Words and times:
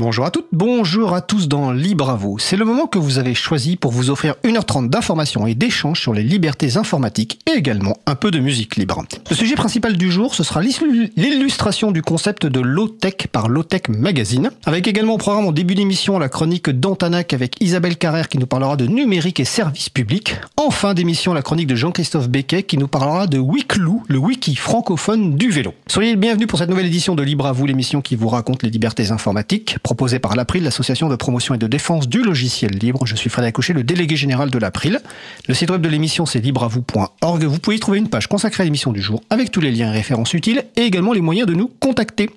Bonjour 0.00 0.24
à 0.24 0.30
toutes, 0.30 0.46
bonjour 0.52 1.12
à 1.12 1.20
tous 1.20 1.46
dans 1.46 1.72
Libre 1.72 2.08
à 2.08 2.16
vous. 2.16 2.38
C'est 2.38 2.56
le 2.56 2.64
moment 2.64 2.86
que 2.86 2.98
vous 2.98 3.18
avez 3.18 3.34
choisi 3.34 3.76
pour 3.76 3.92
vous 3.92 4.08
offrir 4.08 4.34
1h30 4.44 4.88
d'informations 4.88 5.46
et 5.46 5.54
d'échanges 5.54 6.00
sur 6.00 6.14
les 6.14 6.22
libertés 6.22 6.78
informatiques 6.78 7.38
et 7.46 7.58
également 7.58 7.98
un 8.06 8.14
peu 8.14 8.30
de 8.30 8.38
musique 8.38 8.76
libre. 8.76 9.04
Le 9.28 9.36
sujet 9.36 9.56
principal 9.56 9.98
du 9.98 10.10
jour, 10.10 10.34
ce 10.34 10.42
sera 10.42 10.62
l'illustration 10.62 11.90
du 11.90 12.00
concept 12.00 12.46
de 12.46 12.60
low-tech 12.60 13.26
par 13.30 13.50
Low-Tech 13.50 13.90
Magazine, 13.90 14.50
avec 14.64 14.88
également 14.88 15.12
au 15.12 15.18
programme 15.18 15.44
en 15.44 15.52
début 15.52 15.74
d'émission 15.74 16.18
la 16.18 16.30
chronique 16.30 16.70
d'Antanac 16.70 17.34
avec 17.34 17.60
Isabelle 17.60 17.98
Carrère 17.98 18.30
qui 18.30 18.38
nous 18.38 18.46
parlera 18.46 18.76
de 18.76 18.86
numérique 18.86 19.38
et 19.38 19.44
services 19.44 19.90
publics. 19.90 20.34
En 20.56 20.70
fin 20.70 20.94
d'émission, 20.94 21.34
la 21.34 21.42
chronique 21.42 21.66
de 21.66 21.76
Jean-Christophe 21.76 22.30
Becquet 22.30 22.62
qui 22.62 22.78
nous 22.78 22.88
parlera 22.88 23.26
de 23.26 23.38
Wiklou, 23.38 24.02
le 24.08 24.16
wiki 24.16 24.56
francophone 24.56 25.36
du 25.36 25.50
vélo. 25.50 25.74
Soyez 25.88 26.12
le 26.12 26.18
bienvenu 26.18 26.46
pour 26.46 26.58
cette 26.58 26.70
nouvelle 26.70 26.86
édition 26.86 27.14
de 27.14 27.22
Libre 27.22 27.44
à 27.44 27.52
vous, 27.52 27.66
l'émission 27.66 28.00
qui 28.00 28.16
vous 28.16 28.28
raconte 28.28 28.62
les 28.62 28.70
libertés 28.70 29.10
informatiques 29.10 29.76
proposé 29.90 30.20
par 30.20 30.36
l'April, 30.36 30.62
l'association 30.62 31.08
de 31.08 31.16
promotion 31.16 31.52
et 31.52 31.58
de 31.58 31.66
défense 31.66 32.08
du 32.08 32.22
logiciel 32.22 32.70
libre. 32.70 33.06
Je 33.06 33.16
suis 33.16 33.28
Frédéric 33.28 33.56
Couchet, 33.56 33.72
le 33.72 33.82
délégué 33.82 34.14
général 34.14 34.48
de 34.48 34.56
l'April. 34.56 35.00
Le 35.48 35.52
site 35.52 35.68
web 35.68 35.82
de 35.82 35.88
l'émission, 35.88 36.26
c'est 36.26 36.38
libreavou.org. 36.38 37.42
Vous 37.42 37.58
pouvez 37.58 37.74
y 37.74 37.80
trouver 37.80 37.98
une 37.98 38.08
page 38.08 38.28
consacrée 38.28 38.62
à 38.62 38.64
l'émission 38.66 38.92
du 38.92 39.02
jour 39.02 39.20
avec 39.30 39.50
tous 39.50 39.60
les 39.60 39.72
liens 39.72 39.88
et 39.88 39.96
références 39.96 40.32
utiles 40.32 40.62
et 40.76 40.82
également 40.82 41.12
les 41.12 41.20
moyens 41.20 41.48
de 41.48 41.54
nous 41.54 41.66
contacter. 41.66 42.30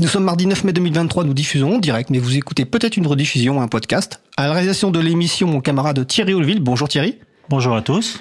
Nous 0.00 0.06
sommes 0.06 0.22
mardi 0.22 0.46
9 0.46 0.62
mai 0.62 0.72
2023, 0.72 1.24
nous 1.24 1.34
diffusons 1.34 1.74
en 1.74 1.78
direct, 1.80 2.10
mais 2.10 2.20
vous 2.20 2.36
écoutez 2.36 2.64
peut-être 2.64 2.96
une 2.96 3.08
rediffusion 3.08 3.58
ou 3.58 3.60
un 3.60 3.66
podcast. 3.66 4.20
À 4.36 4.46
la 4.46 4.52
réalisation 4.52 4.92
de 4.92 5.00
l'émission, 5.00 5.48
mon 5.48 5.60
camarade 5.60 6.06
Thierry 6.06 6.34
Olville. 6.34 6.60
Bonjour 6.60 6.88
Thierry. 6.88 7.16
Bonjour 7.48 7.74
à 7.74 7.82
tous. 7.82 8.20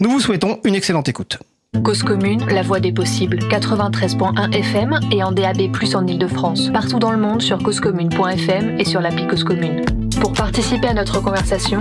Nous 0.00 0.08
vous 0.08 0.20
souhaitons 0.20 0.60
une 0.64 0.74
excellente 0.74 1.10
écoute. 1.10 1.40
Cause 1.84 2.02
commune, 2.02 2.44
la 2.46 2.62
voix 2.62 2.80
des 2.80 2.92
possibles, 2.92 3.38
93.1 3.50 4.54
FM 4.54 4.98
et 5.12 5.22
en 5.22 5.32
DAB+, 5.32 5.70
en 5.94 6.06
Ile-de-France. 6.06 6.70
Partout 6.72 6.98
dans 6.98 7.12
le 7.12 7.18
monde 7.18 7.42
sur 7.42 7.62
causecommune.fm 7.62 8.80
et 8.80 8.84
sur 8.84 9.00
l'appli 9.00 9.26
Cause 9.26 9.44
Commune. 9.44 9.84
Pour 10.20 10.32
participer 10.32 10.88
à 10.88 10.94
notre 10.94 11.20
conversation, 11.22 11.80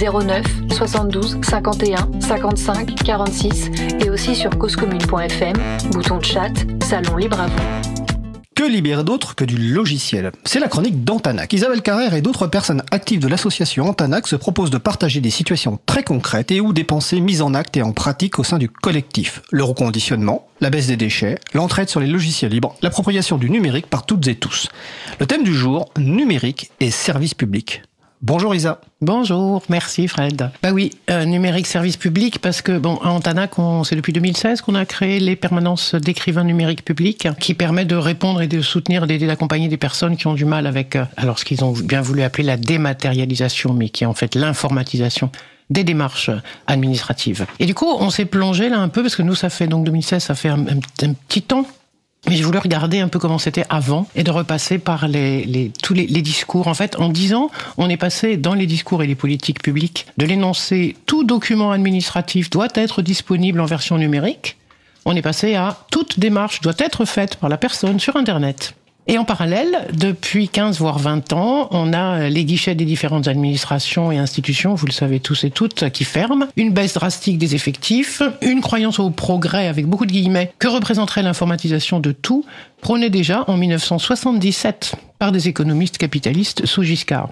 09 0.00 0.44
72 0.70 1.38
51 1.42 2.20
55 2.20 2.94
46 3.04 3.70
et 4.04 4.10
aussi 4.10 4.34
sur 4.34 4.56
causecommune.fm, 4.58 5.56
bouton 5.92 6.18
de 6.18 6.24
chat, 6.24 6.52
salon 6.82 7.16
libre 7.16 7.40
à 7.40 7.46
vous. 7.46 7.91
Que 8.62 8.68
libérer 8.68 9.02
que 9.36 9.44
du 9.44 9.56
logiciel 9.56 10.30
C'est 10.44 10.60
la 10.60 10.68
chronique 10.68 11.02
d'Antanac. 11.02 11.52
Isabelle 11.52 11.82
Carrère 11.82 12.14
et 12.14 12.22
d'autres 12.22 12.46
personnes 12.46 12.84
actives 12.92 13.18
de 13.18 13.26
l'association 13.26 13.88
Antanac 13.88 14.28
se 14.28 14.36
proposent 14.36 14.70
de 14.70 14.78
partager 14.78 15.20
des 15.20 15.30
situations 15.30 15.80
très 15.84 16.04
concrètes 16.04 16.52
et 16.52 16.60
ou 16.60 16.72
des 16.72 16.84
pensées 16.84 17.20
mises 17.20 17.42
en 17.42 17.54
acte 17.54 17.76
et 17.76 17.82
en 17.82 17.90
pratique 17.90 18.38
au 18.38 18.44
sein 18.44 18.58
du 18.58 18.68
collectif. 18.68 19.42
Le 19.50 19.64
reconditionnement, 19.64 20.46
la 20.60 20.70
baisse 20.70 20.86
des 20.86 20.96
déchets, 20.96 21.40
l'entraide 21.54 21.88
sur 21.88 21.98
les 21.98 22.06
logiciels 22.06 22.52
libres, 22.52 22.76
l'appropriation 22.82 23.36
du 23.36 23.50
numérique 23.50 23.88
par 23.88 24.06
toutes 24.06 24.28
et 24.28 24.36
tous. 24.36 24.68
Le 25.18 25.26
thème 25.26 25.42
du 25.42 25.54
jour, 25.54 25.90
numérique 25.98 26.70
et 26.78 26.92
service 26.92 27.34
public. 27.34 27.82
Bonjour 28.24 28.54
Isa. 28.54 28.80
Bonjour, 29.00 29.64
merci 29.68 30.06
Fred. 30.06 30.52
Bah 30.62 30.70
oui, 30.70 30.92
euh, 31.10 31.24
numérique 31.24 31.66
service 31.66 31.96
public 31.96 32.38
parce 32.38 32.62
que 32.62 32.78
bon, 32.78 32.94
à 32.98 33.08
Antanac, 33.08 33.54
c'est 33.82 33.96
depuis 33.96 34.12
2016 34.12 34.60
qu'on 34.60 34.76
a 34.76 34.84
créé 34.86 35.18
les 35.18 35.34
permanences 35.34 35.96
d'écrivains 35.96 36.44
numériques 36.44 36.84
publics 36.84 37.26
qui 37.40 37.54
permettent 37.54 37.88
de 37.88 37.96
répondre 37.96 38.40
et 38.40 38.46
de 38.46 38.60
soutenir, 38.60 39.08
d'aider, 39.08 39.26
d'accompagner 39.26 39.66
des 39.66 39.76
personnes 39.76 40.16
qui 40.16 40.28
ont 40.28 40.34
du 40.34 40.44
mal 40.44 40.68
avec, 40.68 40.94
euh, 40.94 41.04
alors 41.16 41.40
ce 41.40 41.44
qu'ils 41.44 41.64
ont 41.64 41.72
bien 41.72 42.00
voulu 42.00 42.22
appeler 42.22 42.44
la 42.44 42.56
dématérialisation, 42.56 43.74
mais 43.74 43.88
qui 43.88 44.04
est 44.04 44.06
en 44.06 44.14
fait 44.14 44.36
l'informatisation 44.36 45.32
des 45.70 45.82
démarches 45.82 46.30
administratives. 46.68 47.46
Et 47.58 47.66
du 47.66 47.74
coup, 47.74 47.88
on 47.98 48.10
s'est 48.10 48.24
plongé 48.24 48.68
là 48.68 48.78
un 48.78 48.88
peu 48.88 49.02
parce 49.02 49.16
que 49.16 49.22
nous, 49.22 49.34
ça 49.34 49.50
fait 49.50 49.66
donc 49.66 49.84
2016, 49.84 50.22
ça 50.22 50.36
fait 50.36 50.48
un 50.48 50.62
petit 51.26 51.42
temps 51.42 51.66
mais 52.28 52.36
je 52.36 52.44
voulais 52.44 52.58
regarder 52.58 53.00
un 53.00 53.08
peu 53.08 53.18
comment 53.18 53.38
c'était 53.38 53.64
avant 53.68 54.06
et 54.14 54.22
de 54.22 54.30
repasser 54.30 54.78
par 54.78 55.08
les, 55.08 55.72
tous 55.82 55.94
les, 55.94 56.06
les, 56.06 56.22
discours. 56.22 56.68
En 56.68 56.74
fait, 56.74 56.96
en 56.98 57.08
dix 57.08 57.34
ans, 57.34 57.50
on 57.78 57.88
est 57.88 57.96
passé 57.96 58.36
dans 58.36 58.54
les 58.54 58.66
discours 58.66 59.02
et 59.02 59.06
les 59.06 59.14
politiques 59.14 59.62
publiques 59.62 60.06
de 60.18 60.26
l'énoncé 60.26 60.96
tout 61.06 61.24
document 61.24 61.72
administratif 61.72 62.48
doit 62.48 62.68
être 62.74 63.02
disponible 63.02 63.60
en 63.60 63.66
version 63.66 63.98
numérique. 63.98 64.56
On 65.04 65.16
est 65.16 65.22
passé 65.22 65.56
à 65.56 65.78
toute 65.90 66.20
démarche 66.20 66.60
doit 66.60 66.74
être 66.78 67.04
faite 67.04 67.36
par 67.36 67.50
la 67.50 67.56
personne 67.56 67.98
sur 67.98 68.16
Internet. 68.16 68.74
Et 69.08 69.18
en 69.18 69.24
parallèle, 69.24 69.88
depuis 69.92 70.48
15 70.48 70.78
voire 70.78 70.98
20 70.98 71.32
ans, 71.32 71.68
on 71.72 71.92
a 71.92 72.28
les 72.28 72.44
guichets 72.44 72.76
des 72.76 72.84
différentes 72.84 73.26
administrations 73.26 74.12
et 74.12 74.18
institutions, 74.18 74.74
vous 74.74 74.86
le 74.86 74.92
savez 74.92 75.18
tous 75.18 75.42
et 75.42 75.50
toutes, 75.50 75.90
qui 75.90 76.04
ferment, 76.04 76.46
une 76.56 76.72
baisse 76.72 76.94
drastique 76.94 77.36
des 77.36 77.56
effectifs, 77.56 78.22
une 78.42 78.60
croyance 78.60 79.00
au 79.00 79.10
progrès 79.10 79.66
avec 79.66 79.86
beaucoup 79.86 80.06
de 80.06 80.12
guillemets 80.12 80.52
que 80.60 80.68
représenterait 80.68 81.22
l'informatisation 81.22 81.98
de 81.98 82.12
tout, 82.12 82.44
prônée 82.80 83.10
déjà 83.10 83.44
en 83.48 83.56
1977 83.56 84.94
par 85.18 85.32
des 85.32 85.48
économistes 85.48 85.98
capitalistes 85.98 86.64
sous 86.66 86.84
Giscard 86.84 87.30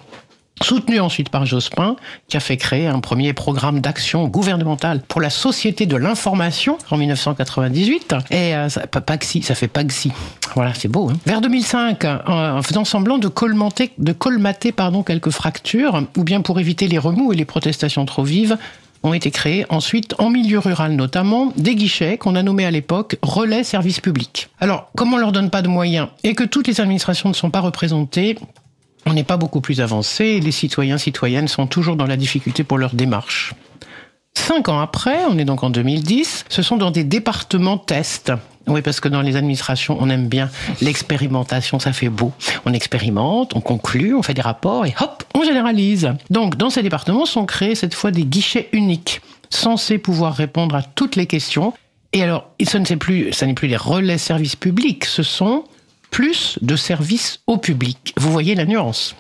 soutenu 0.63 1.01
ensuite 1.01 1.29
par 1.31 1.47
Jospin, 1.47 1.97
qui 2.29 2.37
a 2.37 2.41
fait 2.41 2.57
créer 2.57 2.87
un 2.87 3.01
premier 3.01 3.33
programme 3.33 3.81
d'action 3.81 4.27
gouvernementale 4.29 5.01
pour 5.07 5.21
la 5.21 5.31
société 5.31 5.87
de 5.87 5.97
l'information 5.97 6.79
en 6.91 6.97
1998. 6.97 8.15
Et 8.31 8.55
euh, 8.55 8.69
ça, 8.69 8.83
ça 8.83 9.55
fait 9.55 9.69
PAXI. 9.69 10.13
Voilà, 10.55 10.75
c'est 10.75 10.89
beau. 10.89 11.11
Hein. 11.11 11.17
Vers 11.27 11.41
2005, 11.41 12.05
euh, 12.05 12.19
en 12.27 12.63
faisant 12.63 12.85
semblant 12.85 13.19
de 13.19 13.29
colmater, 13.29 13.93
de 13.99 14.13
colmater 14.13 14.73
pardon, 14.73 15.03
quelques 15.03 15.31
fractures, 15.31 16.03
ou 16.17 16.25
bien 16.25 16.41
pour 16.41 16.61
éviter 16.61 16.89
les 16.89 16.99
remous 16.99 17.33
et 17.33 17.37
les 17.37 17.45
protestations 17.45 18.05
trop 18.05 18.25
vives, 18.25 18.59
ont 19.03 19.15
été 19.15 19.31
créés 19.31 19.65
ensuite, 19.71 20.15
en 20.19 20.31
milieu 20.31 20.59
rural 20.59 20.93
notamment, 20.93 21.53
des 21.57 21.75
guichets 21.75 22.19
qu'on 22.19 22.37
a 22.37 22.43
nommés 22.43 22.67
à 22.67 22.71
l'époque 22.71 23.17
relais 23.23 23.65
services 23.65 24.01
publics. 24.01 24.49
Alors, 24.61 24.91
comme 24.97 25.15
on 25.15 25.17
leur 25.17 25.33
donne 25.33 25.51
pas 25.51 25.63
de 25.63 25.69
moyens 25.69 26.09
et 26.23 26.35
que 26.35 26.45
toutes 26.45 26.67
les 26.67 26.81
administrations 26.81 27.29
ne 27.29 27.35
sont 27.35 27.51
pas 27.51 27.61
représentées, 27.61 28.37
on 29.07 29.13
n'est 29.13 29.25
pas 29.25 29.37
beaucoup 29.37 29.61
plus 29.61 29.81
avancé 29.81 30.41
les 30.41 30.53
citoyens, 30.53 30.99
citoyennes 30.99 31.49
sont 31.49 31.67
toujours 31.67 31.97
dans 31.97 32.07
la 32.07 32.17
difficulté 32.17 32.65
pour 32.65 32.79
leur 32.79 32.95
démarche. 32.95 33.55
Cinq 34.35 34.69
ans 34.69 34.81
après, 34.81 35.19
on 35.29 35.39
est 35.39 35.45
donc 35.45 35.63
en 35.63 35.71
2010, 35.71 36.45
ce 36.49 36.63
sont 36.63 36.77
dans 36.77 36.91
des 36.91 37.05
départements 37.05 37.79
tests. 37.79 38.33
Oui, 38.67 38.83
parce 38.83 39.01
que 39.01 39.09
dans 39.09 39.23
les 39.23 39.37
administrations, 39.37 39.97
on 40.01 40.09
aime 40.11 40.29
bien 40.29 40.49
l'expérimentation, 40.81 41.79
ça 41.81 41.93
fait 41.93 42.09
beau. 42.09 42.33
On 42.65 42.73
expérimente, 42.73 43.57
on 43.57 43.61
conclut, 43.61 44.15
on 44.15 44.23
fait 44.23 44.35
des 44.35 44.43
rapports 44.43 44.87
et 44.87 44.95
hop, 45.01 45.25
on 45.35 45.43
généralise. 45.43 46.13
Donc, 46.31 46.57
dans 46.57 46.71
ces 46.71 46.83
départements 46.83 47.27
sont 47.27 47.47
créés 47.47 47.75
cette 47.75 47.95
fois 47.95 48.11
des 48.13 48.25
guichets 48.25 48.69
uniques, 48.73 49.23
censés 49.49 49.99
pouvoir 49.99 50.35
répondre 50.35 50.77
à 50.77 50.83
toutes 50.83 51.17
les 51.17 51.27
questions. 51.27 51.73
Et 52.13 52.23
alors, 52.23 52.51
ce 52.63 52.79
n'est 52.79 52.97
plus, 52.97 53.31
des 53.31 53.77
relais 53.77 54.19
services 54.19 54.57
publics, 54.57 55.05
ce 55.05 55.23
sont 55.23 55.65
plus 56.11 56.59
de 56.63 56.77
services 56.77 57.41
au 57.47 57.57
public. 57.57 58.15
Vous 58.17 58.31
voyez 58.31 58.55
la 58.55 58.67
nuance. 58.67 59.15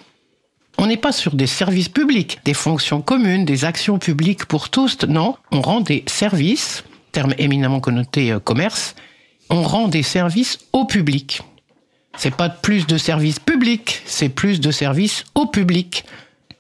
On 0.78 0.87
n'est 0.87 0.97
pas 0.97 1.12
sur 1.12 1.34
des 1.34 1.47
services 1.47 1.89
publics, 1.89 2.39
des 2.45 2.55
fonctions 2.55 3.03
communes, 3.03 3.45
des 3.45 3.65
actions 3.65 3.99
publiques 3.99 4.47
pour 4.47 4.71
tous. 4.71 4.97
Non, 5.06 5.37
on 5.53 5.61
rend 5.61 5.81
des 5.81 6.05
services, 6.06 6.84
terme 7.12 7.34
éminemment 7.39 7.81
connoté 7.81 8.33
euh, 8.33 8.41
commerce, 8.41 8.95
on 9.50 9.62
rend 9.62 9.89
des 9.89 10.03
services 10.03 10.59
au 10.73 10.84
public. 10.84 11.43
C'est 12.17 12.34
pas 12.34 12.49
plus 12.49 12.87
de 12.87 12.97
services 12.97 13.39
publics, 13.39 14.03
c'est 14.05 14.29
plus 14.29 14.61
de 14.61 14.71
services 14.71 15.25
au 15.34 15.47
public. 15.47 16.05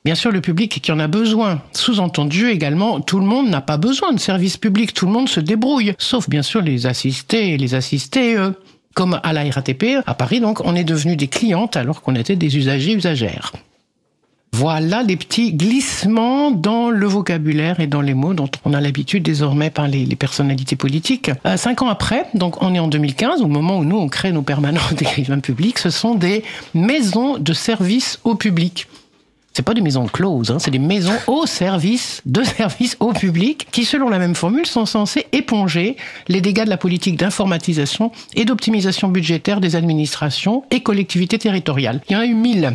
Bien 0.04 0.14
sûr, 0.14 0.30
le 0.30 0.40
public 0.40 0.80
qui 0.80 0.92
en 0.92 0.98
a 0.98 1.08
besoin. 1.08 1.62
Sous-entendu 1.72 2.48
également, 2.48 3.00
tout 3.00 3.18
le 3.18 3.26
monde 3.26 3.48
n'a 3.48 3.60
pas 3.60 3.76
besoin 3.76 4.12
de 4.12 4.20
services 4.20 4.56
publics, 4.56 4.94
tout 4.94 5.06
le 5.06 5.12
monde 5.12 5.28
se 5.28 5.40
débrouille, 5.40 5.94
sauf 5.98 6.28
bien 6.28 6.42
sûr 6.42 6.62
les 6.62 6.86
assistés 6.86 7.56
les 7.56 7.74
assistés, 7.74 8.36
eux 8.36 8.54
comme 8.94 9.20
à 9.22 9.32
la 9.32 9.48
RATP, 9.50 10.02
à 10.06 10.14
Paris, 10.14 10.40
donc, 10.40 10.60
on 10.64 10.74
est 10.74 10.84
devenu 10.84 11.16
des 11.16 11.28
clientes 11.28 11.76
alors 11.76 12.02
qu'on 12.02 12.14
était 12.14 12.36
des 12.36 12.56
usagers 12.56 12.94
usagères. 12.94 13.52
Voilà 14.52 15.04
les 15.04 15.16
petits 15.16 15.52
glissements 15.52 16.50
dans 16.50 16.90
le 16.90 17.06
vocabulaire 17.06 17.78
et 17.78 17.86
dans 17.86 18.00
les 18.00 18.14
mots 18.14 18.34
dont 18.34 18.50
on 18.64 18.74
a 18.74 18.80
l'habitude 18.80 19.22
désormais 19.22 19.70
par 19.70 19.86
les, 19.86 20.04
personnalités 20.16 20.74
politiques. 20.74 21.30
Euh, 21.46 21.56
cinq 21.56 21.82
ans 21.82 21.88
après, 21.88 22.26
donc 22.34 22.60
on 22.62 22.74
est 22.74 22.80
en 22.80 22.88
2015, 22.88 23.42
au 23.42 23.46
moment 23.46 23.78
où 23.78 23.84
nous 23.84 23.96
on 23.96 24.08
crée 24.08 24.32
nos 24.32 24.42
permanents 24.42 24.80
d'écrivains 24.96 25.38
publics, 25.38 25.78
ce 25.78 25.90
sont 25.90 26.14
des 26.14 26.42
maisons 26.74 27.38
de 27.38 27.52
service 27.52 28.18
au 28.24 28.34
public 28.34 28.88
c'est 29.52 29.62
pas 29.62 29.74
des 29.74 29.80
maisons 29.80 30.06
closes, 30.06 30.50
hein, 30.50 30.58
c'est 30.58 30.70
des 30.70 30.78
maisons 30.78 31.16
au 31.26 31.46
service, 31.46 32.22
de 32.24 32.42
service 32.44 32.96
au 33.00 33.12
public, 33.12 33.66
qui, 33.70 33.84
selon 33.84 34.08
la 34.08 34.18
même 34.18 34.34
formule, 34.34 34.66
sont 34.66 34.86
censées 34.86 35.26
éponger 35.32 35.96
les 36.28 36.40
dégâts 36.40 36.64
de 36.64 36.70
la 36.70 36.76
politique 36.76 37.16
d'informatisation 37.16 38.12
et 38.34 38.44
d'optimisation 38.44 39.08
budgétaire 39.08 39.60
des 39.60 39.76
administrations 39.76 40.64
et 40.70 40.82
collectivités 40.82 41.38
territoriales. 41.38 42.00
Il 42.08 42.12
y 42.12 42.16
en 42.16 42.20
a 42.20 42.26
eu 42.26 42.34
mille 42.34 42.74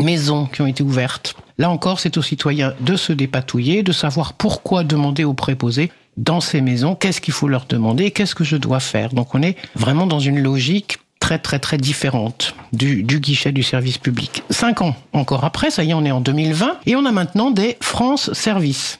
maisons 0.00 0.46
qui 0.46 0.62
ont 0.62 0.66
été 0.66 0.82
ouvertes. 0.82 1.34
Là 1.58 1.70
encore, 1.70 2.00
c'est 2.00 2.16
aux 2.16 2.22
citoyens 2.22 2.74
de 2.80 2.96
se 2.96 3.12
dépatouiller, 3.12 3.82
de 3.82 3.92
savoir 3.92 4.32
pourquoi 4.32 4.82
demander 4.82 5.24
aux 5.24 5.34
préposés 5.34 5.92
dans 6.16 6.40
ces 6.40 6.60
maisons, 6.60 6.94
qu'est-ce 6.94 7.20
qu'il 7.20 7.34
faut 7.34 7.48
leur 7.48 7.66
demander, 7.66 8.10
qu'est-ce 8.10 8.34
que 8.34 8.44
je 8.44 8.56
dois 8.56 8.80
faire. 8.80 9.10
Donc 9.12 9.34
on 9.34 9.42
est 9.42 9.56
vraiment 9.74 10.06
dans 10.06 10.20
une 10.20 10.40
logique 10.40 10.98
très 11.30 11.38
très 11.38 11.60
très 11.60 11.76
différente 11.76 12.56
du, 12.72 13.04
du 13.04 13.20
guichet 13.20 13.52
du 13.52 13.62
service 13.62 13.98
public. 13.98 14.42
Cinq 14.50 14.82
ans 14.82 14.96
encore 15.12 15.44
après, 15.44 15.70
ça 15.70 15.84
y 15.84 15.90
est, 15.90 15.94
on 15.94 16.04
est 16.04 16.10
en 16.10 16.20
2020, 16.20 16.78
et 16.86 16.96
on 16.96 17.04
a 17.04 17.12
maintenant 17.12 17.52
des 17.52 17.76
France 17.80 18.32
Services. 18.32 18.98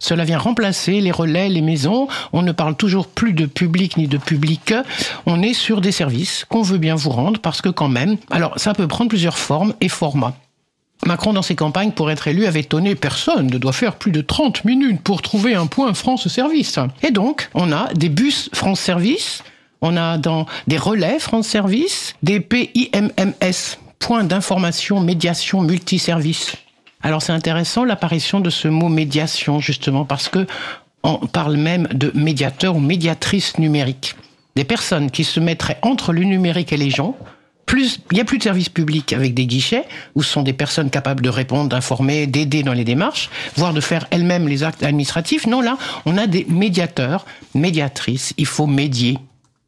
Cela 0.00 0.24
vient 0.24 0.38
remplacer 0.38 1.00
les 1.00 1.12
relais, 1.12 1.48
les 1.48 1.60
maisons. 1.60 2.08
On 2.32 2.42
ne 2.42 2.50
parle 2.50 2.74
toujours 2.74 3.06
plus 3.06 3.32
de 3.32 3.46
public 3.46 3.96
ni 3.96 4.08
de 4.08 4.18
public. 4.18 4.74
On 5.26 5.40
est 5.40 5.54
sur 5.54 5.80
des 5.80 5.92
services 5.92 6.44
qu'on 6.48 6.62
veut 6.62 6.78
bien 6.78 6.96
vous 6.96 7.10
rendre 7.10 7.38
parce 7.40 7.62
que 7.62 7.68
quand 7.68 7.88
même, 7.88 8.16
alors 8.30 8.58
ça 8.58 8.74
peut 8.74 8.88
prendre 8.88 9.10
plusieurs 9.10 9.38
formes 9.38 9.74
et 9.80 9.88
formats. 9.88 10.34
Macron, 11.06 11.32
dans 11.32 11.42
ses 11.42 11.54
campagnes, 11.54 11.92
pour 11.92 12.10
être 12.10 12.26
élu, 12.26 12.46
avait 12.46 12.64
tonné 12.64 12.96
personne 12.96 13.46
ne 13.48 13.58
doit 13.58 13.72
faire 13.72 13.94
plus 13.94 14.12
de 14.12 14.20
30 14.20 14.64
minutes 14.64 15.00
pour 15.02 15.22
trouver 15.22 15.54
un 15.54 15.66
point 15.66 15.94
France 15.94 16.26
Service. 16.26 16.78
Et 17.02 17.12
donc, 17.12 17.50
on 17.54 17.70
a 17.70 17.92
des 17.94 18.08
bus 18.08 18.50
France 18.52 18.80
Service, 18.80 19.42
on 19.82 19.96
a 19.96 20.16
dans 20.16 20.46
des 20.66 20.78
relais 20.78 21.18
France 21.18 21.48
Service, 21.48 22.14
des 22.22 22.40
PIMMS, 22.40 23.76
points 23.98 24.24
d'information, 24.24 25.00
médiation, 25.00 25.60
multiservice. 25.60 26.56
Alors 27.02 27.20
c'est 27.20 27.32
intéressant 27.32 27.84
l'apparition 27.84 28.40
de 28.40 28.48
ce 28.48 28.68
mot 28.68 28.88
médiation 28.88 29.60
justement 29.60 30.04
parce 30.04 30.28
que 30.28 30.46
on 31.02 31.26
parle 31.26 31.56
même 31.56 31.88
de 31.92 32.12
médiateur 32.14 32.76
ou 32.76 32.80
médiatrice 32.80 33.58
numérique. 33.58 34.14
Des 34.54 34.64
personnes 34.64 35.10
qui 35.10 35.24
se 35.24 35.40
mettraient 35.40 35.78
entre 35.82 36.12
le 36.12 36.22
numérique 36.22 36.72
et 36.72 36.76
les 36.76 36.90
gens. 36.90 37.16
Plus, 37.66 38.00
il 38.10 38.16
n'y 38.16 38.20
a 38.20 38.24
plus 38.24 38.38
de 38.38 38.42
service 38.42 38.68
public 38.68 39.12
avec 39.12 39.34
des 39.34 39.46
guichets 39.46 39.84
où 40.14 40.22
ce 40.22 40.30
sont 40.30 40.42
des 40.42 40.52
personnes 40.52 40.90
capables 40.90 41.22
de 41.22 41.28
répondre, 41.28 41.70
d'informer, 41.70 42.26
d'aider 42.26 42.62
dans 42.62 42.72
les 42.72 42.84
démarches, 42.84 43.30
voire 43.56 43.72
de 43.72 43.80
faire 43.80 44.06
elles-mêmes 44.10 44.46
les 44.46 44.62
actes 44.62 44.82
administratifs. 44.82 45.46
Non, 45.46 45.60
là, 45.60 45.78
on 46.04 46.18
a 46.18 46.26
des 46.26 46.44
médiateurs, 46.48 47.24
médiatrices. 47.54 48.34
Il 48.36 48.46
faut 48.46 48.66
médier. 48.66 49.18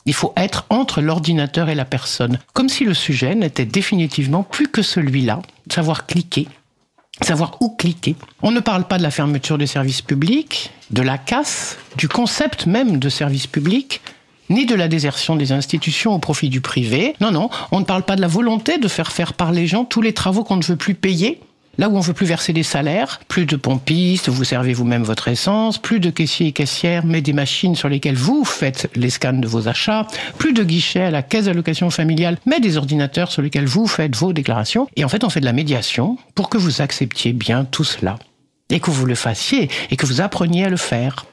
Il 0.07 0.15
faut 0.15 0.33
être 0.37 0.67
entre 0.69 1.01
l'ordinateur 1.01 1.69
et 1.71 1.75
la 1.75 1.85
personne. 1.85 2.39
Comme 2.53 2.69
si 2.69 2.85
le 2.85 2.95
sujet 2.95 3.35
n'était 3.35 3.65
définitivement 3.65 4.43
plus 4.43 4.69
que 4.69 4.83
celui-là, 4.83 5.41
savoir 5.71 6.07
cliquer, 6.07 6.47
savoir 7.23 7.57
où 7.61 7.71
cliquer. 7.71 8.17
On 8.43 8.51
ne 8.51 8.61
parle 8.61 8.85
pas 8.85 8.99
de 8.99 9.03
la 9.03 9.11
fermeture 9.11 9.59
des 9.59 9.67
services 9.67 10.03
publics, 10.03 10.71
de 10.91 11.03
la 11.03 11.17
casse, 11.17 11.79
du 11.97 12.09
concept 12.09 12.67
même 12.67 12.99
de 12.99 13.09
service 13.09 13.47
public, 13.47 14.03
ni 14.51 14.67
de 14.67 14.75
la 14.75 14.89
désertion 14.89 15.37
des 15.37 15.53
institutions 15.53 16.15
au 16.15 16.19
profit 16.19 16.51
du 16.51 16.61
privé. 16.61 17.15
Non, 17.21 17.31
non, 17.31 17.49
on 17.73 17.81
ne 17.81 17.85
parle 17.85 18.03
pas 18.03 18.17
de 18.17 18.21
la 18.21 18.29
volonté 18.29 18.79
de 18.79 18.89
faire 18.89 19.11
faire 19.11 19.33
par 19.33 19.53
les 19.53 19.67
gens 19.67 19.85
tous 19.85 20.03
les 20.03 20.13
travaux 20.13 20.45
qu'on 20.45 20.57
ne 20.57 20.65
veut 20.65 20.77
plus 20.77 20.95
payer 20.95 21.41
Là 21.79 21.89
où 21.89 21.97
on 21.97 22.01
veut 22.01 22.13
plus 22.13 22.27
verser 22.27 22.53
des 22.53 22.63
salaires, 22.63 23.21
plus 23.29 23.47
de 23.47 23.57
pompistes, 23.57 24.29
vous 24.29 24.45
servez 24.45 24.73
vous-même 24.73 25.03
votre 25.03 25.29
essence, 25.29 25.79
plus 25.79 26.01
de 26.01 26.11
caissiers 26.11 26.49
et 26.49 26.53
caissières, 26.53 27.05
mais 27.05 27.21
des 27.21 27.33
machines 27.33 27.75
sur 27.75 27.89
lesquelles 27.89 28.17
vous 28.17 28.45
faites 28.45 28.91
les 28.95 29.11
scans 29.11 29.33
de 29.33 29.47
vos 29.47 29.69
achats, 29.69 30.07
plus 30.39 30.53
de 30.53 30.63
guichets 30.63 31.03
à 31.03 31.11
la 31.11 31.23
caisse 31.23 31.47
d'allocation 31.47 31.91
familiale, 31.91 32.39
mais 32.47 32.61
des 32.61 32.77
ordinateurs 32.77 33.33
sur 33.33 33.43
lesquels 33.43 33.67
vous 33.67 33.87
faites 33.87 34.15
vos 34.15 34.33
déclarations. 34.33 34.89
Et 34.97 35.05
en 35.05 35.09
fait, 35.09 35.25
on 35.25 35.31
fait 35.31 35.41
de 35.41 35.45
la 35.45 35.53
médiation 35.53 36.17
pour 36.35 36.49
que 36.49 36.59
vous 36.59 36.81
acceptiez 36.81 37.33
bien 37.33 37.65
tout 37.65 37.85
cela. 37.85 38.19
Et 38.71 38.81
que 38.81 38.91
vous 38.91 39.07
le 39.07 39.15
fassiez 39.15 39.69
et 39.91 39.97
que 39.97 40.07
vous 40.07 40.21
appreniez 40.21 40.65
à 40.65 40.71
le 40.71 40.77
faire. 40.77 41.27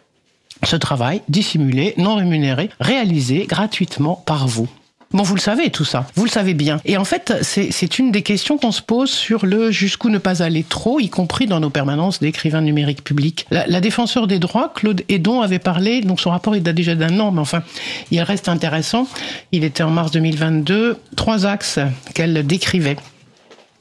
Ce 0.63 0.75
travail 0.75 1.21
dissimulé, 1.29 1.93
non 1.97 2.15
rémunéré, 2.15 2.69
réalisé 2.79 3.45
gratuitement 3.47 4.15
par 4.25 4.47
vous. 4.47 4.67
Bon, 5.13 5.23
vous 5.23 5.35
le 5.35 5.41
savez 5.41 5.69
tout 5.69 5.83
ça, 5.83 6.07
vous 6.15 6.23
le 6.23 6.29
savez 6.29 6.53
bien. 6.53 6.79
Et 6.85 6.97
en 6.97 7.03
fait, 7.03 7.33
c'est 7.41 7.99
une 7.99 8.11
des 8.11 8.21
questions 8.21 8.57
qu'on 8.57 8.71
se 8.71 8.81
pose 8.81 9.09
sur 9.09 9.45
le 9.45 9.71
jusqu'où 9.71 10.09
ne 10.09 10.17
pas 10.17 10.41
aller 10.41 10.63
trop, 10.63 10.99
y 10.99 11.09
compris 11.09 11.47
dans 11.47 11.59
nos 11.59 11.69
permanences 11.69 12.19
d'écrivains 12.19 12.61
numériques 12.61 13.03
publics. 13.03 13.45
La, 13.51 13.67
la, 13.67 13.81
défenseur 13.81 14.27
des 14.27 14.39
droits, 14.39 14.71
Claude 14.73 15.03
Edon, 15.09 15.41
avait 15.41 15.59
parlé, 15.59 16.01
donc 16.01 16.19
son 16.19 16.29
rapport 16.29 16.55
il 16.55 16.63
date 16.63 16.75
déjà 16.75 16.95
d'un 16.95 17.19
an, 17.19 17.31
mais 17.31 17.41
enfin, 17.41 17.63
il 18.11 18.21
reste 18.21 18.47
intéressant. 18.47 19.07
Il 19.51 19.63
était 19.63 19.83
en 19.83 19.89
mars 19.89 20.11
2022, 20.11 20.97
trois 21.15 21.45
axes 21.45 21.79
qu'elle 22.13 22.45
décrivait. 22.47 22.97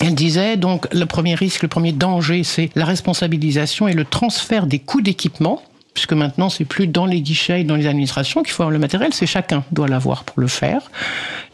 Elle 0.00 0.14
disait 0.14 0.56
donc 0.56 0.92
le 0.92 1.04
premier 1.04 1.34
risque, 1.34 1.62
le 1.62 1.68
premier 1.68 1.92
danger, 1.92 2.42
c'est 2.42 2.70
la 2.74 2.86
responsabilisation 2.86 3.86
et 3.86 3.92
le 3.92 4.04
transfert 4.04 4.66
des 4.66 4.78
coûts 4.78 5.02
d'équipement 5.02 5.62
puisque 5.94 6.12
maintenant 6.12 6.48
c'est 6.48 6.64
plus 6.64 6.86
dans 6.86 7.06
les 7.06 7.20
guichets 7.20 7.62
et 7.62 7.64
dans 7.64 7.76
les 7.76 7.86
administrations 7.86 8.42
qu'il 8.42 8.52
faut 8.52 8.62
avoir 8.62 8.72
le 8.72 8.78
matériel, 8.78 9.12
c'est 9.12 9.26
chacun 9.26 9.64
doit 9.72 9.88
l'avoir 9.88 10.24
pour 10.24 10.40
le 10.40 10.46
faire. 10.46 10.90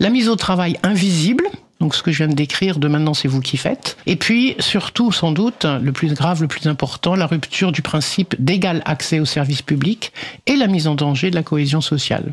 La 0.00 0.10
mise 0.10 0.28
au 0.28 0.36
travail 0.36 0.76
invisible, 0.82 1.44
donc 1.80 1.94
ce 1.94 2.02
que 2.02 2.10
je 2.10 2.18
viens 2.18 2.28
de 2.28 2.34
décrire, 2.34 2.78
de 2.78 2.88
maintenant 2.88 3.14
c'est 3.14 3.28
vous 3.28 3.40
qui 3.40 3.56
faites. 3.56 3.96
Et 4.06 4.16
puis 4.16 4.56
surtout, 4.58 5.12
sans 5.12 5.32
doute, 5.32 5.64
le 5.64 5.92
plus 5.92 6.14
grave, 6.14 6.42
le 6.42 6.48
plus 6.48 6.66
important, 6.66 7.14
la 7.14 7.26
rupture 7.26 7.72
du 7.72 7.82
principe 7.82 8.34
d'égal 8.38 8.82
accès 8.84 9.20
aux 9.20 9.26
services 9.26 9.62
publics 9.62 10.12
et 10.46 10.56
la 10.56 10.66
mise 10.66 10.86
en 10.86 10.94
danger 10.94 11.30
de 11.30 11.36
la 11.36 11.42
cohésion 11.42 11.80
sociale. 11.80 12.32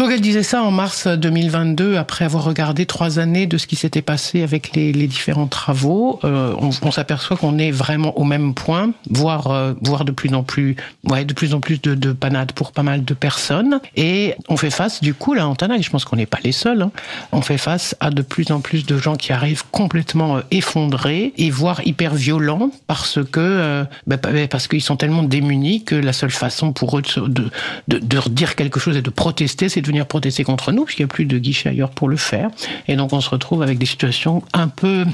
Donc 0.00 0.10
elle 0.12 0.22
disait 0.22 0.42
ça 0.42 0.62
en 0.62 0.70
mars 0.70 1.06
2022, 1.06 1.98
après 1.98 2.24
avoir 2.24 2.44
regardé 2.44 2.86
trois 2.86 3.18
années 3.18 3.46
de 3.46 3.58
ce 3.58 3.66
qui 3.66 3.76
s'était 3.76 4.00
passé 4.00 4.42
avec 4.42 4.74
les, 4.74 4.92
différents 5.06 5.46
travaux. 5.46 6.18
Euh, 6.24 6.54
on, 6.58 6.90
s'aperçoit 6.90 7.36
qu'on 7.36 7.58
est 7.58 7.70
vraiment 7.70 8.18
au 8.18 8.24
même 8.24 8.54
point, 8.54 8.92
voire, 9.10 9.48
euh, 9.48 9.74
voire 9.82 10.06
de 10.06 10.10
plus 10.10 10.32
en 10.32 10.42
plus, 10.42 10.74
ouais, 11.04 11.26
de 11.26 11.34
plus 11.34 11.52
en 11.52 11.60
plus 11.60 11.82
de, 11.82 11.94
de 11.94 12.12
panades 12.12 12.52
pour 12.52 12.72
pas 12.72 12.82
mal 12.82 13.04
de 13.04 13.12
personnes. 13.12 13.78
Et 13.94 14.32
on 14.48 14.56
fait 14.56 14.70
face, 14.70 15.02
du 15.02 15.12
coup, 15.12 15.34
là, 15.34 15.46
en 15.46 15.54
Tanac, 15.54 15.82
je 15.82 15.90
pense 15.90 16.06
qu'on 16.06 16.16
n'est 16.16 16.24
pas 16.24 16.38
les 16.44 16.52
seuls, 16.52 16.80
hein, 16.80 16.92
on 17.32 17.42
fait 17.42 17.58
face 17.58 17.94
à 18.00 18.08
de 18.08 18.22
plus 18.22 18.50
en 18.52 18.62
plus 18.62 18.86
de 18.86 18.96
gens 18.96 19.16
qui 19.16 19.34
arrivent 19.34 19.64
complètement 19.70 20.38
euh, 20.38 20.40
effondrés 20.50 21.34
et 21.36 21.50
voire 21.50 21.86
hyper 21.86 22.14
violents 22.14 22.70
parce 22.86 23.18
que, 23.30 23.38
euh, 23.38 23.84
bah, 24.06 24.16
parce 24.48 24.66
qu'ils 24.66 24.80
sont 24.80 24.96
tellement 24.96 25.24
démunis 25.24 25.84
que 25.84 25.94
la 25.94 26.14
seule 26.14 26.30
façon 26.30 26.72
pour 26.72 26.98
eux 26.98 27.02
de, 27.02 27.28
de, 27.28 27.50
de, 27.88 27.98
de 27.98 28.46
quelque 28.56 28.80
chose 28.80 28.96
et 28.96 29.02
de 29.02 29.10
protester, 29.10 29.68
c'est 29.68 29.82
de 29.82 29.89
venir 29.90 30.06
protester 30.06 30.44
contre 30.44 30.72
nous, 30.72 30.84
puisqu'il 30.84 31.02
n'y 31.02 31.10
a 31.10 31.14
plus 31.14 31.24
de 31.24 31.38
guichet 31.38 31.68
ailleurs 31.68 31.90
pour 31.90 32.08
le 32.08 32.16
faire. 32.16 32.50
Et 32.88 32.96
donc 32.96 33.12
on 33.12 33.20
se 33.20 33.30
retrouve 33.30 33.62
avec 33.62 33.78
des 33.78 33.86
situations 33.86 34.42
un 34.52 34.68
peu 34.68 35.04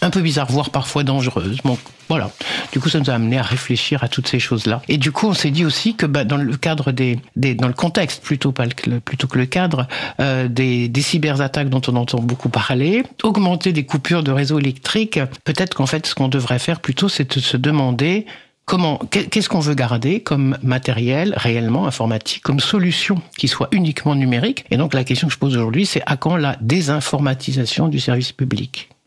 un 0.00 0.10
peu 0.10 0.20
bizarres, 0.20 0.50
voire 0.50 0.70
parfois 0.70 1.02
dangereuses. 1.02 1.58
Bon, 1.64 1.76
voilà. 2.08 2.30
Du 2.72 2.80
coup, 2.80 2.88
ça 2.88 3.00
nous 3.00 3.10
a 3.10 3.14
amené 3.14 3.38
à 3.38 3.42
réfléchir 3.42 4.04
à 4.04 4.08
toutes 4.08 4.28
ces 4.28 4.38
choses-là. 4.38 4.82
Et 4.88 4.96
du 4.96 5.12
coup, 5.12 5.26
on 5.26 5.34
s'est 5.34 5.50
dit 5.50 5.64
aussi 5.64 5.94
que 5.94 6.06
bah, 6.06 6.24
dans 6.24 6.36
le 6.36 6.56
cadre 6.56 6.92
des, 6.92 7.18
des, 7.36 7.54
dans 7.54 7.68
le 7.68 7.74
contexte 7.74 8.22
plutôt 8.22 8.52
pas 8.52 8.66
plutôt 9.04 9.26
que 9.26 9.38
le 9.38 9.46
cadre 9.46 9.86
euh, 10.20 10.48
des, 10.48 10.88
des 10.88 11.02
cyberattaques 11.02 11.68
dont 11.68 11.82
on 11.88 11.96
entend 11.96 12.20
beaucoup 12.20 12.48
parler, 12.48 13.02
augmenter 13.22 13.72
des 13.72 13.84
coupures 13.84 14.22
de 14.22 14.30
réseau 14.30 14.58
électrique, 14.58 15.18
peut-être 15.44 15.74
qu'en 15.74 15.86
fait, 15.86 16.06
ce 16.06 16.14
qu'on 16.14 16.28
devrait 16.28 16.58
faire 16.58 16.80
plutôt, 16.80 17.08
c'est 17.08 17.36
de 17.36 17.40
se 17.40 17.56
demander 17.56 18.26
comment, 18.68 18.98
qu'est-ce 19.10 19.48
qu'on 19.48 19.60
veut 19.60 19.74
garder 19.74 20.20
comme 20.20 20.56
matériel 20.62 21.32
réellement 21.36 21.86
informatique, 21.86 22.42
comme 22.42 22.60
solution 22.60 23.20
qui 23.36 23.48
soit 23.48 23.68
uniquement 23.72 24.14
numérique? 24.14 24.66
Et 24.70 24.76
donc 24.76 24.94
la 24.94 25.04
question 25.04 25.26
que 25.26 25.32
je 25.32 25.38
pose 25.38 25.56
aujourd'hui, 25.56 25.86
c'est 25.86 26.02
à 26.06 26.16
quand 26.16 26.36
la 26.36 26.56
désinformatisation 26.60 27.88
du 27.88 27.98
service 27.98 28.30
public? 28.30 28.90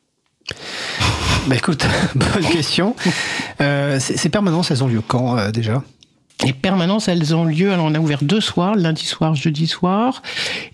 Bah 1.47 1.55
écoute, 1.55 1.87
bonne 2.15 2.45
question. 2.45 2.95
Euh, 3.61 3.99
ces 3.99 4.29
permanences, 4.29 4.69
elles 4.69 4.83
ont 4.83 4.87
lieu 4.87 5.01
quand 5.01 5.39
euh, 5.39 5.49
déjà? 5.49 5.81
Les 6.45 6.53
permanences, 6.53 7.07
elles 7.07 7.35
ont 7.35 7.45
lieu. 7.45 7.73
Alors, 7.73 7.85
on 7.85 7.95
a 7.95 7.99
ouvert 7.99 8.19
deux 8.21 8.41
soirs, 8.41 8.75
lundi 8.75 9.05
soir, 9.05 9.33
jeudi 9.33 9.65
soir, 9.65 10.21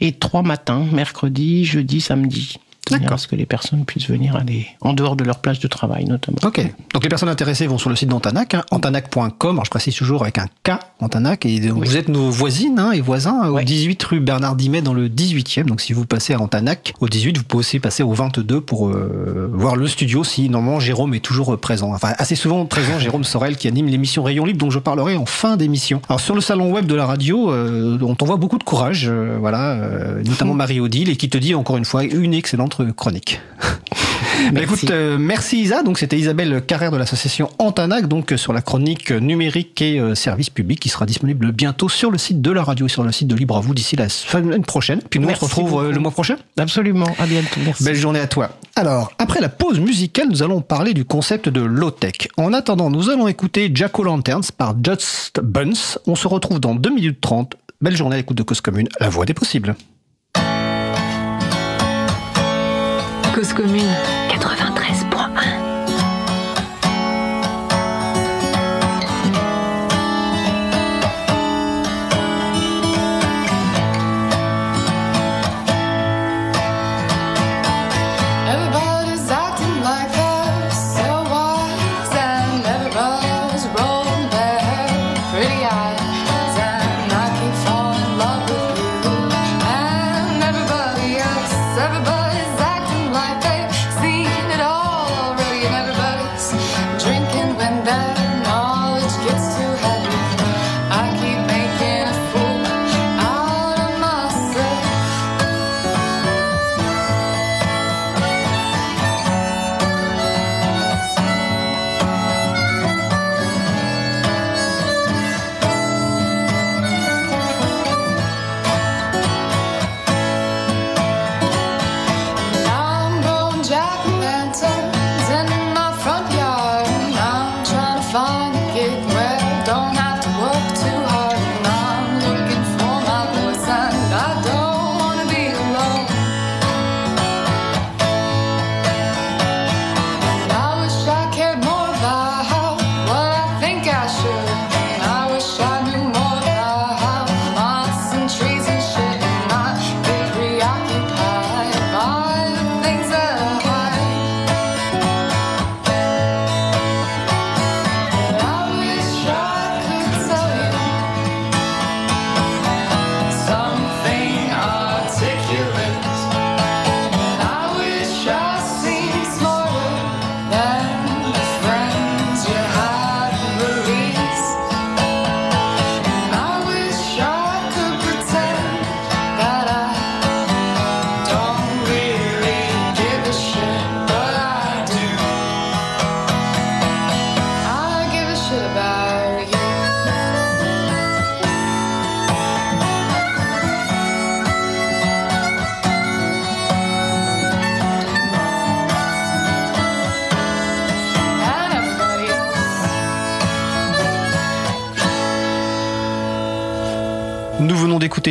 et 0.01 0.12
trois 0.12 0.41
matins, 0.41 0.85
mercredi, 0.91 1.63
jeudi, 1.63 2.01
samedi. 2.01 2.59
À 2.91 3.17
ce 3.17 3.27
que 3.27 3.36
les 3.36 3.46
personnes 3.46 3.86
puissent 3.86 4.10
venir 4.10 4.36
aller 4.36 4.67
en 4.82 4.94
dehors 4.94 5.15
de 5.15 5.24
leur 5.24 5.39
plage 5.39 5.60
de 5.60 5.67
travail, 5.67 6.06
notamment. 6.06 6.38
Ok. 6.44 6.62
Donc 6.94 7.03
les 7.03 7.10
personnes 7.10 7.29
intéressées 7.29 7.67
vont 7.67 7.77
sur 7.77 7.89
le 7.89 7.96
site 7.96 8.10
d'Antanac, 8.10 8.53
hein, 8.53 8.63
antanac.com. 8.72 9.56
Alors 9.56 9.65
je 9.65 9.70
précise 9.70 9.96
toujours 9.96 10.24
avec 10.24 10.38
un 10.38 10.48
K, 10.63 10.79
Antanac. 11.00 11.46
Et 11.46 11.60
oui. 11.72 11.88
vous 11.88 11.98
êtes 11.98 12.10
nos 12.10 12.29
voisines 12.29 12.79
hein, 12.79 12.91
et 12.91 13.01
voisins 13.01 13.50
au 13.50 13.60
18 13.60 14.03
rue 14.03 14.20
Bernard 14.20 14.56
Dimet 14.56 14.82
dans 14.82 14.94
le 14.94 15.10
18e. 15.10 15.65
Donc 15.65 15.82
si 15.82 15.94
vous 15.94 16.06
passez 16.06 16.34
à 16.34 16.39
Antanac 16.39 16.94
au 17.00 17.08
18, 17.08 17.38
vous 17.38 17.44
pouvez 17.44 17.60
aussi 17.60 17.79
passer 17.79 18.03
au 18.03 18.13
22 18.13 18.62
pour 18.62 18.89
euh, 18.89 19.50
voir 19.53 19.75
le 19.75 19.88
studio 19.88 20.24
si 20.24 20.50
normalement 20.50 20.79
Jérôme 20.79 21.13
est 21.13 21.20
toujours 21.20 21.58
présent. 21.60 21.94
Enfin 21.94 22.13
assez 22.17 22.36
souvent 22.36 22.65
présent, 22.65 23.00
Jérôme 23.00 23.24
Sorel 23.24 23.58
qui 23.58 23.67
anime 23.67 23.88
l'émission 23.88 24.24
Rayon 24.24 24.46
Libre 24.46 24.60
dont 24.60 24.70
je 24.70 24.79
parlerai 24.79 25.17
en 25.17 25.25
fin 25.25 25.58
d'émission. 25.58 26.01
Alors 26.10 26.20
sur 26.20 26.36
le 26.36 26.41
salon 26.41 26.72
web 26.72 26.86
de 26.86 26.96
la 26.96 27.06
radio, 27.06 27.51
euh, 27.51 27.98
on 28.01 28.15
t'envoie 28.15 28.38
beaucoup 28.38 28.58
de 28.58 28.63
courage, 28.63 29.08
euh, 29.10 29.38
voilà, 29.39 29.74
euh, 29.74 30.24
notamment 30.24 30.53
Marie 30.56 30.79
Odile 30.79 31.10
et 31.10 31.15
qui 31.15 31.29
te 31.29 31.38
dit 31.38 31.56
encore 31.56 31.77
une 31.77 31.86
fois 31.86 32.03
une 32.03 32.34
excellente 32.34 32.76
chronique. 32.86 33.41
bah 34.51 34.62
écoute, 34.62 34.89
euh, 34.91 35.17
merci 35.19 35.60
Isa. 35.60 35.84
Donc 35.84 35.98
c'était 35.98 36.17
Isabelle 36.17 36.62
Carrère 36.65 36.91
de 36.91 36.98
l'association 36.98 37.50
Antanac, 37.60 38.07
donc 38.07 38.34
sur 38.38 38.53
la 38.53 38.62
chronique 38.62 39.12
numérique 39.12 39.81
et 39.81 40.00
euh, 40.00 40.15
service 40.15 40.50
public 40.50 40.79
qui 40.79 40.89
sera 40.89 41.05
disponible 41.05 41.51
bientôt 41.51 41.89
sur 41.89 42.12
le 42.12 42.17
site 42.17 42.41
de 42.41 42.51
la 42.51 42.63
radio 42.63 42.86
et 42.86 42.89
sur 42.89 43.03
le 43.03 43.12
site 43.12 43.27
de 43.27 43.36
Libre 43.36 43.57
à 43.57 43.62
vous 43.62 43.74
d'ici 43.74 43.96
la 43.96 44.10
semaine 44.10 44.63
prochaine. 44.63 45.01
Puis 45.10 45.19
nous 45.19 45.27
merci 45.27 45.43
on 45.43 45.48
se 45.48 45.55
retrouve 45.55 45.84
euh, 45.84 45.91
le 45.91 46.00
mois 46.00 46.12
prochain. 46.12 46.38
Absolument. 46.57 47.15
À 47.19 47.25
bientôt. 47.25 47.60
Merci. 47.63 47.84
Belle 47.84 47.96
journée 47.96 48.19
à 48.19 48.27
toi. 48.27 48.50
Alors 48.75 49.12
après 49.17 49.41
la 49.41 49.50
pause 49.50 49.79
musicale, 49.79 50.27
nous 50.29 50.43
allons 50.43 50.62
parler 50.62 50.93
du 50.93 51.05
concept 51.05 51.50
de 51.50 51.62
low 51.62 51.91
tech. 51.91 52.27
En 52.38 52.53
attendant, 52.53 52.89
nous 52.89 53.10
allons 53.10 53.27
écouter 53.27 53.72
Jack 53.74 53.98
Lanterns 53.98 54.51
par 54.57 54.75
Just 54.84 55.39
Buns. 55.41 55.98
On 56.05 56.15
se 56.15 56.27
retrouve 56.27 56.60
dans 56.60 56.75
2 56.75 56.89
minutes 56.93 57.22
30. 57.22 57.55
Belle 57.79 57.96
journée 57.96 58.15
à 58.15 58.17
l'écoute 58.17 58.38
de 58.38 58.43
Cause 58.43 58.62
Commune, 58.62 58.89
la 59.00 59.10
voix 59.10 59.25
des 59.25 59.36
possibles. 59.36 59.75
Cause 63.38 63.53
commune. 63.53 63.86
93.1 64.29 65.06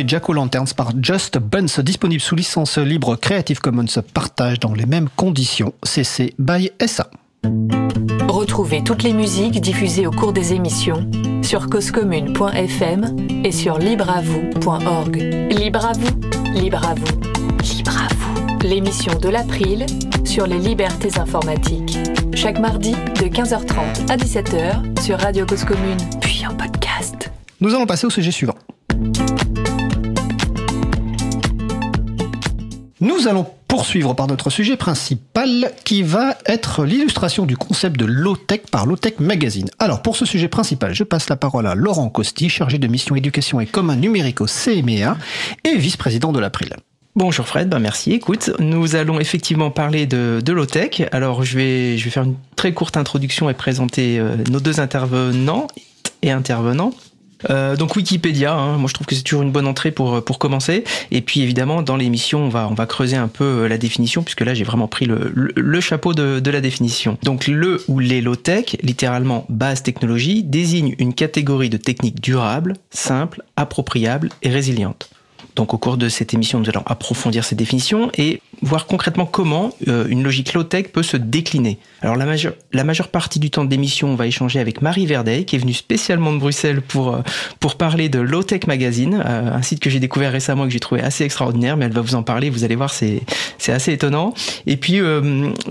Jack 0.07 0.29
Lanterns 0.29 0.73
par 0.73 0.91
Just 1.01 1.37
Buns, 1.37 1.81
disponible 1.83 2.21
sous 2.21 2.35
licence 2.35 2.77
libre 2.77 3.17
Creative 3.17 3.59
Commons 3.59 4.01
partage 4.13 4.57
dans 4.57 4.73
les 4.73 4.85
mêmes 4.85 5.09
conditions. 5.17 5.73
CC 5.83 6.33
by 6.39 6.71
SA. 6.85 7.09
Retrouvez 8.29 8.83
toutes 8.85 9.03
les 9.03 9.11
musiques 9.11 9.59
diffusées 9.59 10.07
au 10.07 10.11
cours 10.11 10.31
des 10.31 10.53
émissions 10.53 11.09
sur 11.43 11.67
causecommune.fm 11.69 13.17
et 13.43 13.51
sur 13.51 13.79
libreavoue.org. 13.79 15.15
Libre 15.51 15.85
à 15.85 15.91
vous, 15.91 16.19
libre 16.53 16.85
à 16.85 16.93
vous, 16.93 17.19
libre 17.75 17.97
à 17.97 18.07
vous. 18.13 18.57
L'émission 18.65 19.13
de 19.19 19.27
l'April 19.27 19.85
sur 20.23 20.47
les 20.47 20.59
libertés 20.59 21.19
informatiques. 21.19 21.97
Chaque 22.33 22.59
mardi 22.59 22.91
de 22.91 23.27
15h30 23.27 24.09
à 24.09 24.15
17h 24.15 25.01
sur 25.01 25.19
Radio 25.19 25.45
Cause 25.45 25.65
Commune, 25.65 25.97
puis 26.21 26.45
en 26.47 26.55
podcast. 26.55 27.29
Nous 27.59 27.75
allons 27.75 27.85
passer 27.85 28.07
au 28.07 28.09
sujet 28.09 28.31
suivant. 28.31 28.55
Nous 32.99 33.27
allons 33.27 33.45
poursuivre 33.67 34.15
par 34.15 34.25
notre 34.25 34.49
sujet 34.49 34.75
principal 34.75 35.71
qui 35.83 36.01
va 36.01 36.35
être 36.47 36.83
l'illustration 36.83 37.45
du 37.45 37.55
concept 37.55 37.95
de 37.95 38.05
low-tech 38.05 38.61
par 38.71 38.87
Low-Tech 38.87 39.19
Magazine. 39.19 39.69
Alors 39.77 40.01
pour 40.01 40.15
ce 40.15 40.25
sujet 40.25 40.47
principal, 40.47 40.95
je 40.95 41.03
passe 41.03 41.29
la 41.29 41.35
parole 41.35 41.67
à 41.67 41.75
Laurent 41.75 42.09
Costi, 42.09 42.49
chargé 42.49 42.79
de 42.79 42.87
mission 42.87 43.15
éducation 43.15 43.59
et 43.59 43.67
commun 43.67 43.97
numérique 43.97 44.41
au 44.41 44.47
CMEA 44.47 45.15
et 45.63 45.77
vice-président 45.77 46.31
de 46.31 46.39
l'April. 46.39 46.75
Bonjour 47.15 47.47
Fred, 47.47 47.69
ben 47.69 47.77
merci. 47.77 48.13
Écoute, 48.13 48.49
nous 48.57 48.95
allons 48.95 49.19
effectivement 49.19 49.69
parler 49.69 50.07
de, 50.07 50.41
low-tech. 50.51 51.03
Alors 51.11 51.43
je 51.43 51.55
vais, 51.55 51.97
je 51.99 52.05
vais 52.05 52.09
faire 52.09 52.23
une 52.23 52.35
très 52.55 52.73
courte 52.73 52.97
introduction 52.97 53.47
et 53.47 53.53
présenter 53.53 54.17
euh, 54.17 54.37
nos 54.49 54.59
deux 54.59 54.79
intervenants 54.79 55.67
et 56.23 56.31
intervenants. 56.31 56.93
Euh, 57.49 57.75
donc 57.75 57.95
Wikipédia, 57.95 58.53
hein, 58.53 58.77
moi 58.77 58.87
je 58.87 58.93
trouve 58.93 59.07
que 59.07 59.15
c'est 59.15 59.23
toujours 59.23 59.43
une 59.43 59.51
bonne 59.51 59.67
entrée 59.67 59.91
pour, 59.91 60.23
pour 60.23 60.39
commencer. 60.39 60.83
Et 61.11 61.21
puis 61.21 61.41
évidemment, 61.41 61.81
dans 61.81 61.97
l'émission, 61.97 62.43
on 62.45 62.49
va, 62.49 62.85
creuser 62.85 63.17
un 63.17 63.27
peu 63.27 63.43
euh, 63.43 63.67
la 63.67 63.77
définition, 63.77 64.23
puisque 64.23 64.41
là 64.41 64.53
j'ai 64.53 64.63
vraiment 64.63 64.87
pris 64.87 65.05
le 65.07 65.81
chapeau 65.81 66.13
de, 66.13 66.39
de, 66.39 66.51
la 66.51 66.61
définition. 66.61 67.17
Donc 67.23 67.47
le 67.47 67.83
ou 67.87 67.99
les 67.99 68.21
low-tech, 68.21 68.77
littéralement 68.81 69.45
base 69.49 69.83
technologie, 69.83 70.43
désigne 70.43 70.95
une 70.99 71.13
catégorie 71.13 71.69
de 71.69 71.77
techniques 71.77 72.21
durables, 72.21 72.73
simples, 72.89 73.43
appropriables 73.55 74.29
et 74.41 74.49
résilientes. 74.49 75.09
Donc 75.57 75.73
au 75.73 75.79
cours 75.79 75.97
de 75.97 76.07
cette 76.07 76.35
émission, 76.35 76.59
nous 76.59 76.69
allons 76.69 76.83
approfondir 76.85 77.43
ces 77.43 77.55
définitions 77.55 78.11
et 78.15 78.41
voir 78.61 78.85
concrètement 78.87 79.25
comment 79.25 79.73
euh, 79.87 80.07
une 80.09 80.23
logique 80.23 80.53
low-tech 80.53 80.87
peut 80.91 81.03
se 81.03 81.17
décliner. 81.17 81.77
Alors 82.01 82.15
la 82.15 82.25
majeure, 82.25 83.07
partie 83.07 83.39
du 83.39 83.49
temps 83.49 83.65
de 83.65 83.69
l'émission, 83.69 84.09
on 84.09 84.15
va 84.15 84.27
échanger 84.27 84.59
avec 84.59 84.81
Marie 84.81 85.05
Verdeil, 85.05 85.45
qui 85.45 85.55
est 85.55 85.59
venue 85.59 85.73
spécialement 85.73 86.33
de 86.33 86.39
Bruxelles 86.39 86.81
pour, 86.81 87.15
euh, 87.15 87.21
pour 87.59 87.75
parler 87.75 88.09
de 88.09 88.19
Low-Tech 88.19 88.67
Magazine, 88.67 89.23
euh, 89.25 89.53
un 89.53 89.61
site 89.61 89.79
que 89.79 89.89
j'ai 89.89 89.99
découvert 89.99 90.31
récemment 90.31 90.65
et 90.65 90.67
que 90.67 90.73
j'ai 90.73 90.79
trouvé 90.79 91.01
assez 91.01 91.23
extraordinaire, 91.23 91.77
mais 91.77 91.85
elle 91.85 91.93
va 91.93 92.01
vous 92.01 92.15
en 92.15 92.23
parler, 92.23 92.49
vous 92.49 92.63
allez 92.63 92.75
voir, 92.75 92.91
c'est, 92.91 93.21
assez 93.67 93.91
étonnant. 93.91 94.33
Et 94.65 94.77
puis, 94.77 95.01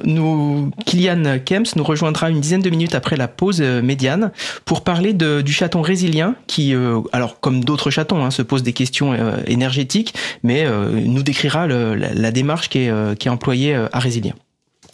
nous, 0.05 0.71
Kylian 0.85 1.39
nous 1.77 1.85
rejoindra 1.85 2.29
une 2.29 2.41
dizaine 2.41 2.61
de 2.61 2.69
minutes 2.69 2.95
après 2.95 3.17
la 3.17 3.27
pause 3.27 3.63
médiane 3.63 4.33
pour 4.67 4.85
parler 4.85 5.15
du 5.15 5.53
chaton 5.53 5.81
résilien 5.81 6.35
qui, 6.47 6.75
alors 7.13 7.41
comme 7.41 7.65
d'autres 7.65 7.91
chatons, 7.91 8.23
hein, 8.23 8.31
se 8.31 8.43
pose 8.43 8.63
des 8.63 8.75
questions 8.75 9.17
énergétiques, 9.47 10.13
mais 10.43 10.67
nous 10.93 11.23
décrira 11.23 11.67
la, 11.67 12.31
démarche 12.31 12.69
est, 12.79 13.19
qui 13.19 13.29
est 13.29 13.31
employée 13.31 13.75
à 13.75 13.99
Résilien. 13.99 14.35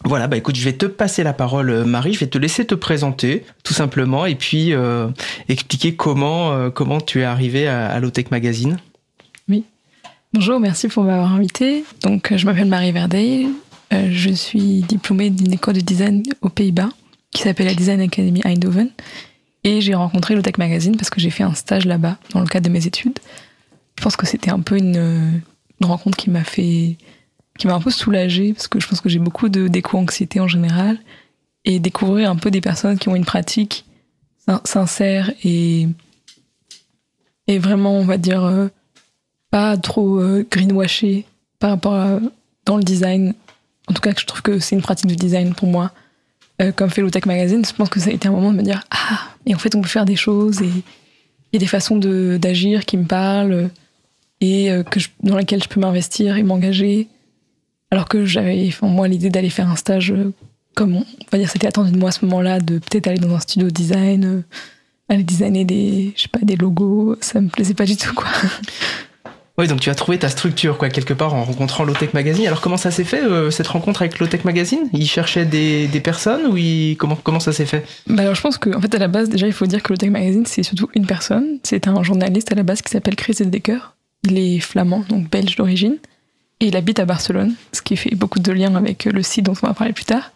Voilà, 0.04 0.26
bah 0.26 0.36
écoute, 0.36 0.56
je 0.56 0.64
vais 0.64 0.72
te 0.72 0.86
passer 0.86 1.22
la 1.22 1.32
parole, 1.32 1.84
Marie. 1.84 2.12
Je 2.12 2.18
vais 2.18 2.26
te 2.26 2.38
laisser 2.38 2.64
te 2.64 2.74
présenter, 2.74 3.44
tout 3.62 3.72
simplement, 3.72 4.26
et 4.26 4.34
puis 4.34 4.72
euh, 4.72 5.08
expliquer 5.48 5.94
comment 5.94 6.52
euh, 6.52 6.70
comment 6.70 7.00
tu 7.00 7.20
es 7.20 7.24
arrivée 7.24 7.68
à, 7.68 7.86
à 7.86 8.00
Lotech 8.00 8.32
Magazine. 8.32 8.78
Oui. 9.48 9.64
Bonjour, 10.32 10.58
merci 10.58 10.88
pour 10.88 11.04
m'avoir 11.04 11.32
invité. 11.32 11.84
Donc, 12.02 12.32
je 12.34 12.44
m'appelle 12.46 12.66
Marie 12.66 12.90
Verdeil. 12.90 13.48
Euh, 13.92 14.08
je 14.10 14.30
suis 14.30 14.80
diplômée 14.80 15.30
d'une 15.30 15.52
école 15.52 15.74
de 15.74 15.80
design 15.80 16.24
aux 16.40 16.48
Pays-Bas 16.48 16.88
qui 17.30 17.42
s'appelle 17.42 17.66
la 17.66 17.74
Design 17.74 18.00
Academy 18.00 18.40
Eindhoven. 18.44 18.90
Et 19.62 19.80
j'ai 19.80 19.94
rencontré 19.94 20.34
Lotech 20.34 20.58
Magazine 20.58 20.96
parce 20.96 21.10
que 21.10 21.20
j'ai 21.20 21.30
fait 21.30 21.44
un 21.44 21.54
stage 21.54 21.84
là-bas 21.84 22.18
dans 22.32 22.40
le 22.40 22.46
cadre 22.46 22.66
de 22.66 22.72
mes 22.72 22.88
études. 22.88 23.20
Je 23.96 24.02
pense 24.02 24.16
que 24.16 24.26
c'était 24.26 24.50
un 24.50 24.58
peu 24.60 24.78
une 24.78 25.42
rencontre 25.80 26.16
qui 26.16 26.28
m'a 26.28 26.42
fait 26.42 26.96
qui 27.58 27.66
m'a 27.66 27.74
un 27.74 27.80
peu 27.80 27.90
soulagée 27.90 28.52
parce 28.52 28.68
que 28.68 28.80
je 28.80 28.88
pense 28.88 29.00
que 29.00 29.08
j'ai 29.08 29.18
beaucoup 29.18 29.48
de 29.48 29.68
d'éco-anxiété 29.68 30.40
en 30.40 30.48
général 30.48 30.98
et 31.64 31.78
découvrir 31.78 32.30
un 32.30 32.36
peu 32.36 32.50
des 32.50 32.60
personnes 32.60 32.98
qui 32.98 33.08
ont 33.08 33.16
une 33.16 33.24
pratique 33.24 33.84
sincère 34.64 35.32
et 35.44 35.88
et 37.46 37.58
vraiment 37.58 37.96
on 37.96 38.04
va 38.04 38.18
dire 38.18 38.44
euh, 38.44 38.68
pas 39.50 39.76
trop 39.76 40.18
euh, 40.18 40.46
greenwashé 40.50 41.24
par 41.58 41.70
rapport 41.70 41.94
à 41.94 42.20
dans 42.64 42.76
le 42.76 42.82
design. 42.82 43.34
En 43.88 43.92
tout 43.92 44.00
cas 44.00 44.12
je 44.16 44.24
trouve 44.24 44.42
que 44.42 44.58
c'est 44.58 44.74
une 44.74 44.82
pratique 44.82 45.06
du 45.06 45.16
design 45.16 45.54
pour 45.54 45.68
moi. 45.68 45.92
Euh, 46.60 46.72
comme 46.72 46.90
fait 46.90 47.08
Tech 47.10 47.26
Magazine 47.26 47.64
je 47.64 47.72
pense 47.72 47.88
que 47.88 48.00
ça 48.00 48.10
a 48.10 48.12
été 48.12 48.28
un 48.28 48.32
moment 48.32 48.52
de 48.52 48.56
me 48.56 48.62
dire 48.62 48.82
ah 48.90 49.20
et 49.46 49.54
en 49.54 49.58
fait 49.58 49.74
on 49.74 49.80
peut 49.80 49.88
faire 49.88 50.04
des 50.04 50.16
choses 50.16 50.60
et 50.60 50.68
il 50.68 51.54
y 51.54 51.56
a 51.56 51.58
des 51.58 51.66
façons 51.66 51.96
d'agir 51.96 52.84
qui 52.84 52.96
me 52.96 53.04
parlent 53.04 53.70
et 54.40 54.70
que 54.90 55.00
dans 55.22 55.36
lesquelles 55.36 55.62
je 55.62 55.68
peux 55.68 55.80
m'investir 55.80 56.36
et 56.36 56.42
m'engager 56.42 57.08
alors 57.92 58.08
que 58.08 58.24
j'avais, 58.24 58.64
enfin, 58.68 58.86
moi, 58.86 59.06
l'idée 59.06 59.28
d'aller 59.28 59.50
faire 59.50 59.68
un 59.68 59.76
stage, 59.76 60.12
euh, 60.12 60.32
comme 60.74 60.96
on 60.96 61.04
va 61.30 61.36
dire, 61.36 61.50
c'était 61.50 61.66
attendu 61.66 61.92
de 61.92 61.98
moi 61.98 62.08
à 62.08 62.12
ce 62.12 62.24
moment-là, 62.24 62.58
de 62.58 62.78
peut-être 62.78 63.06
aller 63.06 63.18
dans 63.18 63.34
un 63.34 63.38
studio 63.38 63.68
de 63.68 63.72
design, 63.72 64.24
euh, 64.24 64.42
aller 65.10 65.22
designer 65.22 65.66
des, 65.66 66.14
je 66.16 66.22
sais 66.22 66.28
pas, 66.28 66.38
des 66.40 66.56
logos, 66.56 67.16
ça 67.20 67.42
me 67.42 67.48
plaisait 67.48 67.74
pas 67.74 67.84
du 67.84 67.96
tout, 67.96 68.14
quoi. 68.14 68.28
Oui, 69.58 69.68
donc 69.68 69.80
tu 69.80 69.90
as 69.90 69.94
trouvé 69.94 70.18
ta 70.18 70.30
structure, 70.30 70.78
quoi, 70.78 70.88
quelque 70.88 71.12
part, 71.12 71.34
en 71.34 71.44
rencontrant 71.44 71.84
Lotech 71.84 72.14
Magazine. 72.14 72.46
Alors, 72.46 72.62
comment 72.62 72.78
ça 72.78 72.90
s'est 72.90 73.04
fait, 73.04 73.22
euh, 73.22 73.50
cette 73.50 73.66
rencontre 73.66 74.00
avec 74.00 74.18
Lotech 74.18 74.46
Magazine? 74.46 74.88
Il 74.94 75.06
cherchait 75.06 75.44
des, 75.44 75.86
des, 75.88 76.00
personnes 76.00 76.46
ou 76.46 76.56
comment, 76.96 77.18
comment 77.22 77.38
ça 77.38 77.52
s'est 77.52 77.66
fait? 77.66 77.84
Bah 78.06 78.22
Alors, 78.22 78.34
je 78.34 78.40
pense 78.40 78.56
qu'en 78.56 78.78
en 78.78 78.80
fait, 78.80 78.94
à 78.94 78.98
la 78.98 79.08
base, 79.08 79.28
déjà, 79.28 79.46
il 79.46 79.52
faut 79.52 79.66
dire 79.66 79.82
que 79.82 79.92
Lotech 79.92 80.08
Magazine, 80.08 80.46
c'est 80.46 80.62
surtout 80.62 80.88
une 80.94 81.04
personne. 81.04 81.58
C'est 81.64 81.86
un 81.86 82.02
journaliste 82.02 82.50
à 82.50 82.54
la 82.54 82.62
base 82.62 82.80
qui 82.80 82.90
s'appelle 82.90 83.14
Chris 83.14 83.36
Decker. 83.40 83.94
Il 84.24 84.38
est 84.38 84.58
flamand, 84.60 85.04
donc 85.10 85.28
belge 85.28 85.56
d'origine. 85.56 85.98
Et 86.62 86.68
il 86.68 86.76
habite 86.76 87.00
à 87.00 87.04
Barcelone, 87.04 87.54
ce 87.72 87.82
qui 87.82 87.96
fait 87.96 88.14
beaucoup 88.14 88.38
de 88.38 88.52
liens 88.52 88.76
avec 88.76 89.06
le 89.06 89.20
site 89.24 89.44
dont 89.44 89.54
on 89.64 89.66
va 89.66 89.74
parler 89.74 89.92
plus 89.92 90.04
tard. 90.04 90.30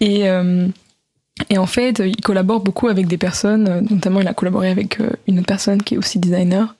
Et, 0.00 0.28
euh, 0.28 0.68
en 1.56 1.66
fait, 1.66 2.02
il 2.04 2.20
collabore 2.20 2.60
beaucoup 2.60 2.88
avec 2.88 3.06
des 3.06 3.16
personnes, 3.16 3.86
notamment 3.88 4.20
il 4.20 4.28
a 4.28 4.34
collaboré 4.34 4.68
avec 4.68 4.98
une 5.26 5.38
autre 5.38 5.46
personne 5.46 5.82
qui 5.82 5.94
est 5.94 5.96
aussi 5.96 6.18
designer 6.18 6.76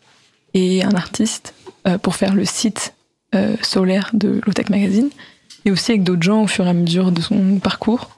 et 0.52 0.84
un 0.84 0.92
artiste 0.92 1.54
euh, 1.88 1.96
pour 1.96 2.14
faire 2.14 2.34
le 2.34 2.44
site 2.44 2.94
euh, 3.34 3.56
solaire 3.62 4.10
de 4.12 4.42
Lotech 4.46 4.68
Magazine, 4.68 5.08
et 5.64 5.70
aussi 5.70 5.92
avec 5.92 6.02
d'autres 6.02 6.22
gens 6.22 6.42
au 6.42 6.46
fur 6.46 6.66
et 6.66 6.70
à 6.70 6.74
mesure 6.74 7.10
de 7.10 7.22
son 7.22 7.58
parcours. 7.58 8.10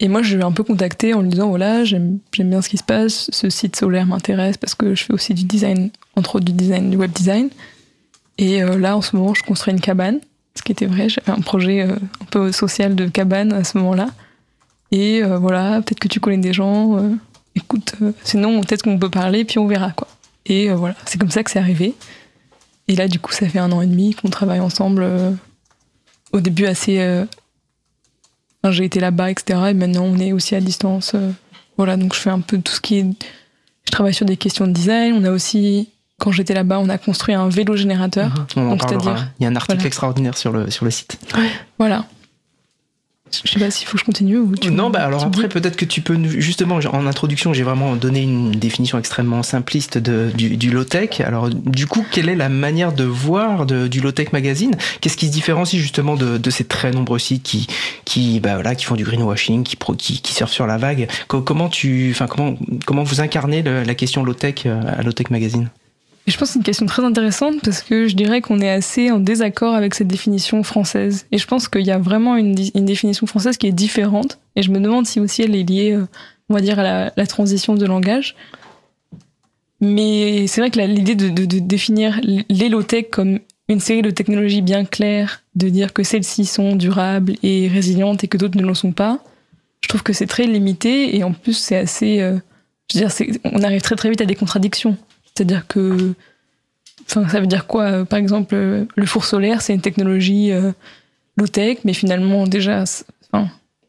Et 0.00 0.08
moi, 0.08 0.22
je 0.22 0.38
l'ai 0.38 0.42
un 0.42 0.52
peu 0.52 0.64
contacté 0.64 1.12
en 1.12 1.20
lui 1.20 1.28
disant 1.28 1.50
voilà, 1.50 1.84
j'aime 1.84 2.18
bien 2.32 2.62
ce 2.62 2.70
qui 2.70 2.78
se 2.78 2.82
passe, 2.82 3.28
ce 3.30 3.50
site 3.50 3.76
solaire 3.76 4.06
m'intéresse 4.06 4.56
parce 4.56 4.74
que 4.74 4.94
je 4.94 5.04
fais 5.04 5.12
aussi 5.12 5.34
du 5.34 5.44
design, 5.44 5.90
entre 6.16 6.36
autres 6.36 6.46
du 6.46 6.52
design, 6.52 6.88
du 6.88 6.96
web 6.96 7.12
design. 7.12 7.50
Et 8.38 8.62
euh, 8.62 8.78
là, 8.78 8.96
en 8.96 9.02
ce 9.02 9.16
moment, 9.16 9.34
je 9.34 9.42
construis 9.42 9.72
une 9.72 9.80
cabane, 9.80 10.20
ce 10.54 10.62
qui 10.62 10.72
était 10.72 10.86
vrai. 10.86 11.08
J'avais 11.08 11.30
un 11.30 11.40
projet 11.40 11.82
euh, 11.82 11.94
un 12.20 12.24
peu 12.30 12.52
social 12.52 12.94
de 12.94 13.06
cabane 13.06 13.52
à 13.52 13.64
ce 13.64 13.78
moment-là. 13.78 14.08
Et 14.90 15.22
euh, 15.22 15.38
voilà, 15.38 15.80
peut-être 15.82 16.00
que 16.00 16.08
tu 16.08 16.20
connais 16.20 16.38
des 16.38 16.52
gens. 16.52 16.98
écoute, 17.54 17.94
sinon, 18.22 18.60
peut-être 18.60 18.82
qu'on 18.82 18.98
peut 18.98 19.10
parler, 19.10 19.44
puis 19.44 19.58
on 19.58 19.66
verra, 19.66 19.90
quoi. 19.90 20.08
Et 20.46 20.70
voilà, 20.70 20.94
c'est 21.06 21.18
comme 21.18 21.30
ça 21.30 21.42
que 21.42 21.50
c'est 21.50 21.58
arrivé. 21.58 21.94
Et 22.86 22.96
là, 22.96 23.08
du 23.08 23.18
coup, 23.18 23.32
ça 23.32 23.48
fait 23.48 23.58
un 23.58 23.72
an 23.72 23.80
et 23.80 23.86
demi 23.86 24.14
qu'on 24.14 24.28
travaille 24.28 24.60
ensemble. 24.60 25.06
au 26.32 26.40
début, 26.40 26.66
assez. 26.66 27.24
J'ai 28.68 28.84
été 28.84 29.00
là-bas, 29.00 29.30
etc. 29.30 29.60
Et 29.70 29.74
maintenant, 29.74 30.04
on 30.04 30.18
est 30.18 30.32
aussi 30.32 30.54
à 30.54 30.60
distance. 30.60 31.16
voilà, 31.76 31.96
donc 31.96 32.14
je 32.14 32.20
fais 32.20 32.30
un 32.30 32.40
peu 32.40 32.58
tout 32.58 32.72
ce 32.72 32.80
qui 32.80 32.98
est. 32.98 33.06
Je 33.86 33.90
travaille 33.90 34.14
sur 34.14 34.26
des 34.26 34.36
questions 34.36 34.66
de 34.66 34.72
design. 34.72 35.14
On 35.14 35.24
a 35.24 35.30
aussi 35.30 35.88
quand 36.18 36.30
j'étais 36.32 36.54
là-bas, 36.54 36.78
on 36.78 36.88
a 36.88 36.98
construit 36.98 37.34
un 37.34 37.48
vélo 37.48 37.76
générateur. 37.76 38.28
Mmh, 38.56 38.76
c'est-à-dire- 38.80 39.28
Il 39.40 39.44
y 39.44 39.46
a 39.46 39.50
un 39.50 39.56
article 39.56 39.76
voilà. 39.76 39.86
extraordinaire 39.86 40.36
sur 40.36 40.52
le, 40.52 40.70
sur 40.70 40.84
le 40.84 40.90
site. 40.90 41.18
Voilà. 41.78 42.04
Je 43.44 43.50
sais 43.50 43.58
pas 43.58 43.68
s'il 43.68 43.84
faut 43.88 43.94
que 43.94 43.98
je 43.98 44.04
continue 44.04 44.36
ou 44.38 44.54
tu 44.54 44.70
non, 44.70 44.90
bah 44.90 45.02
alors 45.04 45.24
après, 45.24 45.48
peut-être 45.48 45.74
que 45.76 45.84
tu 45.84 46.02
peux 46.02 46.14
nous- 46.14 46.28
justement, 46.40 46.76
en 46.92 47.06
introduction, 47.08 47.52
j'ai 47.52 47.64
vraiment 47.64 47.96
donné 47.96 48.22
une 48.22 48.52
définition 48.52 48.96
extrêmement 48.96 49.42
simpliste 49.42 49.98
de, 49.98 50.30
du, 50.36 50.56
du 50.56 50.70
low-tech. 50.70 51.20
Alors, 51.20 51.50
du 51.50 51.88
coup, 51.88 52.04
quelle 52.12 52.28
est 52.28 52.36
la 52.36 52.48
manière 52.48 52.92
de 52.92 53.02
voir 53.02 53.66
de, 53.66 53.88
du 53.88 53.98
low-tech 54.00 54.30
magazine? 54.32 54.76
Qu'est-ce 55.00 55.16
qui 55.16 55.26
se 55.26 55.32
différencie 55.32 55.82
justement 55.82 56.14
de, 56.14 56.38
de 56.38 56.50
ces 56.50 56.62
très 56.62 56.92
nombreux 56.92 57.18
sites 57.18 57.42
qui, 57.42 57.66
qui, 58.04 58.38
bah 58.38 58.54
voilà, 58.54 58.76
qui 58.76 58.84
font 58.84 58.94
du 58.94 59.02
greenwashing, 59.02 59.64
qui, 59.64 59.76
qui, 59.98 60.20
qui 60.22 60.32
surfent 60.32 60.52
sur 60.52 60.68
la 60.68 60.78
vague? 60.78 61.08
Co- 61.26 61.42
Comment 61.42 61.68
tu, 61.68 62.10
enfin, 62.12 62.28
comment, 62.28 62.54
comment 62.86 63.02
vous 63.02 63.20
incarnez 63.20 63.62
le- 63.62 63.82
la 63.82 63.94
question 63.96 64.22
low-tech 64.22 64.62
euh, 64.66 64.80
à 64.96 65.02
low-tech 65.02 65.30
magazine? 65.30 65.70
Je 66.26 66.38
pense 66.38 66.48
que 66.48 66.52
c'est 66.54 66.58
une 66.58 66.64
question 66.64 66.86
très 66.86 67.04
intéressante 67.04 67.60
parce 67.62 67.82
que 67.82 68.08
je 68.08 68.16
dirais 68.16 68.40
qu'on 68.40 68.60
est 68.60 68.70
assez 68.70 69.10
en 69.10 69.18
désaccord 69.18 69.74
avec 69.74 69.94
cette 69.94 70.08
définition 70.08 70.62
française. 70.62 71.26
Et 71.32 71.38
je 71.38 71.46
pense 71.46 71.68
qu'il 71.68 71.82
y 71.82 71.90
a 71.90 71.98
vraiment 71.98 72.36
une, 72.36 72.54
définition 72.54 73.26
française 73.26 73.58
qui 73.58 73.66
est 73.66 73.72
différente. 73.72 74.38
Et 74.56 74.62
je 74.62 74.70
me 74.70 74.80
demande 74.80 75.06
si 75.06 75.20
aussi 75.20 75.42
elle 75.42 75.54
est 75.54 75.68
liée, 75.68 75.92
euh, 75.92 76.06
on 76.48 76.54
va 76.54 76.62
dire, 76.62 76.78
à 76.78 77.10
la, 77.14 77.26
transition 77.26 77.74
de 77.74 77.84
langage. 77.84 78.36
Mais 79.82 80.46
c'est 80.46 80.62
vrai 80.62 80.70
que 80.70 80.80
l'idée 80.80 81.14
de, 81.14 81.28
définir 81.58 82.18
les 82.22 82.68
low-tech 82.70 83.10
comme 83.10 83.40
une 83.68 83.80
série 83.80 84.02
de 84.02 84.10
technologies 84.10 84.62
bien 84.62 84.86
claires, 84.86 85.42
de 85.56 85.68
dire 85.68 85.92
que 85.92 86.02
celles-ci 86.02 86.46
sont 86.46 86.74
durables 86.74 87.34
et 87.42 87.68
résilientes 87.68 88.24
et 88.24 88.28
que 88.28 88.38
d'autres 88.38 88.58
ne 88.58 88.66
le 88.66 88.74
sont 88.74 88.92
pas, 88.92 89.18
je 89.82 89.88
trouve 89.88 90.02
que 90.02 90.14
c'est 90.14 90.26
très 90.26 90.46
limité 90.46 91.16
et 91.16 91.24
en 91.24 91.32
plus 91.32 91.54
c'est 91.54 91.76
assez... 91.76 92.20
Euh, 92.20 92.38
je 92.90 92.98
veux 92.98 93.06
dire, 93.06 93.36
on 93.44 93.62
arrive 93.62 93.82
très 93.82 93.96
très 93.96 94.08
vite 94.08 94.20
à 94.20 94.26
des 94.26 94.34
contradictions. 94.34 94.96
C'est-à-dire 95.34 95.66
que... 95.66 96.14
Enfin, 97.06 97.28
ça 97.28 97.40
veut 97.40 97.46
dire 97.46 97.66
quoi 97.66 97.84
euh, 97.84 98.04
Par 98.04 98.18
exemple, 98.18 98.54
euh, 98.54 98.84
le 98.94 99.06
four 99.06 99.24
solaire, 99.24 99.62
c'est 99.62 99.74
une 99.74 99.80
technologie 99.80 100.52
low-tech, 101.36 101.78
mais 101.84 101.92
finalement 101.92 102.46
déjà... 102.46 102.84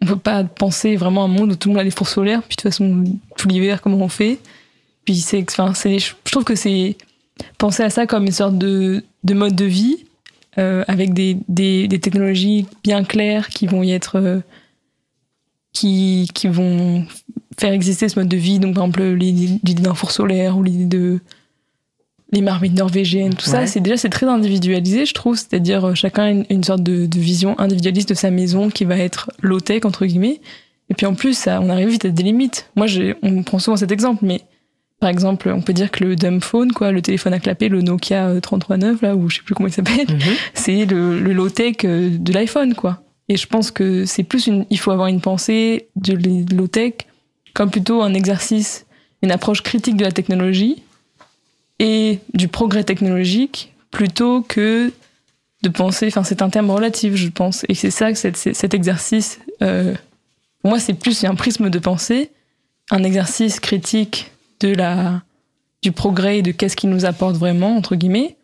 On 0.01 0.07
peut 0.07 0.17
pas 0.17 0.43
penser 0.43 0.97
vraiment 0.97 1.21
à 1.21 1.25
un 1.25 1.29
monde 1.29 1.53
où 1.53 1.55
tout 1.55 1.69
le 1.69 1.73
monde 1.73 1.81
a 1.81 1.83
des 1.85 1.89
fours 1.89 2.09
solaires, 2.09 2.41
puis 2.43 2.57
de 2.57 2.61
toute 2.61 2.69
façon, 2.69 3.05
tout 3.37 3.47
l'hiver, 3.47 3.81
comment 3.81 3.97
on 3.97 4.09
fait. 4.09 4.39
Puis 5.05 5.15
c'est... 5.15 5.43
Enfin, 5.49 5.71
je 5.73 6.31
trouve 6.31 6.43
que 6.43 6.55
c'est 6.55 6.97
penser 7.57 7.83
à 7.83 7.89
ça 7.89 8.05
comme 8.05 8.25
une 8.25 8.31
sorte 8.31 8.57
de, 8.57 9.03
de 9.23 9.33
mode 9.33 9.55
de 9.55 9.65
vie 9.65 10.05
euh, 10.57 10.85
avec 10.87 11.13
des, 11.13 11.37
des, 11.49 11.99
technologies 11.99 12.65
bien 12.81 13.03
claires 13.03 13.49
qui 13.49 13.67
vont 13.67 13.83
y 13.83 13.91
être 13.91 14.17
euh, 14.17 14.39
qui, 15.73 16.29
qui 16.33 16.47
vont 16.47 17.05
faire 17.59 17.73
exister 17.73 18.09
ce 18.09 18.19
mode 18.19 18.27
de 18.27 18.37
vie 18.37 18.59
donc 18.59 18.75
par 18.75 18.83
exemple 18.83 19.03
l'idée 19.03 19.81
d'un 19.81 19.93
four 19.93 20.11
solaire 20.11 20.57
ou 20.57 20.63
l'idée 20.63 20.85
de 20.85 21.19
les 22.31 22.41
marmites 22.41 22.73
norvégiennes 22.73 23.33
tout 23.33 23.45
ça 23.45 23.67
c'est 23.67 23.79
déjà 23.79 23.97
c'est 23.97 24.09
très 24.09 24.25
individualisé 24.25 25.05
je 25.05 25.13
trouve 25.13 25.37
c'est-à-dire 25.37 25.85
euh, 25.85 25.93
chacun 25.93 26.23
a 26.23 26.29
une, 26.31 26.45
une 26.49 26.63
sorte 26.63 26.83
de, 26.83 27.05
de, 27.05 27.19
vision 27.19 27.57
individualiste 27.59 28.09
de 28.09 28.13
sa 28.13 28.31
maison 28.31 28.69
qui 28.69 28.83
va 28.83 28.97
être 28.97 29.31
low 29.41 29.59
tech 29.59 29.85
entre 29.85 30.05
guillemets 30.05 30.41
et 30.89 30.93
puis 30.93 31.05
en 31.05 31.15
plus 31.15 31.35
ça, 31.35 31.61
on 31.61 31.69
arrive 31.69 31.89
vite 31.89 32.05
à 32.05 32.09
des 32.09 32.23
limites 32.23 32.69
moi 32.75 32.87
on 33.21 33.43
prend 33.43 33.59
souvent 33.59 33.77
cet 33.77 33.91
exemple 33.91 34.25
mais 34.25 34.41
par 34.99 35.09
exemple, 35.09 35.49
on 35.49 35.61
peut 35.61 35.73
dire 35.73 35.91
que 35.91 36.03
le 36.03 36.15
dumb 36.15 36.41
phone, 36.41 36.71
quoi, 36.71 36.91
le 36.91 37.01
téléphone 37.01 37.33
à 37.33 37.39
clapper, 37.39 37.67
le 37.67 37.81
Nokia 37.81 38.39
3309, 38.41 39.03
euh, 39.03 39.07
là, 39.07 39.15
ou 39.15 39.29
je 39.29 39.37
sais 39.37 39.43
plus 39.43 39.53
comment 39.53 39.67
il 39.67 39.73
s'appelle, 39.73 40.07
mhm. 40.09 40.19
c'est 40.53 40.85
le, 40.85 41.19
le 41.19 41.33
low-tech 41.33 41.75
euh, 41.83 42.17
de 42.17 42.33
l'iPhone, 42.33 42.73
quoi. 42.73 43.01
Et 43.27 43.37
je 43.37 43.45
pense 43.45 43.71
que 43.71 44.05
c'est 44.05 44.23
plus 44.23 44.47
une, 44.47 44.65
il 44.69 44.79
faut 44.79 44.91
avoir 44.91 45.07
une 45.07 45.19
pensée 45.19 45.89
de 45.95 46.13
low-tech 46.55 46.93
comme 47.55 47.71
plutôt 47.71 48.03
un 48.03 48.13
exercice, 48.13 48.85
une 49.23 49.31
approche 49.31 49.63
critique 49.63 49.97
de 49.97 50.03
la 50.03 50.11
technologie 50.11 50.83
et 51.79 52.19
du 52.35 52.47
progrès 52.47 52.83
technologique 52.83 53.73
plutôt 53.89 54.41
que 54.41 54.91
de 55.63 55.69
penser, 55.69 56.07
enfin, 56.07 56.23
c'est 56.23 56.43
un 56.43 56.49
terme 56.49 56.69
relatif, 56.69 57.15
je 57.15 57.29
pense. 57.29 57.65
Et 57.69 57.73
c'est 57.73 57.89
ça 57.89 58.11
que 58.11 58.17
cet 58.19 58.73
exercice, 58.73 59.39
euh, 59.63 59.95
pour 60.61 60.71
moi, 60.71 60.79
c'est 60.79 60.93
plus 60.93 61.23
un 61.23 61.33
prisme 61.33 61.71
de 61.71 61.79
pensée, 61.79 62.29
un 62.91 63.03
exercice 63.03 63.59
critique 63.59 64.31
de 64.59 64.73
la, 64.73 65.23
du 65.81 65.91
progrès 65.91 66.39
et 66.39 66.41
de 66.41 66.51
qu'est-ce 66.51 66.75
qui 66.75 66.87
nous 66.87 67.05
apporte 67.05 67.37
vraiment, 67.37 67.75
entre 67.75 67.95
guillemets, 67.95 68.35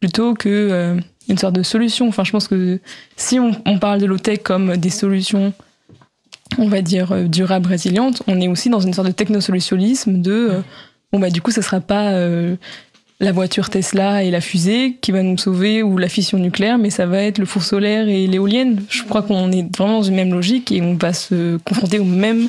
plutôt 0.00 0.34
que 0.34 0.48
euh, 0.48 1.00
une 1.28 1.38
sorte 1.38 1.54
de 1.54 1.62
solution. 1.62 2.08
Enfin, 2.08 2.24
je 2.24 2.32
pense 2.32 2.48
que 2.48 2.80
si 3.16 3.38
on, 3.38 3.78
parle 3.78 4.00
de 4.00 4.06
low-tech 4.06 4.42
comme 4.42 4.76
des 4.76 4.90
solutions, 4.90 5.54
on 6.58 6.68
va 6.68 6.82
dire, 6.82 7.12
euh, 7.12 7.24
durables, 7.24 7.68
résilientes, 7.68 8.22
on 8.26 8.40
est 8.40 8.48
aussi 8.48 8.70
dans 8.70 8.80
une 8.80 8.92
sorte 8.92 9.08
de 9.08 9.12
technosolutionnisme 9.12 10.20
de, 10.20 10.32
euh, 10.32 10.60
bon, 11.12 11.18
bah, 11.18 11.30
du 11.30 11.40
coup, 11.40 11.50
ce 11.50 11.62
sera 11.62 11.80
pas 11.80 12.12
la 13.18 13.32
voiture 13.32 13.70
Tesla 13.70 14.22
et 14.22 14.30
la 14.30 14.40
fusée 14.40 14.98
qui 15.00 15.10
va 15.10 15.22
nous 15.22 15.38
sauver 15.38 15.82
ou 15.82 15.96
la 15.96 16.08
fission 16.08 16.38
nucléaire, 16.38 16.76
mais 16.76 16.90
ça 16.90 17.06
va 17.06 17.22
être 17.22 17.38
le 17.38 17.46
four 17.46 17.62
solaire 17.62 18.08
et 18.08 18.26
l'éolienne. 18.26 18.82
Je 18.90 19.04
crois 19.04 19.22
qu'on 19.22 19.50
est 19.52 19.74
vraiment 19.74 19.98
dans 19.98 20.02
une 20.02 20.16
même 20.16 20.32
logique 20.32 20.70
et 20.70 20.82
on 20.82 20.94
va 20.94 21.12
se 21.12 21.56
confronter 21.58 21.98
aux 21.98 22.04
mêmes 22.04 22.48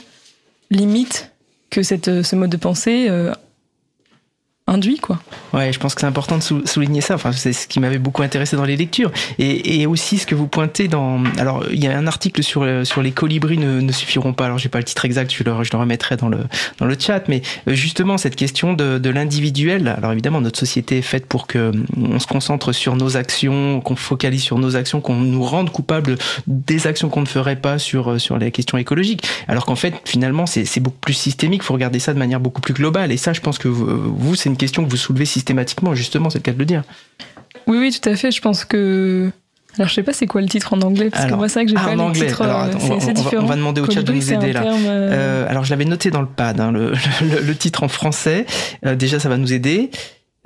limites 0.70 1.32
que 1.70 1.84
cette, 1.84 2.24
ce 2.24 2.36
mode 2.36 2.50
de 2.50 2.58
pensée 2.58 3.08
euh, 3.10 3.32
induit 4.68 4.98
quoi. 4.98 5.20
Ouais, 5.54 5.72
je 5.72 5.80
pense 5.80 5.96
que 5.96 6.02
c'est 6.02 6.08
important 6.08 6.38
de 6.38 6.68
souligner 6.68 7.00
ça. 7.02 7.16
Enfin, 7.16 7.32
c'est 7.32 7.54
ce 7.54 7.68
qui 7.68 7.80
m'avait 7.80 8.00
beaucoup 8.00 8.22
intéressé 8.22 8.58
dans 8.58 8.66
les 8.66 8.76
lectures 8.76 9.12
et, 9.40 9.86
aussi 9.88 10.18
ce 10.18 10.28
que 10.28 10.36
vous 10.36 10.48
pointez 10.48 10.90
dans. 10.90 11.24
Alors, 11.38 11.64
il 11.72 11.82
y 11.82 11.88
a 11.88 11.98
un 11.98 12.06
article 12.06 12.44
sur 12.44 12.64
euh, 12.64 12.84
sur 12.84 13.02
les 13.02 13.12
colibris 13.12 13.58
ne, 13.58 13.92
suffiront 13.92 14.34
pas. 14.34 14.46
Alors, 14.46 14.58
j'ai 14.58 14.68
pas 14.68 14.80
le 14.80 14.84
titre 14.84 15.06
exact, 15.06 15.34
je 15.34 15.44
le, 15.44 15.64
je 15.64 15.72
le 15.72 15.78
remettrai 15.78 16.18
dans 16.18 16.28
le 16.28 16.40
dans 16.80 16.86
le 16.86 16.96
chat. 17.00 17.28
Mais 17.30 17.42
euh, 17.68 17.74
justement, 17.74 18.18
cette 18.18 18.36
question 18.36 18.74
de, 18.74 19.10
l'individuel. 19.10 19.88
Alors 19.88 20.12
évidemment, 20.12 20.42
notre 20.42 20.60
société 20.60 20.98
est 20.98 21.02
faite 21.02 21.28
pour 21.28 21.48
que 21.48 21.72
on 21.96 22.20
se 22.20 22.28
concentre 22.28 22.74
sur 22.74 22.98
nos 22.98 23.16
actions, 23.16 23.80
qu'on 23.80 23.96
focalise 23.96 24.44
sur 24.44 24.60
nos 24.60 24.76
actions, 24.76 25.00
qu'on 25.00 25.16
nous 25.16 25.44
rende 25.44 25.72
coupables 25.72 26.18
des 26.46 26.88
actions 26.88 27.08
qu'on 27.08 27.22
ne 27.22 27.26
ferait 27.26 27.56
pas 27.56 27.80
sur 27.80 28.12
euh, 28.12 28.20
sur 28.20 28.38
les 28.38 28.52
questions 28.52 28.78
écologiques. 28.78 29.26
Alors 29.48 29.66
qu'en 29.66 29.78
fait, 29.78 29.94
finalement, 30.04 30.46
c'est 30.46 30.80
beaucoup 30.82 31.00
plus 31.00 31.14
systémique. 31.14 31.62
Il 31.64 31.66
faut 31.66 31.74
regarder 31.74 32.00
ça 32.00 32.14
de 32.14 32.20
manière 32.20 32.42
beaucoup 32.42 32.60
plus 32.60 32.74
globale. 32.74 33.14
Et 33.14 33.18
ça, 33.18 33.32
je 33.32 33.40
pense 33.40 33.58
que 33.58 33.70
vous, 33.70 34.36
c'est 34.36 34.50
une 34.50 34.57
question 34.58 34.84
que 34.84 34.90
vous 34.90 34.98
soulevez 34.98 35.26
systématiquement, 35.26 35.96
justement, 35.96 36.30
c'est 36.30 36.40
le 36.40 36.44
cas 36.44 36.54
de 36.54 36.60
le 36.60 36.66
dire. 36.66 36.84
Oui, 37.68 37.78
oui, 37.78 37.98
tout 37.98 38.10
à 38.10 38.16
fait. 38.16 38.32
Je 38.32 38.42
pense 38.42 38.66
que. 38.66 39.32
Alors, 39.78 39.90
je 39.90 39.94
sais 39.94 40.04
pas 40.04 40.14
c'est 40.14 40.26
quoi 40.26 40.42
le 40.42 40.48
titre 40.48 40.74
en 40.74 40.82
anglais, 40.82 41.12
parce 41.12 41.28
que 41.28 41.36
moi, 41.36 41.48
c'est 41.48 41.60
vrai 41.60 41.66
que 41.66 41.72
j'ai 41.72 41.78
ah, 41.78 41.86
pas 41.86 41.94
en 41.94 42.00
anglais. 42.00 42.28
Titre, 42.28 42.42
alors, 42.42 42.62
attends, 42.62 42.80
on, 42.82 42.98
va, 42.98 43.42
on, 43.42 43.46
va, 43.46 43.56
demander 43.56 43.82
au 43.82 43.90
chat 43.90 44.02
de 44.02 44.12
nous 44.12 44.34
aider 44.34 44.52
là. 44.52 44.62
Terme... 44.62 44.86
Euh, 44.88 45.12
euh, 45.12 45.50
alors, 45.50 45.66
je 45.66 45.70
l'avais 45.70 45.86
noté 45.86 46.10
dans 46.10 46.22
le 46.22 46.28
pad, 46.28 46.60
hein, 46.60 46.72
le, 46.72 46.94
le, 47.22 47.42
le, 47.42 47.56
titre 47.56 47.84
en 47.84 47.88
français. 47.88 48.48
Euh, 48.86 48.96
déjà, 48.96 49.20
ça 49.20 49.30
va 49.30 49.38
nous 49.38 49.54
aider. 49.54 49.92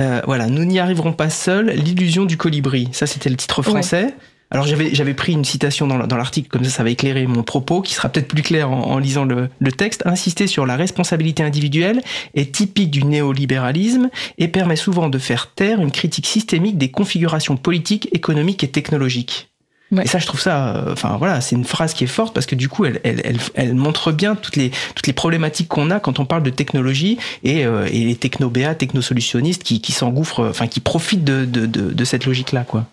Euh, 0.02 0.22
voilà, 0.26 0.48
nous 0.48 0.66
n'y 0.66 0.80
arriverons 0.80 1.14
pas 1.14 1.30
seuls. 1.30 1.70
L'illusion 1.70 2.26
du 2.26 2.36
colibri. 2.36 2.90
Ça, 2.92 3.08
c'était 3.08 3.30
le 3.30 3.38
titre 3.38 3.62
français. 3.62 4.06
Ouais. 4.06 4.14
Alors 4.52 4.68
j'avais 4.68 4.94
j'avais 4.94 5.14
pris 5.14 5.32
une 5.32 5.46
citation 5.46 5.88
dans, 5.88 6.06
dans 6.06 6.18
l'article 6.18 6.50
comme 6.50 6.66
ça 6.66 6.70
ça 6.70 6.84
va 6.84 6.90
éclairer 6.90 7.26
mon 7.26 7.42
propos 7.42 7.82
qui 7.82 7.94
sera 7.94 8.10
peut-être 8.10 8.28
plus 8.28 8.44
clair 8.44 8.70
en, 8.70 8.82
en 8.92 8.98
lisant 8.98 9.24
le, 9.24 9.50
le, 9.60 9.72
texte. 9.72 10.04
Insister 10.06 10.46
sur 10.46 10.66
la 10.66 10.76
responsabilité 10.76 11.42
individuelle 11.42 12.02
est 12.36 12.54
typique 12.54 12.92
du 12.92 13.06
néolibéralisme 13.06 14.10
et 14.38 14.50
permet 14.50 14.76
souvent 14.76 15.08
de 15.08 15.18
faire 15.18 15.52
taire 15.52 15.82
une 15.82 15.92
critique 15.92 16.28
systémique 16.28 16.78
des 16.78 16.92
configurations 16.92 17.56
politiques, 17.56 18.10
économiques 18.12 18.64
et 18.66 18.70
technologiques. 18.70 19.48
Ouais. 19.92 20.04
Et 20.06 20.08
ça, 20.08 20.20
je 20.20 20.26
trouve 20.26 20.40
ça, 20.40 20.76
euh, 20.76 20.94
enfin 20.94 21.18
voilà, 21.18 21.42
c'est 21.42 21.56
une 21.56 21.66
phrase 21.66 21.94
qui 21.94 22.06
est 22.06 22.08
forte 22.08 22.34
parce 22.34 22.46
que 22.46 22.56
du 22.56 22.70
coup, 22.70 22.86
elle, 22.86 23.02
elle, 23.04 23.22
elle, 23.26 23.38
elle 23.56 23.76
montre 23.76 24.12
bien 24.12 24.36
toutes 24.36 24.56
les 24.56 24.72
toutes 24.96 25.08
les 25.08 25.14
problématiques 25.14 25.68
qu'on 25.68 25.92
a 25.92 26.00
quand 26.00 26.20
on 26.20 26.26
parle 26.26 26.44
de 26.44 26.50
technologie 26.50 27.18
et, 27.44 27.66
euh, 27.66 27.88
et 27.92 28.06
les 28.06 28.16
technobéas, 28.16 28.76
technosolutionnistes 28.76 29.64
qui, 29.64 29.82
qui 29.82 29.92
s'engouffrent, 29.92 30.48
enfin 30.50 30.68
qui 30.68 30.80
profitent 30.80 31.26
de, 31.26 31.46
de, 31.46 31.66
de, 31.66 31.92
de 31.92 32.06
cette 32.06 32.26
logique-là, 32.26 32.64
quoi. 32.64 32.86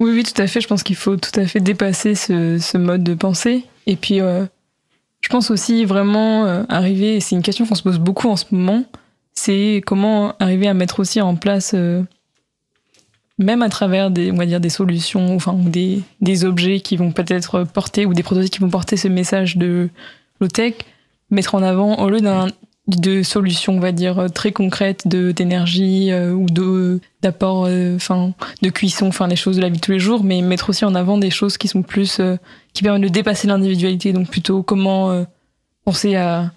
Oui, 0.00 0.10
oui, 0.12 0.22
tout 0.22 0.40
à 0.40 0.46
fait. 0.46 0.60
Je 0.60 0.68
pense 0.68 0.82
qu'il 0.82 0.96
faut 0.96 1.16
tout 1.16 1.38
à 1.38 1.46
fait 1.46 1.60
dépasser 1.60 2.14
ce, 2.14 2.58
ce 2.58 2.78
mode 2.78 3.04
de 3.04 3.14
pensée. 3.14 3.64
Et 3.86 3.96
puis, 3.96 4.20
euh, 4.20 4.44
je 5.24 5.28
pense 5.30 5.50
aussi 5.50 5.84
vraiment 5.86 6.44
euh, 6.44 6.64
arriver, 6.68 7.18
c'est 7.20 7.34
une 7.34 7.42
question 7.42 7.66
qu'on 7.66 7.74
se 7.74 7.82
pose 7.82 7.98
beaucoup 7.98 8.28
en 8.28 8.36
ce 8.36 8.44
moment, 8.50 8.84
c'est 9.32 9.82
comment 9.86 10.34
arriver 10.38 10.68
à 10.68 10.74
mettre 10.74 11.00
aussi 11.00 11.20
en 11.20 11.34
place, 11.34 11.72
euh, 11.74 12.02
même 13.38 13.62
à 13.62 13.70
travers 13.70 14.10
des, 14.10 14.30
on 14.30 14.36
va 14.36 14.44
dire, 14.44 14.60
des 14.60 14.68
solutions, 14.68 15.34
enfin, 15.34 15.54
des, 15.54 16.02
des 16.20 16.44
objets 16.44 16.80
qui 16.80 16.96
vont 16.96 17.10
peut-être 17.10 17.64
porter, 17.64 18.04
ou 18.04 18.12
des 18.12 18.22
prototypes 18.22 18.52
qui 18.52 18.60
vont 18.60 18.68
porter 18.68 18.98
ce 18.98 19.08
message 19.08 19.56
de 19.56 19.88
low-tech, 20.40 20.74
mettre 21.30 21.54
en 21.54 21.62
avant, 21.62 21.98
au 22.00 22.10
lieu 22.10 22.20
d'un 22.20 22.48
de 22.86 23.22
solutions, 23.22 23.76
on 23.76 23.80
va 23.80 23.92
dire, 23.92 24.26
très 24.34 24.52
concrètes 24.52 25.08
de 25.08 25.32
d'énergie 25.32 26.12
euh, 26.12 26.32
ou 26.32 26.46
de 26.46 27.00
d'apport, 27.22 27.64
euh, 27.66 27.96
enfin, 27.96 28.34
de 28.60 28.68
cuisson, 28.68 29.06
enfin, 29.06 29.26
des 29.26 29.36
choses 29.36 29.56
de 29.56 29.62
la 29.62 29.70
vie 29.70 29.76
de 29.76 29.80
tous 29.80 29.92
les 29.92 29.98
jours, 29.98 30.22
mais 30.22 30.42
mettre 30.42 30.68
aussi 30.68 30.84
en 30.84 30.94
avant 30.94 31.16
des 31.16 31.30
choses 31.30 31.56
qui 31.56 31.66
sont 31.66 31.82
plus, 31.82 32.20
euh, 32.20 32.36
qui 32.74 32.82
permettent 32.82 33.02
de 33.02 33.08
dépasser 33.08 33.46
l'individualité. 33.46 34.12
Donc 34.12 34.28
plutôt 34.28 34.62
comment 34.62 35.10
euh, 35.10 35.24
penser 35.84 36.14
à, 36.16 36.52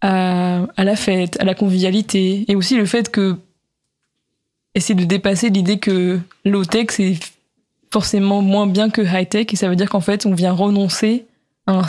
à 0.00 0.84
la 0.84 0.96
fête, 0.96 1.38
à 1.40 1.44
la 1.44 1.54
convivialité, 1.54 2.44
et 2.48 2.56
aussi 2.56 2.76
le 2.76 2.86
fait 2.86 3.10
que 3.10 3.36
essayer 4.74 4.94
de 4.94 5.04
dépasser 5.04 5.50
l'idée 5.50 5.78
que 5.78 6.20
low 6.44 6.64
tech 6.64 6.86
c'est 6.90 7.18
forcément 7.90 8.42
moins 8.42 8.66
bien 8.66 8.90
que 8.90 9.00
high 9.00 9.28
tech, 9.28 9.46
et 9.52 9.56
ça 9.56 9.68
veut 9.68 9.76
dire 9.76 9.88
qu'en 9.88 10.00
fait 10.00 10.26
on 10.26 10.34
vient 10.34 10.52
renoncer 10.52 11.26
à 11.66 11.80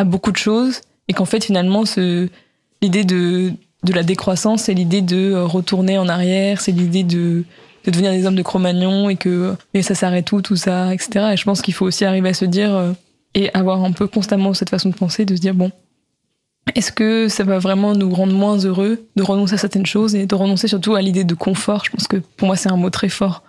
à 0.00 0.04
beaucoup 0.04 0.30
de 0.30 0.36
choses 0.36 0.82
et 1.08 1.12
qu'en 1.12 1.24
fait 1.24 1.44
finalement 1.44 1.84
l'idée 2.82 3.04
de 3.04 3.52
de 3.84 3.92
la 3.92 4.02
décroissance 4.02 4.62
c'est 4.62 4.74
l'idée 4.74 5.02
de 5.02 5.34
retourner 5.34 5.98
en 5.98 6.08
arrière 6.08 6.60
c'est 6.60 6.72
l'idée 6.72 7.04
de 7.04 7.44
de 7.84 7.90
devenir 7.90 8.12
des 8.12 8.26
hommes 8.26 8.34
de 8.34 8.42
Cro-Magnon 8.42 9.08
et 9.08 9.16
que 9.16 9.54
mais 9.74 9.82
ça 9.82 9.94
s'arrête 9.94 10.24
tout 10.24 10.42
tout 10.42 10.56
ça 10.56 10.92
etc 10.92 11.30
et 11.32 11.36
je 11.36 11.44
pense 11.44 11.62
qu'il 11.62 11.74
faut 11.74 11.86
aussi 11.86 12.04
arriver 12.04 12.30
à 12.30 12.34
se 12.34 12.44
dire 12.44 12.74
euh, 12.74 12.92
et 13.34 13.52
avoir 13.54 13.84
un 13.84 13.92
peu 13.92 14.06
constamment 14.06 14.54
cette 14.54 14.70
façon 14.70 14.88
de 14.88 14.94
penser 14.94 15.24
de 15.24 15.36
se 15.36 15.40
dire 15.40 15.54
bon 15.54 15.70
est-ce 16.74 16.92
que 16.92 17.28
ça 17.28 17.44
va 17.44 17.58
vraiment 17.58 17.94
nous 17.94 18.12
rendre 18.12 18.34
moins 18.34 18.58
heureux 18.58 19.06
de 19.16 19.22
renoncer 19.22 19.54
à 19.54 19.58
certaines 19.58 19.86
choses 19.86 20.14
et 20.14 20.26
de 20.26 20.34
renoncer 20.34 20.68
surtout 20.68 20.94
à 20.94 21.02
l'idée 21.02 21.24
de 21.24 21.34
confort? 21.34 21.84
Je 21.84 21.90
pense 21.90 22.06
que 22.06 22.16
pour 22.16 22.46
moi 22.46 22.56
c'est 22.56 22.70
un 22.70 22.76
mot 22.76 22.90
très 22.90 23.08
fort 23.08 23.42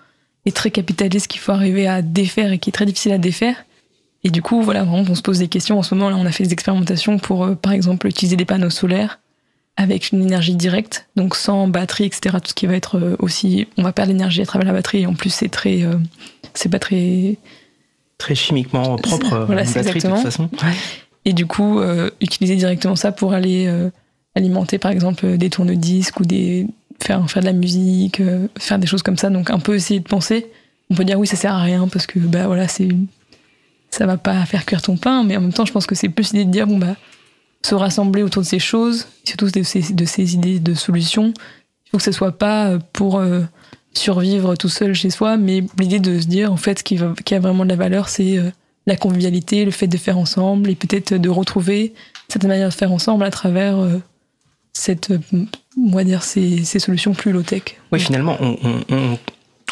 et 0.46 0.52
très 0.52 0.72
capitaliste 0.72 1.28
qu'il 1.28 1.42
faut 1.42 1.52
arriver 1.52 1.88
à 1.88 2.02
défaire 2.02 2.52
et 2.52 2.60
qui 2.60 2.70
est 2.70 2.74
très 2.74 2.86
difficile 2.86 3.12
à 3.12 3.18
défaire 3.18 3.66
et 4.24 4.30
du 4.30 4.42
coup, 4.42 4.62
voilà, 4.62 4.84
vraiment, 4.84 5.06
on 5.10 5.16
se 5.16 5.22
pose 5.22 5.40
des 5.40 5.48
questions. 5.48 5.80
En 5.80 5.84
ce 5.84 5.96
moment, 5.96 6.10
là, 6.10 6.18
on 6.18 6.26
a 6.26 6.32
fait 6.32 6.44
des 6.44 6.54
expérimentations 6.54 7.18
pour, 7.20 7.46
euh, 7.46 7.56
par 7.56 7.72
exemple, 7.72 8.08
utiliser 8.08 8.36
des 8.36 8.46
panneaux 8.46 8.70
solaires 8.70 9.20
avec 9.78 10.12
une 10.12 10.22
énergie 10.22 10.56
directe, 10.56 11.08
donc 11.16 11.36
sans 11.36 11.70
batterie, 11.70 12.04
etc. 12.04 12.36
Tout 12.44 12.50
ce 12.50 12.54
qui 12.54 12.68
va 12.68 12.76
être 12.76 12.98
euh, 12.98 13.16
aussi, 13.20 13.68
on 13.78 13.84
va 13.84 13.94
perdre 13.94 14.12
l'énergie 14.12 14.42
à 14.42 14.46
travers 14.46 14.68
la 14.68 14.74
batterie. 14.74 15.02
Et 15.04 15.06
en 15.06 15.14
plus, 15.14 15.30
c'est 15.30 15.48
très, 15.48 15.84
euh, 15.84 15.96
c'est 16.54 16.70
pas 16.70 16.80
très 16.80 17.38
très 18.18 18.36
chimiquement 18.36 18.98
propre 18.98 19.38
voilà, 19.46 19.64
une 19.64 19.68
batterie 19.68 19.96
exactement. 19.96 20.18
de 20.18 20.22
toute 20.22 20.32
façon. 20.32 20.50
Et 21.24 21.32
du 21.32 21.46
coup, 21.46 21.82
utiliser 22.20 22.56
directement 22.56 22.96
ça 22.96 23.12
pour 23.12 23.34
aller 23.34 23.72
alimenter 24.36 24.78
par 24.78 24.92
exemple 24.92 25.38
des 25.38 25.50
tourne-disques 25.50 26.20
ou 26.20 26.26
des 26.26 26.66
faire 27.02 27.30
faire 27.30 27.42
de 27.42 27.48
la 27.48 27.54
musique, 27.54 28.22
faire 28.58 28.80
des 28.80 28.88
choses 28.88 29.04
comme 29.04 29.18
ça. 29.18 29.30
Donc 29.30 29.50
un 29.50 29.60
peu 29.60 29.76
essayer 29.76 30.00
de 30.00 30.08
penser. 30.08 30.48
On 30.90 30.96
peut 30.96 31.06
dire 31.06 31.20
oui, 31.20 31.28
ça 31.28 31.36
sert 31.36 31.54
à 31.54 31.62
rien 31.62 31.88
parce 31.88 32.08
que 32.08 32.20
bah 32.20 32.48
voilà, 32.48 32.68
c'est 32.68 32.90
ça 33.92 34.06
va 34.06 34.18
pas 34.18 34.46
faire 34.46 34.66
cuire 34.66 34.82
ton 34.82 34.98
pain, 34.98 35.24
mais 35.24 35.38
en 35.38 35.42
même 35.42 35.54
temps, 35.54 35.66
je 35.66 35.72
pense 35.72 35.86
que 35.86 35.96
c'est 35.96 36.10
plus 36.10 36.34
l'idée 36.34 36.46
de 36.46 36.52
dire 36.52 36.68
bon 36.68 36.78
bah 36.78 36.96
se 37.66 37.76
rassembler 37.76 38.24
autour 38.24 38.42
de 38.42 38.48
ces 38.48 38.60
choses, 38.60 39.08
surtout 39.26 39.50
de 39.50 39.64
ces, 39.64 40.34
idées 40.34 40.60
de 40.60 40.74
solutions. 40.74 41.34
Il 41.36 41.90
faut 41.92 41.98
que 41.98 42.04
ce 42.04 42.12
soit 42.12 42.38
pas 42.38 42.80
pour 42.94 43.18
euh, 43.18 43.42
survivre 43.94 44.56
tout 44.56 44.70
seul 44.70 44.94
chez 44.94 45.10
soi, 45.10 45.36
mais 45.36 45.64
l'idée 45.78 46.00
de 46.00 46.20
se 46.20 46.28
dire 46.28 46.54
en 46.54 46.58
fait 46.58 46.80
ce 46.80 46.84
qui, 46.84 46.98
a 47.36 47.40
vraiment 47.40 47.66
de 47.66 47.70
la 47.70 47.76
valeur, 47.76 48.08
c'est 48.08 48.38
euh, 48.38 48.50
la 48.88 48.96
convivialité, 48.96 49.66
le 49.66 49.72
fait 49.72 49.88
de 49.88 49.98
faire 49.98 50.18
ensemble 50.18 50.70
et 50.70 50.76
peut-être 50.76 51.16
de 51.16 51.30
retrouver 51.30 51.94
cette 52.30 52.46
manière 52.46 52.70
de 52.70 52.74
faire 52.74 52.94
ensemble 52.94 53.26
à 53.26 53.30
travers 53.30 53.78
cette, 54.72 55.12
on 55.78 55.92
va 55.92 56.04
dire, 56.04 56.24
ces, 56.24 56.64
solutions 56.64 57.14
plus 57.14 57.32
low-tech. 57.32 57.64
Oui, 57.92 58.00
finalement, 58.00 58.38
on 58.40 59.18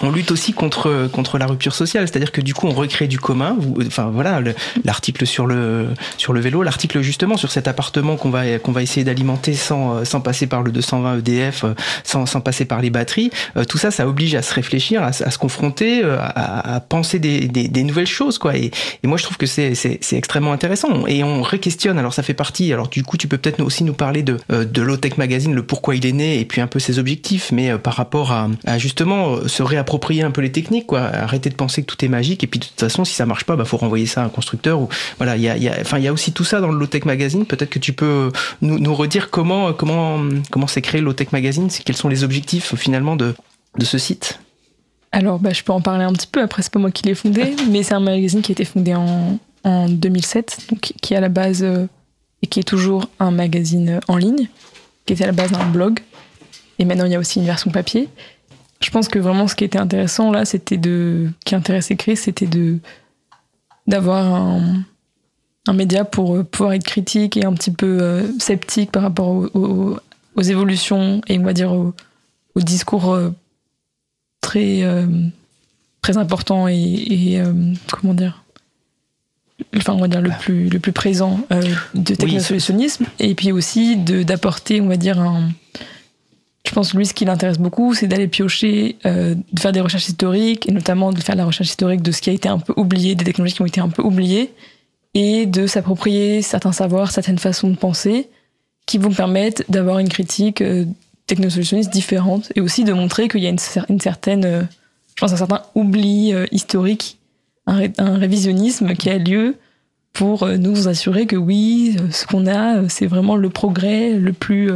on 0.02 0.12
lutte 0.12 0.32
aussi 0.32 0.54
contre 0.54 1.10
contre 1.12 1.38
la 1.38 1.46
rupture 1.48 1.74
sociale, 1.74 2.08
c'est-à-dire 2.08 2.32
que 2.32 2.42
du 2.42 2.54
coup 2.54 2.68
on 2.68 2.72
recrée 2.74 3.08
du 3.08 3.20
commun. 3.20 3.58
Enfin 3.86 4.10
voilà, 4.14 4.42
l'article 4.86 5.26
sur 5.26 5.48
le 5.48 5.88
sur 6.18 6.34
le 6.34 6.40
vélo, 6.40 6.64
l'article 6.64 7.02
justement 7.02 7.38
sur 7.38 7.52
cet 7.52 7.68
appartement 7.68 8.16
qu'on 8.16 8.30
va 8.30 8.60
qu'on 8.60 8.72
va 8.72 8.82
essayer 8.82 9.04
d'alimenter 9.04 9.54
sans 9.54 10.06
sans 10.06 10.22
passer 10.22 10.48
par 10.48 10.64
le 10.64 10.72
220 10.72 11.20
EDF, 11.20 11.66
sans 12.04 12.26
sans 12.26 12.42
passer 12.42 12.66
par 12.66 12.82
les 12.82 12.90
batteries. 12.90 13.32
Euh, 13.56 13.64
tout 13.66 13.78
ça, 13.78 13.92
ça 13.92 14.08
oblige 14.08 14.36
à 14.36 14.42
se 14.42 14.54
réfléchir, 14.54 15.04
à, 15.04 15.08
à 15.08 15.32
se 15.32 15.38
confronter, 15.38 16.04
euh, 16.04 16.18
à, 16.20 16.76
à 16.76 16.80
penser 16.80 17.20
des, 17.20 17.48
des, 17.48 17.68
des, 17.68 17.84
nouvelles 17.84 18.08
choses 18.08 18.38
quoi. 18.38 18.56
Et, 18.56 18.72
et 19.04 19.08
moi 19.08 19.18
je 19.18 19.24
trouve 19.24 19.38
que 19.38 19.46
c'est 19.46 19.76
c'est 19.76 20.00
extrêmement 20.14 20.52
intéressant 20.52 21.08
et 21.08 21.24
on 21.24 21.42
réquestionne. 21.42 21.98
Alors 21.98 22.14
ça 22.14 22.24
fait 22.24 22.34
partie. 22.34 22.72
Alors 22.74 22.88
du 22.88 23.04
coup 23.04 23.18
tu 23.18 23.28
peux 23.28 23.38
peut-être 23.38 23.62
aussi 23.62 23.84
nous 23.84 23.94
parler 23.94 24.24
de 24.24 24.38
euh, 24.52 24.66
de 24.66 24.82
Low 24.82 24.98
Tech 24.98 25.18
Magazine, 25.18 25.54
le 25.54 25.64
pourquoi 25.64 25.96
il 25.96 26.06
est 26.06 26.12
né 26.12 26.40
et 26.40 26.46
puis 26.46 26.62
un 26.62 26.68
peu 26.68 26.80
ses 26.80 27.00
objectifs, 27.00 27.52
mais 27.52 27.78
par 27.78 27.96
rapport 27.96 28.32
à, 28.32 28.50
à 28.66 28.78
justement 28.78 29.48
se 29.48 29.64
réapproprier 29.64 29.87
approprier 29.88 30.22
un 30.22 30.32
peu 30.32 30.42
les 30.42 30.52
techniques, 30.52 30.86
quoi. 30.86 31.00
Arrêter 31.00 31.50
de 31.50 31.56
penser 31.56 31.82
que 31.82 31.88
tout 31.88 32.04
est 32.04 32.10
magique. 32.10 32.44
Et 32.44 32.48
puis 32.48 32.60
de 32.60 32.66
toute 32.66 32.80
façon, 32.80 33.06
si 33.06 33.14
ça 33.14 33.26
marche 33.26 33.46
pas, 33.46 33.56
bah 33.56 33.64
faut 33.64 33.78
renvoyer 33.78 34.06
ça 34.06 34.22
à 34.22 34.26
un 34.26 34.30
constructeur. 34.30 34.82
Ou 34.82 34.90
voilà, 35.18 35.38
il 35.38 35.44
y 35.44 35.50
a, 35.50 35.56
y 35.56 35.70
a, 35.70 35.78
enfin, 35.80 35.98
il 35.98 36.04
y 36.04 36.10
a 36.10 36.14
aussi 36.14 36.34
tout 36.34 36.44
ça 36.44 36.60
dans 36.60 36.70
le 36.70 36.78
Low 36.78 36.88
Tech 36.88 37.06
Magazine. 37.06 37.46
Peut-être 37.46 37.70
que 37.70 37.80
tu 37.80 37.94
peux 37.94 38.30
nous, 38.62 38.80
nous 38.80 38.94
redire 38.94 39.30
comment, 39.30 39.72
comment, 39.72 40.20
comment 40.52 40.68
s'est 40.68 40.82
créé 40.82 41.00
Low 41.00 41.14
Tech 41.14 41.30
Magazine. 41.32 41.70
Quels 41.86 41.96
sont 41.96 42.10
les 42.10 42.26
objectifs 42.26 42.76
finalement 42.76 43.16
de, 43.16 43.34
de 43.78 43.86
ce 43.86 43.98
site? 43.98 44.42
Alors, 45.14 45.40
bah, 45.40 45.54
je 45.54 45.64
peux 45.64 45.72
en 45.72 45.80
parler 45.80 46.04
un 46.04 46.12
petit 46.12 46.28
peu. 46.28 46.42
Après, 46.42 46.62
c'est 46.62 46.74
pas 46.74 46.80
moi 46.80 46.92
qui 46.92 47.04
l'ai 47.04 47.16
fondé, 47.16 47.56
mais 47.70 47.82
c'est 47.82 47.94
un 47.94 48.02
magazine 48.02 48.42
qui 48.42 48.52
a 48.52 48.54
été 48.54 48.66
fondé 48.66 48.94
en, 48.94 49.40
en 49.64 49.88
2007, 49.88 50.68
donc 50.70 50.80
qui 51.02 51.14
est 51.14 51.18
à 51.18 51.22
la 51.22 51.30
base 51.30 51.64
euh, 51.64 51.88
et 52.42 52.48
qui 52.48 52.60
est 52.60 52.68
toujours 52.68 53.08
un 53.22 53.32
magazine 53.32 54.02
en 54.10 54.18
ligne, 54.18 54.50
qui 55.06 55.14
était 55.14 55.24
à 55.24 55.28
la 55.28 55.34
base 55.34 55.54
un 55.54 55.66
blog. 55.66 56.02
Et 56.78 56.84
maintenant, 56.84 57.06
il 57.06 57.14
y 57.14 57.16
a 57.16 57.20
aussi 57.20 57.40
une 57.40 57.46
version 57.46 57.72
papier. 57.72 58.10
Je 58.80 58.90
pense 58.92 59.08
que 59.08 59.20
vraiment 59.20 59.48
ce 59.48 59.56
qui 59.56 59.64
était 59.64 59.80
intéressant 59.80 60.32
là, 60.32 60.46
c'était 60.46 60.78
de. 60.78 61.30
qui 61.46 61.56
intéressait 61.56 61.96
Chris, 61.96 62.18
c'était 62.18 62.48
de. 62.48 62.80
d'avoir 63.88 64.26
un, 64.26 64.84
un, 65.68 65.74
média 65.74 66.06
pour 66.06 66.44
pouvoir 66.46 66.74
être 66.74 66.84
critique 66.84 67.38
et 67.38 67.46
un 67.46 67.54
petit 67.54 67.72
peu 67.72 67.98
euh, 68.02 68.24
sceptique 68.40 68.92
par 68.92 69.04
rapport 69.04 69.30
aux, 69.30 69.98
évolutions 70.38 71.22
et 71.28 71.40
on 71.40 71.44
va 71.44 71.54
dire 71.54 71.74
au, 71.74 71.94
au 72.56 72.62
discours 72.62 73.14
euh, 73.14 73.32
très. 74.42 74.84
Euh, 74.84 75.08
très 76.02 76.18
important 76.18 76.68
et. 76.68 76.76
et 76.76 77.44
comment 77.92 78.14
dire 78.14 78.44
enfin 79.76 79.94
on 79.94 80.00
va 80.00 80.08
dire 80.08 80.22
le 80.22 80.32
plus 80.40 80.70
le 80.70 80.80
plus 80.80 80.92
présent 80.92 81.40
euh, 81.52 81.62
de 81.96 82.16
technosolutionnisme 82.16 83.06
oui. 83.20 83.28
et 83.28 83.36
puis 83.36 83.52
aussi 83.52 83.98
de 83.98 84.24
d'apporter 84.24 84.82
on 84.82 84.88
va 84.88 84.98
dire 84.98 85.20
un 85.20 85.50
je 86.68 86.74
pense 86.74 86.94
lui 86.94 87.06
ce 87.06 87.14
qui 87.14 87.26
l'intéresse 87.26 87.58
beaucoup 87.58 87.94
c'est 87.94 88.08
d'aller 88.08 88.28
piocher 88.28 88.98
euh, 89.06 89.36
de 89.54 89.60
faire 89.60 89.72
des 89.72 89.82
recherches 89.82 90.10
historiques 90.10 90.68
et 90.68 90.72
notamment 90.72 91.14
de 91.14 91.20
faire 91.20 91.36
la 91.36 91.46
recherche 91.46 91.70
historique 91.70 92.02
de 92.02 92.12
ce 92.12 92.22
qui 92.22 92.30
a 92.30 92.34
été 92.34 92.50
un 92.50 92.60
peu 92.60 92.74
oublié 92.76 93.16
des 93.16 93.24
technologies 93.24 93.56
qui 93.56 93.62
ont 93.62 93.66
été 93.66 93.80
un 93.80 93.90
peu 93.90 94.02
oubliées 94.02 94.52
et 95.14 95.46
de 95.46 95.66
s'approprier 95.66 96.42
certains 96.42 96.74
savoirs 96.74 97.12
certaines 97.12 97.40
façons 97.40 97.70
de 97.70 97.78
penser 97.78 98.30
qui 98.86 98.98
vont 98.98 99.12
permettre 99.12 99.64
d'avoir 99.70 100.00
une 100.00 100.10
critique 100.10 100.62
euh, 100.62 100.86
technosolutionniste 101.26 101.92
différente 101.92 102.52
et 102.56 102.62
aussi 102.62 102.84
de 102.84 102.94
montrer 102.94 103.28
qu'il 103.30 103.42
y 103.42 103.48
a 103.48 103.50
une, 103.50 104.00
certaine 104.00 104.46
euh, 104.46 104.64
je 105.16 105.22
pense 105.22 105.32
un 105.32 105.38
certain 105.38 105.62
oubli 105.74 106.34
euh, 106.34 106.46
historique 106.52 107.18
un, 107.66 107.76
ré, 107.76 107.94
un, 107.98 108.18
révisionnisme 108.18 108.94
qui 108.94 109.10
a 109.10 109.18
lieu 109.18 109.56
pour 110.14 110.48
nous 110.48 110.88
assurer 110.88 111.28
que 111.28 111.36
oui, 111.36 111.96
ce 112.10 112.26
qu'on 112.26 112.48
a, 112.48 112.90
c'est 112.90 113.06
vraiment 113.06 113.36
le 113.36 113.52
progrès 113.52 114.14
le 114.14 114.34
plus 114.34 114.72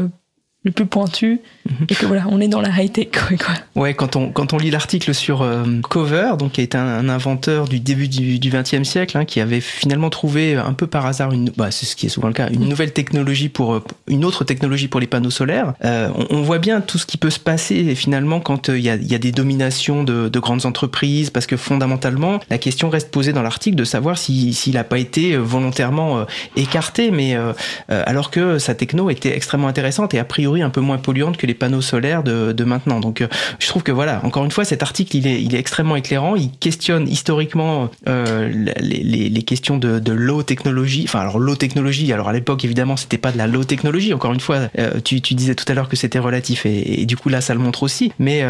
le 0.64 0.72
plus 0.72 0.86
pointu 0.86 1.42
mmh. 1.66 1.72
et 1.90 1.96
que 1.96 2.06
voilà 2.06 2.26
on 2.30 2.40
est 2.40 2.48
dans 2.48 2.62
la 2.62 2.70
high 2.70 2.92
tech 2.92 3.08
quoi, 3.12 3.56
ouais 3.82 3.94
quand 3.94 4.16
on 4.16 4.32
quand 4.32 4.54
on 4.54 4.58
lit 4.58 4.70
l'article 4.70 5.14
sur 5.14 5.42
euh, 5.42 5.64
Cover 5.90 6.34
donc 6.38 6.54
qui 6.54 6.62
est 6.62 6.76
un, 6.76 6.86
un, 6.86 7.10
inventeur 7.10 7.68
du 7.68 7.80
début 7.80 8.08
du, 8.08 8.38
20e 8.38 8.84
siècle 8.84 9.18
hein, 9.18 9.26
qui 9.26 9.40
avait 9.40 9.62
finalement 9.62 10.10
trouvé 10.10 10.56
un 10.56 10.74
peu 10.74 10.88
par 10.88 11.06
hasard 11.06 11.32
une 11.32 11.50
bah, 11.58 11.72
c'est 11.72 11.86
ce 11.86 11.96
qui 11.96 12.06
est 12.06 12.10
souvent 12.10 12.28
le 12.28 12.34
cas 12.34 12.50
une 12.50 12.68
nouvelle 12.68 12.94
technologie 12.94 13.50
pour 13.50 13.82
une 14.08 14.26
autre 14.26 14.44
technologie 14.44 14.88
pour 14.88 15.00
les 15.00 15.08
panneaux 15.08 15.30
solaires. 15.30 15.74
Euh, 15.84 16.10
on, 16.16 16.38
on, 16.38 16.42
voit 16.42 16.60
bien 16.60 16.82
tout 16.82 16.98
ce 16.98 17.06
qui 17.06 17.18
peut 17.18 17.30
se 17.30 17.40
passer 17.40 17.96
finalement 17.96 18.40
quand 18.40 18.68
il 18.68 18.74
euh, 18.74 18.80
y, 18.80 18.90
a, 18.90 18.96
y 18.96 19.16
a 19.16 19.18
des 19.18 19.32
dominations 19.32 20.04
de, 20.04 20.30
de 20.30 20.40
grandes 20.40 20.66
entreprises 20.66 21.30
parce 21.30 21.46
que 21.46 21.58
fondamentalement 21.58 22.40
la 22.50 22.58
question 22.58 22.90
reste 22.90 23.12
posée 23.12 23.34
dans 23.34 23.42
l'article 23.42 23.76
de 23.76 23.84
savoir 23.84 24.18
s'il 24.18 24.54
si, 24.54 24.72
n'a 24.72 24.84
pas 24.84 25.00
été 25.00 25.38
volontairement 25.38 26.20
euh, 26.20 26.24
écarté 26.56 27.12
mais 27.12 27.36
euh, 27.36 27.54
alors 27.88 28.32
que 28.32 28.60
sa 28.60 28.76
techno 28.76 29.10
était 29.10 29.36
extrêmement 29.36 29.68
intéressante 29.68 30.14
et 30.14 30.20
a 30.20 30.26
priori 30.26 30.51
un 30.60 30.70
peu 30.70 30.82
moins 30.82 30.98
polluante 30.98 31.38
que 31.38 31.48
les 31.48 31.54
panneaux 31.54 31.82
solaires 31.82 32.24
de, 32.24 32.64
maintenant. 32.64 33.00
Donc, 33.00 33.22
euh, 33.22 33.28
je 33.60 33.68
trouve 33.68 33.84
que 33.84 33.92
voilà, 33.92 34.22
encore 34.26 34.44
une 34.44 34.52
fois, 34.52 34.66
cet 34.66 34.84
article, 34.84 35.16
il 35.16 35.28
est, 35.28 35.60
extrêmement 35.60 35.96
éclairant. 35.96 36.36
Il 36.36 36.52
questionne 36.52 37.08
historiquement 37.08 37.90
euh, 38.08 38.50
les, 38.80 39.44
questions 39.44 39.78
de, 39.78 40.12
low 40.12 40.44
technologie. 40.44 41.04
Enfin, 41.08 41.20
alors 41.20 41.40
low 41.40 41.56
technologie. 41.56 42.12
Alors 42.12 42.30
à 42.30 42.34
l'époque, 42.34 42.66
évidemment, 42.66 42.98
c'était 42.98 43.18
pas 43.18 43.32
de 43.32 43.38
la 43.38 43.48
low 43.48 43.64
technologie. 43.64 44.14
Encore 44.14 44.34
une 44.34 44.40
fois, 44.40 44.70
euh, 44.78 45.00
tu, 45.04 45.20
disais 45.20 45.56
tout 45.56 45.66
à 45.68 45.74
l'heure 45.74 45.90
que 45.90 45.96
c'était 45.96 46.20
relatif, 46.20 46.66
et, 46.66 47.02
et, 47.02 47.06
du 47.06 47.16
coup 47.16 47.30
là, 47.30 47.42
ça 47.42 47.54
le 47.54 47.60
montre 47.60 47.84
aussi. 47.84 48.12
Mais 48.20 48.44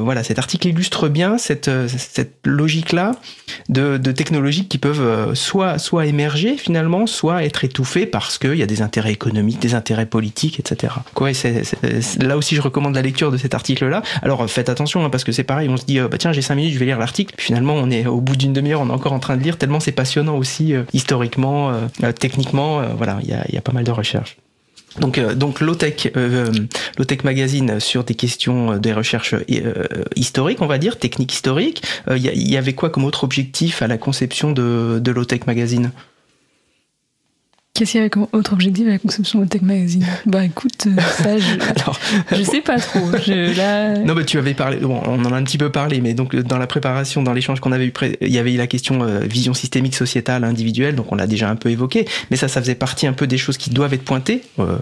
voilà, 0.00 0.22
cet 0.22 0.38
article 0.38 0.68
illustre 0.68 1.08
bien 1.08 1.38
cette, 1.38 1.70
cette 1.88 2.34
logique-là 2.44 3.12
de, 3.68 3.96
technologies 4.12 4.66
qui 4.66 4.78
peuvent 4.78 5.34
soit 5.34 6.06
émerger 6.06 6.56
finalement, 6.56 7.06
soit 7.06 7.44
être 7.44 7.64
étouffées 7.64 8.06
parce 8.06 8.38
qu'il 8.38 8.54
y 8.54 8.62
a 8.62 8.66
des 8.66 8.82
intérêts 8.82 9.12
économiques, 9.12 9.60
des 9.60 9.74
intérêts 9.74 10.06
politiques, 10.06 10.60
etc. 10.60 10.94
Quoi, 11.14 11.34
c'est 11.34 11.47
là 12.20 12.36
aussi 12.36 12.54
je 12.54 12.60
recommande 12.60 12.94
la 12.94 13.02
lecture 13.02 13.30
de 13.30 13.36
cet 13.36 13.54
article-là. 13.54 14.02
Alors 14.22 14.48
faites 14.48 14.68
attention 14.68 15.04
hein, 15.04 15.10
parce 15.10 15.24
que 15.24 15.32
c'est 15.32 15.44
pareil, 15.44 15.68
on 15.68 15.76
se 15.76 15.84
dit 15.84 15.98
euh, 15.98 16.08
bah 16.08 16.18
tiens 16.18 16.32
j'ai 16.32 16.42
5 16.42 16.54
minutes, 16.54 16.74
je 16.74 16.78
vais 16.78 16.86
lire 16.86 16.98
l'article. 16.98 17.34
Finalement 17.38 17.74
on 17.74 17.90
est 17.90 18.06
au 18.06 18.20
bout 18.20 18.36
d'une 18.36 18.52
demi-heure, 18.52 18.80
on 18.80 18.88
est 18.88 18.92
encore 18.92 19.12
en 19.12 19.20
train 19.20 19.36
de 19.36 19.42
lire 19.42 19.58
tellement 19.58 19.80
c'est 19.80 19.92
passionnant 19.92 20.36
aussi 20.36 20.74
euh, 20.74 20.82
historiquement, 20.92 21.70
euh, 21.70 22.12
techniquement. 22.12 22.82
voilà, 22.96 23.18
il 23.22 23.28
y 23.28 23.56
a, 23.56 23.60
pas 23.60 23.72
mal 23.72 23.84
de 23.84 23.90
recherches. 23.90 24.36
Donc, 24.98 25.18
euh, 25.18 25.34
donc 25.34 25.62
euh, 25.62 26.52
Lotech 26.98 27.24
Magazine 27.24 27.80
sur 27.80 28.04
des 28.04 28.14
questions, 28.14 28.76
des 28.76 28.92
recherches 28.92 29.34
euh, 29.34 29.84
historiques, 30.16 30.60
on 30.60 30.66
va 30.66 30.78
dire, 30.78 30.98
techniques 30.98 31.32
historiques. 31.32 31.82
Il 32.10 32.22
y, 32.22 32.56
avait 32.56 32.72
quoi 32.72 32.90
comme 32.90 33.04
autre 33.04 33.24
objectif 33.24 33.82
à 33.82 33.86
la 33.86 33.98
conception 33.98 34.52
de, 34.52 34.98
de 35.02 35.10
Lotech 35.10 35.46
Magazine? 35.46 35.92
Qu'est-ce 37.78 37.92
qu'il 37.92 37.98
y 37.98 38.00
avait 38.00 38.10
comme 38.10 38.26
autre 38.32 38.54
objectif 38.54 38.88
à 38.88 38.90
la 38.90 38.98
conception 38.98 39.38
de 39.38 39.44
Tech 39.44 39.62
Magazine? 39.62 40.04
Bah 40.26 40.44
écoute, 40.44 40.88
ça, 41.10 41.38
je, 41.38 41.60
Alors, 41.80 41.96
je 42.32 42.42
sais 42.42 42.60
pas 42.60 42.76
trop. 42.80 42.98
Je, 43.24 43.56
là... 43.56 43.96
Non, 43.98 44.16
mais 44.16 44.24
tu 44.24 44.36
avais 44.36 44.52
parlé, 44.54 44.78
bon, 44.78 45.00
on 45.06 45.24
en 45.24 45.32
a 45.32 45.36
un 45.36 45.44
petit 45.44 45.58
peu 45.58 45.70
parlé, 45.70 46.00
mais 46.00 46.12
donc 46.12 46.34
dans 46.34 46.58
la 46.58 46.66
préparation, 46.66 47.22
dans 47.22 47.32
l'échange 47.32 47.60
qu'on 47.60 47.70
avait 47.70 47.86
eu, 47.86 47.92
il 48.20 48.32
y 48.32 48.38
avait 48.38 48.50
la 48.50 48.66
question 48.66 49.02
euh, 49.02 49.20
vision 49.20 49.54
systémique, 49.54 49.94
sociétale, 49.94 50.42
individuelle, 50.42 50.96
donc 50.96 51.12
on 51.12 51.14
l'a 51.14 51.28
déjà 51.28 51.48
un 51.48 51.54
peu 51.54 51.70
évoqué, 51.70 52.04
mais 52.32 52.36
ça, 52.36 52.48
ça 52.48 52.60
faisait 52.60 52.74
partie 52.74 53.06
un 53.06 53.12
peu 53.12 53.28
des 53.28 53.38
choses 53.38 53.58
qui 53.58 53.70
doivent 53.70 53.94
être 53.94 54.02
pointées, 54.02 54.42
euh, 54.58 54.76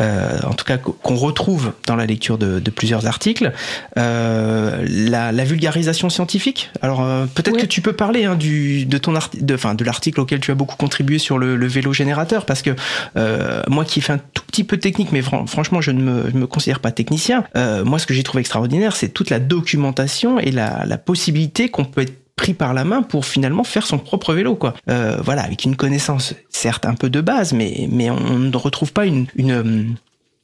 euh, 0.00 0.36
en 0.42 0.54
tout 0.54 0.64
cas 0.64 0.78
qu'on 0.78 1.14
retrouve 1.14 1.74
dans 1.86 1.94
la 1.94 2.06
lecture 2.06 2.38
de, 2.38 2.58
de 2.58 2.70
plusieurs 2.72 3.06
articles. 3.06 3.52
Euh, 3.98 4.84
la, 4.88 5.30
la, 5.30 5.44
vulgarisation 5.44 6.10
scientifique, 6.10 6.72
alors 6.82 7.04
euh, 7.04 7.26
peut-être 7.26 7.54
ouais. 7.54 7.62
que 7.62 7.66
tu 7.66 7.82
peux 7.82 7.92
parler 7.92 8.24
hein, 8.24 8.34
du, 8.34 8.84
de 8.84 8.98
ton 8.98 9.14
art, 9.14 9.30
de, 9.40 9.74
de 9.74 9.84
l'article 9.84 10.18
auquel 10.18 10.40
tu 10.40 10.50
as 10.50 10.56
beaucoup 10.56 10.74
contribué 10.74 11.18
sur 11.18 11.38
le, 11.38 11.54
le 11.54 11.66
vélo 11.68 11.92
général 11.92 12.15
parce 12.24 12.62
que 12.62 12.70
euh, 13.16 13.62
moi 13.68 13.84
qui 13.84 14.00
fais 14.00 14.14
un 14.14 14.20
tout 14.32 14.42
petit 14.46 14.64
peu 14.64 14.76
de 14.76 14.82
technique, 14.82 15.12
mais 15.12 15.22
fr 15.22 15.46
franchement 15.46 15.80
je 15.80 15.90
ne 15.90 16.02
me, 16.02 16.30
je 16.30 16.36
me, 16.36 16.46
considère 16.46 16.80
pas 16.80 16.92
technicien, 16.92 17.44
euh, 17.56 17.84
moi 17.84 17.98
ce 17.98 18.06
que 18.06 18.14
j'ai 18.14 18.22
trouvé 18.22 18.40
extraordinaire, 18.40 18.96
c'est 18.96 19.08
toute 19.08 19.30
la 19.30 19.38
documentation 19.38 20.38
et 20.38 20.50
la, 20.50 20.84
la 20.86 20.98
possibilité 20.98 21.68
qu'on 21.68 21.84
peut 21.84 22.02
être 22.02 22.14
pris 22.36 22.54
par 22.54 22.74
la 22.74 22.84
main 22.84 23.02
pour 23.02 23.24
finalement 23.24 23.64
faire 23.64 23.86
son 23.86 23.96
propre 23.98 24.34
vélo 24.34 24.56
quoi 24.56 24.74
euh, 24.90 25.18
voilà 25.24 25.42
avec 25.42 25.64
une 25.64 25.74
connaissance 25.74 26.34
certes 26.50 26.84
un 26.84 26.92
peu 26.92 27.08
de 27.08 27.22
base 27.22 27.54
mais 27.54 27.88
mais 27.90 28.10
on 28.10 28.38
ne 28.38 28.56
retrouve 28.58 28.92
pas 28.92 29.06
une, 29.06 29.26
une 29.36 29.96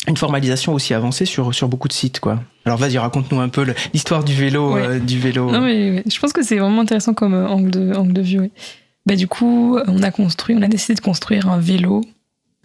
une 0.09 0.17
formalisation 0.17 0.75
aussi 0.75 0.95
avancée 0.95 1.27
sur 1.27 1.55
sur 1.55 1.69
beaucoup 1.69 1.89
de 1.89 1.93
sites 1.93 2.19
quoi. 2.19 2.43
Alors 2.65 2.79
vas-y 2.79 2.99
raconte-nous 2.99 3.41
un 3.41 3.49
peu 3.49 3.65
l'histoire 3.93 4.25
du 4.25 4.35
vélo 4.35 4.77
euh, 4.77 4.99
du 4.99 5.19
vélo. 5.19 5.51
Non 5.51 5.61
mais 5.61 6.03
je 6.11 6.19
pense 6.19 6.33
que 6.33 6.43
c'est 6.43 6.59
vraiment 6.59 6.83
intéressant 6.83 7.15
comme 7.15 7.35
angle 7.35 7.71
de 7.71 7.95
angle 7.95 8.13
de 8.13 8.23
vue. 8.23 8.51
Bah, 9.07 9.17
du 9.17 9.27
coup, 9.27 9.79
on 9.87 10.03
a 10.03 10.11
construit, 10.11 10.57
on 10.57 10.63
a 10.63 10.69
décidé 10.69 10.95
de 10.95 11.01
construire 11.01 11.49
un 11.49 11.59
vélo 11.59 12.03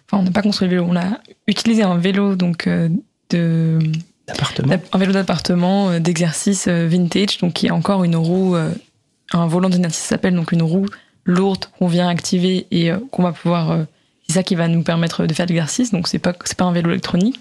enfin, 0.10 0.21
on 0.21 0.26
n'a 0.26 0.32
pas 0.32 0.41
construit 0.41 0.67
le 0.67 0.76
vélo, 0.76 0.88
on 0.89 0.95
a 0.95 1.19
utilisé 1.47 1.84
un 1.84 1.97
vélo 1.97 2.36
donc 2.36 2.67
euh, 2.67 2.89
de 3.30 3.80
un 4.91 4.97
vélo 4.97 5.13
d'appartement 5.13 5.89
euh, 5.89 6.00
d'exercice 6.00 6.67
euh, 6.67 6.88
vintage, 6.88 7.38
donc 7.38 7.54
qui 7.54 7.69
a 7.69 7.76
encore 7.76 8.04
une 8.04 8.15
roue, 8.15 8.56
un 9.32 9.47
volant 9.47 9.69
d'inertie 9.69 10.00
ça 10.00 10.10
s'appelle, 10.10 10.36
donc 10.36 10.52
une 10.52 10.63
roue 10.63 10.86
lourde 11.26 11.65
qu'on 11.78 11.88
vient 11.88 12.08
activer 12.08 12.67
et 12.71 12.91
qu'on 13.12 13.23
va 13.23 13.34
pouvoir. 13.34 13.86
c'est 14.28 14.36
ça 14.36 14.43
qui 14.43 14.56
va 14.56 14.67
nous 14.67 14.84
permettre 14.84 15.26
de 15.26 15.34
faire 15.34 15.45
l'exercice, 15.45 15.91
donc 15.91 16.08
c'est 16.08 16.19
pas 16.19 16.34
c'est 16.45 16.58
pas 16.58 16.65
un 16.65 16.71
vélo 16.71 16.91
électronique. 16.91 17.39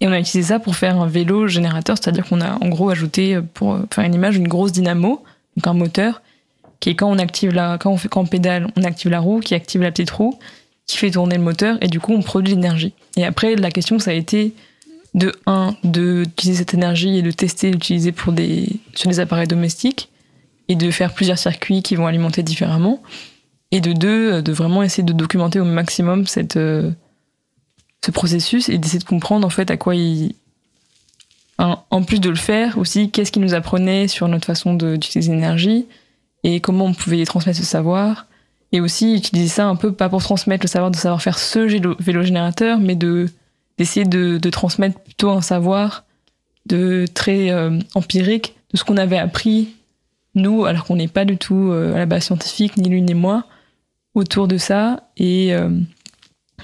Et 0.00 0.06
on 0.06 0.12
a 0.12 0.18
utilisé 0.20 0.50
ça 0.50 0.60
pour 0.60 0.76
faire 0.76 1.00
un 1.00 1.08
vélo 1.08 1.48
générateur, 1.48 1.96
c'est-à-dire 1.98 2.24
qu'on 2.24 2.40
a 2.40 2.52
en 2.52 2.68
gros 2.68 2.88
ajouté 2.90 3.40
pour 3.54 3.80
faire 3.92 4.04
une 4.04 4.14
image 4.14 4.36
une 4.36 4.46
grosse 4.46 4.72
dynamo, 4.72 5.24
donc 5.56 5.66
un 5.66 5.74
moteur 5.74 6.22
qui 6.80 6.90
est 6.90 6.94
quand 6.94 7.10
on 7.10 7.18
active 7.18 7.52
la 7.52 7.78
quand 7.78 7.90
on 7.90 7.96
fait 7.96 8.08
quand 8.08 8.20
on 8.22 8.26
pédale, 8.26 8.68
on 8.76 8.82
active 8.84 9.10
la 9.10 9.20
roue, 9.20 9.40
qui 9.40 9.54
active 9.54 9.82
la 9.82 9.90
petite 9.90 10.10
roue, 10.10 10.38
qui 10.86 10.96
fait 10.96 11.10
tourner 11.10 11.36
le 11.36 11.42
moteur 11.42 11.76
et 11.80 11.88
du 11.88 12.00
coup 12.00 12.12
on 12.12 12.22
produit 12.22 12.54
l'énergie. 12.54 12.92
Et 13.16 13.24
après 13.24 13.56
la 13.56 13.70
question 13.70 13.98
ça 13.98 14.10
a 14.12 14.14
été 14.14 14.54
de 15.14 15.32
un 15.46 15.74
de 15.84 16.24
d'utiliser 16.24 16.58
cette 16.60 16.74
énergie 16.74 17.16
et 17.18 17.22
de 17.22 17.30
tester 17.30 17.70
l'utiliser 17.72 18.12
pour 18.12 18.32
des 18.32 18.68
sur 18.94 19.08
des 19.10 19.20
appareils 19.20 19.48
domestiques 19.48 20.10
et 20.68 20.76
de 20.76 20.90
faire 20.90 21.12
plusieurs 21.14 21.38
circuits 21.38 21.82
qui 21.82 21.96
vont 21.96 22.06
alimenter 22.06 22.42
différemment 22.42 23.02
et 23.70 23.80
de 23.80 23.92
deux 23.92 24.32
euh, 24.34 24.42
de 24.42 24.52
vraiment 24.52 24.82
essayer 24.82 25.02
de 25.02 25.12
documenter 25.14 25.60
au 25.60 25.64
maximum 25.64 26.26
cette 26.26 26.56
euh, 26.56 26.90
ce 28.04 28.10
processus 28.10 28.68
et 28.68 28.78
d'essayer 28.78 28.98
de 29.00 29.04
comprendre 29.04 29.46
en 29.46 29.50
fait 29.50 29.70
à 29.70 29.76
quoi 29.76 29.94
il 29.96 30.34
en- 31.58 32.02
plus 32.02 32.20
de 32.20 32.28
le 32.30 32.36
faire 32.36 32.78
aussi 32.78 33.10
qu'est-ce 33.10 33.32
qu'il 33.32 33.42
nous 33.42 33.54
apprenait 33.54 34.06
sur 34.08 34.28
notre 34.28 34.46
façon 34.46 34.74
d'utiliser 34.74 35.32
l'énergie 35.32 35.86
et 36.48 36.60
comment 36.60 36.86
on 36.86 36.94
pouvait 36.94 37.24
transmettre 37.24 37.58
ce 37.58 37.64
savoir. 37.64 38.26
Et 38.72 38.80
aussi 38.80 39.14
utiliser 39.14 39.48
ça 39.48 39.66
un 39.66 39.76
peu 39.76 39.92
pas 39.92 40.08
pour 40.08 40.22
transmettre 40.22 40.64
le 40.64 40.68
savoir 40.68 40.90
de 40.90 40.96
savoir 40.96 41.22
faire 41.22 41.38
ce 41.38 41.58
vélo, 41.58 42.22
générateur 42.22 42.78
mais 42.78 42.96
de 42.96 43.28
d'essayer 43.78 44.04
de, 44.04 44.50
transmettre 44.50 44.98
plutôt 44.98 45.30
un 45.30 45.40
savoir 45.40 46.04
de 46.66 47.06
très 47.14 47.50
euh, 47.50 47.78
empirique 47.94 48.56
de 48.72 48.76
ce 48.76 48.84
qu'on 48.84 48.96
avait 48.96 49.18
appris 49.18 49.68
nous 50.34 50.64
alors 50.64 50.84
qu'on 50.84 50.96
n'est 50.96 51.08
pas 51.08 51.24
du 51.24 51.36
tout 51.36 51.70
euh, 51.70 51.94
à 51.94 51.98
la 51.98 52.06
base 52.06 52.24
scientifique 52.24 52.76
ni 52.76 52.88
l'une 52.88 53.06
ni 53.06 53.14
moi 53.14 53.44
autour 54.14 54.48
de 54.48 54.58
ça. 54.58 55.08
Et 55.16 55.54
euh, 55.54 55.70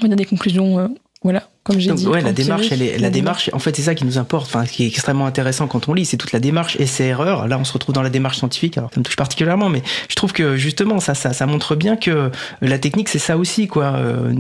on 0.03 0.11
a 0.11 0.17
des 0.17 0.25
conclusions 0.25 0.79
euh, 0.79 0.89
voilà 1.23 1.49
comme 1.65 1.81
j'ai 1.81 1.89
Donc, 1.89 1.99
dit 1.99 2.07
ouais, 2.07 2.21
la 2.21 2.33
démarche, 2.33 2.67
elle 2.71 2.83
est, 2.83 2.99
la 2.99 3.09
et- 3.09 3.11
démarche, 3.11 3.51
en 3.53 3.59
fait, 3.59 3.75
c'est 3.75 3.83
ça 3.83 3.95
qui 3.95 4.05
nous 4.05 4.19
importe, 4.19 4.47
enfin, 4.47 4.65
qui 4.67 4.85
est 4.85 4.87
extrêmement 4.87 5.27
intéressant 5.27 5.67
quand 5.67 5.89
on 5.89 5.95
lit, 5.95 6.05
c'est 6.05 6.17
toute 6.19 6.33
la 6.33 6.39
démarche 6.41 6.77
essai-erreur. 6.79 7.49
Là, 7.49 7.59
on 7.59 7.65
se 7.65 7.73
retrouve 7.73 7.95
dans 7.95 8.03
la 8.03 8.11
démarche 8.11 8.37
scientifique, 8.39 8.77
alors 8.79 8.91
ça 8.95 9.01
me 9.01 9.05
touche 9.05 9.17
particulièrement, 9.17 9.69
mais 9.71 9.83
je 10.09 10.15
trouve 10.15 10.33
que 10.33 10.57
justement, 10.57 11.01
ça, 11.01 11.15
ça, 11.15 11.33
ça 11.33 11.47
montre 11.47 11.75
bien 11.75 11.97
que 11.97 12.31
la 12.61 12.79
technique, 12.79 13.09
c'est 13.09 13.19
ça 13.19 13.37
aussi, 13.39 13.67
quoi. 13.67 13.95
Euh, 13.97 14.33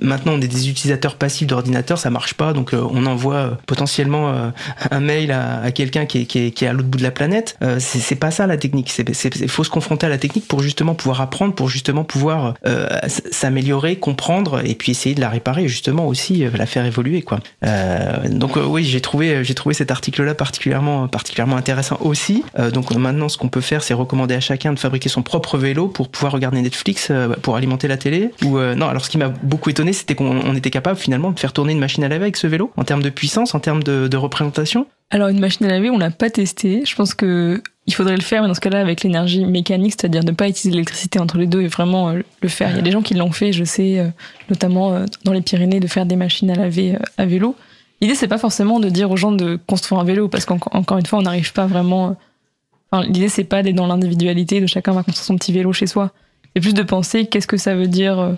maintenant, 0.00 0.32
on 0.32 0.40
est 0.40 0.48
des 0.48 0.68
utilisateurs 0.70 1.16
passifs 1.16 1.46
d'ordinateur, 1.46 1.98
ça 1.98 2.10
marche 2.10 2.34
pas, 2.34 2.52
donc 2.52 2.72
euh, 2.74 2.82
on 2.90 3.04
envoie 3.06 3.34
euh, 3.36 3.50
potentiellement 3.66 4.30
euh, 4.32 4.48
un 4.90 5.00
mail 5.00 5.30
à, 5.30 5.60
à 5.60 5.70
quelqu'un 5.72 6.06
qui 6.06 6.22
est, 6.22 6.24
qui, 6.24 6.38
est, 6.46 6.50
qui 6.52 6.64
est 6.64 6.68
à 6.68 6.72
l'autre 6.72 6.88
bout 6.88 6.98
de 6.98 7.02
la 7.02 7.10
planète. 7.10 7.58
C'est 7.78 8.16
pas 8.16 8.30
ça 8.30 8.46
la 8.46 8.56
technique. 8.56 8.90
C'est- 8.90 9.12
faut 9.48 9.64
se 9.64 9.70
confronter 9.70 10.06
à 10.06 10.08
la 10.08 10.18
technique 10.18 10.48
pour 10.48 10.60
justement 10.62 10.94
pouvoir 10.94 11.20
apprendre, 11.20 11.54
pour 11.54 11.68
justement 11.68 12.04
pouvoir 12.04 12.54
euh, 12.66 12.88
s'améliorer, 13.30 13.96
comprendre, 13.96 14.62
et 14.64 14.74
puis 14.74 14.92
essayer 14.92 15.14
de 15.14 15.20
la 15.20 15.28
réparer, 15.28 15.68
justement 15.68 16.06
aussi, 16.06 16.44
la 16.62 16.66
faire 16.66 16.86
évoluer, 16.86 17.22
quoi. 17.22 17.40
Euh, 17.66 18.28
donc 18.28 18.56
euh, 18.56 18.64
oui, 18.64 18.84
j'ai 18.84 19.00
trouvé, 19.00 19.44
j'ai 19.44 19.54
trouvé 19.54 19.74
cet 19.74 19.90
article-là 19.90 20.34
particulièrement, 20.34 21.08
particulièrement 21.08 21.56
intéressant 21.56 21.98
aussi. 22.00 22.44
Euh, 22.58 22.70
donc 22.70 22.94
maintenant, 22.94 23.28
ce 23.28 23.36
qu'on 23.36 23.48
peut 23.48 23.60
faire, 23.60 23.82
c'est 23.82 23.94
recommander 23.94 24.34
à 24.34 24.40
chacun 24.40 24.72
de 24.72 24.78
fabriquer 24.78 25.08
son 25.08 25.22
propre 25.22 25.58
vélo 25.58 25.88
pour 25.88 26.08
pouvoir 26.08 26.32
regarder 26.32 26.62
Netflix, 26.62 27.10
pour 27.42 27.56
alimenter 27.56 27.88
la 27.88 27.96
télé. 27.96 28.30
Ou 28.44 28.58
non, 28.58 28.86
alors 28.88 29.04
ce 29.04 29.10
qui 29.10 29.18
m'a 29.18 29.28
beaucoup 29.28 29.70
étonné, 29.70 29.92
c'était 29.92 30.14
qu'on 30.14 30.40
on 30.44 30.54
était 30.54 30.70
capable 30.70 30.98
finalement 30.98 31.32
de 31.32 31.40
faire 31.40 31.52
tourner 31.52 31.72
une 31.72 31.80
machine 31.80 32.04
à 32.04 32.08
laver 32.08 32.24
avec 32.24 32.36
ce 32.36 32.46
vélo, 32.46 32.70
en 32.76 32.84
termes 32.84 33.02
de 33.02 33.10
puissance, 33.10 33.54
en 33.54 33.60
termes 33.60 33.82
de, 33.82 34.06
de 34.06 34.16
représentation. 34.16 34.86
Alors 35.10 35.28
une 35.28 35.40
machine 35.40 35.66
à 35.66 35.68
laver, 35.68 35.90
on 35.90 35.98
l'a 35.98 36.10
pas 36.10 36.30
testé. 36.30 36.84
Je 36.86 36.94
pense 36.94 37.14
que 37.14 37.62
il 37.86 37.94
faudrait 37.94 38.16
le 38.16 38.22
faire, 38.22 38.42
mais 38.42 38.48
dans 38.48 38.54
ce 38.54 38.60
cas-là 38.60 38.80
avec 38.80 39.02
l'énergie 39.02 39.44
mécanique, 39.44 39.94
c'est-à-dire 39.98 40.22
ne 40.24 40.30
pas 40.32 40.48
utiliser 40.48 40.70
l'électricité 40.70 41.18
entre 41.18 41.36
les 41.38 41.46
deux 41.46 41.62
et 41.62 41.66
vraiment 41.66 42.10
euh, 42.10 42.20
le 42.40 42.48
faire. 42.48 42.70
Il 42.70 42.76
y 42.76 42.78
a 42.78 42.82
des 42.82 42.92
gens 42.92 43.02
qui 43.02 43.14
l'ont 43.14 43.32
fait, 43.32 43.52
je 43.52 43.64
sais, 43.64 43.98
euh, 43.98 44.08
notamment 44.50 44.92
euh, 44.92 45.04
dans 45.24 45.32
les 45.32 45.40
Pyrénées, 45.42 45.80
de 45.80 45.86
faire 45.88 46.06
des 46.06 46.14
machines 46.16 46.50
à 46.50 46.54
laver 46.54 46.96
à 47.18 47.26
vélo. 47.26 47.56
L'idée 48.00 48.14
c'est 48.14 48.28
pas 48.28 48.38
forcément 48.38 48.78
de 48.80 48.88
dire 48.88 49.10
aux 49.10 49.16
gens 49.16 49.32
de 49.32 49.58
construire 49.66 50.00
un 50.00 50.04
vélo, 50.04 50.28
parce 50.28 50.44
qu'encore 50.44 50.98
une 50.98 51.06
fois, 51.06 51.18
on 51.18 51.22
n'arrive 51.22 51.52
pas 51.52 51.66
vraiment. 51.66 52.16
Enfin, 52.90 53.04
l'idée 53.04 53.28
c'est 53.28 53.44
pas 53.44 53.62
d'être 53.62 53.74
dans 53.76 53.86
l'individualité 53.86 54.60
de 54.60 54.66
chacun 54.66 54.92
va 54.92 55.02
construire 55.02 55.24
son 55.26 55.36
petit 55.36 55.52
vélo 55.52 55.72
chez 55.72 55.86
soi. 55.86 56.12
C'est 56.54 56.60
plus 56.60 56.74
de 56.74 56.82
penser 56.82 57.26
qu'est-ce 57.26 57.46
que 57.46 57.56
ça 57.56 57.74
veut 57.74 57.88
dire 57.88 58.36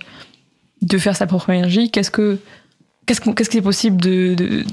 de 0.83 0.99
faire 0.99 1.17
sa 1.17 1.27
propre 1.27 1.51
énergie, 1.51 1.91
qu'est-ce 1.91 2.11
que 2.11 2.39
qu'est-ce 3.07 3.21
qu'on- 3.21 3.33
qu'est-ce 3.33 3.51
qui 3.51 3.59
est 3.59 3.63
possible 3.63 3.97
de- 4.01 4.65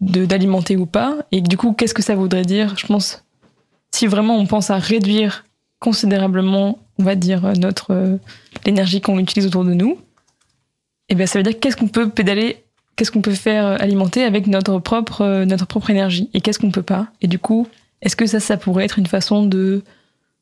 d'alimenter 0.00 0.76
ou 0.76 0.84
pas 0.86 1.16
et 1.32 1.40
du 1.40 1.56
coup 1.56 1.72
qu'est-ce 1.72 1.94
que 1.94 2.02
ça 2.02 2.14
voudrait 2.14 2.42
dire 2.44 2.74
je 2.76 2.86
pense 2.86 3.23
si 3.94 4.08
vraiment 4.08 4.36
on 4.36 4.46
pense 4.46 4.70
à 4.70 4.78
réduire 4.78 5.44
considérablement 5.78 6.78
on 6.98 7.04
va 7.04 7.14
dire 7.14 7.52
notre 7.58 7.92
euh, 7.92 8.16
l'énergie 8.66 9.00
qu'on 9.00 9.20
utilise 9.20 9.46
autour 9.46 9.64
de 9.64 9.72
nous 9.72 9.98
et 11.08 11.14
bien 11.14 11.26
ça 11.26 11.38
veut 11.38 11.44
dire 11.44 11.60
qu'est-ce 11.60 11.76
qu'on 11.76 11.86
peut 11.86 12.08
pédaler 12.08 12.64
qu'est-ce 12.96 13.12
qu'on 13.12 13.20
peut 13.20 13.34
faire 13.34 13.64
euh, 13.64 13.76
alimenter 13.78 14.24
avec 14.24 14.48
notre 14.48 14.80
propre 14.80 15.20
euh, 15.20 15.44
notre 15.44 15.66
propre 15.66 15.90
énergie 15.90 16.28
et 16.34 16.40
qu'est-ce 16.40 16.58
qu'on 16.58 16.72
peut 16.72 16.82
pas 16.82 17.06
et 17.20 17.28
du 17.28 17.38
coup 17.38 17.68
est-ce 18.02 18.16
que 18.16 18.26
ça 18.26 18.40
ça 18.40 18.56
pourrait 18.56 18.84
être 18.84 18.98
une 18.98 19.06
façon 19.06 19.46
de 19.46 19.84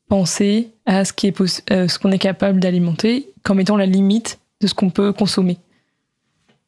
penser 0.09 0.71
à 0.87 1.05
ce 1.05 1.13
qui 1.13 1.27
est 1.27 1.45
ce 1.45 1.99
qu'on 1.99 2.11
est 2.11 2.17
capable 2.17 2.59
d'alimenter 2.59 3.29
comme 3.43 3.59
étant 3.59 3.77
la 3.77 3.85
limite 3.85 4.39
de 4.61 4.67
ce 4.67 4.73
qu'on 4.73 4.89
peut 4.89 5.13
consommer? 5.13 5.57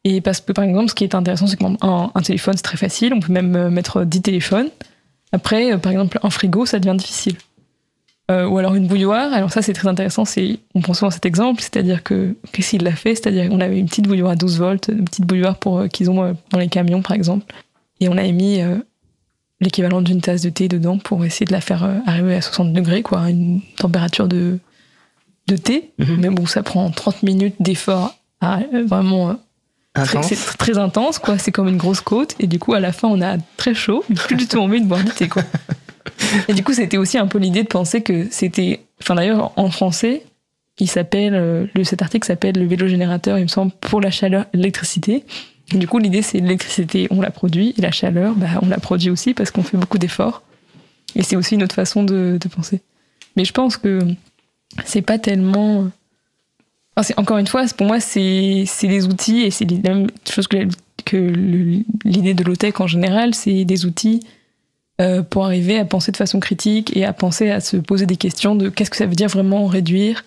Et 0.04 0.20
parce 0.22 0.40
que, 0.40 0.52
par 0.52 0.64
exemple, 0.64 0.88
ce 0.88 0.94
qui 0.94 1.04
est 1.04 1.14
intéressant, 1.14 1.46
c'est 1.46 1.58
qu'un 1.58 1.76
un 1.82 2.22
téléphone, 2.22 2.54
c'est 2.56 2.62
très 2.62 2.78
facile. 2.78 3.12
On 3.12 3.20
peut 3.20 3.32
même 3.32 3.68
mettre 3.68 4.04
10 4.04 4.22
téléphones. 4.22 4.70
Après, 5.32 5.72
euh, 5.72 5.78
par 5.78 5.92
exemple, 5.92 6.18
un 6.22 6.30
frigo, 6.30 6.66
ça 6.66 6.78
devient 6.78 6.96
difficile. 6.96 7.36
Euh, 8.28 8.44
ou 8.46 8.58
alors 8.58 8.74
une 8.74 8.88
bouilloire. 8.88 9.32
Alors 9.32 9.52
ça, 9.52 9.62
c'est 9.62 9.72
très 9.72 9.86
intéressant. 9.86 10.24
C'est, 10.24 10.58
on 10.74 10.80
prend 10.80 10.94
souvent 10.94 11.10
cet 11.10 11.26
exemple, 11.26 11.62
c'est-à-dire 11.62 12.02
que 12.02 12.34
qu'est-ce 12.52 12.70
qu'il 12.70 12.82
l'a 12.82 12.96
fait 12.96 13.14
C'est-à-dire 13.14 13.48
qu'on 13.48 13.60
avait 13.60 13.78
une 13.78 13.86
petite 13.86 14.08
bouilloire 14.08 14.32
à 14.32 14.36
12 14.36 14.58
volts, 14.58 14.88
une 14.88 15.04
petite 15.04 15.24
bouilloire 15.24 15.58
pour 15.58 15.78
euh, 15.78 15.86
qu'ils 15.86 16.10
ont 16.10 16.24
euh, 16.24 16.32
dans 16.50 16.58
les 16.58 16.68
camions, 16.68 17.02
par 17.02 17.12
exemple. 17.12 17.46
Et 18.00 18.08
on 18.08 18.16
avait 18.16 18.32
mis 18.32 18.60
l'équivalent 19.62 20.02
d'une 20.02 20.20
tasse 20.20 20.42
de 20.42 20.50
thé 20.50 20.68
dedans 20.68 20.98
pour 20.98 21.24
essayer 21.24 21.46
de 21.46 21.52
la 21.52 21.62
faire 21.62 21.88
arriver 22.04 22.34
à 22.34 22.42
60 22.42 22.74
degrés, 22.74 23.02
quoi, 23.02 23.20
à 23.20 23.30
une 23.30 23.62
température 23.78 24.28
de, 24.28 24.58
de 25.46 25.56
thé. 25.56 25.92
Mhm. 25.98 26.16
Mais 26.18 26.28
bon, 26.28 26.44
ça 26.44 26.62
prend 26.62 26.90
30 26.90 27.22
minutes 27.22 27.54
d'effort 27.58 28.14
à 28.42 28.60
vraiment 28.84 29.38
Très-. 30.04 30.22
C'est 30.22 30.56
très 30.58 30.78
intense, 30.78 31.18
quoi. 31.18 31.38
C'est 31.38 31.52
comme 31.52 31.68
une 31.68 31.76
grosse 31.76 32.00
côte. 32.00 32.34
Et 32.38 32.46
du 32.46 32.58
coup, 32.58 32.74
à 32.74 32.80
la 32.80 32.92
fin, 32.92 33.08
on 33.08 33.20
a 33.22 33.36
très 33.56 33.74
chaud, 33.74 34.04
plus 34.26 34.36
du 34.36 34.46
tout 34.46 34.58
envie 34.58 34.80
de 34.80 34.86
boire 34.86 35.02
du 35.02 35.10
thé, 35.10 35.28
quoi. 35.28 35.42
Et 36.48 36.54
du 36.54 36.62
coup, 36.62 36.72
c'était 36.72 36.96
aussi 36.96 37.18
un 37.18 37.26
peu 37.26 37.38
l'idée 37.38 37.62
de 37.62 37.68
penser 37.68 38.02
que 38.02 38.26
c'était. 38.30 38.80
Enfin, 39.02 39.14
d'ailleurs, 39.14 39.52
en 39.56 39.70
français, 39.70 40.22
il 40.78 40.88
s'appelle. 40.88 41.34
euh, 41.34 41.66
le, 41.74 41.84
cet 41.84 42.02
article 42.02 42.26
s'appelle 42.26 42.56
Le 42.56 42.66
vélo 42.66 42.88
générateur, 42.88 43.38
il 43.38 43.42
me 43.42 43.48
semble, 43.48 43.72
pour 43.80 44.00
la 44.00 44.10
chaleur 44.10 44.46
et 44.52 44.56
l'électricité. 44.56 45.24
Et 45.72 45.78
du 45.78 45.88
coup, 45.88 45.98
l'idée, 45.98 46.22
c'est 46.22 46.38
l'électricité, 46.38 47.08
on 47.10 47.20
la 47.20 47.30
produit, 47.30 47.74
et 47.76 47.80
la 47.80 47.90
chaleur, 47.90 48.34
bah, 48.34 48.46
on 48.62 48.68
la 48.68 48.78
produit 48.78 49.10
aussi 49.10 49.34
parce 49.34 49.50
qu'on 49.50 49.62
fait 49.62 49.76
beaucoup 49.76 49.98
d'efforts. 49.98 50.42
Et 51.16 51.22
c'est 51.22 51.36
aussi 51.36 51.54
une 51.54 51.62
autre 51.62 51.74
façon 51.74 52.04
de, 52.04 52.38
de 52.40 52.48
penser. 52.48 52.82
Mais 53.36 53.44
je 53.44 53.52
pense 53.52 53.76
que 53.76 53.98
c'est 54.84 55.02
pas 55.02 55.18
tellement. 55.18 55.88
Encore 57.16 57.36
une 57.36 57.46
fois, 57.46 57.64
pour 57.76 57.86
moi, 57.86 58.00
c'est 58.00 58.64
des 58.82 59.06
outils 59.06 59.42
et 59.42 59.50
c'est 59.50 59.70
la 59.70 59.94
même 59.94 60.06
chose 60.28 60.48
que, 60.48 60.66
l'idée 62.04 62.34
de 62.34 62.42
l'OTEC 62.42 62.80
en 62.80 62.86
général, 62.86 63.34
c'est 63.34 63.64
des 63.64 63.84
outils 63.84 64.26
euh, 65.00 65.22
pour 65.22 65.44
arriver 65.44 65.78
à 65.78 65.84
penser 65.84 66.10
de 66.10 66.16
façon 66.16 66.40
critique 66.40 66.96
et 66.96 67.04
à 67.04 67.12
penser 67.12 67.50
à 67.50 67.60
se 67.60 67.76
poser 67.76 68.06
des 68.06 68.16
questions 68.16 68.54
de 68.54 68.70
qu'est-ce 68.70 68.90
que 68.90 68.96
ça 68.96 69.04
veut 69.04 69.14
dire 69.14 69.28
vraiment 69.28 69.66
réduire 69.66 70.24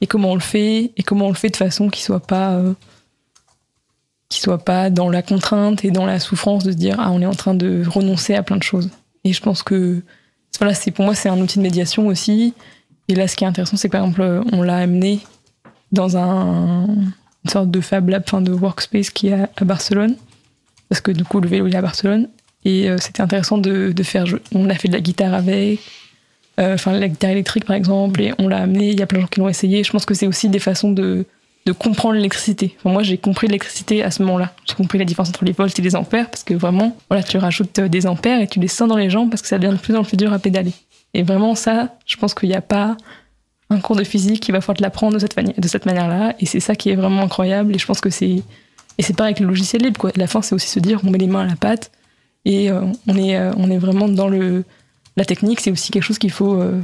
et 0.00 0.06
comment 0.06 0.32
on 0.32 0.34
le 0.34 0.40
fait 0.40 0.90
et 0.96 1.02
comment 1.02 1.26
on 1.26 1.30
le 1.30 1.36
fait 1.36 1.50
de 1.50 1.56
façon 1.56 1.90
qui 1.90 2.02
soit 2.02 2.26
pas 2.26 2.54
euh, 2.54 2.72
qui 4.30 4.40
soit 4.40 4.64
pas 4.64 4.88
dans 4.88 5.10
la 5.10 5.20
contrainte 5.22 5.84
et 5.84 5.90
dans 5.90 6.06
la 6.06 6.18
souffrance 6.18 6.64
de 6.64 6.72
se 6.72 6.76
dire 6.76 6.96
ah 6.98 7.10
on 7.12 7.20
est 7.20 7.26
en 7.26 7.34
train 7.34 7.54
de 7.54 7.84
renoncer 7.86 8.34
à 8.34 8.42
plein 8.42 8.56
de 8.56 8.62
choses. 8.62 8.88
Et 9.24 9.34
je 9.34 9.42
pense 9.42 9.62
que 9.62 10.02
voilà, 10.58 10.74
pour 10.94 11.04
moi 11.04 11.14
c'est 11.14 11.28
un 11.28 11.38
outil 11.38 11.58
de 11.58 11.62
médiation 11.62 12.06
aussi. 12.06 12.54
Et 13.08 13.14
là, 13.14 13.28
ce 13.28 13.36
qui 13.36 13.44
est 13.44 13.46
intéressant, 13.46 13.76
c'est 13.76 13.88
que 13.88 13.92
par 13.92 14.04
exemple, 14.04 14.42
on 14.52 14.62
l'a 14.62 14.78
amené 14.78 15.20
dans 15.96 16.16
un, 16.16 16.86
une 16.86 17.50
sorte 17.50 17.70
de 17.70 17.80
Fab 17.80 18.08
Lab, 18.08 18.22
enfin 18.26 18.40
de 18.40 18.52
workspace 18.52 19.10
qui 19.10 19.28
est 19.28 19.32
à, 19.34 19.64
Barcelone. 19.64 20.14
Parce 20.88 21.00
que 21.00 21.10
du 21.10 21.24
coup, 21.24 21.40
le 21.40 21.48
vélo 21.48 21.66
est 21.66 21.74
à 21.74 21.82
Barcelone. 21.82 22.28
Et 22.64 22.88
euh, 22.88 22.96
c'était 22.98 23.20
intéressant 23.22 23.58
de, 23.58 23.92
de 23.92 24.02
faire. 24.02 24.26
jouer- 24.26 24.40
On 24.54 24.68
a 24.70 24.74
fait 24.74 24.88
de 24.88 24.92
la 24.92 25.00
guitare 25.00 25.34
avec, 25.34 25.80
euh, 26.60 26.74
enfin 26.74 26.92
la 26.98 27.08
guitare 27.08 27.30
électrique 27.30 27.64
par 27.64 27.76
exemple, 27.76 28.20
et 28.22 28.32
on 28.38 28.48
l'a 28.48 28.58
amené. 28.58 28.90
Il 28.90 28.98
y 28.98 29.02
a 29.02 29.06
plein 29.06 29.18
de 29.18 29.22
gens 29.22 29.28
qui 29.28 29.40
l'ont 29.40 29.48
essayé. 29.48 29.82
Je 29.84 29.90
pense 29.90 30.04
que 30.06 30.14
c'est 30.14 30.26
aussi 30.26 30.48
des 30.48 30.58
façons 30.58 30.90
de, 30.92 31.24
de 31.64 31.72
comprendre 31.72 32.14
l'électricité. 32.14 32.76
Enfin, 32.78 32.90
moi, 32.92 33.02
j'ai 33.02 33.18
compris 33.18 33.46
l'électricité 33.46 34.02
à 34.02 34.10
ce 34.10 34.22
moment-là. 34.24 34.52
J'ai 34.64 34.74
compris 34.74 34.98
la 34.98 35.04
différence 35.04 35.28
entre 35.28 35.44
les 35.44 35.52
volts 35.52 35.76
et 35.78 35.82
les 35.82 35.94
ampères, 35.96 36.28
parce 36.30 36.42
que 36.44 36.54
vraiment, 36.54 36.96
voilà, 37.08 37.22
tu 37.22 37.38
rajoutes 37.38 37.78
euh, 37.80 37.88
des 37.88 38.06
ampères 38.06 38.40
et 38.40 38.46
tu 38.48 38.58
les 38.60 38.68
sens 38.68 38.88
dans 38.88 38.96
les 38.96 39.10
jambes 39.10 39.30
parce 39.30 39.42
que 39.42 39.48
ça 39.48 39.58
devient 39.58 39.74
de 39.74 39.80
plus 39.80 39.94
en 39.96 40.02
plus 40.04 40.16
dur 40.16 40.32
à 40.32 40.38
pédaler. 40.38 40.72
Et 41.14 41.22
vraiment, 41.22 41.54
ça, 41.54 41.94
je 42.04 42.16
pense 42.16 42.34
qu'il 42.34 42.48
n'y 42.48 42.54
a 42.56 42.60
pas 42.60 42.96
un 43.70 43.80
cours 43.80 43.96
de 43.96 44.04
physique 44.04 44.40
qui 44.40 44.52
va 44.52 44.60
falloir 44.60 44.76
te 44.76 44.82
l'apprendre 44.82 45.14
de 45.14 45.68
cette, 45.68 45.86
manière-là. 45.86 46.34
Et 46.38 46.46
c'est 46.46 46.60
ça 46.60 46.74
qui 46.74 46.90
est 46.90 46.94
vraiment 46.94 47.22
incroyable. 47.22 47.74
Et 47.74 47.78
je 47.78 47.86
pense 47.86 48.00
que 48.00 48.10
c'est 48.10 48.42
Et 48.98 49.02
c'est 49.02 49.14
pareil 49.14 49.32
avec 49.32 49.40
le 49.40 49.46
logiciel 49.46 49.82
libre, 49.82 49.98
quoi. 49.98 50.12
La 50.16 50.26
fin, 50.26 50.42
c'est 50.42 50.54
aussi 50.54 50.68
se 50.68 50.78
dire, 50.78 51.00
on 51.04 51.10
met 51.10 51.18
les 51.18 51.26
mains 51.26 51.42
à 51.42 51.46
la 51.46 51.56
pâte 51.56 51.90
et 52.44 52.70
euh, 52.70 52.80
on, 53.08 53.16
est, 53.16 53.36
euh, 53.36 53.52
on 53.56 53.70
est 53.70 53.78
vraiment 53.78 54.08
dans 54.08 54.28
le. 54.28 54.64
La 55.16 55.24
technique, 55.24 55.60
c'est 55.60 55.70
aussi 55.70 55.90
quelque 55.90 56.02
chose 56.02 56.18
qu'il 56.18 56.30
faut 56.30 56.60
euh, 56.60 56.80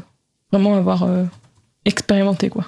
vraiment 0.51 0.75
avoir 0.75 1.07
expérimenté, 1.85 2.49
quoi. 2.49 2.65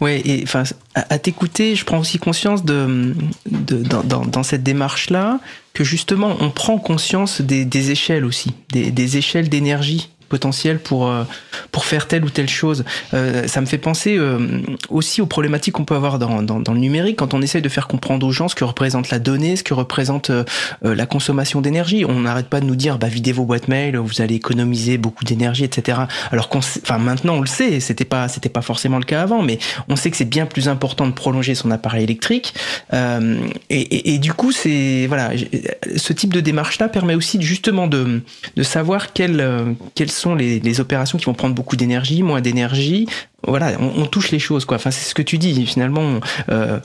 Ouais, 0.00 0.22
et 0.24 0.42
enfin, 0.44 0.62
à, 0.94 1.18
t'écouter, 1.18 1.74
je 1.74 1.84
prends 1.84 1.98
aussi 1.98 2.18
conscience 2.18 2.64
de, 2.64 3.14
de 3.50 3.82
dans, 3.82 4.24
dans, 4.24 4.42
cette 4.42 4.62
démarche-là 4.62 5.40
que 5.74 5.84
justement, 5.84 6.36
on 6.40 6.50
prend 6.50 6.78
conscience 6.78 7.42
des, 7.42 7.90
échelles 7.90 8.24
aussi, 8.24 8.52
des 8.70 9.16
échelles 9.18 9.50
d'énergie 9.50 10.08
potentiel 10.30 10.78
pour, 10.78 11.08
euh, 11.08 11.24
pour 11.72 11.84
faire 11.84 12.08
telle 12.08 12.24
ou 12.24 12.30
telle 12.30 12.48
chose. 12.48 12.84
Euh, 13.12 13.46
ça 13.46 13.60
me 13.60 13.66
fait 13.66 13.78
penser 13.78 14.16
euh, 14.16 14.62
aussi 14.88 15.20
aux 15.20 15.26
problématiques 15.26 15.74
qu'on 15.74 15.84
peut 15.84 15.96
avoir 15.96 16.18
dans, 16.18 16.42
dans, 16.42 16.72
le 16.72 16.78
numérique 16.78 17.16
quand 17.16 17.34
on 17.34 17.42
essaye 17.42 17.60
de 17.60 17.68
faire 17.68 17.88
comprendre 17.88 18.24
aux 18.26 18.30
gens 18.30 18.48
ce 18.48 18.54
que 18.54 18.64
représente 18.64 19.10
la 19.10 19.18
donnée, 19.18 19.56
ce 19.56 19.64
que 19.64 19.74
représente 19.74 20.30
la 20.82 21.06
consommation 21.06 21.60
d'énergie. 21.60 22.04
On 22.08 22.20
n'arrête 22.20 22.46
pas 22.46 22.60
de 22.60 22.64
nous 22.64 22.76
dire, 22.76 22.96
bah, 22.98 23.08
videz 23.08 23.32
vos 23.32 23.44
boîtes 23.44 23.66
mail, 23.66 23.96
vous 23.96 24.22
allez 24.22 24.36
économiser 24.36 24.98
beaucoup 24.98 25.24
d'énergie, 25.24 25.64
etc. 25.64 25.98
Alors 26.30 26.48
qu'on, 26.48 26.58
enfin, 26.58 26.98
maintenant 26.98 27.34
on 27.34 27.40
le 27.40 27.48
sait, 27.48 27.80
c'était 27.80 28.04
pas, 28.04 28.28
c'était 28.28 28.48
pas 28.48 28.62
forcément 28.62 28.98
le 28.98 29.04
cas 29.04 29.20
avant, 29.20 29.42
mais 29.42 29.58
on 29.88 29.96
sait 29.96 30.12
que 30.12 30.16
c'est 30.16 30.24
bien 30.24 30.46
plus 30.46 30.68
important 30.68 31.06
de 31.08 31.12
prolonger 31.12 31.56
son 31.56 31.72
appareil 31.72 32.04
électrique. 32.04 32.54
Et, 33.68 34.18
du 34.18 34.32
coup, 34.32 34.52
c'est, 34.52 35.06
voilà, 35.08 35.30
ce 35.96 36.12
type 36.12 36.32
de 36.32 36.40
démarche-là 36.40 36.88
permet 36.88 37.16
aussi 37.16 37.42
justement 37.42 37.88
de, 37.88 38.22
de 38.56 38.62
savoir 38.62 39.12
quelles, 39.12 39.74
quelles 39.96 40.10
sont 40.20 40.34
les, 40.34 40.80
opérations 40.80 41.18
qui 41.18 41.24
vont 41.24 41.34
prendre 41.34 41.54
beaucoup 41.54 41.76
d'énergie, 41.76 42.22
moins 42.22 42.40
d'énergie. 42.40 43.06
Voilà, 43.46 43.72
on, 43.80 44.06
touche 44.06 44.30
les 44.30 44.38
choses, 44.38 44.64
quoi. 44.64 44.76
Enfin, 44.76 44.90
c'est 44.90 45.08
ce 45.08 45.14
que 45.14 45.22
tu 45.22 45.38
dis. 45.38 45.66
Finalement, 45.66 46.20
euh, 46.50 46.78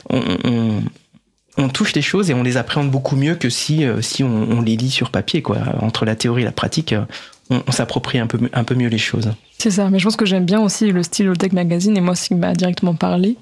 on, 1.57 1.69
touche 1.69 1.93
les 1.93 2.01
choses 2.01 2.29
et 2.29 2.33
on 2.33 2.43
les 2.43 2.57
appréhende 2.57 2.89
beaucoup 2.89 3.15
mieux 3.15 3.35
que 3.35 3.49
si, 3.49 3.83
euh, 3.83 4.01
si 4.01 4.23
on, 4.23 4.61
les 4.61 4.75
lit 4.75 4.89
sur 4.89 5.11
papier, 5.11 5.41
quoi. 5.41 5.57
Entre 5.81 6.05
la 6.05 6.15
théorie 6.15 6.41
et 6.43 6.45
la 6.45 6.51
pratique, 6.51 6.93
euh, 6.93 7.05
on, 7.49 7.71
s'approprie 7.71 8.19
un 8.19 8.27
peu, 8.27 8.39
un 8.53 8.63
peu 8.63 8.75
mieux 8.75 8.89
les 8.89 8.97
choses. 8.97 9.31
C'est 9.57 9.71
ça, 9.71 9.89
mais 9.89 9.99
je 9.99 10.05
pense 10.05 10.15
que 10.15 10.25
j'aime 10.25 10.45
bien 10.45 10.61
aussi 10.61 10.91
le 10.91 11.03
style 11.03 11.33
Tech 11.37 11.51
Magazine 11.51 11.95
et 11.97 12.01
moi, 12.01 12.15
ce 12.15 12.27
qui 12.27 12.35
m'a 12.35 12.53
directement 12.53 12.95
parlé, 12.95 13.37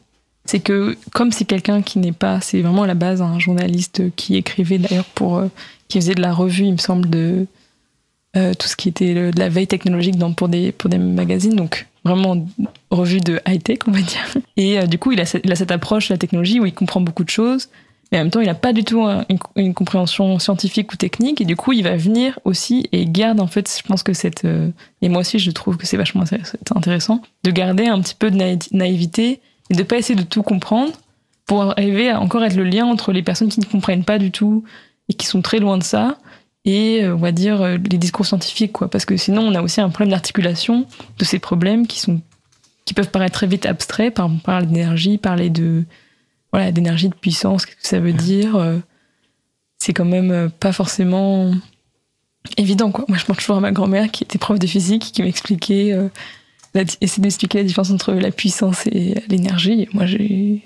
c'est 0.45 0.59
que 0.59 0.97
comme 1.13 1.31
c'est 1.31 1.45
quelqu'un 1.45 1.81
qui 1.81 1.99
n'est 1.99 2.11
pas, 2.11 2.41
c'est 2.41 2.61
vraiment 2.61 2.83
à 2.83 2.87
la 2.87 2.95
base 2.95 3.21
un 3.21 3.39
journaliste 3.39 4.13
qui 4.15 4.35
écrivait 4.35 4.77
d'ailleurs 4.77 5.05
pour, 5.05 5.41
qui 5.87 5.99
faisait 5.99 6.15
de 6.15 6.21
la 6.21 6.33
revue, 6.33 6.65
il 6.65 6.73
me 6.73 6.77
semble, 6.77 7.09
de, 7.09 7.47
euh, 8.35 8.53
tout 8.53 8.67
ce 8.67 8.75
qui 8.75 8.89
était 8.89 9.13
de 9.13 9.39
la 9.39 9.49
veille 9.49 9.67
technologique 9.67 10.17
dans, 10.17 10.33
pour, 10.33 10.49
des, 10.49 10.71
pour 10.71 10.89
des 10.89 10.97
magazines, 10.97 11.55
donc 11.55 11.87
vraiment 12.03 12.45
revue 12.91 13.19
de 13.19 13.39
high-tech, 13.47 13.79
on 13.87 13.91
va 13.91 14.01
dire. 14.01 14.21
Et 14.57 14.79
euh, 14.79 14.87
du 14.87 14.97
coup, 14.97 15.11
il 15.11 15.21
a, 15.21 15.25
cette, 15.25 15.45
il 15.45 15.51
a, 15.51 15.55
cette 15.55 15.71
approche 15.71 16.09
de 16.09 16.13
la 16.13 16.17
technologie 16.17 16.59
où 16.59 16.65
il 16.65 16.73
comprend 16.73 17.01
beaucoup 17.01 17.23
de 17.23 17.29
choses, 17.29 17.69
mais 18.11 18.19
en 18.19 18.23
même 18.23 18.31
temps, 18.31 18.41
il 18.41 18.47
n'a 18.47 18.55
pas 18.55 18.73
du 18.73 18.83
tout 18.83 19.03
une, 19.55 19.73
compréhension 19.73 20.37
scientifique 20.39 20.91
ou 20.93 20.95
technique, 20.97 21.41
et 21.41 21.45
du 21.45 21.55
coup, 21.55 21.73
il 21.73 21.83
va 21.83 21.95
venir 21.95 22.39
aussi 22.43 22.87
et 22.91 23.05
garde, 23.05 23.39
en 23.39 23.47
fait, 23.47 23.71
je 23.81 23.87
pense 23.87 24.03
que 24.03 24.13
cette... 24.13 24.45
Euh, 24.45 24.69
et 25.01 25.09
moi 25.09 25.21
aussi, 25.21 25.39
je 25.39 25.51
trouve 25.51 25.77
que 25.77 25.85
c'est 25.85 25.97
vachement 25.97 26.23
intéressant, 26.75 27.21
de 27.43 27.51
garder 27.51 27.87
un 27.87 27.99
petit 28.01 28.15
peu 28.15 28.29
de 28.29 28.57
naïveté 28.71 29.41
et 29.69 29.73
de 29.73 29.83
pas 29.83 29.97
essayer 29.97 30.15
de 30.15 30.25
tout 30.25 30.43
comprendre 30.43 30.93
pour 31.45 31.63
arriver 31.63 32.09
à 32.09 32.19
encore 32.19 32.43
être 32.43 32.55
le 32.55 32.63
lien 32.63 32.85
entre 32.85 33.11
les 33.11 33.23
personnes 33.23 33.49
qui 33.49 33.59
ne 33.59 33.65
comprennent 33.65 34.03
pas 34.03 34.17
du 34.17 34.31
tout 34.31 34.63
et 35.09 35.13
qui 35.13 35.25
sont 35.25 35.41
très 35.41 35.59
loin 35.59 35.77
de 35.77 35.83
ça, 35.83 36.17
et 36.65 37.03
euh, 37.03 37.15
on 37.15 37.17
va 37.17 37.31
dire 37.31 37.61
euh, 37.61 37.77
les 37.77 37.97
discours 37.97 38.25
scientifiques 38.25 38.71
quoi. 38.71 38.89
Parce 38.89 39.05
que 39.05 39.17
sinon 39.17 39.41
on 39.41 39.55
a 39.55 39.61
aussi 39.61 39.81
un 39.81 39.89
problème 39.89 40.11
d'articulation 40.11 40.85
de 41.17 41.25
ces 41.25 41.39
problèmes 41.39 41.87
qui 41.87 41.99
sont 41.99 42.21
qui 42.85 42.93
peuvent 42.93 43.11
paraître 43.11 43.35
très 43.35 43.47
vite 43.47 43.65
abstraits. 43.65 44.13
Par 44.13 44.29
parler 44.43 44.67
d'énergie 44.67 45.17
parler 45.17 45.49
de 45.49 45.83
voilà 46.51 46.71
d'énergie 46.71 47.09
de 47.09 47.15
puissance 47.15 47.65
qu'est-ce 47.65 47.81
que 47.81 47.87
ça 47.87 47.99
veut 47.99 48.13
dire 48.13 48.55
euh, 48.55 48.77
c'est 49.77 49.93
quand 49.93 50.05
même 50.05 50.49
pas 50.59 50.71
forcément 50.71 51.51
évident 52.57 52.91
quoi. 52.91 53.05
Moi 53.09 53.17
je 53.17 53.25
pense 53.25 53.37
toujours 53.37 53.57
à 53.57 53.61
ma 53.61 53.71
grand-mère 53.71 54.09
qui 54.11 54.23
était 54.23 54.37
prof 54.37 54.57
de 54.57 54.67
physique 54.67 55.11
qui 55.13 55.21
m'expliquait 55.21 55.91
euh, 55.91 56.07
essayer 57.01 57.21
d'expliquer 57.21 57.57
la 57.59 57.63
différence 57.65 57.91
entre 57.91 58.13
la 58.13 58.31
puissance 58.31 58.87
et 58.87 59.15
l'énergie. 59.27 59.89
Moi 59.91 60.05
j'ai 60.05 60.61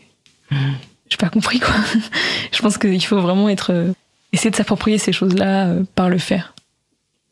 j'ai 1.09 1.17
pas 1.17 1.29
compris 1.29 1.59
quoi. 1.59 1.73
Je 2.51 2.61
pense 2.61 2.77
qu'il 2.77 3.03
faut 3.03 3.19
vraiment 3.19 3.49
être 3.49 3.93
essayer 4.33 4.51
de 4.51 4.55
s'approprier 4.55 4.97
ces 4.97 5.11
choses-là 5.11 5.67
euh, 5.67 5.83
par 5.95 6.09
le 6.09 6.17
faire. 6.17 6.53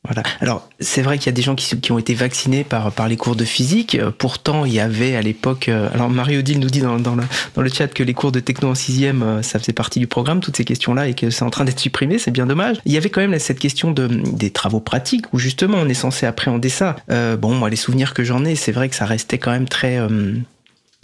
Voilà. 0.03 0.21
Alors, 0.39 0.69
c'est 0.79 1.01
vrai 1.01 1.17
qu'il 1.17 1.25
y 1.25 1.29
a 1.29 1.31
des 1.33 1.41
gens 1.41 1.55
qui, 1.55 1.91
ont 1.91 1.97
été 1.97 2.13
vaccinés 2.13 2.63
par, 2.63 3.07
les 3.07 3.17
cours 3.17 3.35
de 3.35 3.43
physique. 3.43 3.95
Euh, 3.95 4.11
pourtant, 4.15 4.63
il 4.63 4.71
y 4.71 4.79
avait 4.79 5.15
à 5.15 5.21
l'époque. 5.23 5.67
Euh, 5.67 5.89
alors, 5.95 6.11
Marie-Odile 6.11 6.59
nous 6.59 6.69
dit 6.69 6.81
dans, 6.81 6.95
le, 6.95 7.69
chat 7.69 7.87
que 7.87 8.03
les 8.03 8.13
cours 8.13 8.31
de 8.31 8.39
techno 8.39 8.69
en 8.69 8.75
sixième, 8.75 9.41
ça 9.41 9.57
faisait 9.57 9.73
partie 9.73 9.97
du 9.97 10.05
programme, 10.05 10.41
toutes 10.41 10.57
ces 10.57 10.63
questions-là, 10.63 11.07
et 11.07 11.15
que 11.15 11.31
c'est 11.31 11.41
en 11.41 11.49
train 11.49 11.65
d'être 11.65 11.79
supprimé. 11.79 12.19
C'est 12.19 12.29
bien 12.29 12.45
dommage. 12.45 12.77
Il 12.85 12.91
y 12.91 12.97
avait 12.97 13.09
quand 13.09 13.21
même 13.21 13.39
cette 13.39 13.57
question 13.57 13.89
de, 13.89 14.05
des 14.05 14.51
travaux 14.51 14.79
pratiques 14.79 15.25
où 15.33 15.39
justement 15.39 15.79
on 15.79 15.89
est 15.89 15.95
censé 15.95 16.27
appréhender 16.27 16.69
ça. 16.69 16.97
Bon, 17.09 17.55
moi, 17.55 17.71
les 17.71 17.75
souvenirs 17.75 18.13
que 18.13 18.23
j'en 18.23 18.45
ai, 18.45 18.53
c'est 18.53 18.71
vrai 18.71 18.89
que 18.89 18.95
ça 18.95 19.07
restait 19.07 19.39
quand 19.39 19.51
même 19.51 19.67
très 19.67 19.99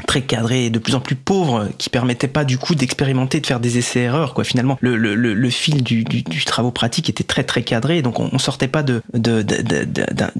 très 0.01 0.21
cadré 0.21 0.65
et 0.65 0.69
de 0.69 0.79
plus 0.79 0.95
en 0.95 0.99
plus 0.99 1.15
pauvre 1.15 1.69
qui 1.77 1.89
permettait 1.89 2.27
pas 2.27 2.45
du 2.45 2.57
coup 2.57 2.75
d'expérimenter 2.75 3.39
de 3.39 3.47
faire 3.47 3.59
des 3.59 3.77
essais 3.77 4.01
erreurs 4.01 4.33
quoi. 4.33 4.43
Finalement 4.43 4.77
le, 4.81 4.95
le, 4.95 5.15
le, 5.15 5.49
fil 5.49 5.83
du, 5.83 6.03
du, 6.03 6.23
du, 6.23 6.45
travaux 6.45 6.71
pratique 6.71 7.09
était 7.09 7.23
très 7.23 7.43
très 7.43 7.63
cadré. 7.63 8.01
Donc 8.01 8.19
on, 8.19 8.29
on 8.31 8.39
sortait 8.39 8.67
pas 8.67 8.83
de 8.83 9.01
d'un 9.13 9.43
de, 9.43 9.55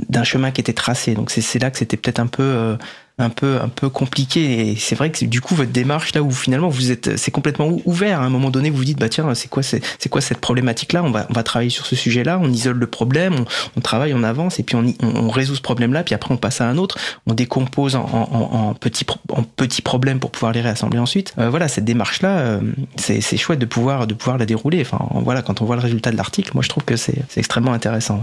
de, 0.09 0.24
chemin 0.24 0.51
qui 0.51 0.62
était 0.62 0.74
tracé. 0.74 1.14
Donc 1.14 1.32
c'est 1.32 1.59
là 1.59 1.72
que 1.72 1.78
c'était 1.78 1.97
peut-être 1.97 2.20
un 2.20 2.28
peu 2.28 2.43
euh, 2.43 2.76
un 3.22 3.30
peu 3.30 3.60
un 3.62 3.70
peu 3.70 3.90
compliqué. 3.90 4.72
Et 4.72 4.76
c'est 4.76 4.96
vrai 4.96 5.12
que 5.12 5.26
du 5.26 5.42
coup 5.42 5.56
votre 5.56 5.72
démarche 5.72 6.14
là 6.14 6.22
où 6.22 6.32
finalement 6.32 6.70
vous 6.70 6.92
êtes 6.92 7.18
c'est 7.18 7.32
complètement 7.32 7.70
ouvert. 7.86 8.22
À 8.22 8.26
un 8.26 8.30
moment 8.30 8.50
donné 8.50 8.70
vous 8.70 8.78
vous 8.78 8.86
dites 8.86 9.00
bah 9.00 9.10
tiens 9.10 9.34
c'est 9.36 9.50
quoi 9.50 9.64
c'est 9.64 10.10
quoi 10.10 10.22
cette 10.22 10.40
problématique 10.40 10.94
là 10.94 11.04
on 11.04 11.12
va 11.12 11.28
on 11.30 11.34
va 11.34 11.44
travailler 11.44 11.70
sur 11.70 11.86
ce 11.86 11.96
sujet 11.96 12.24
là 12.24 12.40
on 12.42 12.52
isole 12.52 12.78
le 12.78 12.88
problème. 12.88 13.46
On, 13.78 13.82
travaille 13.82 14.14
on 14.14 14.24
avance. 14.24 14.60
Et 14.60 14.64
puis 14.64 14.76
on, 14.76 15.30
résout 15.30 15.56
ce 15.56 15.62
problème 15.62 15.94
là 15.94 16.04
puis 16.04 16.16
après 16.16 16.34
on 16.34 16.38
passe 16.38 16.62
à 16.62 16.68
un 16.68 16.78
autre. 16.78 16.98
On 17.28 17.34
décompose 17.34 17.96
en, 17.96 18.74
petits 18.80 19.06
en 19.30 19.44
petits 19.44 19.82
problèmes 19.82 20.20
pour 20.20 20.32
pouvoir 20.32 20.52
les 20.52 20.62
réassembler 20.62 21.00
ensuite. 21.00 21.34
Euh, 21.38 21.50
voilà 21.50 21.68
cette 21.68 21.86
démarche 21.86 22.22
là 22.22 22.40
euh, 22.40 22.62
c'est 22.98 23.38
chouette 23.38 23.60
de 23.60 23.66
pouvoir 23.66 24.08
de 24.08 24.14
pouvoir 24.14 24.38
la 24.38 24.46
dérouler. 24.46 24.82
Enfin 24.82 25.00
voilà 25.24 25.42
quand 25.42 25.62
on 25.62 25.66
voit 25.66 25.76
le 25.76 25.82
résultat 25.82 26.12
de 26.12 26.18
l'article 26.18 26.52
moi 26.54 26.64
je 26.64 26.70
trouve 26.70 26.84
que 26.84 26.96
c'est 26.96 27.16
extrêmement 27.38 27.74
intéressant 27.74 28.22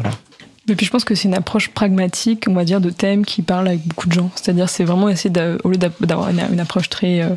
et 0.69 0.77
puis 0.77 0.87
je 0.87 0.91
pense 0.91 1.05
que 1.05 1.15
c'est 1.15 1.29
une 1.29 1.35
approche 1.35 1.69
pragmatique, 1.69 2.45
on 2.49 2.55
va 2.55 2.65
dire, 2.65 2.81
de 2.81 2.91
thème 2.91 3.25
qui 3.25 3.43
parle 3.43 3.69
avec 3.69 3.87
beaucoup 3.87 4.09
de 4.09 4.13
gens. 4.13 4.31
C'est-à-dire, 4.35 4.69
c'est 4.69 4.85
vraiment 4.85 5.09
essayer, 5.09 5.33
au 5.65 5.71
lieu 5.71 5.77
d'avoir 5.77 6.29
une, 6.31 6.61
approche 6.61 6.89
très, 6.89 7.23
euh, 7.23 7.31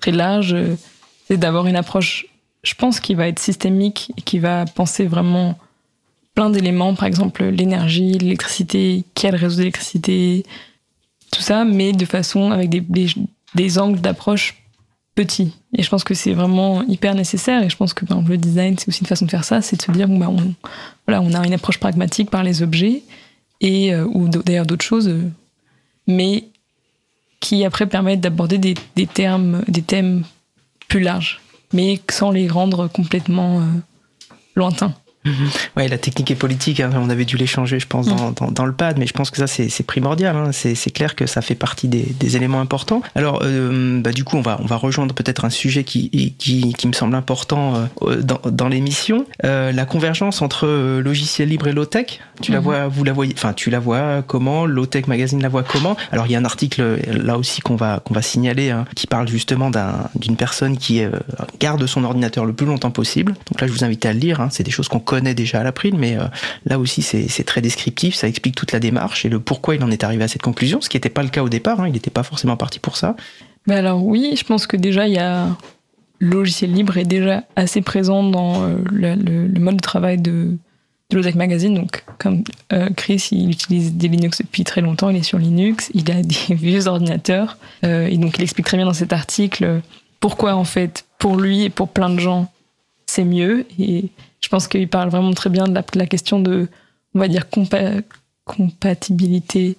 très 0.00 0.12
large, 0.12 0.54
euh, 0.54 0.76
c'est 1.28 1.36
d'avoir 1.36 1.66
une 1.66 1.76
approche, 1.76 2.26
je 2.62 2.74
pense, 2.74 3.00
qui 3.00 3.14
va 3.14 3.28
être 3.28 3.38
systémique 3.38 4.12
et 4.16 4.22
qui 4.22 4.38
va 4.38 4.64
penser 4.64 5.06
vraiment 5.06 5.58
plein 6.34 6.50
d'éléments, 6.50 6.94
par 6.94 7.06
exemple 7.06 7.44
l'énergie, 7.44 8.18
l'électricité, 8.18 9.04
quel 9.14 9.36
réseau 9.36 9.58
d'électricité, 9.58 10.44
tout 11.30 11.42
ça, 11.42 11.64
mais 11.64 11.92
de 11.92 12.04
façon 12.04 12.50
avec 12.52 12.70
des, 12.70 12.84
des 13.54 13.78
angles 13.78 14.00
d'approche 14.00 14.61
petit. 15.14 15.52
Et 15.76 15.82
je 15.82 15.90
pense 15.90 16.04
que 16.04 16.14
c'est 16.14 16.32
vraiment 16.32 16.82
hyper 16.82 17.14
nécessaire. 17.14 17.62
Et 17.62 17.70
je 17.70 17.76
pense 17.76 17.94
que 17.94 18.04
par 18.04 18.18
exemple, 18.18 18.32
le 18.32 18.38
design, 18.38 18.76
c'est 18.78 18.88
aussi 18.88 19.00
une 19.00 19.06
façon 19.06 19.26
de 19.26 19.30
faire 19.30 19.44
ça, 19.44 19.60
c'est 19.62 19.76
de 19.76 19.82
se 19.82 19.90
dire, 19.92 20.08
bah, 20.08 20.28
on, 20.28 20.54
voilà, 21.06 21.22
on 21.22 21.32
a 21.34 21.46
une 21.46 21.52
approche 21.52 21.78
pragmatique 21.78 22.30
par 22.30 22.42
les 22.42 22.62
objets, 22.62 23.02
et, 23.60 23.94
euh, 23.94 24.04
ou 24.04 24.28
d'ailleurs 24.28 24.66
d'autres 24.66 24.84
choses, 24.84 25.08
euh, 25.08 25.30
mais 26.06 26.44
qui 27.40 27.64
après 27.64 27.86
permettent 27.86 28.20
d'aborder 28.20 28.58
des, 28.58 28.74
des, 28.96 29.06
termes, 29.06 29.62
des 29.68 29.82
thèmes 29.82 30.24
plus 30.88 31.00
larges, 31.00 31.40
mais 31.72 32.00
sans 32.10 32.30
les 32.30 32.48
rendre 32.48 32.88
complètement 32.88 33.60
euh, 33.60 33.64
lointains. 34.54 34.94
Mhm. 35.24 35.48
Ouais, 35.76 35.88
la 35.88 35.98
technique 35.98 36.30
est 36.30 36.36
politique. 36.36 36.80
Hein. 36.80 36.90
On 36.94 37.08
avait 37.08 37.24
dû 37.24 37.36
l'échanger, 37.36 37.78
je 37.78 37.86
pense, 37.86 38.06
dans, 38.06 38.32
dans, 38.32 38.50
dans, 38.50 38.66
le 38.66 38.72
pad, 38.72 38.98
mais 38.98 39.06
je 39.06 39.12
pense 39.12 39.30
que 39.30 39.36
ça, 39.36 39.46
c'est 39.46 39.86
primordial. 39.86 40.36
Hein. 40.36 40.50
C'est 40.52 40.90
clair 40.90 41.14
que 41.14 41.26
ça 41.26 41.42
fait 41.42 41.54
partie 41.54 41.88
des, 41.88 42.06
des 42.18 42.36
éléments 42.36 42.60
importants. 42.60 43.02
Alors, 43.14 43.40
euh, 43.44 44.00
bah, 44.00 44.12
du 44.12 44.24
coup, 44.24 44.36
on 44.36 44.42
va, 44.42 44.58
on 44.60 44.66
va 44.66 44.76
rejoindre 44.76 45.14
peut-être 45.14 45.44
un 45.44 45.50
sujet 45.50 45.84
qui, 45.84 46.34
qui, 46.38 46.74
qui, 46.74 46.88
me 46.88 46.92
semble 46.92 47.14
important 47.14 47.88
euh, 48.02 48.20
dans, 48.20 48.40
dans 48.50 48.68
l'émission. 48.68 49.26
Euh, 49.44 49.72
la 49.72 49.84
convergence 49.84 50.42
entre 50.42 50.66
logiciel 50.98 51.48
libre 51.48 51.68
et 51.68 51.72
low-tech. 51.72 52.20
Tu 52.40 52.50
la 52.50 52.58
mhm. 52.58 52.64
vois, 52.64 52.88
vous 52.88 53.04
la 53.04 53.12
voyez, 53.12 53.34
enfin, 53.36 53.52
tu 53.52 53.70
la 53.70 53.78
vois 53.78 54.22
comment? 54.22 54.66
Low-tech 54.66 55.06
Magazine 55.06 55.40
la 55.40 55.48
voit 55.48 55.62
comment? 55.62 55.96
Alors, 56.10 56.26
il 56.26 56.32
y 56.32 56.36
a 56.36 56.38
un 56.38 56.44
article 56.44 56.98
là 57.12 57.38
aussi 57.38 57.60
qu'on 57.60 57.76
va, 57.76 58.00
qu'on 58.00 58.14
va 58.14 58.22
signaler 58.22 58.70
hein, 58.70 58.84
qui 58.96 59.06
parle 59.06 59.28
justement 59.28 59.70
d'une 60.16 60.36
personne 60.36 60.76
qui 60.76 61.02
garde 61.60 61.86
son 61.86 62.02
ordinateur 62.04 62.44
le 62.44 62.52
plus 62.52 62.66
longtemps 62.66 62.90
possible. 62.90 63.34
Donc 63.50 63.60
là, 63.60 63.66
je 63.66 63.72
vous 63.72 63.84
invite 63.84 64.04
à 64.04 64.12
le 64.12 64.18
lire. 64.18 64.48
C'est 64.50 64.64
des 64.64 64.70
choses 64.70 64.88
qu'on 64.88 64.98
connaît 65.12 65.34
déjà 65.34 65.60
à 65.60 65.62
l'April, 65.62 65.94
mais 65.98 66.16
euh, 66.16 66.24
là 66.64 66.78
aussi 66.78 67.02
c'est 67.02 67.44
très 67.44 67.60
descriptif, 67.60 68.14
ça 68.14 68.28
explique 68.28 68.54
toute 68.54 68.72
la 68.72 68.80
démarche 68.80 69.26
et 69.26 69.28
le 69.28 69.40
pourquoi 69.40 69.74
il 69.74 69.84
en 69.84 69.90
est 69.90 70.04
arrivé 70.04 70.24
à 70.24 70.28
cette 70.28 70.40
conclusion, 70.40 70.80
ce 70.80 70.88
qui 70.88 70.96
n'était 70.96 71.10
pas 71.10 71.22
le 71.22 71.28
cas 71.28 71.42
au 71.42 71.50
départ, 71.50 71.80
hein, 71.80 71.86
il 71.86 71.92
n'était 71.92 72.10
pas 72.10 72.22
forcément 72.22 72.56
parti 72.56 72.78
pour 72.78 72.96
ça. 72.96 73.14
Mais 73.66 73.74
alors 73.74 74.02
oui, 74.02 74.32
je 74.38 74.42
pense 74.44 74.66
que 74.66 74.78
déjà 74.78 75.06
il 75.06 75.12
y 75.12 75.18
a 75.18 75.48
logiciel 76.18 76.72
libre 76.72 76.96
est 76.96 77.04
déjà 77.04 77.44
assez 77.56 77.82
présent 77.82 78.22
dans 78.22 78.62
euh, 78.62 78.76
le, 78.90 79.58
mode 79.60 79.76
de 79.76 79.80
travail 79.82 80.16
de, 80.16 80.56
de 81.10 81.36
Magazine. 81.36 81.74
Donc, 81.74 82.04
comme 82.18 82.42
euh, 82.72 82.88
Chris, 82.96 83.28
il 83.32 83.50
utilise 83.50 83.92
des 83.92 84.08
Linux 84.08 84.38
depuis 84.38 84.64
très 84.64 84.80
longtemps, 84.80 85.10
il 85.10 85.16
est 85.16 85.22
sur 85.22 85.38
Linux, 85.38 85.90
il 85.92 86.10
a 86.10 86.22
des 86.22 86.54
vieux 86.54 86.86
ordinateurs, 86.86 87.58
et 87.82 88.16
donc 88.16 88.38
il 88.38 88.42
explique 88.42 88.64
très 88.64 88.78
bien 88.78 88.86
dans 88.86 88.94
cet 88.94 89.12
article 89.12 89.82
pourquoi, 90.20 90.54
en 90.54 90.64
fait, 90.64 91.04
pour 91.18 91.36
lui 91.36 91.64
et 91.64 91.70
pour 91.70 91.88
plein 91.88 92.08
de 92.08 92.18
gens, 92.18 92.50
c'est 93.04 93.24
mieux. 93.24 93.66
Et 93.78 94.08
je 94.42 94.48
pense 94.48 94.68
qu'il 94.68 94.88
parle 94.88 95.08
vraiment 95.08 95.32
très 95.32 95.50
bien 95.50 95.64
de 95.64 95.82
la, 95.94 96.06
question 96.06 96.40
de, 96.40 96.68
on 97.14 97.18
va 97.18 97.28
dire, 97.28 97.46
compa- 97.50 98.02
compatibilité 98.44 99.76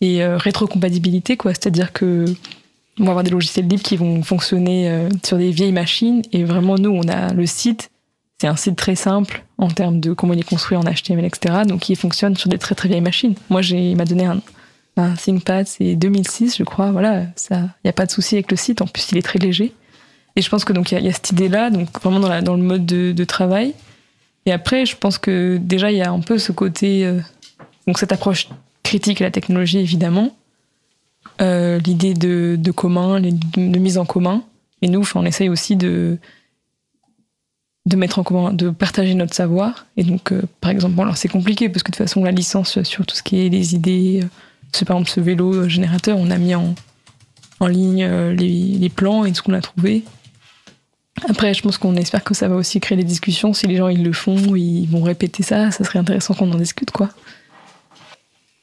et 0.00 0.22
euh, 0.22 0.36
rétrocompatibilité, 0.36 1.36
quoi. 1.36 1.52
C'est-à-dire 1.54 1.92
que 1.92 2.26
on 2.98 3.04
va 3.04 3.10
avoir 3.10 3.24
des 3.24 3.30
logiciels 3.30 3.66
libres 3.66 3.82
qui 3.82 3.96
vont 3.96 4.22
fonctionner 4.22 4.88
euh, 4.88 5.08
sur 5.24 5.36
des 5.36 5.50
vieilles 5.50 5.72
machines. 5.72 6.22
Et 6.32 6.44
vraiment, 6.44 6.76
nous, 6.76 6.90
on 6.90 7.06
a 7.08 7.32
le 7.32 7.46
site. 7.46 7.90
C'est 8.40 8.46
un 8.46 8.56
site 8.56 8.76
très 8.76 8.96
simple 8.96 9.44
en 9.58 9.68
termes 9.68 10.00
de 10.00 10.12
comment 10.12 10.34
il 10.34 10.40
est 10.40 10.48
construit 10.48 10.76
en 10.76 10.82
HTML, 10.82 11.24
etc. 11.24 11.62
Donc, 11.66 11.88
il 11.88 11.96
fonctionne 11.96 12.36
sur 12.36 12.48
des 12.48 12.58
très 12.58 12.74
très 12.74 12.88
vieilles 12.88 13.00
machines. 13.00 13.34
Moi, 13.48 13.62
il 13.62 13.96
m'a 13.96 14.04
donné 14.04 14.26
un, 14.26 14.40
un 14.98 15.14
ThinkPad, 15.14 15.66
c'est 15.66 15.94
2006, 15.94 16.56
je 16.58 16.64
crois. 16.64 16.90
Voilà, 16.90 17.24
il 17.50 17.68
n'y 17.84 17.88
a 17.88 17.92
pas 17.92 18.06
de 18.06 18.10
souci 18.10 18.36
avec 18.36 18.50
le 18.50 18.56
site. 18.56 18.82
En 18.82 18.86
plus, 18.86 19.10
il 19.12 19.18
est 19.18 19.22
très 19.22 19.38
léger. 19.38 19.74
Et 20.36 20.42
je 20.42 20.50
pense 20.50 20.64
que 20.64 20.72
donc 20.72 20.92
il 20.92 21.02
y, 21.02 21.08
a- 21.08 21.12
cette 21.12 21.30
idée-là, 21.30 21.70
donc 21.70 21.88
vraiment 22.02 22.20
dans, 22.20 22.56
le 22.56 22.62
mode 22.62 22.84
de, 22.84 23.24
travail. 23.24 23.74
Et 24.44 24.52
après, 24.52 24.86
je 24.86 24.94
pense 24.96 25.18
que 25.18 25.56
déjà 25.60 25.90
il 25.90 25.96
y 25.96 26.02
a 26.02 26.10
un 26.10 26.20
peu 26.20 26.38
ce 26.38 26.52
côté, 26.52 27.04
euh, 27.06 27.20
donc 27.86 27.98
cette 27.98 28.12
approche 28.12 28.48
critique 28.82 29.20
à 29.22 29.24
la 29.24 29.30
technologie 29.30 29.78
évidemment, 29.78 30.36
euh, 31.40 31.78
l'idée 31.78 32.14
de, 32.14 32.70
commun, 32.70 33.20
de, 33.20 33.78
mise 33.78 33.98
en 33.98 34.04
commun. 34.04 34.42
Et 34.82 34.88
nous, 34.88 35.02
on 35.14 35.24
essaye 35.24 35.48
aussi 35.48 35.74
de 35.74 36.18
de 37.86 37.94
mettre 37.94 38.18
en 38.18 38.24
commun, 38.24 38.52
de 38.52 38.70
partager 38.70 39.14
notre 39.14 39.32
savoir. 39.32 39.86
Et 39.96 40.02
donc, 40.02 40.32
euh, 40.32 40.42
par 40.60 40.72
exemple, 40.72 41.00
alors 41.00 41.16
c'est 41.16 41.28
compliqué 41.28 41.68
parce 41.68 41.84
que 41.84 41.92
de 41.92 41.96
toute 41.96 42.04
façon, 42.04 42.24
la 42.24 42.32
licence 42.32 42.82
sur 42.82 43.06
tout 43.06 43.14
ce 43.14 43.22
qui 43.22 43.46
est 43.46 43.48
les 43.48 43.76
idées, 43.76 44.24
ce, 44.72 44.84
par 44.84 44.96
exemple, 44.96 45.10
ce 45.10 45.20
vélo 45.20 45.68
générateur, 45.68 46.18
on 46.18 46.32
a 46.32 46.36
mis 46.36 46.56
en, 46.56 46.74
en 47.60 47.66
ligne 47.68 48.04
les, 48.32 48.76
les 48.76 48.88
plans 48.88 49.24
et 49.24 49.32
ce 49.32 49.40
qu'on 49.40 49.52
a 49.52 49.60
trouvé. 49.60 50.02
Après, 51.28 51.54
je 51.54 51.62
pense 51.62 51.78
qu'on 51.78 51.96
espère 51.96 52.22
que 52.22 52.34
ça 52.34 52.48
va 52.48 52.56
aussi 52.56 52.78
créer 52.78 52.96
des 52.96 53.04
discussions. 53.04 53.52
Si 53.52 53.66
les 53.66 53.76
gens 53.76 53.88
ils 53.88 54.04
le 54.04 54.12
font, 54.12 54.54
ils 54.54 54.86
vont 54.86 55.02
répéter 55.02 55.42
ça, 55.42 55.70
ça 55.70 55.82
serait 55.84 55.98
intéressant 55.98 56.34
qu'on 56.34 56.52
en 56.52 56.56
discute, 56.56 56.90
quoi. 56.90 57.08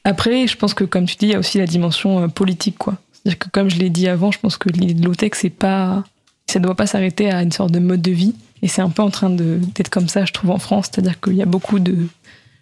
Après, 0.04 0.46
je 0.46 0.56
pense 0.56 0.74
que, 0.74 0.84
comme 0.84 1.06
tu 1.06 1.16
dis, 1.16 1.26
il 1.26 1.32
y 1.32 1.34
a 1.34 1.38
aussi 1.38 1.58
la 1.58 1.66
dimension 1.66 2.22
euh, 2.22 2.28
politique, 2.28 2.78
quoi. 2.78 2.96
C'est-à-dire 3.12 3.38
que, 3.38 3.48
comme 3.48 3.70
je 3.70 3.78
l'ai 3.78 3.90
dit 3.90 4.06
avant, 4.06 4.30
je 4.30 4.38
pense 4.38 4.56
que 4.56 4.68
l'idée 4.68 4.94
de 4.94 5.04
low-tech, 5.04 5.32
c'est 5.34 5.50
pas, 5.50 6.04
ça 6.46 6.58
ne 6.58 6.64
doit 6.64 6.76
pas 6.76 6.86
s'arrêter 6.86 7.30
à 7.30 7.42
une 7.42 7.52
sorte 7.52 7.72
de 7.72 7.78
mode 7.78 8.02
de 8.02 8.12
vie. 8.12 8.34
Et 8.62 8.68
c'est 8.68 8.82
un 8.82 8.90
peu 8.90 9.02
en 9.02 9.10
train 9.10 9.30
d'être 9.30 9.88
comme 9.88 10.08
ça, 10.08 10.24
je 10.24 10.32
trouve, 10.32 10.50
en 10.50 10.58
France. 10.58 10.90
C'est-à-dire 10.92 11.20
qu'il 11.20 11.34
y 11.34 11.42
a 11.42 11.46
beaucoup 11.46 11.78
de 11.78 12.06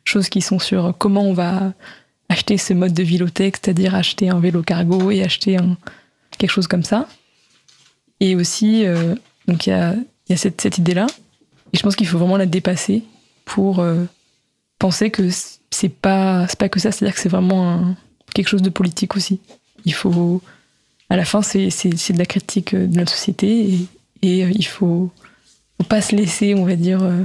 choses 0.05 0.28
qui 0.28 0.40
sont 0.40 0.59
sur 0.59 0.95
comment 0.99 1.22
on 1.22 1.32
va 1.32 1.72
acheter 2.28 2.57
ce 2.59 2.72
mode 2.72 2.95
de 2.95 3.03
vie 3.03 3.18
low-tech, 3.18 3.55
c'est-à-dire 3.62 3.95
acheter 3.95 4.30
un 4.30 4.40
vélo 4.40 4.62
cargo 4.62 5.11
et 5.11 5.22
acheter 5.22 5.59
quelque 6.38 6.51
chose 6.51 6.66
comme 6.66 6.84
ça. 6.84 7.09
Et 8.20 8.36
aussi, 8.36 8.86
euh, 8.86 9.14
donc 9.49 9.66
il 9.66 9.70
y 9.70 9.72
a, 10.32 10.36
cette, 10.36 10.78
idée-là. 10.78 11.07
Et 11.72 11.78
je 11.78 11.82
pense 11.82 11.97
qu'il 11.97 12.07
faut 12.07 12.18
vraiment 12.18 12.36
la 12.36 12.47
dépasser 12.47 13.03
pour 13.45 13.80
euh, 13.80 14.05
penser 14.78 15.11
que 15.11 15.28
c'est 15.70 15.88
pas, 15.88 16.47
pas 16.59 16.68
que 16.68 16.80
ça, 16.80 16.93
c'est-à-dire 16.93 17.14
que 17.14 17.20
c'est 17.20 17.28
vraiment 17.28 17.95
quelque 18.34 18.49
chose 18.49 18.62
de 18.62 18.70
politique 18.70 19.16
aussi. 19.16 19.40
Il 19.84 19.95
faut, 19.95 20.43
à 21.11 21.16
la 21.16 21.24
fin, 21.24 21.43
c'est, 21.43 21.68
de 21.68 22.18
la 22.18 22.26
critique 22.26 22.74
de 22.74 22.97
notre 22.97 23.12
société 23.12 23.78
et, 24.22 24.45
euh, 24.45 24.51
il 24.55 24.66
faut, 24.66 25.11
faut 25.78 25.88
pas 25.88 26.03
se 26.03 26.14
laisser, 26.14 26.55
on 26.55 26.64
va 26.64 26.76
dire, 26.76 27.03
euh, 27.03 27.22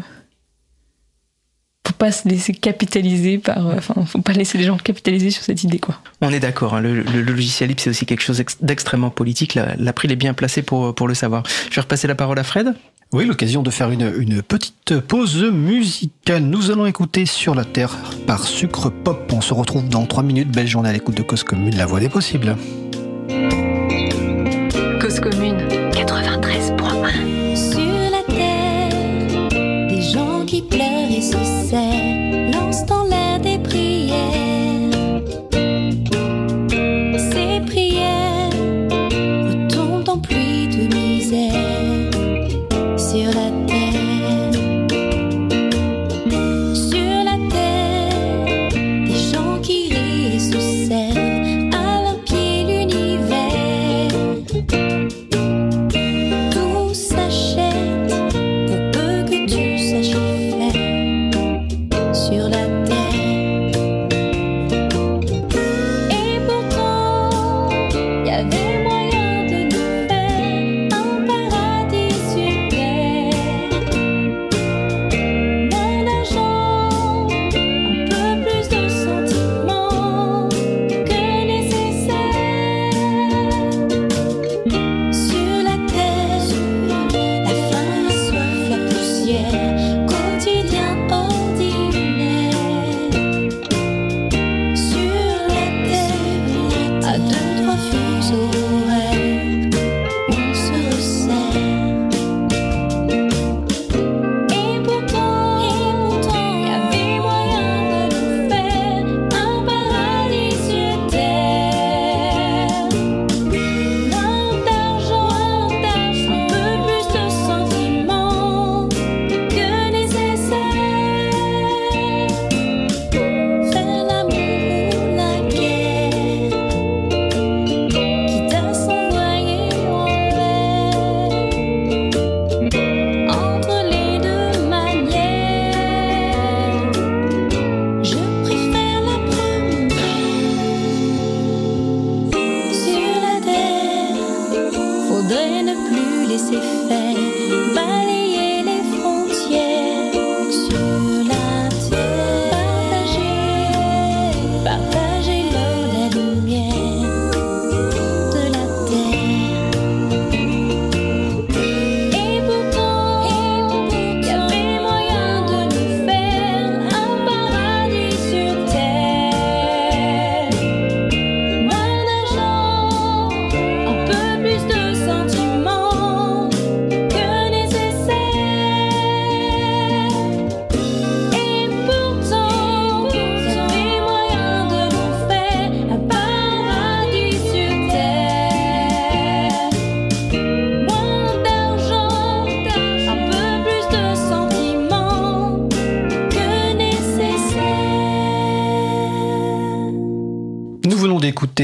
faut 1.87 1.93
pas 1.93 2.11
se 2.11 2.27
laisser 2.27 2.53
capitaliser 2.53 3.37
par, 3.37 3.67
euh, 3.67 3.75
enfin, 3.77 3.95
faut 4.05 4.21
pas 4.21 4.33
laisser 4.33 4.57
les 4.57 4.63
gens 4.65 4.77
capitaliser 4.77 5.31
sur 5.31 5.43
cette 5.43 5.63
idée, 5.63 5.79
quoi. 5.79 5.99
On 6.21 6.31
est 6.31 6.39
d'accord, 6.39 6.73
hein, 6.75 6.81
le, 6.81 6.95
le- 6.95 7.03
le 7.03 7.21
logiciel 7.21 7.69
libre, 7.69 7.81
c'est 7.81 7.89
aussi 7.89 8.05
quelque 8.05 8.21
chose 8.23 8.39
ex- 8.39 8.57
d'extrêmement 8.61 9.09
politique. 9.09 9.55
La- 9.55 9.75
L'April 9.77 10.11
est 10.11 10.15
bien 10.17 10.33
placé 10.33 10.61
pour, 10.61 10.93
pour 10.95 11.07
le 11.07 11.13
savoir. 11.13 11.43
Je 11.69 11.75
vais 11.75 11.81
repasser 11.81 12.07
la 12.07 12.15
parole 12.15 12.39
à 12.39 12.43
Fred. 12.43 12.73
Oui, 13.13 13.25
l'occasion 13.25 13.63
de 13.63 13.69
faire 13.69 13.89
une, 13.89 14.11
une 14.19 14.41
petite 14.41 14.99
pause 14.99 15.41
musicale. 15.43 16.43
Nous 16.43 16.71
allons 16.71 16.85
écouter 16.85 17.25
Sur 17.25 17.55
la 17.55 17.63
Terre 17.63 17.95
par 18.25 18.43
Sucre 18.43 18.89
Pop. 18.89 19.31
On 19.33 19.39
se 19.39 19.53
retrouve 19.53 19.87
dans 19.87 20.05
3 20.05 20.23
minutes. 20.23 20.49
Belle 20.51 20.67
journée 20.67 20.89
à 20.89 20.93
l'écoute 20.93 21.15
de 21.15 21.23
Cause 21.23 21.43
Commune, 21.45 21.75
la 21.77 21.85
voix 21.85 22.01
des 22.01 22.09
possibles. 22.09 22.57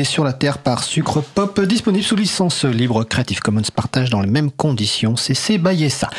Sur 0.01 0.23
la 0.23 0.33
Terre 0.33 0.57
par 0.57 0.83
Sucre 0.83 1.21
Pop, 1.21 1.61
disponible 1.61 2.03
sous 2.03 2.15
licence 2.15 2.65
libre 2.65 3.03
Creative 3.03 3.39
Commons 3.41 3.61
partage 3.75 4.09
dans 4.09 4.21
les 4.21 4.29
mêmes 4.29 4.49
conditions. 4.49 5.15
C'est 5.15 5.35
C. 5.35 5.61
ça. 5.89 6.09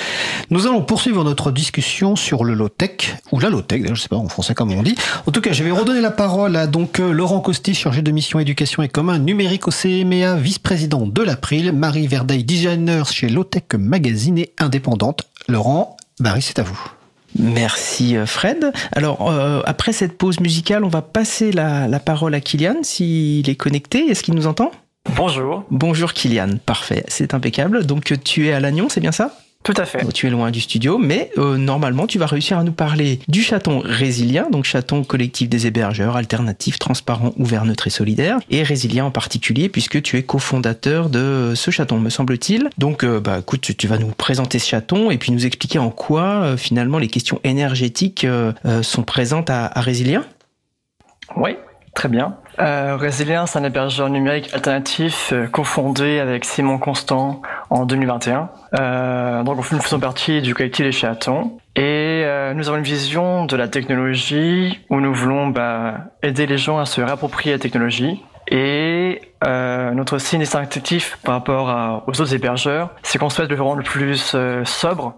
Nous 0.51 0.69
allons 0.69 0.83
poursuivre 0.83 1.25
notre 1.25 1.51
discussion 1.51 2.15
sur 2.15 2.45
le 2.45 2.55
low-tech, 2.55 3.17
ou 3.33 3.41
la 3.41 3.51
low-tech, 3.51 3.83
je 3.93 4.01
sais 4.01 4.09
pas 4.09 4.17
en 4.17 4.29
français 4.29 4.55
comme 4.55 4.71
on 4.71 4.85
dit. 4.85 4.95
En 5.27 5.33
tout 5.33 5.41
cas, 5.41 5.53
je 5.53 5.65
vais 5.65 5.73
redonner 5.73 6.01
la 6.01 6.13
parole 6.13 6.55
à 6.55 6.69
donc 6.69 7.01
euh, 7.01 7.11
Laurent 7.11 7.41
Costi, 7.41 7.75
chargé 7.75 8.01
de 8.01 8.13
mission 8.13 8.39
éducation 8.39 8.85
et 8.85 8.89
commun 8.89 9.19
numérique 9.19 9.67
au 9.67 9.73
CMEA, 9.73 10.37
vice-président 10.37 11.07
de 11.09 11.23
l'April, 11.23 11.73
Marie 11.73 12.07
Verdeil, 12.07 12.45
designer 12.45 13.09
chez 13.09 13.29
Low-Tech 13.29 13.65
Magazine 13.77 14.39
et 14.39 14.53
indépendante. 14.59 15.25
Laurent, 15.49 15.97
Marie, 16.21 16.43
c'est 16.43 16.61
à 16.61 16.63
vous. 16.63 16.94
Merci 17.39 18.17
euh, 18.17 18.27
Fred. 18.27 18.73
Alors 18.93 19.31
euh, 19.31 19.61
après 19.67 19.93
cette 19.93 20.17
pause 20.17 20.41
musicale, 20.41 20.85
on 20.85 20.89
va 20.89 21.03
passer 21.03 21.53
la, 21.53 21.89
la 21.89 22.01
parole 22.01 22.35
à 22.35 22.41
Kylian 22.41 22.77
s'il 22.83 23.49
est 23.49 23.57
connecté. 23.57 24.07
Est-ce 24.11 24.23
qu'il 24.23 24.35
nous 24.35 24.47
entend? 24.47 24.71
Bonjour. 25.17 25.65
Bonjour 25.71 26.13
Kylian, 26.13 26.59
parfait, 26.65 27.05
c'est 27.09 27.35
impeccable. 27.35 27.85
Donc 27.85 28.15
tu 28.25 28.49
es 28.49 28.53
à 28.53 28.61
Lannion, 28.61 28.89
c'est 28.89 29.01
bien 29.01 29.13
ça? 29.13 29.37
Tout 29.65 29.75
à 29.79 29.87
fait. 29.87 30.07
Tu 30.13 30.27
es 30.27 30.31
loin 30.31 30.51
du 30.51 30.61
studio, 30.61 30.99
mais 30.99 31.31
euh, 31.39 31.57
normalement 31.57 32.07
tu 32.07 32.19
vas 32.19 32.27
réussir 32.27 32.59
à 32.59 32.65
nous 32.65 32.73
parler 32.73 33.19
du 33.29 33.43
chaton 33.43 33.81
résilient, 33.83 34.51
donc 34.51 34.67
chaton 34.67 35.05
collectif 35.05 35.49
des 35.49 35.67
hébergeurs, 35.67 36.17
alternatif, 36.17 36.79
transparent, 36.79 37.33
ouvert, 37.39 37.65
neutre 37.65 37.87
et 37.87 37.91
solidaire, 37.91 38.39
et 38.51 38.63
résilient 38.63 39.07
en 39.07 39.11
particulier 39.11 39.71
puisque 39.71 40.03
tu 40.03 40.19
es 40.19 40.23
cofondateur 40.23 41.09
de 41.09 41.55
ce 41.55 41.71
chaton, 41.71 41.99
me 41.99 42.11
semble-t-il. 42.11 42.69
Donc 42.77 43.05
euh, 43.05 43.21
bah 43.21 43.39
écoute, 43.39 43.63
tu, 43.63 43.75
tu 43.75 43.87
vas 43.87 43.97
nous 43.97 44.09
présenter 44.09 44.59
ce 44.59 44.69
chaton 44.69 45.11
et 45.11 45.17
puis 45.17 45.33
nous 45.33 45.47
expliquer 45.47 45.79
en 45.79 45.89
quoi 45.89 46.25
euh, 46.43 46.57
finalement 46.59 46.99
les 46.99 47.09
questions 47.09 47.41
énergétiques 47.43 48.25
euh, 48.25 48.53
euh, 48.67 48.83
sont 48.83 49.03
présentes 49.03 49.49
à, 49.49 49.67
à 49.67 49.81
Résilient. 49.81 50.25
Oui, 51.37 51.57
très 51.95 52.11
bien. 52.11 52.37
Euh, 52.61 52.97
Résilient, 52.97 53.47
c'est 53.47 53.59
un 53.59 53.65
hébergeur 53.65 54.09
numérique 54.09 54.53
alternatif 54.55 55.33
euh, 55.33 55.47
cofondé 55.49 56.21
avec 56.21 56.45
Simon 56.45 56.79
Constant 56.79 57.43
en 57.71 57.85
2021. 57.85 58.49
Euh, 58.79 59.43
donc, 59.43 59.57
nous 59.73 59.81
faisons 59.81 59.99
partie 59.99 60.41
du 60.41 60.55
collectif 60.55 60.85
des 60.85 60.93
chatons. 60.93 61.59
Et 61.77 62.23
euh, 62.25 62.55
nous 62.55 62.69
avons 62.69 62.79
une 62.79 62.85
vision 62.85 63.47
de 63.47 63.57
la 63.57 63.67
technologie 63.67 64.79
où 64.91 65.01
nous 65.01 65.13
voulons 65.13 65.49
bah, 65.49 65.97
aider 66.23 66.47
les 66.47 66.59
gens 66.59 66.79
à 66.79 66.87
se 66.87 67.01
réapproprier 67.01 67.53
la 67.53 67.59
technologie. 67.59 68.23
Et 68.49 69.21
euh, 69.45 69.91
notre 69.91 70.19
signe 70.19 70.41
distinctif 70.41 71.19
par 71.25 71.35
rapport 71.35 72.05
aux 72.07 72.21
autres 72.21 72.35
hébergeurs, 72.35 72.91
c'est 73.03 73.19
qu'on 73.19 73.31
souhaite 73.31 73.51
le 73.51 73.61
rendre 73.61 73.83
plus 73.83 74.33
euh, 74.35 74.65
sobre 74.65 75.15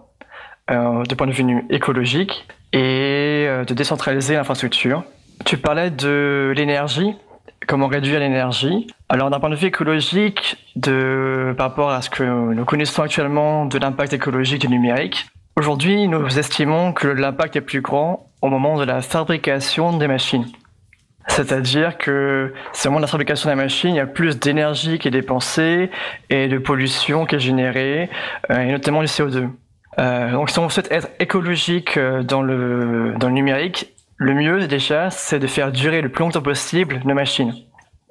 du 0.68 1.14
point 1.14 1.28
de 1.28 1.32
vue 1.32 1.64
écologique 1.70 2.48
et 2.72 3.46
de 3.68 3.72
décentraliser 3.72 4.34
l'infrastructure. 4.34 5.04
Tu 5.44 5.58
parlais 5.58 5.90
de 5.90 6.52
l'énergie, 6.56 7.14
comment 7.66 7.86
réduire 7.86 8.20
l'énergie. 8.20 8.86
Alors 9.08 9.30
d'un 9.30 9.40
point 9.40 9.50
de 9.50 9.56
vue 9.56 9.68
écologique, 9.68 10.56
de, 10.76 11.54
par 11.56 11.70
rapport 11.70 11.90
à 11.90 12.02
ce 12.02 12.10
que 12.10 12.22
nous 12.22 12.64
connaissons 12.64 13.02
actuellement 13.02 13.66
de 13.66 13.78
l'impact 13.78 14.12
écologique 14.12 14.62
du 14.62 14.68
numérique, 14.68 15.26
aujourd'hui 15.56 16.08
nous 16.08 16.38
estimons 16.38 16.92
que 16.92 17.08
l'impact 17.08 17.56
est 17.56 17.60
plus 17.60 17.80
grand 17.80 18.30
au 18.42 18.48
moment 18.48 18.78
de 18.78 18.84
la 18.84 19.02
fabrication 19.02 19.96
des 19.96 20.08
machines. 20.08 20.46
C'est-à-dire 21.28 21.98
que 21.98 22.54
c'est 22.72 22.88
au 22.88 22.92
moment 22.92 23.00
de 23.00 23.06
la 23.06 23.10
fabrication 23.10 23.50
de 23.50 23.56
la 23.56 23.62
machine, 23.62 23.90
il 23.90 23.96
y 23.96 24.00
a 24.00 24.06
plus 24.06 24.38
d'énergie 24.38 24.98
qui 24.98 25.08
est 25.08 25.10
dépensée 25.10 25.90
et 26.30 26.48
de 26.48 26.58
pollution 26.58 27.26
qui 27.26 27.34
est 27.34 27.40
générée, 27.40 28.08
euh, 28.50 28.60
et 28.60 28.70
notamment 28.70 29.00
du 29.00 29.08
CO2. 29.08 29.48
Euh, 29.98 30.32
donc 30.32 30.50
si 30.50 30.58
on 30.58 30.68
souhaite 30.68 30.90
être 30.92 31.08
écologique 31.18 31.96
euh, 31.96 32.22
dans 32.22 32.42
le, 32.42 33.14
dans 33.18 33.28
le 33.28 33.34
numérique, 33.34 33.95
le 34.18 34.34
mieux 34.34 34.66
déjà, 34.66 35.10
c'est 35.10 35.38
de 35.38 35.46
faire 35.46 35.72
durer 35.72 36.00
le 36.00 36.08
plus 36.08 36.24
longtemps 36.24 36.42
possible 36.42 37.00
nos 37.04 37.14
machines. 37.14 37.52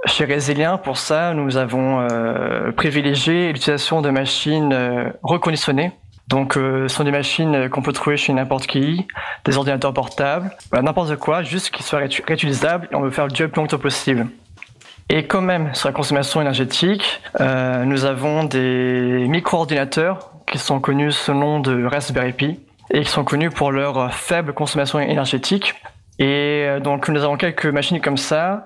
Chez 0.06 0.26
Résilient, 0.26 0.78
pour 0.78 0.98
ça, 0.98 1.34
nous 1.34 1.58
avons 1.58 2.02
euh, 2.02 2.72
privilégié 2.72 3.48
l'utilisation 3.52 4.02
de 4.02 4.12
machines 4.12 4.72
euh, 4.72 5.10
reconditionnées. 5.24 5.92
Donc, 6.28 6.58
euh, 6.58 6.88
ce 6.88 6.96
sont 6.98 7.04
des 7.04 7.12
machines 7.12 7.70
qu'on 7.70 7.82
peut 7.82 7.92
trouver 7.92 8.18
chez 8.18 8.32
n'importe 8.34 8.68
qui, 8.68 9.08
des 9.46 9.58
ordinateurs 9.58 9.94
portables, 9.94 10.52
n'importe 10.74 11.16
quoi, 11.16 11.42
juste 11.42 11.72
qu'ils 11.72 11.86
soient 11.86 12.00
réutilisables 12.00 12.88
et 12.92 12.96
on 12.96 13.02
veut 13.02 13.10
faire 13.10 13.28
durer 13.28 13.48
le 13.48 13.52
plus 13.52 13.62
longtemps 13.62 13.80
possible. 13.80 14.28
Et 15.10 15.26
quand 15.26 15.42
même, 15.42 15.74
sur 15.74 15.90
la 15.90 15.94
consommation 15.94 16.42
énergétique, 16.42 17.22
nous 17.40 18.06
avons 18.06 18.44
des 18.44 19.26
micro-ordinateurs 19.28 20.32
qui 20.48 20.58
sont 20.58 20.80
connus 20.80 21.12
sous 21.12 21.32
le 21.32 21.38
nom 21.38 21.60
de 21.60 21.86
Raspberry 21.86 22.34
Pi 22.34 22.60
et 22.90 23.02
qui 23.02 23.10
sont 23.10 23.24
connus 23.24 23.52
pour 23.52 23.72
leur 23.72 24.12
faible 24.12 24.54
consommation 24.54 25.00
énergétique. 25.00 25.76
Et 26.20 26.66
euh, 26.68 26.80
donc 26.80 27.10
nous 27.10 27.24
avons 27.24 27.38
quelques 27.38 27.66
machines 27.66 28.02
comme 28.02 28.18
ça. 28.18 28.66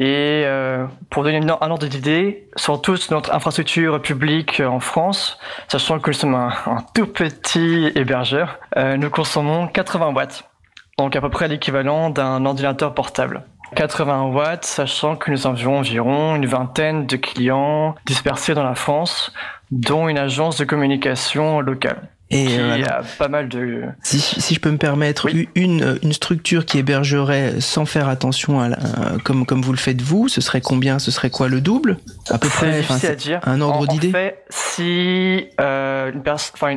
Et 0.00 0.42
euh, 0.44 0.86
pour 1.08 1.22
donner 1.22 1.38
un 1.38 1.70
ordre 1.70 1.86
d'idée, 1.86 2.48
sur 2.56 2.82
toute 2.82 3.10
notre 3.12 3.32
infrastructure 3.32 4.02
publique 4.02 4.60
en 4.60 4.80
France, 4.80 5.38
sachant 5.68 6.00
que 6.00 6.10
nous 6.10 6.14
sommes 6.14 6.34
un, 6.34 6.52
un 6.66 6.84
tout 6.94 7.06
petit 7.06 7.92
hébergeur, 7.94 8.58
euh, 8.76 8.96
nous 8.96 9.08
consommons 9.08 9.68
80 9.68 10.12
watts. 10.14 10.50
Donc 10.98 11.14
à 11.14 11.20
peu 11.20 11.30
près 11.30 11.46
l'équivalent 11.46 12.10
d'un 12.10 12.44
ordinateur 12.44 12.92
portable. 12.94 13.44
80 13.76 14.26
watts, 14.26 14.64
sachant 14.64 15.16
que 15.16 15.30
nous 15.30 15.46
avions 15.46 15.78
environ 15.78 16.36
une 16.36 16.46
vingtaine 16.46 17.06
de 17.06 17.16
clients 17.16 17.94
dispersés 18.04 18.54
dans 18.54 18.62
la 18.64 18.74
France, 18.74 19.32
dont 19.70 20.08
une 20.08 20.18
agence 20.18 20.58
de 20.58 20.64
communication 20.64 21.60
locale. 21.60 22.08
Et 22.30 22.46
qui 22.46 22.58
euh, 22.58 22.72
alors, 22.72 22.88
a 22.88 23.02
pas 23.18 23.28
mal 23.28 23.48
de... 23.48 23.82
si, 24.02 24.18
si 24.18 24.54
je 24.54 24.60
peux 24.60 24.70
me 24.70 24.78
permettre, 24.78 25.26
Oui. 25.26 25.48
une, 25.54 25.98
une 26.02 26.12
structure 26.14 26.64
qui 26.64 26.78
hébergerait 26.78 27.60
sans 27.60 27.84
faire 27.84 28.08
attention 28.08 28.60
à 28.60 28.70
la- 28.70 28.78
comme, 29.24 29.44
comme 29.44 29.60
vous 29.60 29.72
le 29.72 29.78
faites 29.78 30.00
vous, 30.00 30.28
ce 30.28 30.40
serait 30.40 30.62
combien? 30.62 30.98
Ce 30.98 31.10
serait 31.10 31.28
quoi 31.28 31.48
le 31.48 31.60
double? 31.60 31.98
À 32.30 32.38
peu 32.38 32.48
près 32.48 32.80
difficile 32.80 33.10
à 33.10 33.14
dire. 33.14 33.40
Un 33.44 33.60
ordre 33.60 33.86
d'idée? 33.86 34.08
En 34.08 34.12
fait, 34.12 34.42
si 34.48 35.48
euh, 35.60 36.12
une, 36.12 36.22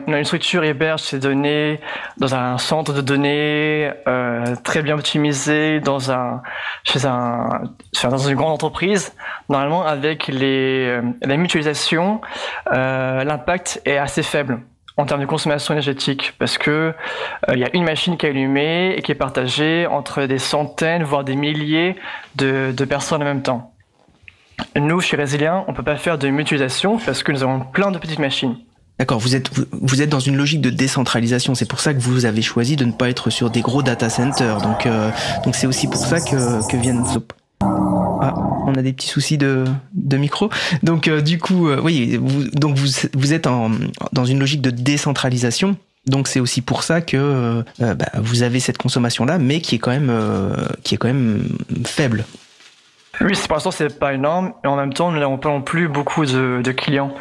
une, 0.08 0.14
une 0.16 0.26
structure 0.26 0.66
héberge 0.66 1.02
ses 1.02 1.18
données 1.20 1.80
dans 2.18 2.36
un 2.36 2.58
centre 2.58 2.92
de 2.94 3.02
données 3.02 3.90
euh, 4.08 4.54
très 4.64 4.84
bien 4.84 4.96
optimisé, 4.96 5.80
dans 5.80 6.12
un, 6.12 6.42
chez 6.84 7.06
un, 7.06 7.62
dans 8.04 8.18
une 8.18 8.36
grande 8.36 8.52
entreprise, 8.52 9.14
normalement 9.50 9.86
avec 9.86 10.28
les, 10.28 10.88
euh, 10.88 11.02
la 11.22 11.38
mutualisation, 11.38 12.20
euh, 12.74 13.24
l'impact 13.24 13.82
est 13.86 13.98
assez 13.98 14.24
faible 14.24 14.60
en 14.98 15.06
termes 15.06 15.22
de 15.22 15.26
consommation 15.26 15.74
énergétique 15.74 16.34
parce 16.40 16.58
que 16.58 16.72
euh, 16.72 16.94
il 17.54 17.60
y 17.60 17.64
a 17.64 17.70
une 17.76 17.84
machine 17.84 18.18
qui 18.18 18.26
est 18.26 18.30
allumée 18.30 18.96
et 18.98 19.02
qui 19.02 19.12
est 19.12 19.16
partagée 19.16 19.88
entre 19.88 20.26
des 20.26 20.40
centaines 20.40 21.04
voire 21.04 21.24
des 21.24 21.36
milliers 21.36 21.96
de, 22.36 22.74
personnes 22.86 23.22
en 23.22 23.26
même 23.26 23.44
temps. 23.44 23.74
Nous, 24.76 25.00
chez 25.02 25.16
Résilient, 25.16 25.66
on 25.68 25.74
peut 25.74 25.84
pas 25.84 25.98
faire 25.98 26.18
de 26.18 26.30
mutualisation 26.30 26.98
parce 26.98 27.22
que 27.22 27.32
nous 27.32 27.44
avons 27.44 27.60
plein 27.60 27.92
de 27.92 28.00
petites 28.00 28.20
machines. 28.20 28.58
D'accord, 28.98 29.20
vous 29.20 29.36
êtes, 29.36 29.52
vous, 29.72 30.02
êtes 30.02 30.10
dans 30.10 30.20
une 30.20 30.36
logique 30.36 30.62
de 30.62 30.72
décentralisation. 30.72 31.54
C'est 31.54 31.70
pour 31.70 31.80
ça 31.80 31.94
que 31.94 32.00
vous 32.00 32.26
avez 32.26 32.42
choisi 32.42 32.76
de 32.76 32.86
ne 32.86 32.92
pas 32.92 33.10
être 33.10 33.30
sur 33.30 33.52
des 33.52 33.62
gros 33.62 33.84
data 33.84 34.10
centers. 34.10 34.60
Donc, 34.62 34.88
euh, 34.88 35.12
donc 35.44 35.54
c'est 35.54 35.68
aussi 35.68 35.88
pour 35.88 35.98
ça 35.98 36.20
que, 36.20 36.68
que 36.68 36.78
viennent. 36.78 37.04
Ah, 37.62 38.34
on 38.68 38.76
a 38.76 38.82
des 38.82 38.94
petits 38.94 39.08
soucis 39.08 39.38
de, 39.38 39.66
micro. 39.96 40.50
Donc, 40.84 41.08
euh, 41.08 41.22
du 41.22 41.40
coup, 41.40 41.70
euh, 41.70 41.80
oui, 41.82 42.18
vous, 42.22 42.44
donc 42.50 42.78
vous, 42.78 43.34
êtes 43.34 43.48
dans 44.12 44.26
une 44.26 44.40
logique 44.40 44.62
de 44.62 44.70
décentralisation. 44.70 45.78
Donc, 46.06 46.28
c'est 46.28 46.40
aussi 46.40 46.62
pour 46.62 46.84
ça 46.84 47.02
que 47.02 47.18
euh, 47.18 47.64
bah, 47.80 48.06
vous 48.16 48.44
avez 48.44 48.60
cette 48.60 48.78
consommation-là, 48.78 49.40
mais 49.40 49.62
qui 49.62 49.76
est 49.76 49.80
quand 49.80 49.92
même, 49.92 50.12
qui 50.84 50.96
est 50.96 50.98
quand 50.98 51.08
même 51.08 51.44
faible. 51.86 52.26
Oui, 53.20 53.34
pour 53.48 53.56
l'instant, 53.56 53.72
c'est 53.72 53.98
pas 53.98 54.14
énorme, 54.14 54.54
et 54.64 54.68
en 54.68 54.76
même 54.76 54.94
temps, 54.94 55.12
nous 55.12 55.20
n'avons 55.20 55.38
pas 55.38 55.50
non 55.50 55.62
plus 55.62 55.88
beaucoup 55.88 56.26
de, 56.26 56.62
de 56.64 56.72
clients. 56.72 57.16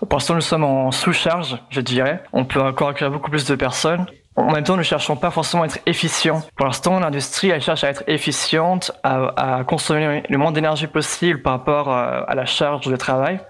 Pour 0.00 0.18
l'instant, 0.18 0.34
nous 0.34 0.40
sommes 0.40 0.64
en 0.64 0.90
sous-charge, 0.92 1.58
je 1.70 1.80
dirais. 1.80 2.22
On 2.32 2.44
peut 2.44 2.60
encore 2.60 2.90
accueillir 2.90 3.10
beaucoup 3.10 3.30
plus 3.30 3.46
de 3.46 3.54
personnes. 3.54 4.04
En 4.38 4.52
même 4.52 4.62
temps, 4.62 4.74
nous 4.74 4.78
ne 4.78 4.82
cherchons 4.84 5.16
pas 5.16 5.30
forcément 5.30 5.64
à 5.64 5.66
être 5.66 5.80
efficients. 5.86 6.42
Pour 6.56 6.66
l'instant, 6.66 7.00
l'industrie, 7.00 7.50
elle 7.50 7.60
cherche 7.60 7.82
à 7.82 7.88
être 7.90 8.04
efficiente, 8.06 8.92
à, 9.02 9.58
à 9.58 9.64
consommer 9.64 10.22
le 10.28 10.38
moins 10.38 10.52
d'énergie 10.52 10.86
possible 10.86 11.42
par 11.42 11.54
rapport 11.54 11.90
à, 11.90 12.20
à 12.30 12.34
la 12.34 12.46
charge 12.46 12.86
de 12.86 12.96
travail. 12.96 13.40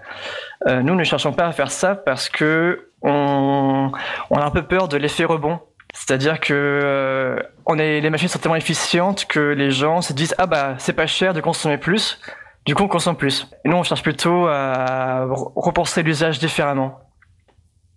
Euh, 0.67 0.81
nous 0.81 0.95
ne 0.95 1.03
cherchons 1.03 1.31
pas 1.31 1.45
à 1.45 1.51
faire 1.51 1.71
ça 1.71 1.95
parce 1.95 2.27
que 2.27 2.89
on, 3.01 3.91
on 4.29 4.37
a 4.37 4.43
un 4.43 4.49
peu 4.51 4.63
peur 4.63 4.87
de 4.87 4.97
l'effet 4.97 5.25
rebond. 5.25 5.59
C'est-à-dire 5.93 6.39
que 6.39 6.53
euh, 6.53 7.39
on 7.65 7.77
est, 7.79 8.01
les 8.01 8.09
machines 8.09 8.27
sont 8.27 8.39
tellement 8.39 8.55
efficientes 8.55 9.25
que 9.25 9.39
les 9.39 9.71
gens 9.71 10.01
se 10.01 10.13
disent 10.13 10.35
ah 10.37 10.45
bah 10.45 10.73
c'est 10.77 10.93
pas 10.93 11.07
cher 11.07 11.33
de 11.33 11.41
consommer 11.41 11.77
plus, 11.77 12.19
du 12.65 12.75
coup 12.75 12.83
on 12.83 12.87
consomme 12.87 13.15
plus. 13.15 13.47
Nous 13.65 13.75
on 13.75 13.81
cherche 13.83 14.03
plutôt 14.03 14.47
à 14.47 15.25
re- 15.25 15.51
repenser 15.55 16.03
l'usage 16.03 16.37
différemment. 16.37 16.99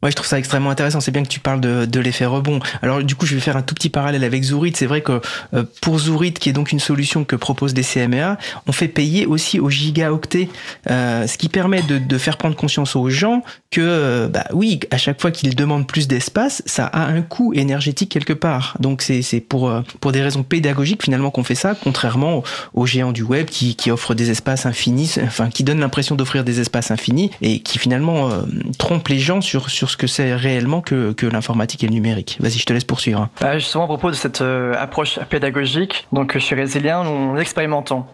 Ouais, 0.02 0.10
je 0.10 0.16
trouve 0.16 0.26
ça 0.26 0.38
extrêmement 0.38 0.70
intéressant. 0.70 1.00
C'est 1.00 1.12
bien 1.12 1.22
que 1.22 1.28
tu 1.28 1.40
parles 1.40 1.60
de, 1.60 1.84
de 1.84 2.00
l'effet 2.00 2.26
rebond. 2.26 2.60
Alors, 2.82 3.02
du 3.02 3.14
coup, 3.14 3.26
je 3.26 3.34
vais 3.34 3.40
faire 3.40 3.56
un 3.56 3.62
tout 3.62 3.74
petit 3.74 3.88
parallèle 3.88 4.24
avec 4.24 4.42
Zourit. 4.42 4.72
C'est 4.74 4.86
vrai 4.86 5.00
que 5.00 5.20
euh, 5.54 5.64
pour 5.80 5.98
Zourit, 5.98 6.32
qui 6.32 6.48
est 6.48 6.52
donc 6.52 6.72
une 6.72 6.80
solution 6.80 7.24
que 7.24 7.36
proposent 7.36 7.74
des 7.74 7.84
CMA, 7.84 8.36
on 8.66 8.72
fait 8.72 8.88
payer 8.88 9.26
aussi 9.26 9.60
aux 9.60 9.70
gigaoctets, 9.70 10.48
euh, 10.90 11.26
ce 11.26 11.38
qui 11.38 11.48
permet 11.48 11.82
de, 11.82 11.98
de, 11.98 12.18
faire 12.18 12.36
prendre 12.36 12.56
conscience 12.56 12.96
aux 12.96 13.08
gens 13.08 13.42
que, 13.70 13.80
euh, 13.80 14.28
bah 14.28 14.44
oui, 14.52 14.80
à 14.90 14.98
chaque 14.98 15.20
fois 15.20 15.30
qu'ils 15.30 15.54
demandent 15.54 15.86
plus 15.86 16.08
d'espace, 16.08 16.62
ça 16.66 16.86
a 16.86 17.06
un 17.06 17.22
coût 17.22 17.52
énergétique 17.54 18.10
quelque 18.10 18.32
part. 18.32 18.76
Donc, 18.80 19.02
c'est 19.02 19.22
pour 19.40 19.68
euh, 19.68 19.82
pour 20.00 20.12
des 20.12 20.22
raisons 20.22 20.42
pédagogiques 20.42 21.02
finalement 21.02 21.30
qu'on 21.30 21.44
fait 21.44 21.54
ça, 21.54 21.74
contrairement 21.74 22.42
aux, 22.74 22.86
géants 22.86 23.12
du 23.12 23.22
web 23.22 23.46
qui, 23.46 23.76
qui 23.76 23.90
offrent 23.90 24.14
des 24.14 24.30
espaces 24.30 24.66
infinis, 24.66 25.14
enfin 25.22 25.48
qui 25.48 25.64
donnent 25.64 25.80
l'impression 25.80 26.16
d'offrir 26.16 26.44
des 26.44 26.60
espaces 26.60 26.90
infinis 26.90 27.30
et 27.40 27.60
qui 27.60 27.78
finalement 27.78 28.30
euh, 28.30 28.42
trompent 28.78 29.08
les 29.08 29.18
gens 29.18 29.40
sur 29.40 29.70
sur 29.70 29.90
ce 29.92 29.96
que 29.96 30.06
c'est 30.06 30.34
réellement 30.34 30.80
que, 30.80 31.12
que 31.12 31.26
l'informatique 31.26 31.84
et 31.84 31.86
le 31.86 31.94
numérique. 31.94 32.38
Vas-y, 32.40 32.58
je 32.58 32.66
te 32.66 32.72
laisse 32.72 32.84
poursuivre. 32.84 33.28
Bah, 33.40 33.58
justement, 33.58 33.84
à 33.84 33.86
propos 33.86 34.10
de 34.10 34.16
cette 34.16 34.40
euh, 34.40 34.74
approche 34.78 35.20
pédagogique, 35.30 36.08
donc 36.12 36.36
chez 36.38 36.54
Résilien, 36.54 37.04
nous 37.04 37.38
expérimentons. 37.38 38.04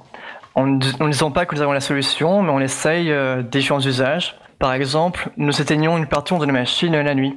En 0.55 0.67
ne 0.67 1.11
disant 1.11 1.31
pas 1.31 1.47
que 1.47 1.55
nous 1.55 1.63
avons 1.63 1.73
la 1.73 1.81
solution, 1.81 2.43
mais 2.43 2.51
on 2.51 2.61
essaye 2.61 3.13
euh, 3.13 3.43
différents 3.43 3.81
usages. 3.81 4.35
Par 4.59 4.73
exemple, 4.73 5.31
nous 5.37 5.61
éteignons 5.61 5.97
une 5.97 6.07
partie 6.07 6.37
de 6.37 6.45
la 6.45 6.53
machine 6.53 6.93
la 6.93 7.15
nuit. 7.15 7.37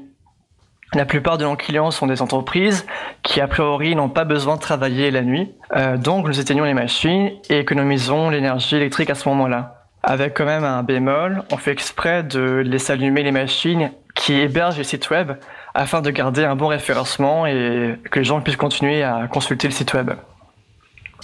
La 0.93 1.05
plupart 1.05 1.37
de 1.37 1.45
nos 1.45 1.55
clients 1.55 1.91
sont 1.91 2.07
des 2.07 2.21
entreprises 2.21 2.85
qui, 3.23 3.39
a 3.39 3.47
priori, 3.47 3.95
n'ont 3.95 4.09
pas 4.09 4.25
besoin 4.25 4.55
de 4.55 4.59
travailler 4.59 5.09
la 5.11 5.21
nuit. 5.21 5.51
Euh, 5.75 5.97
donc, 5.97 6.27
nous 6.27 6.39
éteignons 6.39 6.65
les 6.65 6.73
machines 6.73 7.31
et 7.49 7.59
économisons 7.59 8.29
l'énergie 8.29 8.75
électrique 8.75 9.09
à 9.09 9.15
ce 9.15 9.29
moment-là. 9.29 9.85
Avec 10.03 10.35
quand 10.35 10.45
même 10.45 10.63
un 10.63 10.81
bémol, 10.81 11.43
on 11.51 11.57
fait 11.57 11.71
exprès 11.71 12.23
de 12.23 12.63
laisser 12.65 12.93
allumer 12.93 13.21
les 13.21 13.31
machines 13.31 13.91
qui 14.15 14.33
hébergent 14.33 14.77
les 14.77 14.83
sites 14.83 15.09
web 15.09 15.33
afin 15.73 16.01
de 16.01 16.09
garder 16.09 16.43
un 16.43 16.55
bon 16.55 16.67
référencement 16.67 17.45
et 17.45 17.97
que 18.09 18.19
les 18.19 18.25
gens 18.25 18.41
puissent 18.41 18.57
continuer 18.57 19.03
à 19.03 19.27
consulter 19.27 19.67
le 19.67 19.73
site 19.73 19.93
web. 19.93 20.11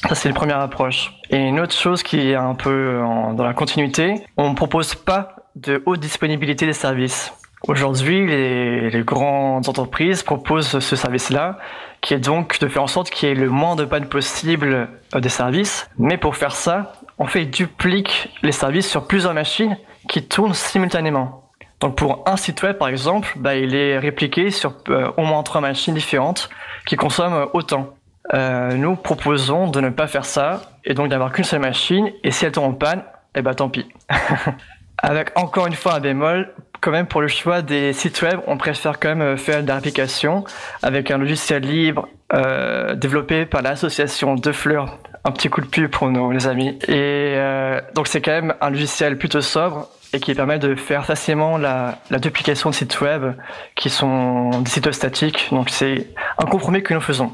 Ça, 0.08 0.16
c'est 0.16 0.30
la 0.30 0.36
première 0.36 0.60
approche. 0.60 1.14
Et 1.30 1.38
une 1.38 1.60
autre 1.60 1.74
chose 1.74 2.04
qui 2.04 2.32
est 2.32 2.36
un 2.36 2.54
peu 2.54 3.00
dans 3.34 3.44
la 3.44 3.54
continuité, 3.54 4.16
on 4.38 4.52
ne 4.52 4.56
propose 4.56 4.96
pas 4.96 5.36
de 5.56 5.82
haute 5.86 6.00
disponibilité 6.00 6.66
des 6.66 6.74
services. 6.74 7.34
Aujourd'hui, 7.68 8.28
les, 8.28 8.90
les, 8.92 9.04
grandes 9.04 9.68
entreprises 9.68 10.22
proposent 10.22 10.80
ce 10.80 10.96
service-là, 10.96 11.58
qui 12.02 12.14
est 12.14 12.20
donc 12.20 12.60
de 12.60 12.68
faire 12.68 12.84
en 12.84 12.88
sorte 12.88 13.10
qu'il 13.10 13.28
y 13.28 13.32
ait 13.32 13.36
le 13.36 13.50
moins 13.50 13.76
de 13.76 13.84
panne 13.84 14.08
possible 14.08 14.88
euh, 15.16 15.20
des 15.20 15.30
services. 15.30 15.90
Mais 15.98 16.18
pour 16.18 16.36
faire 16.36 16.52
ça, 16.52 16.94
on 17.18 17.26
fait 17.26 17.46
duplique 17.46 18.30
les 18.44 18.52
services 18.52 18.88
sur 18.88 19.08
plusieurs 19.08 19.34
machines 19.34 19.76
qui 20.08 20.24
tournent 20.24 20.54
simultanément. 20.54 21.47
Donc 21.80 21.96
pour 21.96 22.24
un 22.28 22.38
site 22.38 22.64
web 22.64 22.78
par 22.78 22.88
exemple, 22.88 23.34
bah, 23.36 23.56
il 23.56 23.76
est 23.76 24.00
répliqué 24.00 24.52
sur 24.52 24.74
euh, 24.90 25.12
au 25.18 25.24
moins 25.24 25.44
trois 25.44 25.62
machines 25.62 25.94
différentes 25.94 26.50
qui 26.86 26.96
consomment 26.96 27.48
autant. 27.54 27.94
Euh, 28.34 28.74
nous 28.74 28.96
proposons 28.96 29.70
de 29.70 29.80
ne 29.80 29.90
pas 29.90 30.08
faire 30.08 30.26
ça 30.26 30.62
et 30.84 30.94
donc 30.94 31.10
d'avoir 31.10 31.32
qu'une 31.32 31.46
seule 31.46 31.62
machine 31.62 32.12
et 32.24 32.32
si 32.32 32.46
elle 32.46 32.52
tombe 32.52 32.72
en 32.72 32.74
panne, 32.74 33.04
eh 33.36 33.42
ben 33.42 33.54
tant 33.54 33.70
pis. 33.70 33.88
Avec 34.98 35.38
encore 35.38 35.68
une 35.68 35.76
fois 35.76 35.96
un 35.96 36.00
bémol, 36.00 36.52
quand 36.82 36.92
même 36.92 37.08
pour 37.08 37.22
le 37.22 37.28
choix 37.28 37.62
des 37.62 37.94
sites 37.94 38.22
web, 38.22 38.40
on 38.48 38.58
préfère 38.58 39.00
quand 39.00 39.10
même 39.10 39.22
euh, 39.22 39.38
faire 39.38 39.62
de 39.62 39.68
l'application 39.68 40.44
avec 40.82 41.12
un 41.12 41.18
logiciel 41.18 41.64
libre 41.64 42.08
euh, 42.34 42.96
développé 42.96 43.46
par 43.46 43.62
l'association 43.62 44.36
De 44.36 44.52
Fleurs. 44.52 44.98
Un 45.28 45.32
petit 45.32 45.50
coup 45.50 45.60
de 45.60 45.66
pub 45.66 45.92
pour 45.92 46.10
nos 46.10 46.32
les 46.32 46.48
amis. 46.48 46.80
Et 46.88 47.34
euh, 47.36 47.82
donc 47.96 48.08
c'est 48.08 48.22
quand 48.22 48.32
même 48.32 48.54
un 48.62 48.70
logiciel 48.70 49.18
plutôt 49.18 49.42
sobre 49.42 49.90
et 50.14 50.22
qui 50.22 50.34
permet 50.34 50.58
de 50.58 50.74
faire 50.76 51.06
facilement 51.06 51.58
la, 51.58 52.00
la 52.10 52.18
duplication 52.18 52.70
de 52.70 52.76
sites 52.76 53.02
web 53.02 53.34
qui 53.76 53.90
sont 53.90 54.52
des 54.62 54.70
sites 54.70 54.90
statiques. 54.94 55.50
Donc 55.52 55.70
c'est 55.70 56.08
un 56.38 56.46
compromis 56.46 56.82
que 56.82 56.94
nous 56.94 57.02
faisons. 57.02 57.34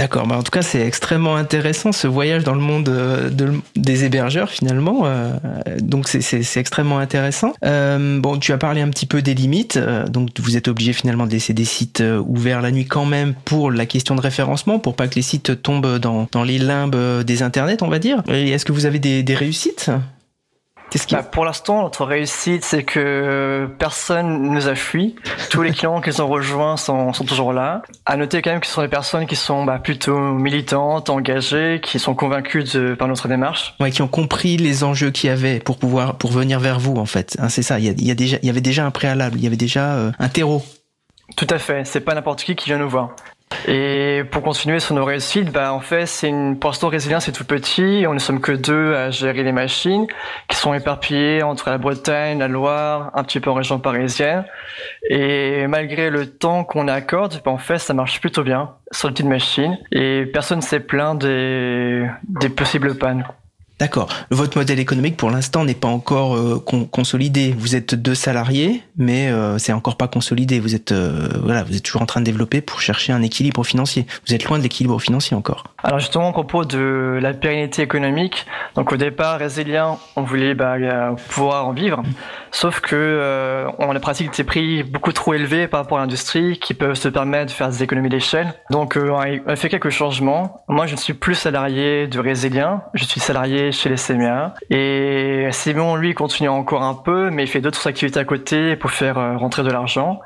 D'accord, 0.00 0.26
bah 0.26 0.38
en 0.38 0.42
tout 0.42 0.50
cas 0.50 0.62
c'est 0.62 0.80
extrêmement 0.80 1.36
intéressant 1.36 1.92
ce 1.92 2.06
voyage 2.06 2.42
dans 2.42 2.54
le 2.54 2.60
monde 2.62 2.88
euh, 2.88 3.28
de, 3.28 3.52
des 3.76 4.06
hébergeurs 4.06 4.48
finalement, 4.48 5.02
euh, 5.04 5.34
donc 5.82 6.08
c'est 6.08 6.56
extrêmement 6.56 6.96
intéressant. 6.96 7.52
Euh, 7.66 8.18
bon, 8.18 8.38
tu 8.38 8.52
as 8.52 8.56
parlé 8.56 8.80
un 8.80 8.88
petit 8.88 9.04
peu 9.04 9.20
des 9.20 9.34
limites, 9.34 9.78
donc 10.08 10.30
vous 10.38 10.56
êtes 10.56 10.68
obligé 10.68 10.94
finalement 10.94 11.26
de 11.26 11.32
laisser 11.32 11.52
des 11.52 11.66
sites 11.66 12.02
ouverts 12.26 12.62
la 12.62 12.70
nuit 12.70 12.86
quand 12.86 13.04
même 13.04 13.34
pour 13.44 13.70
la 13.70 13.84
question 13.84 14.14
de 14.14 14.22
référencement, 14.22 14.78
pour 14.78 14.96
pas 14.96 15.06
que 15.06 15.16
les 15.16 15.22
sites 15.22 15.60
tombent 15.60 15.98
dans, 15.98 16.44
les 16.44 16.56
limbes 16.56 17.22
des 17.22 17.42
internets 17.42 17.82
on 17.82 17.88
va 17.88 17.98
dire. 17.98 18.22
Est-ce 18.28 18.64
que 18.64 18.72
vous 18.72 18.86
avez 18.86 19.00
des 19.00 19.34
réussites? 19.34 19.90
Bah, 21.10 21.22
pour 21.22 21.44
l'instant, 21.44 21.82
notre 21.82 22.04
réussite, 22.04 22.64
c'est 22.64 22.82
que 22.82 23.68
personne 23.78 24.42
nous 24.42 24.68
a 24.68 24.74
fui. 24.74 25.14
Tous 25.50 25.62
les 25.62 25.72
clients 25.72 26.00
qu'ils 26.00 26.20
ont 26.20 26.28
rejoints 26.28 26.76
sont, 26.76 27.12
sont, 27.12 27.24
toujours 27.24 27.52
là. 27.52 27.82
À 28.06 28.16
noter 28.16 28.42
quand 28.42 28.50
même 28.50 28.60
que 28.60 28.66
ce 28.66 28.72
sont 28.72 28.82
des 28.82 28.88
personnes 28.88 29.26
qui 29.26 29.36
sont 29.36 29.64
bah, 29.64 29.78
plutôt 29.78 30.18
militantes, 30.18 31.10
engagées, 31.10 31.80
qui 31.82 31.98
sont 31.98 32.14
convaincues 32.14 32.64
de, 32.64 32.94
par 32.94 33.08
notre 33.08 33.28
démarche. 33.28 33.74
Ouais, 33.80 33.90
qui 33.90 34.02
ont 34.02 34.08
compris 34.08 34.56
les 34.56 34.84
enjeux 34.84 35.10
qu'il 35.10 35.28
y 35.28 35.32
avait 35.32 35.60
pour 35.60 35.78
pouvoir 35.78 36.18
pour 36.18 36.32
venir 36.32 36.60
vers 36.60 36.80
vous 36.80 36.96
en 36.96 37.06
fait. 37.06 37.36
Hein, 37.38 37.48
c'est 37.48 37.62
ça. 37.62 37.78
Il 37.78 37.84
y, 37.84 37.88
a, 37.88 37.92
il 37.92 38.06
y, 38.06 38.10
a 38.10 38.14
déjà, 38.14 38.38
il 38.42 38.46
y 38.46 38.50
avait 38.50 38.60
déjà 38.60 38.84
un 38.84 38.90
préalable, 38.90 39.38
il 39.38 39.44
y 39.44 39.46
avait 39.46 39.56
déjà 39.56 39.94
euh, 39.94 40.12
un 40.18 40.28
terreau. 40.28 40.62
Tout 41.36 41.46
à 41.50 41.58
fait. 41.58 41.86
C'est 41.86 42.00
pas 42.00 42.14
n'importe 42.14 42.42
qui 42.42 42.56
qui 42.56 42.66
vient 42.66 42.78
nous 42.78 42.88
voir. 42.88 43.14
Et 43.66 44.22
pour 44.30 44.42
continuer 44.42 44.80
sur 44.80 44.94
nos 44.94 45.04
réussites, 45.04 45.52
bah 45.52 45.72
en 45.72 45.80
fait, 45.80 46.06
c'est 46.06 46.28
une 46.28 46.58
pour 46.58 46.70
l'instant 46.70 46.88
résilient, 46.88 47.20
c'est 47.20 47.32
tout 47.32 47.44
petit. 47.44 48.04
On 48.08 48.14
ne 48.14 48.18
sommes 48.18 48.40
que 48.40 48.52
deux 48.52 48.94
à 48.94 49.10
gérer 49.10 49.42
les 49.42 49.52
machines, 49.52 50.06
qui 50.48 50.56
sont 50.56 50.72
éparpillées 50.72 51.42
entre 51.42 51.68
la 51.70 51.78
Bretagne, 51.78 52.38
la 52.38 52.48
Loire, 52.48 53.10
un 53.14 53.22
petit 53.22 53.38
peu 53.38 53.50
en 53.50 53.54
région 53.54 53.78
parisienne. 53.78 54.44
Et 55.08 55.66
malgré 55.66 56.10
le 56.10 56.26
temps 56.26 56.64
qu'on 56.64 56.88
accorde, 56.88 57.40
bah 57.44 57.50
en 57.50 57.58
fait, 57.58 57.78
ça 57.78 57.92
marche 57.92 58.20
plutôt 58.20 58.42
bien 58.42 58.74
sur 58.92 59.08
le 59.08 59.14
petites 59.14 59.26
machines. 59.26 59.78
Et 59.92 60.26
personne 60.32 60.58
ne 60.58 60.64
s'est 60.64 60.80
plaint 60.80 61.18
des, 61.20 62.06
des 62.28 62.48
possibles 62.48 62.96
pannes. 62.96 63.24
D'accord. 63.80 64.08
Votre 64.30 64.58
modèle 64.58 64.78
économique 64.78 65.16
pour 65.16 65.30
l'instant 65.30 65.64
n'est 65.64 65.72
pas 65.72 65.88
encore 65.88 66.36
euh, 66.36 66.62
con 66.64 66.84
consolidé. 66.84 67.54
Vous 67.56 67.74
êtes 67.74 67.94
deux 67.94 68.14
salariés, 68.14 68.82
mais 68.98 69.28
euh, 69.28 69.56
c'est 69.56 69.72
encore 69.72 69.96
pas 69.96 70.06
consolidé. 70.06 70.60
Vous 70.60 70.74
êtes 70.74 70.92
euh, 70.92 71.28
voilà, 71.42 71.62
vous 71.62 71.74
êtes 71.74 71.82
toujours 71.82 72.02
en 72.02 72.06
train 72.06 72.20
de 72.20 72.26
développer 72.26 72.60
pour 72.60 72.82
chercher 72.82 73.14
un 73.14 73.22
équilibre 73.22 73.64
financier. 73.64 74.06
Vous 74.28 74.34
êtes 74.34 74.44
loin 74.44 74.58
de 74.58 74.62
l'équilibre 74.62 75.00
financier 75.00 75.34
encore. 75.34 75.64
Alors 75.82 75.98
justement, 75.98 76.28
à 76.28 76.32
propos 76.32 76.66
de 76.66 77.18
la 77.22 77.32
pérennité 77.32 77.80
économique, 77.80 78.44
donc 78.74 78.92
au 78.92 78.98
départ, 78.98 79.38
Résilient, 79.38 79.98
on 80.14 80.24
voulait 80.24 80.52
bah, 80.52 81.14
pouvoir 81.30 81.66
en 81.66 81.72
vivre, 81.72 82.02
sauf 82.50 82.80
que 82.80 83.64
on 83.78 83.96
a 83.96 84.00
pratique 84.00 84.36
des 84.36 84.44
prix 84.44 84.82
beaucoup 84.82 85.12
trop 85.12 85.32
élevés 85.32 85.68
par 85.68 85.80
rapport 85.80 85.96
à 85.96 86.02
l'industrie 86.02 86.58
qui 86.58 86.74
peuvent 86.74 86.96
se 86.96 87.08
permettre 87.08 87.46
de 87.46 87.50
faire 87.52 87.70
des 87.70 87.82
économies 87.82 88.10
d'échelle. 88.10 88.52
Donc 88.70 88.98
on 89.00 89.16
a 89.16 89.56
fait 89.56 89.70
quelques 89.70 89.88
changements. 89.88 90.62
Moi, 90.68 90.86
je 90.86 90.92
ne 90.92 90.98
suis 90.98 91.14
plus 91.14 91.34
salarié 91.34 92.06
de 92.08 92.20
Résilient, 92.20 92.82
je 92.92 93.04
suis 93.04 93.20
salarié 93.20 93.69
chez 93.72 93.88
les 93.88 93.96
CMA. 93.96 94.54
Et 94.70 95.48
Simon, 95.52 95.96
lui, 95.96 96.14
continue 96.14 96.48
encore 96.48 96.82
un 96.82 96.94
peu, 96.94 97.30
mais 97.30 97.44
il 97.44 97.46
fait 97.46 97.60
d'autres 97.60 97.86
activités 97.86 98.20
à 98.20 98.24
côté 98.24 98.76
pour 98.76 98.90
faire 98.90 99.16
rentrer 99.38 99.62
de 99.62 99.70
l'argent. 99.70 100.20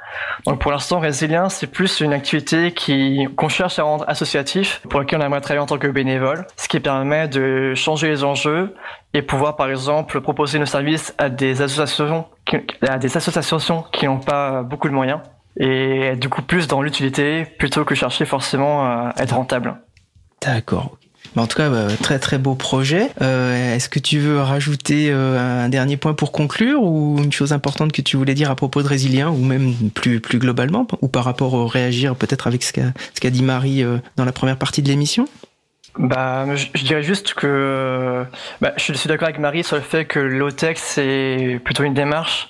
Donc 0.47 0.61
pour 0.61 0.71
l'instant, 0.71 1.01
Résilien, 1.01 1.49
c'est 1.49 1.67
plus 1.67 2.01
une 2.01 2.13
activité 2.13 2.73
qui 2.73 3.27
qu'on 3.37 3.49
cherche 3.49 3.79
à 3.79 3.83
rendre 3.83 4.05
associatif, 4.09 4.81
pour 4.89 5.01
laquelle 5.01 5.21
on 5.21 5.25
aimerait 5.25 5.41
travailler 5.41 5.63
en 5.63 5.67
tant 5.67 5.79
que 5.79 5.89
bénévole, 5.89 6.47
ce 6.57 6.69
qui 6.69 6.81
permet 6.81 7.29
de 7.29 7.75
changer 7.75 8.09
les 8.09 8.25
enjeux 8.25 8.75
et 9.13 9.23
pouvoir, 9.23 9.57
par 9.57 9.71
exemple, 9.71 10.21
proposer 10.21 10.59
nos 10.59 10.67
services 10.67 11.15
à 11.19 11.29
des 11.29 11.63
associations, 11.63 12.27
à 12.87 12.99
des 12.99 13.17
associations 13.17 13.85
qui 13.93 14.07
n'ont 14.07 14.19
pas 14.19 14.63
beaucoup 14.63 14.89
de 14.89 14.95
moyens. 14.95 15.21
Et 15.57 16.17
du 16.17 16.29
coup, 16.29 16.43
plus 16.43 16.67
dans 16.67 16.83
l'utilité, 16.83 17.45
plutôt 17.45 17.85
que 17.85 17.95
chercher 17.95 18.25
forcément 18.25 18.85
à 18.85 19.13
être 19.19 19.37
rentable. 19.37 19.77
D'accord. 20.45 20.99
En 21.37 21.47
tout 21.47 21.57
cas, 21.57 21.68
bah, 21.68 21.89
très 22.01 22.18
très 22.18 22.39
beau 22.39 22.55
projet. 22.55 23.11
Euh, 23.20 23.74
Est-ce 23.74 23.89
que 23.89 23.99
tu 23.99 24.18
veux 24.18 24.41
rajouter 24.41 25.09
euh, 25.11 25.64
un 25.64 25.68
dernier 25.68 25.97
point 25.97 26.14
pour 26.14 26.30
conclure 26.30 26.82
ou 26.82 27.18
une 27.18 27.32
chose 27.32 27.53
importante 27.53 27.93
que 27.93 28.03
tu 28.03 28.16
voulais 28.16 28.35
dire 28.35 28.51
à 28.51 28.55
propos 28.55 28.82
de 28.82 28.89
Résilien 28.89 29.30
ou 29.30 29.45
même 29.45 29.74
plus 29.95 30.20
plus 30.20 30.39
globalement 30.39 30.87
ou 31.01 31.09
par 31.09 31.24
rapport 31.24 31.55
au 31.55 31.66
réagir 31.66 32.14
peut-être 32.14 32.47
avec 32.47 32.62
ce 32.62 32.72
qu'a 32.72 33.30
dit 33.30 33.43
Marie 33.43 33.82
euh, 33.82 33.99
dans 34.16 34.24
la 34.24 34.32
première 34.32 34.57
partie 34.57 34.82
de 34.82 34.89
l'émission? 34.89 35.26
Bah, 35.99 36.45
je, 36.57 36.85
dirais 36.85 37.05
juste 37.05 37.35
que 37.35 38.24
bah, 38.61 38.72
je 38.76 38.93
suis 38.93 39.09
d'accord 39.09 39.28
avec 39.28 39.39
Marie 39.39 39.62
sur 39.62 39.76
le 39.76 39.82
fait 39.82 40.05
que 40.05 40.18
l'OTEX 40.18 40.80
c'est 40.82 41.61
plutôt 41.64 41.85
une 41.85 41.95
démarche 41.95 42.49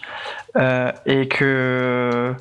euh, 0.57 0.93
et 1.05 1.29
que 1.29 2.35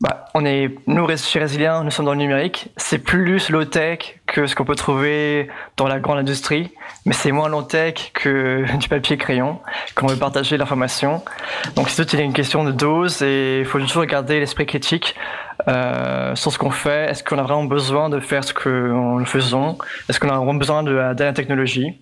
bah, 0.00 0.24
on 0.34 0.46
est, 0.46 0.74
nous, 0.86 1.06
chez 1.18 1.38
Résilien, 1.38 1.84
nous 1.84 1.90
sommes 1.90 2.06
dans 2.06 2.12
le 2.12 2.18
numérique. 2.18 2.70
C'est 2.78 2.98
plus 2.98 3.50
low-tech 3.50 4.18
que 4.26 4.46
ce 4.46 4.54
qu'on 4.54 4.64
peut 4.64 4.74
trouver 4.74 5.50
dans 5.76 5.86
la 5.86 6.00
grande 6.00 6.16
industrie, 6.16 6.72
mais 7.04 7.12
c'est 7.12 7.32
moins 7.32 7.50
low-tech 7.50 8.12
que 8.14 8.64
du 8.78 8.88
papier 8.88 9.18
crayon, 9.18 9.60
quand 9.94 10.06
on 10.06 10.08
veut 10.08 10.18
partager 10.18 10.56
l'information. 10.56 11.22
Donc, 11.76 11.90
c'est 11.90 12.06
tout, 12.06 12.16
il 12.16 12.18
y 12.18 12.22
a 12.22 12.24
une 12.24 12.32
question 12.32 12.64
de 12.64 12.72
dose 12.72 13.20
et 13.20 13.58
il 13.60 13.66
faut 13.66 13.78
toujours 13.78 14.06
garder 14.06 14.40
l'esprit 14.40 14.64
critique 14.64 15.16
euh, 15.68 16.34
sur 16.34 16.50
ce 16.50 16.58
qu'on 16.58 16.70
fait. 16.70 17.10
Est-ce 17.10 17.22
qu'on 17.22 17.38
a 17.38 17.42
vraiment 17.42 17.64
besoin 17.64 18.08
de 18.08 18.20
faire 18.20 18.42
ce 18.42 18.54
que 18.54 18.68
nous 18.68 19.26
faisons? 19.26 19.76
Est-ce 20.08 20.18
qu'on 20.18 20.30
a 20.30 20.36
vraiment 20.36 20.54
besoin 20.54 20.82
de, 20.82 20.92
la 20.92 21.32
technologie? 21.34 22.00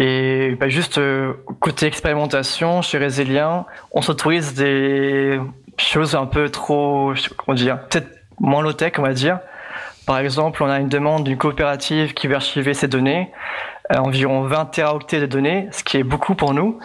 Et 0.00 0.54
bah, 0.54 0.68
juste 0.68 0.98
euh, 0.98 1.32
côté 1.58 1.86
expérimentation, 1.86 2.82
chez 2.82 2.98
Résilien, 2.98 3.66
on 3.90 4.00
s'autorise 4.00 4.54
des 4.54 5.40
choses 5.76 6.14
un 6.14 6.26
peu 6.26 6.50
trop, 6.50 7.12
comment 7.36 7.56
dire, 7.56 7.80
peut-être 7.88 8.08
moins 8.38 8.62
low-tech, 8.62 8.92
on 8.98 9.02
va 9.02 9.12
dire. 9.12 9.40
Par 10.06 10.20
exemple, 10.20 10.62
on 10.62 10.70
a 10.70 10.78
une 10.78 10.88
demande 10.88 11.24
d'une 11.24 11.36
coopérative 11.36 12.14
qui 12.14 12.28
veut 12.28 12.36
archiver 12.36 12.74
ses 12.74 12.86
données, 12.86 13.32
environ 13.96 14.42
20 14.42 14.66
teraoctets 14.66 15.20
de 15.20 15.26
données, 15.26 15.68
ce 15.72 15.82
qui 15.82 15.96
est 15.96 16.02
beaucoup 16.02 16.34
pour 16.34 16.54
nous. 16.54 16.78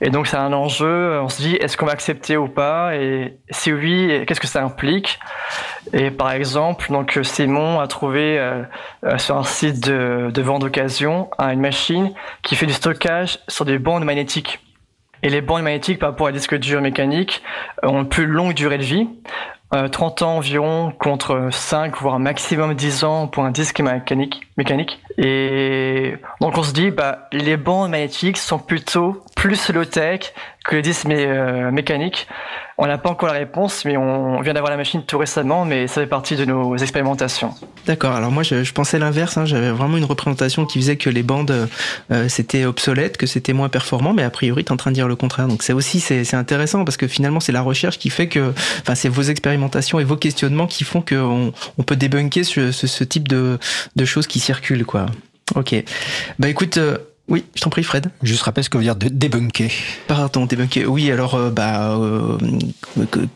Et 0.00 0.10
donc, 0.10 0.26
c'est 0.26 0.36
un 0.36 0.52
enjeu. 0.52 1.20
On 1.20 1.28
se 1.28 1.42
dit, 1.42 1.56
est-ce 1.56 1.76
qu'on 1.76 1.86
va 1.86 1.92
accepter 1.92 2.36
ou 2.36 2.48
pas? 2.48 2.96
Et 2.96 3.38
si 3.50 3.72
oui, 3.72 4.24
qu'est-ce 4.26 4.40
que 4.40 4.46
ça 4.46 4.62
implique? 4.62 5.18
Et 5.92 6.10
par 6.10 6.32
exemple, 6.32 6.90
donc 6.90 7.18
Simon 7.22 7.80
a 7.80 7.86
trouvé 7.86 8.38
euh, 8.38 8.62
euh, 9.04 9.18
sur 9.18 9.36
un 9.36 9.44
site 9.44 9.88
de, 9.88 10.42
vente 10.42 10.62
d'occasion 10.62 11.30
une 11.38 11.60
machine 11.60 12.12
qui 12.42 12.56
fait 12.56 12.66
du 12.66 12.72
stockage 12.72 13.38
sur 13.48 13.64
des 13.64 13.78
bandes 13.78 14.04
magnétiques. 14.04 14.60
Et 15.22 15.30
les 15.30 15.40
bandes 15.40 15.62
magnétiques 15.62 15.98
par 15.98 16.10
rapport 16.10 16.26
à 16.26 16.32
disque 16.32 16.56
dur 16.56 16.80
mécanique 16.80 17.42
ont 17.82 18.00
une 18.00 18.08
plus 18.08 18.26
longue 18.26 18.54
durée 18.54 18.78
de 18.78 18.82
vie. 18.82 19.08
30 19.70 20.22
ans 20.22 20.36
environ 20.36 20.92
contre 20.98 21.48
5 21.50 21.96
voire 22.00 22.18
maximum 22.18 22.74
10 22.74 23.04
ans 23.04 23.26
pour 23.26 23.44
un 23.44 23.50
disque 23.50 23.80
mécanique. 23.80 24.42
mécanique. 24.56 25.00
Et 25.18 26.14
donc 26.40 26.56
on 26.56 26.62
se 26.62 26.72
dit, 26.72 26.90
bah, 26.90 27.28
les 27.32 27.56
bandes 27.56 27.90
magnétiques 27.90 28.38
sont 28.38 28.58
plutôt 28.58 29.24
plus 29.34 29.70
low-tech 29.70 30.32
que 30.66 30.76
les 30.76 30.82
disques 30.82 31.06
euh, 31.08 31.70
mécaniques. 31.70 32.26
On 32.78 32.86
n'a 32.86 32.98
pas 32.98 33.08
encore 33.08 33.28
la 33.28 33.34
réponse, 33.34 33.86
mais 33.86 33.96
on 33.96 34.40
vient 34.42 34.52
d'avoir 34.52 34.70
la 34.70 34.76
machine 34.76 35.02
tout 35.02 35.16
récemment, 35.16 35.64
mais 35.64 35.86
ça 35.86 36.02
fait 36.02 36.06
partie 36.06 36.36
de 36.36 36.44
nos 36.44 36.76
expérimentations. 36.76 37.54
D'accord. 37.86 38.14
Alors 38.14 38.30
moi, 38.30 38.42
je, 38.42 38.70
pensais 38.72 38.98
l'inverse. 38.98 39.38
Hein. 39.38 39.46
J'avais 39.46 39.70
vraiment 39.70 39.96
une 39.96 40.04
représentation 40.04 40.66
qui 40.66 40.78
faisait 40.78 40.96
que 40.96 41.08
les 41.08 41.22
bandes 41.22 41.68
euh, 42.10 42.28
c'était 42.28 42.66
obsolète, 42.66 43.16
que 43.16 43.26
c'était 43.26 43.54
moins 43.54 43.70
performant, 43.70 44.12
mais 44.12 44.24
a 44.24 44.30
priori, 44.30 44.62
tu 44.64 44.68
es 44.68 44.72
en 44.72 44.76
train 44.76 44.90
de 44.90 44.96
dire 44.96 45.08
le 45.08 45.16
contraire. 45.16 45.48
Donc 45.48 45.62
c'est 45.62 45.72
aussi 45.72 46.00
c'est 46.00 46.34
intéressant 46.34 46.84
parce 46.84 46.98
que 46.98 47.06
finalement, 47.06 47.40
c'est 47.40 47.52
la 47.52 47.62
recherche 47.62 47.98
qui 47.98 48.10
fait 48.10 48.28
que, 48.28 48.52
enfin, 48.82 48.94
c'est 48.94 49.08
vos 49.08 49.22
expérimentations 49.22 49.98
et 50.00 50.04
vos 50.04 50.16
questionnements 50.16 50.66
qui 50.66 50.84
font 50.84 51.00
qu'on 51.00 51.52
on 51.78 51.82
peut 51.82 51.96
débunker 51.96 52.44
ce, 52.44 52.72
ce, 52.72 52.86
ce 52.86 53.04
type 53.04 53.28
de, 53.28 53.58
de 53.94 54.04
choses 54.04 54.26
qui 54.26 54.38
circulent, 54.38 54.84
quoi. 54.84 55.06
Ok. 55.54 55.74
Bah 56.38 56.48
écoute. 56.48 56.76
Euh, 56.76 56.98
oui, 57.28 57.44
je 57.56 57.60
t'en 57.60 57.70
prie, 57.70 57.82
Fred. 57.82 58.08
Juste 58.22 58.42
rappelle 58.42 58.62
ce 58.62 58.70
que 58.70 58.78
veut 58.78 58.84
dire 58.84 58.94
de 58.94 59.08
débunker. 59.08 59.72
Pardon, 60.06 60.46
débunker. 60.46 60.86
Oui, 60.86 61.10
alors, 61.10 61.34
euh, 61.34 61.50
bah, 61.50 61.96
euh, 61.98 62.38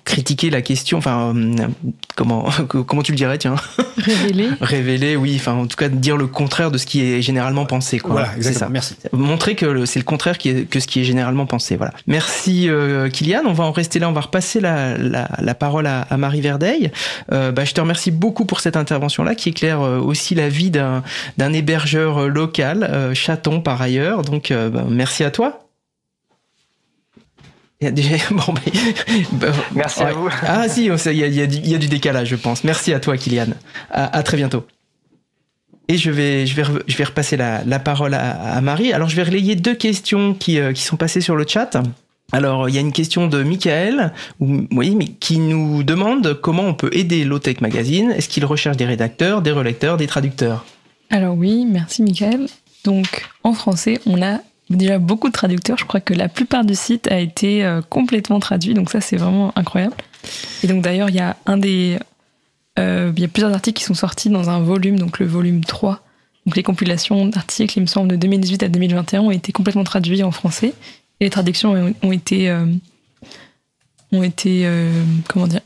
critiquer 0.04 0.48
la 0.48 0.62
question, 0.62 0.98
enfin, 0.98 1.34
euh, 1.34 1.66
comment, 2.14 2.48
comment 2.68 3.02
tu 3.02 3.10
le 3.10 3.16
dirais, 3.16 3.36
tiens? 3.36 3.56
Révéler. 3.98 4.48
Révéler, 4.60 5.16
oui, 5.16 5.34
enfin, 5.34 5.54
en 5.54 5.66
tout 5.66 5.76
cas, 5.76 5.88
dire 5.88 6.16
le 6.16 6.28
contraire 6.28 6.70
de 6.70 6.78
ce 6.78 6.86
qui 6.86 7.02
est 7.02 7.20
généralement 7.20 7.66
pensé, 7.66 7.98
quoi. 7.98 8.12
Voilà, 8.12 8.36
exactement. 8.36 8.66
Ça. 8.66 8.68
Merci. 8.72 8.94
Montrer 9.12 9.56
que 9.56 9.84
c'est 9.86 9.98
le 9.98 10.04
contraire 10.04 10.38
qui 10.38 10.50
est, 10.50 10.70
que 10.70 10.78
ce 10.78 10.86
qui 10.86 11.00
est 11.00 11.04
généralement 11.04 11.46
pensé, 11.46 11.76
voilà. 11.76 11.92
Merci, 12.06 12.68
Kylian. 13.12 13.42
On 13.44 13.52
va 13.52 13.64
en 13.64 13.72
rester 13.72 13.98
là, 13.98 14.08
on 14.08 14.12
va 14.12 14.20
repasser 14.20 14.60
la, 14.60 14.96
la, 14.98 15.28
la 15.36 15.54
parole 15.56 15.88
à, 15.88 16.02
à, 16.02 16.16
Marie 16.16 16.40
Verdeil. 16.42 16.92
bah, 17.28 17.64
je 17.64 17.72
te 17.72 17.80
remercie 17.80 18.12
beaucoup 18.12 18.44
pour 18.44 18.60
cette 18.60 18.76
intervention-là, 18.76 19.34
qui 19.34 19.48
éclaire 19.48 19.80
aussi 19.80 20.36
la 20.36 20.48
vie 20.48 20.70
d'un 20.70 21.52
hébergeur 21.52 22.28
local, 22.28 23.10
chaton, 23.14 23.60
par 23.60 23.79
ailleurs. 23.82 24.22
Donc, 24.22 24.50
euh, 24.50 24.68
bah, 24.70 24.84
merci 24.88 25.24
à 25.24 25.30
toi. 25.30 25.66
Bon, 28.30 28.52
bah, 29.32 29.52
Merci 29.74 30.02
à 30.02 30.12
vous. 30.12 30.28
Ah 30.46 30.68
si, 30.68 30.84
il 30.84 31.12
y, 31.12 31.22
a, 31.24 31.26
y, 31.26 31.74
a 31.74 31.78
du, 31.78 31.88
décalage, 31.88 32.28
je 32.28 32.36
pense. 32.36 32.62
Merci 32.62 32.92
à 32.92 33.00
toi, 33.00 33.16
Kylian. 33.16 33.54
À, 33.90 34.22
très 34.22 34.36
bientôt. 34.36 34.66
Et 35.88 35.96
je 35.96 36.10
vais, 36.10 36.46
je 36.46 36.54
vais, 36.54 36.64
je 36.86 36.96
vais 36.96 37.04
repasser 37.04 37.38
la, 37.38 37.78
parole 37.78 38.12
à, 38.12 38.60
Marie. 38.60 38.92
Alors, 38.92 39.08
je 39.08 39.16
vais 39.16 39.22
relayer 39.22 39.56
deux 39.56 39.74
questions 39.74 40.34
qui, 40.34 40.58
euh, 40.58 40.74
qui 40.74 40.82
sont 40.82 40.98
passées 40.98 41.22
sur 41.22 41.36
le 41.36 41.46
chat. 41.48 41.70
Alors, 42.32 42.68
il 42.68 42.74
y 42.74 42.78
a 42.78 42.80
une 42.80 42.92
question 42.92 43.26
de 43.26 43.42
Michael, 43.42 44.12
oui, 44.40 44.94
mais 44.94 45.06
qui 45.06 45.38
nous 45.38 45.82
demande 45.82 46.38
comment 46.40 46.64
on 46.64 46.74
peut 46.74 46.90
aider 46.92 47.24
Lotech 47.24 47.60
Magazine. 47.60 48.12
Est-ce 48.12 48.28
qu'il 48.28 48.44
recherche 48.44 48.76
des 48.76 48.84
rédacteurs, 48.84 49.42
des 49.42 49.50
relecteurs, 49.50 49.96
des 49.96 50.06
traducteurs? 50.06 50.64
Alors 51.10 51.34
oui, 51.36 51.66
merci 51.68 52.02
Michael. 52.02 52.46
Donc 52.84 53.28
en 53.44 53.52
français, 53.52 54.00
on 54.06 54.22
a 54.22 54.38
déjà 54.70 54.98
beaucoup 54.98 55.28
de 55.28 55.32
traducteurs. 55.32 55.78
Je 55.78 55.84
crois 55.84 56.00
que 56.00 56.14
la 56.14 56.28
plupart 56.28 56.64
du 56.64 56.74
site 56.74 57.10
a 57.10 57.18
été 57.18 57.64
euh, 57.64 57.82
complètement 57.82 58.40
traduit, 58.40 58.74
donc 58.74 58.90
ça 58.90 59.00
c'est 59.00 59.16
vraiment 59.16 59.52
incroyable. 59.56 59.96
Et 60.62 60.66
donc 60.66 60.82
d'ailleurs, 60.82 61.08
il 61.08 61.16
y 61.16 61.20
a 61.20 61.36
un 61.46 61.56
des, 61.56 61.98
euh, 62.78 63.12
a 63.12 63.28
plusieurs 63.28 63.52
articles 63.52 63.78
qui 63.78 63.84
sont 63.84 63.94
sortis 63.94 64.30
dans 64.30 64.50
un 64.50 64.60
volume, 64.60 64.98
donc 64.98 65.18
le 65.18 65.26
volume 65.26 65.64
3. 65.64 66.00
Donc 66.46 66.56
les 66.56 66.62
compilations 66.62 67.26
d'articles, 67.26 67.78
il 67.78 67.82
me 67.82 67.86
semble, 67.86 68.08
de 68.08 68.16
2018 68.16 68.62
à 68.62 68.68
2021 68.68 69.20
ont 69.22 69.30
été 69.30 69.52
complètement 69.52 69.84
traduits 69.84 70.22
en 70.22 70.30
français. 70.30 70.72
Et 71.20 71.24
les 71.24 71.30
traductions 71.30 71.92
ont 72.02 72.12
été, 72.12 72.48
euh, 72.48 72.64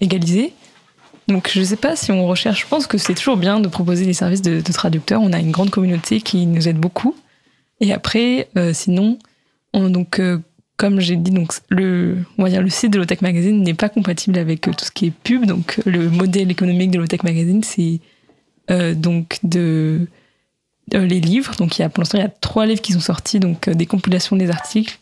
égalisées. 0.00 0.52
Donc 1.28 1.50
je 1.52 1.60
ne 1.60 1.64
sais 1.64 1.76
pas 1.76 1.96
si 1.96 2.12
on 2.12 2.26
recherche, 2.26 2.62
je 2.62 2.66
pense 2.66 2.86
que 2.86 2.98
c'est 2.98 3.14
toujours 3.14 3.36
bien 3.36 3.60
de 3.60 3.68
proposer 3.68 4.04
des 4.04 4.12
services 4.12 4.42
de, 4.42 4.60
traducteurs. 4.72 5.22
On 5.22 5.32
a 5.32 5.38
une 5.38 5.52
grande 5.52 5.70
communauté 5.70 6.20
qui 6.20 6.46
nous 6.46 6.68
aide 6.68 6.78
beaucoup. 6.78 7.16
Et 7.80 7.92
après, 7.92 8.48
euh, 8.56 8.72
sinon, 8.72 9.18
donc 9.72 10.20
euh, 10.20 10.38
comme 10.76 11.00
j'ai 11.00 11.16
dit, 11.16 11.30
donc 11.30 11.52
le, 11.70 12.18
on 12.38 12.44
le 12.44 12.68
site 12.68 12.92
de 12.92 12.98
Lotech 12.98 13.22
Magazine 13.22 13.62
n'est 13.62 13.74
pas 13.74 13.88
compatible 13.88 14.38
avec 14.38 14.68
euh, 14.68 14.72
tout 14.72 14.84
ce 14.84 14.90
qui 14.90 15.06
est 15.06 15.12
pub. 15.12 15.46
Donc 15.46 15.80
le 15.86 16.10
modèle 16.10 16.50
économique 16.50 16.90
de 16.90 16.98
Lotech 16.98 17.24
Magazine, 17.24 17.62
c'est 17.62 18.00
donc 18.68 19.38
de 19.42 20.06
les 20.92 21.20
livres. 21.20 21.54
Donc 21.56 21.78
il 21.78 21.82
y 21.82 21.84
a 21.84 21.88
pour 21.88 22.02
l'instant 22.02 22.18
il 22.18 22.22
y 22.22 22.24
a 22.24 22.28
trois 22.28 22.66
livres 22.66 22.82
qui 22.82 22.92
sont 22.92 23.00
sortis, 23.00 23.40
donc 23.40 23.70
des 23.70 23.86
compilations 23.86 24.36
des 24.36 24.50
articles 24.50 24.98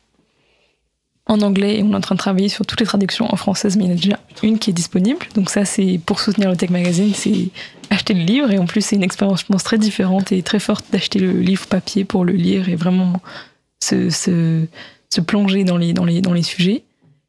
en 1.26 1.40
anglais 1.40 1.78
et 1.78 1.82
on 1.82 1.92
est 1.92 1.96
en 1.96 2.00
train 2.00 2.14
de 2.14 2.20
travailler 2.20 2.48
sur 2.48 2.66
toutes 2.66 2.80
les 2.80 2.86
traductions 2.86 3.32
en 3.32 3.36
française, 3.36 3.76
mais 3.76 3.84
il 3.84 3.86
y 3.88 3.90
en 3.90 3.94
a 3.94 3.96
déjà 3.96 4.18
une 4.42 4.58
qui 4.58 4.70
est 4.70 4.72
disponible. 4.72 5.20
Donc 5.34 5.50
ça, 5.50 5.64
c'est 5.64 6.00
pour 6.04 6.20
soutenir 6.20 6.50
le 6.50 6.56
Tech 6.56 6.70
Magazine, 6.70 7.12
c'est 7.14 7.48
acheter 7.90 8.14
le 8.14 8.22
livre 8.22 8.50
et 8.50 8.58
en 8.58 8.66
plus 8.66 8.80
c'est 8.80 8.96
une 8.96 9.02
expérience, 9.02 9.40
je 9.40 9.46
pense, 9.46 9.62
très 9.62 9.78
différente 9.78 10.32
et 10.32 10.42
très 10.42 10.58
forte 10.58 10.84
d'acheter 10.90 11.18
le 11.18 11.32
livre 11.32 11.66
papier 11.66 12.04
pour 12.04 12.24
le 12.24 12.32
lire 12.32 12.68
et 12.68 12.76
vraiment 12.76 13.20
se, 13.80 14.10
se, 14.10 14.66
se, 15.10 15.20
plonger 15.20 15.64
dans 15.64 15.76
les, 15.76 15.92
dans, 15.92 16.04
les, 16.04 16.20
dans 16.20 16.32
les 16.32 16.42
sujets. 16.42 16.82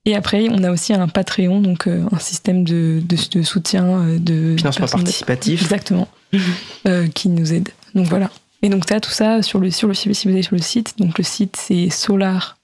Et 0.05 0.15
après, 0.15 0.47
on 0.49 0.63
a 0.63 0.71
aussi 0.71 0.93
un 0.93 1.07
Patreon, 1.07 1.61
donc 1.61 1.87
euh, 1.87 2.03
un 2.11 2.19
système 2.19 2.63
de, 2.63 3.01
de, 3.05 3.43
soutien 3.43 3.85
euh, 3.85 4.19
de 4.19 4.55
financement 4.57 4.87
participatif, 4.87 5.61
exactement, 5.61 6.09
euh, 6.87 7.07
qui 7.07 7.29
nous 7.29 7.53
aide. 7.53 7.69
Donc 7.95 8.07
voilà. 8.07 8.29
Et 8.63 8.69
donc 8.69 8.85
ça, 8.87 8.99
tout 8.99 9.11
ça 9.11 9.41
sur 9.41 9.59
le 9.59 9.71
sur 9.71 9.87
le 9.87 9.93
si 9.93 10.09
vous 10.09 10.29
allez 10.29 10.41
sur 10.41 10.55
le 10.55 10.61
site. 10.61 10.95
Donc 10.97 11.17
le 11.17 11.23
site 11.23 11.57
c'est 11.57 11.89
solar 11.89 12.57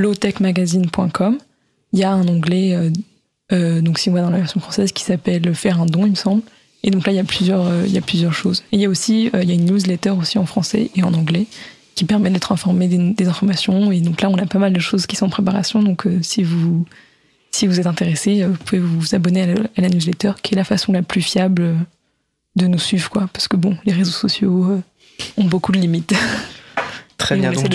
lowtechmagazine.com. 0.00 1.38
Il 1.92 1.98
y 1.98 2.04
a 2.04 2.12
un 2.12 2.26
onglet, 2.28 2.74
euh, 2.74 2.90
euh, 3.52 3.80
donc 3.80 3.98
si 3.98 4.10
on 4.10 4.12
va 4.12 4.22
dans 4.22 4.30
la 4.30 4.38
version 4.38 4.60
française, 4.60 4.92
qui 4.92 5.04
s'appelle 5.04 5.54
Faire 5.54 5.80
un 5.80 5.86
don, 5.86 6.06
il 6.06 6.10
me 6.10 6.16
semble. 6.16 6.42
Et 6.82 6.90
donc 6.90 7.06
là, 7.06 7.12
il 7.12 7.16
y 7.16 7.20
a 7.20 7.24
plusieurs, 7.24 7.66
euh, 7.66 7.84
il 7.86 7.92
y 7.92 7.98
a 7.98 8.02
plusieurs 8.02 8.32
choses. 8.32 8.62
Et 8.72 8.76
il 8.76 8.80
y 8.80 8.86
a 8.86 8.88
aussi, 8.88 9.30
il 9.32 9.48
y 9.48 9.52
a 9.52 9.54
une 9.54 9.66
newsletter 9.66 10.10
aussi 10.10 10.38
en 10.38 10.46
français 10.46 10.90
et 10.94 11.02
en 11.02 11.12
anglais 11.14 11.46
qui 11.94 12.04
permet 12.04 12.30
d'être 12.30 12.52
informé 12.52 12.88
des, 12.88 13.28
informations. 13.28 13.92
Et 13.92 14.00
donc 14.00 14.22
là, 14.22 14.30
on 14.30 14.38
a 14.38 14.46
pas 14.46 14.58
mal 14.58 14.72
de 14.72 14.80
choses 14.80 15.06
qui 15.06 15.16
sont 15.16 15.26
en 15.26 15.30
préparation. 15.30 15.82
Donc 15.82 16.06
si 16.22 16.42
vous 16.42 16.86
si 17.50 17.66
vous 17.66 17.80
êtes 17.80 17.86
intéressé, 17.88 18.44
vous 18.44 18.56
pouvez 18.56 18.80
vous 18.80 19.14
abonner 19.14 19.42
à 19.42 19.80
la, 19.80 19.88
newsletter, 19.88 20.32
qui 20.40 20.54
est 20.54 20.56
la 20.56 20.64
façon 20.64 20.92
la 20.92 21.02
plus 21.02 21.20
fiable 21.20 21.74
de 22.54 22.66
nous 22.68 22.78
suivre, 22.78 23.10
quoi. 23.10 23.28
Parce 23.32 23.48
que 23.48 23.56
bon, 23.56 23.76
les 23.84 23.92
réseaux 23.92 24.12
sociaux 24.12 24.80
ont 25.36 25.44
beaucoup 25.44 25.72
de 25.72 25.78
limites. 25.78 26.14
Très 27.20 27.36
bien. 27.36 27.52
Donc, 27.52 27.68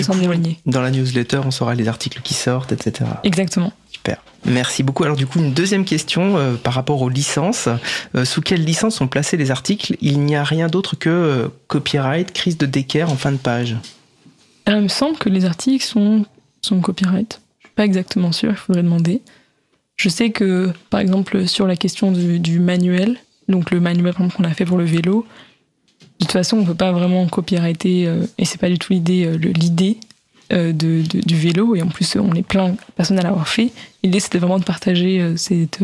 dans 0.66 0.82
la 0.82 0.90
newsletter, 0.90 1.40
on 1.44 1.52
saura 1.52 1.76
les 1.76 1.86
articles 1.86 2.20
qui 2.22 2.34
sortent, 2.34 2.72
etc. 2.72 3.08
Exactement. 3.22 3.72
Super. 3.90 4.20
Merci 4.44 4.82
beaucoup. 4.82 5.04
Alors 5.04 5.16
du 5.16 5.26
coup, 5.26 5.38
une 5.38 5.54
deuxième 5.54 5.84
question 5.84 6.36
euh, 6.36 6.54
par 6.54 6.74
rapport 6.74 7.00
aux 7.00 7.08
licences. 7.08 7.68
Euh, 8.16 8.24
sous 8.24 8.40
quelle 8.40 8.64
licence 8.64 8.96
sont 8.96 9.06
placés 9.06 9.36
les 9.36 9.52
articles? 9.52 9.96
Il 10.00 10.20
n'y 10.20 10.34
a 10.34 10.42
rien 10.42 10.66
d'autre 10.66 10.96
que 10.96 11.08
euh, 11.08 11.48
copyright, 11.68 12.32
crise 12.32 12.58
de 12.58 12.66
décaire 12.66 13.10
en 13.10 13.16
fin 13.16 13.30
de 13.30 13.36
page. 13.36 13.76
Alors, 14.66 14.80
il 14.80 14.84
me 14.84 14.88
semble 14.88 15.16
que 15.16 15.28
les 15.28 15.44
articles 15.44 15.84
sont, 15.84 16.26
sont 16.60 16.80
copyright. 16.80 17.40
Je 17.60 17.68
suis 17.68 17.74
pas 17.74 17.84
exactement 17.84 18.32
sûr, 18.32 18.50
il 18.50 18.56
faudrait 18.56 18.82
demander. 18.82 19.22
Je 19.96 20.08
sais 20.08 20.30
que, 20.30 20.72
par 20.90 20.98
exemple, 20.98 21.46
sur 21.46 21.68
la 21.68 21.76
question 21.76 22.10
du, 22.10 22.40
du 22.40 22.58
manuel, 22.58 23.16
donc 23.48 23.70
le 23.70 23.78
manuel 23.78 24.12
qu'on 24.14 24.44
a 24.44 24.50
fait 24.50 24.64
pour 24.64 24.76
le 24.76 24.84
vélo, 24.84 25.24
de 26.18 26.24
toute 26.24 26.32
façon, 26.32 26.58
on 26.58 26.64
peut 26.64 26.74
pas 26.74 26.92
vraiment 26.92 27.26
copyrighter, 27.26 28.06
euh, 28.06 28.26
et 28.38 28.44
c'est 28.46 28.58
pas 28.58 28.68
du 28.68 28.78
tout 28.78 28.92
l'idée, 28.92 29.26
euh, 29.26 29.36
l'idée 29.36 29.98
euh, 30.52 30.72
de, 30.72 31.02
du 31.02 31.36
vélo. 31.36 31.74
Et 31.76 31.82
en 31.82 31.88
plus, 31.88 32.16
on 32.16 32.32
est 32.32 32.42
plein 32.42 32.70
de 32.70 32.76
personnes 32.96 33.18
à 33.18 33.22
l'avoir 33.22 33.48
fait. 33.48 33.70
L'idée, 34.02 34.20
c'était 34.20 34.38
vraiment 34.38 34.58
de 34.58 34.64
partager 34.64 35.36
cette, 35.36 35.80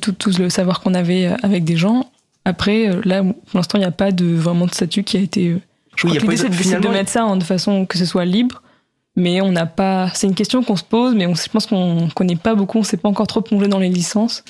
tout, 0.00 0.12
tout, 0.12 0.30
le 0.38 0.48
savoir 0.48 0.80
qu'on 0.80 0.94
avait 0.94 1.26
avec 1.42 1.64
des 1.64 1.76
gens. 1.76 2.10
Après, 2.44 2.90
là, 3.04 3.22
pour 3.22 3.58
l'instant, 3.58 3.78
il 3.78 3.82
n'y 3.82 3.86
a 3.86 3.90
pas 3.90 4.12
de 4.12 4.26
vraiment 4.26 4.66
de 4.66 4.72
statut 4.72 5.02
qui 5.02 5.16
a 5.16 5.20
été. 5.20 5.56
Je 5.96 6.06
crois 6.06 6.16
que 6.16 6.22
l'idée, 6.22 6.36
c'est 6.36 6.80
de, 6.80 6.88
mettre 6.88 7.10
ça 7.10 7.34
de 7.34 7.44
façon 7.44 7.84
que 7.86 7.98
ce 7.98 8.04
soit 8.04 8.24
libre. 8.24 8.62
Mais 9.16 9.40
on 9.40 9.52
n'a 9.52 9.66
pas. 9.66 10.10
C'est 10.14 10.26
une 10.26 10.34
question 10.34 10.62
qu'on 10.62 10.76
se 10.76 10.84
pose, 10.84 11.14
mais 11.14 11.26
on, 11.26 11.34
je 11.34 11.48
pense 11.48 11.66
qu'on 11.66 12.08
connaît 12.14 12.36
pas 12.36 12.54
beaucoup. 12.54 12.78
On 12.78 12.82
s'est 12.82 12.96
pas 12.96 13.08
encore 13.08 13.26
trop 13.26 13.40
plongé 13.40 13.68
dans 13.68 13.78
les 13.78 13.88
licences. 13.88 14.44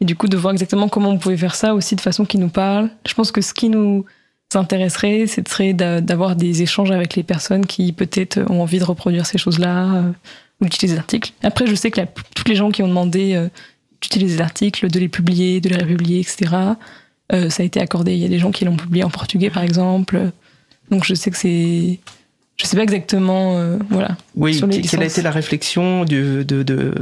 Et 0.00 0.04
du 0.04 0.16
coup, 0.16 0.28
de 0.28 0.36
voir 0.36 0.52
exactement 0.52 0.88
comment 0.88 1.10
on 1.10 1.18
pouvait 1.18 1.36
faire 1.36 1.54
ça 1.54 1.74
aussi 1.74 1.94
de 1.94 2.00
façon 2.00 2.24
qui 2.24 2.38
nous 2.38 2.48
parle. 2.48 2.90
Je 3.06 3.14
pense 3.14 3.30
que 3.32 3.40
ce 3.40 3.52
qui 3.52 3.68
nous 3.68 4.04
intéresserait, 4.54 5.26
c'est 5.26 5.72
d'avoir 5.74 6.36
des 6.36 6.62
échanges 6.62 6.90
avec 6.90 7.16
les 7.16 7.22
personnes 7.22 7.66
qui 7.66 7.92
peut-être 7.92 8.40
ont 8.50 8.62
envie 8.62 8.78
de 8.78 8.84
reproduire 8.84 9.26
ces 9.26 9.38
choses-là, 9.38 9.94
euh, 9.94 10.12
ou 10.60 10.64
d'utiliser 10.64 10.94
les 10.94 11.00
articles. 11.00 11.32
Après, 11.42 11.66
je 11.66 11.74
sais 11.74 11.90
que 11.90 12.00
tous 12.34 12.44
les 12.48 12.56
gens 12.56 12.70
qui 12.70 12.82
ont 12.82 12.88
demandé 12.88 13.34
euh, 13.34 13.48
d'utiliser 14.00 14.36
les 14.36 14.42
articles, 14.42 14.88
de 14.88 14.98
les 14.98 15.08
publier, 15.08 15.60
de 15.60 15.68
les 15.68 15.76
republier, 15.76 16.20
etc., 16.20 16.56
euh, 17.32 17.48
ça 17.48 17.62
a 17.62 17.66
été 17.66 17.80
accordé. 17.80 18.12
Il 18.12 18.18
y 18.18 18.24
a 18.24 18.28
des 18.28 18.38
gens 18.38 18.50
qui 18.50 18.64
l'ont 18.64 18.76
publié 18.76 19.04
en 19.04 19.10
portugais, 19.10 19.50
par 19.50 19.62
exemple. 19.62 20.32
Donc 20.90 21.04
je 21.04 21.14
sais 21.14 21.30
que 21.30 21.36
c'est. 21.36 22.00
Je 22.60 22.66
sais 22.66 22.76
pas 22.76 22.82
exactement. 22.82 23.56
euh, 23.56 23.78
voilà. 23.88 24.16
Oui, 24.36 24.52
Sur 24.54 24.66
les 24.66 24.82
que- 24.82 24.88
quelle 24.88 25.02
a 25.02 25.06
été 25.06 25.22
la 25.22 25.30
réflexion 25.30 26.04
de, 26.04 26.42
de, 26.42 26.62
de, 26.62 26.92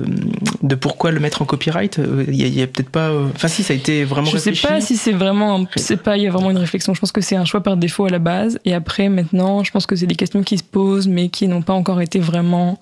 de 0.62 0.74
pourquoi 0.76 1.10
le 1.10 1.18
mettre 1.18 1.42
en 1.42 1.46
copyright 1.46 1.98
Euh, 1.98 2.24
Il 2.28 2.36
y 2.36 2.44
a, 2.44 2.46
il 2.46 2.54
y 2.54 2.62
a 2.62 2.66
peut-être 2.68 2.90
pas. 2.90 3.08
euh, 3.08 3.26
Enfin, 3.34 3.48
si, 3.48 3.64
ça 3.64 3.72
a 3.72 3.76
été 3.76 4.04
vraiment 4.04 4.26
Je 4.26 4.38
sais 4.38 4.50
réfléchi. 4.50 4.66
pas 4.66 4.80
si 4.80 4.96
c'est 4.96 5.10
vraiment, 5.12 5.66
c'est 5.74 5.96
pas, 6.00 6.16
il 6.16 6.22
y 6.22 6.26
a 6.28 6.30
vraiment 6.30 6.50
une 6.52 6.58
réflexion. 6.58 6.94
Je 6.94 7.00
pense 7.00 7.10
que 7.10 7.20
c'est 7.20 7.34
un 7.34 7.44
choix 7.44 7.62
par 7.62 7.76
défaut 7.76 8.04
à 8.04 8.10
la 8.10 8.20
base. 8.20 8.60
Et 8.64 8.72
après, 8.72 9.08
maintenant, 9.08 9.64
je 9.64 9.72
pense 9.72 9.86
que 9.86 9.96
c'est 9.96 10.06
des 10.06 10.14
questions 10.14 10.44
qui 10.44 10.58
se 10.58 10.62
posent, 10.64 11.08
mais 11.08 11.28
qui 11.28 11.48
n'ont 11.48 11.62
pas 11.62 11.72
encore 11.74 12.00
été 12.00 12.20
vraiment, 12.20 12.78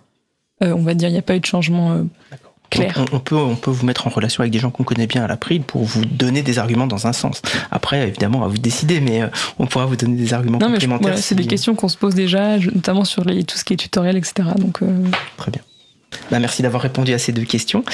euh, 0.63 0.73
on 0.77 0.83
va 0.83 0.93
dire, 0.93 1.09
il 1.09 1.13
n'y 1.13 1.19
a 1.19 1.23
pas 1.23 1.37
eu 1.37 1.41
de 1.41 1.47
changement 1.47 1.93
euh, 1.93 2.03
On, 2.77 3.05
on 3.13 3.21
peut, 3.21 3.37
on 3.37 3.55
peut 3.57 3.71
vous 3.71 3.87
mettre 3.87 4.07
en 4.07 4.11
relation 4.11 4.41
avec 4.41 4.53
des 4.53 4.59
gens 4.59 4.71
qu'on 4.71 4.85
connaît 4.85 5.07
bien 5.07 5.25
à 5.25 5.29
l'April 5.29 5.63
pour 5.63 5.85
vous 5.85 6.05
donner 6.05 6.43
des 6.43 6.59
arguments 6.59 6.87
dans 6.87 7.07
un 7.07 7.13
sens. 7.13 7.43
Après, 7.71 8.09
évidemment, 8.09 8.45
à 8.45 8.49
vous 8.49 8.57
de 8.57 8.63
décider, 8.63 9.01
mais 9.01 9.23
euh, 9.23 9.29
on 9.59 9.67
pourra 9.67 9.87
vous 9.87 9.97
donner 9.97 10.17
des 10.17 10.35
arguments 10.35 10.59
Non, 10.59 10.73
complémentaires. 10.73 11.03
voilà, 11.03 11.17
c'est 11.17 11.35
des 11.35 11.47
questions 11.47 11.75
qu'on 11.75 11.89
se 11.89 11.97
pose 11.97 12.15
déjà, 12.15 12.59
notamment 12.59 13.05
sur 13.05 13.25
les, 13.25 13.45
tout 13.45 13.57
ce 13.57 13.65
qui 13.65 13.73
est 13.73 13.77
tutoriel, 13.77 14.17
etc. 14.17 14.49
Donc, 14.59 14.83
euh, 14.83 14.87
Très 15.37 15.51
bien. 15.51 15.63
Bah, 16.31 16.39
merci 16.39 16.63
d'avoir 16.63 16.83
répondu 16.83 17.13
à 17.13 17.19
ces 17.19 17.33
deux 17.33 17.45
questions. 17.45 17.85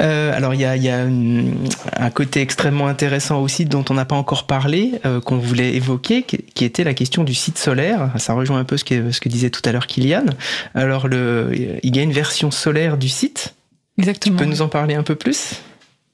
Euh, 0.00 0.36
alors 0.36 0.54
il 0.54 0.60
y 0.60 0.64
a, 0.64 0.76
y 0.76 0.88
un 0.90 2.10
côté 2.10 2.40
extrêmement 2.40 2.88
intéressant 2.88 3.40
aussi 3.40 3.64
dont 3.64 3.84
on 3.90 3.94
n'a 3.94 4.04
pas 4.04 4.16
encore 4.16 4.46
parlé, 4.46 5.00
euh, 5.06 5.20
qu'on 5.20 5.38
voulait 5.38 5.74
évoquer, 5.74 6.22
qui, 6.22 6.38
qui 6.38 6.64
était 6.64 6.84
la 6.84 6.94
question 6.94 7.24
du 7.24 7.34
site 7.34 7.58
solaire. 7.58 8.10
Ça 8.16 8.34
rejoint 8.34 8.58
un 8.58 8.64
peu 8.64 8.76
ce 8.76 8.84
que, 8.84 9.10
ce 9.12 9.20
que 9.20 9.28
disait 9.28 9.50
tout 9.50 9.62
à 9.64 9.72
l'heure 9.72 9.86
Kylian. 9.86 10.26
Alors 10.74 11.08
le, 11.08 11.50
il 11.82 11.96
y 11.96 11.98
a 11.98 12.02
une 12.02 12.12
version 12.12 12.50
solaire 12.50 12.96
du 12.98 13.08
site. 13.08 13.54
Exactement. 14.00 14.36
Tu 14.36 14.44
peux 14.44 14.50
nous 14.50 14.62
en 14.62 14.68
parler 14.68 14.94
un 14.94 15.02
peu 15.02 15.14
plus? 15.14 15.60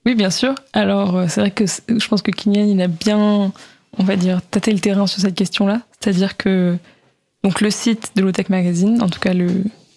Oui, 0.05 0.14
bien 0.14 0.30
sûr. 0.30 0.55
Alors, 0.72 1.16
euh, 1.16 1.26
c'est 1.28 1.41
vrai 1.41 1.51
que 1.51 1.64
je 1.66 2.09
pense 2.09 2.22
que 2.22 2.30
Kylian, 2.30 2.66
il 2.66 2.80
a 2.80 2.89
bien, 2.89 3.53
on 3.99 4.05
va 4.05 4.16
dire, 4.16 4.41
tâté 4.43 4.72
le 4.72 4.78
terrain 4.78 5.07
sur 5.07 5.20
cette 5.20 5.34
question-là. 5.34 5.80
C'est-à-dire 6.01 6.37
que 6.37 6.76
donc 7.43 7.61
le 7.61 7.70
site 7.70 8.12
de 8.16 8.22
Lotech 8.22 8.49
Magazine, 8.49 9.03
en 9.03 9.09
tout 9.09 9.20
cas 9.20 9.32
le, 9.32 9.49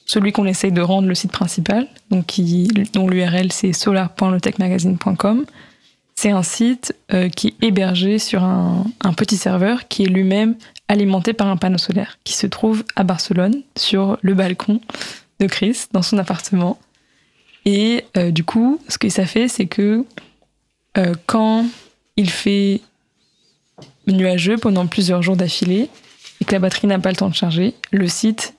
celui 0.05 0.31
qu'on 0.31 0.45
essaye 0.45 0.71
de 0.71 0.81
rendre 0.81 1.07
le 1.07 1.15
site 1.15 1.31
principal, 1.31 1.87
donc 2.09 2.25
qui, 2.25 2.67
dont 2.93 3.07
l'URL 3.07 3.51
c'est 3.51 3.73
solar.lotechmagazine.com, 3.73 5.45
c'est 6.15 6.31
un 6.31 6.43
site 6.43 6.95
euh, 7.13 7.29
qui 7.29 7.47
est 7.47 7.65
hébergé 7.65 8.19
sur 8.19 8.43
un, 8.43 8.85
un 9.01 9.13
petit 9.13 9.37
serveur 9.37 9.87
qui 9.87 10.03
est 10.03 10.07
lui-même 10.07 10.55
alimenté 10.89 11.33
par 11.33 11.47
un 11.47 11.57
panneau 11.57 11.77
solaire 11.77 12.17
qui 12.23 12.33
se 12.33 12.47
trouve 12.47 12.83
à 12.95 13.03
Barcelone 13.03 13.61
sur 13.77 14.17
le 14.21 14.33
balcon 14.33 14.81
de 15.39 15.47
Chris 15.47 15.85
dans 15.93 16.01
son 16.01 16.17
appartement. 16.17 16.77
Et 17.71 18.03
euh, 18.17 18.31
du 18.31 18.43
coup, 18.43 18.81
ce 18.87 18.97
que 18.97 19.09
ça 19.09 19.27
fait, 19.27 19.47
c'est 19.47 19.67
que 19.67 20.03
euh, 20.97 21.13
quand 21.27 21.67
il 22.17 22.27
fait 22.31 22.81
nuageux 24.07 24.57
pendant 24.57 24.87
plusieurs 24.87 25.21
jours 25.21 25.35
d'affilée 25.35 25.87
et 26.41 26.45
que 26.45 26.51
la 26.51 26.57
batterie 26.57 26.87
n'a 26.87 26.97
pas 26.97 27.11
le 27.11 27.15
temps 27.15 27.29
de 27.29 27.35
charger, 27.35 27.75
le 27.91 28.07
site 28.07 28.55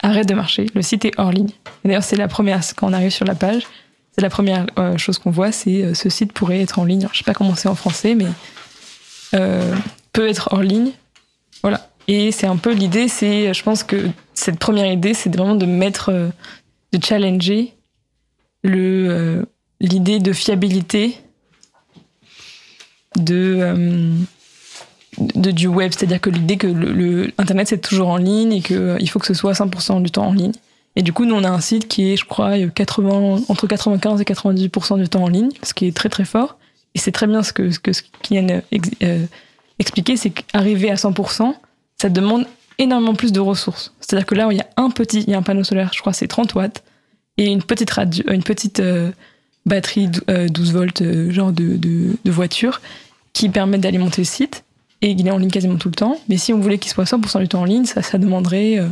arrête 0.00 0.28
de 0.28 0.34
marcher. 0.34 0.66
Le 0.76 0.82
site 0.82 1.04
est 1.04 1.18
hors 1.18 1.32
ligne. 1.32 1.50
D'ailleurs, 1.84 2.04
c'est 2.04 2.14
la 2.14 2.28
première, 2.28 2.60
quand 2.76 2.88
on 2.88 2.92
arrive 2.92 3.10
sur 3.10 3.24
la 3.24 3.34
page, 3.34 3.64
c'est 4.12 4.20
la 4.20 4.30
première 4.30 4.66
euh, 4.78 4.96
chose 4.96 5.18
qu'on 5.18 5.32
voit, 5.32 5.50
c'est 5.50 5.92
ce 5.94 6.08
site 6.08 6.32
pourrait 6.32 6.60
être 6.60 6.78
en 6.78 6.84
ligne. 6.84 7.00
Alors, 7.00 7.14
je 7.14 7.18
sais 7.18 7.24
pas 7.24 7.34
comment 7.34 7.56
c'est 7.56 7.68
en 7.68 7.74
français, 7.74 8.14
mais 8.14 8.26
peut 10.12 10.28
être 10.28 10.50
hors 10.52 10.62
ligne. 10.62 10.92
Voilà. 11.62 11.88
Et 12.06 12.30
c'est 12.30 12.46
un 12.46 12.56
peu 12.56 12.72
l'idée, 12.72 13.08
c'est, 13.08 13.52
je 13.52 13.62
pense 13.64 13.82
que 13.82 14.08
cette 14.34 14.60
première 14.60 14.86
idée, 14.86 15.14
c'est 15.14 15.34
vraiment 15.34 15.56
de 15.56 15.66
mettre, 15.66 16.12
de 16.12 17.04
challenger 17.04 17.74
le 18.62 19.08
euh, 19.10 19.42
l'idée 19.80 20.20
de 20.20 20.32
fiabilité 20.32 21.18
de, 23.16 23.58
euh, 23.60 24.14
de 25.18 25.50
du 25.50 25.66
web, 25.66 25.92
c'est-à-dire 25.92 26.20
que 26.20 26.30
l'idée 26.30 26.56
que 26.56 26.66
le, 26.66 27.32
c'est 27.64 27.80
toujours 27.80 28.08
en 28.08 28.16
ligne 28.16 28.52
et 28.52 28.62
que 28.62 28.74
euh, 28.74 28.96
il 29.00 29.10
faut 29.10 29.18
que 29.18 29.26
ce 29.26 29.34
soit 29.34 29.52
100% 29.52 30.02
du 30.02 30.10
temps 30.10 30.26
en 30.26 30.32
ligne. 30.32 30.52
Et 30.94 31.02
du 31.02 31.12
coup, 31.12 31.24
nous 31.24 31.34
on 31.34 31.44
a 31.44 31.50
un 31.50 31.60
site 31.60 31.88
qui 31.88 32.12
est, 32.12 32.16
je 32.16 32.24
crois, 32.24 32.52
80 32.68 33.44
entre 33.48 33.66
95 33.66 34.20
et 34.20 34.24
98% 34.24 34.98
du 34.98 35.08
temps 35.08 35.24
en 35.24 35.28
ligne, 35.28 35.50
ce 35.62 35.74
qui 35.74 35.86
est 35.86 35.96
très 35.96 36.08
très 36.08 36.24
fort. 36.24 36.58
Et 36.94 36.98
c'est 36.98 37.12
très 37.12 37.26
bien 37.26 37.42
ce 37.42 37.52
que 37.52 37.70
ce 37.70 37.78
que 37.78 37.90
euh, 38.32 39.26
expliquait, 39.78 40.16
c'est 40.16 40.30
qu'arriver 40.30 40.90
à 40.90 40.94
100%, 40.94 41.54
ça 42.00 42.08
demande 42.08 42.46
énormément 42.78 43.14
plus 43.14 43.32
de 43.32 43.40
ressources. 43.40 43.94
C'est-à-dire 44.00 44.26
que 44.26 44.34
là, 44.34 44.48
il 44.50 44.58
y 44.58 44.60
a 44.60 44.68
un 44.76 44.90
petit, 44.90 45.20
il 45.20 45.30
y 45.30 45.34
a 45.34 45.38
un 45.38 45.42
panneau 45.42 45.64
solaire, 45.64 45.90
je 45.94 46.00
crois, 46.00 46.12
c'est 46.12 46.28
30 46.28 46.54
watts 46.54 46.82
et 47.38 47.46
une 47.46 47.62
petite 47.62 47.90
radio, 47.90 48.24
une 48.30 48.42
petite 48.42 48.80
euh, 48.80 49.10
batterie 49.66 50.08
dou- 50.08 50.20
euh, 50.28 50.48
12 50.48 50.72
volts, 50.72 51.02
euh, 51.02 51.30
genre 51.30 51.52
de, 51.52 51.76
de, 51.76 52.30
voiture, 52.30 52.80
qui 53.32 53.48
permet 53.48 53.78
d'alimenter 53.78 54.22
le 54.22 54.26
site. 54.26 54.64
Et 55.00 55.10
il 55.10 55.26
est 55.26 55.30
en 55.30 55.38
ligne 55.38 55.50
quasiment 55.50 55.76
tout 55.76 55.88
le 55.88 55.94
temps. 55.94 56.16
Mais 56.28 56.36
si 56.36 56.52
on 56.52 56.60
voulait 56.60 56.78
qu'il 56.78 56.92
soit 56.92 57.04
100% 57.04 57.40
du 57.40 57.48
temps 57.48 57.62
en 57.62 57.64
ligne, 57.64 57.84
ça, 57.86 58.02
ça 58.02 58.18
demanderait 58.18 58.78
euh, 58.78 58.86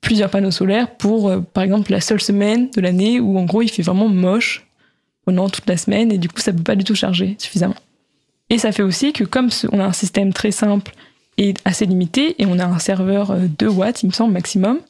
plusieurs 0.00 0.30
panneaux 0.30 0.50
solaires 0.50 0.90
pour, 0.96 1.28
euh, 1.28 1.40
par 1.40 1.62
exemple, 1.62 1.90
la 1.92 2.00
seule 2.00 2.20
semaine 2.20 2.70
de 2.70 2.80
l'année 2.80 3.20
où, 3.20 3.38
en 3.38 3.44
gros, 3.44 3.62
il 3.62 3.68
fait 3.70 3.82
vraiment 3.82 4.08
moche 4.08 4.66
pendant 5.24 5.48
toute 5.48 5.66
la 5.68 5.76
semaine 5.76 6.12
et 6.12 6.18
du 6.18 6.28
coup, 6.28 6.40
ça 6.40 6.52
peut 6.52 6.62
pas 6.62 6.76
du 6.76 6.84
tout 6.84 6.94
charger 6.94 7.36
suffisamment. 7.38 7.76
Et 8.50 8.58
ça 8.58 8.72
fait 8.72 8.82
aussi 8.82 9.12
que, 9.12 9.24
comme 9.24 9.48
on 9.72 9.78
a 9.80 9.84
un 9.84 9.92
système 9.92 10.32
très 10.32 10.50
simple 10.50 10.92
et 11.38 11.54
assez 11.64 11.86
limité, 11.86 12.34
et 12.42 12.46
on 12.46 12.58
a 12.58 12.66
un 12.66 12.78
serveur 12.78 13.30
euh, 13.30 13.46
2 13.58 13.68
watts, 13.68 14.02
il 14.02 14.08
me 14.08 14.12
semble, 14.12 14.32
maximum, 14.32 14.80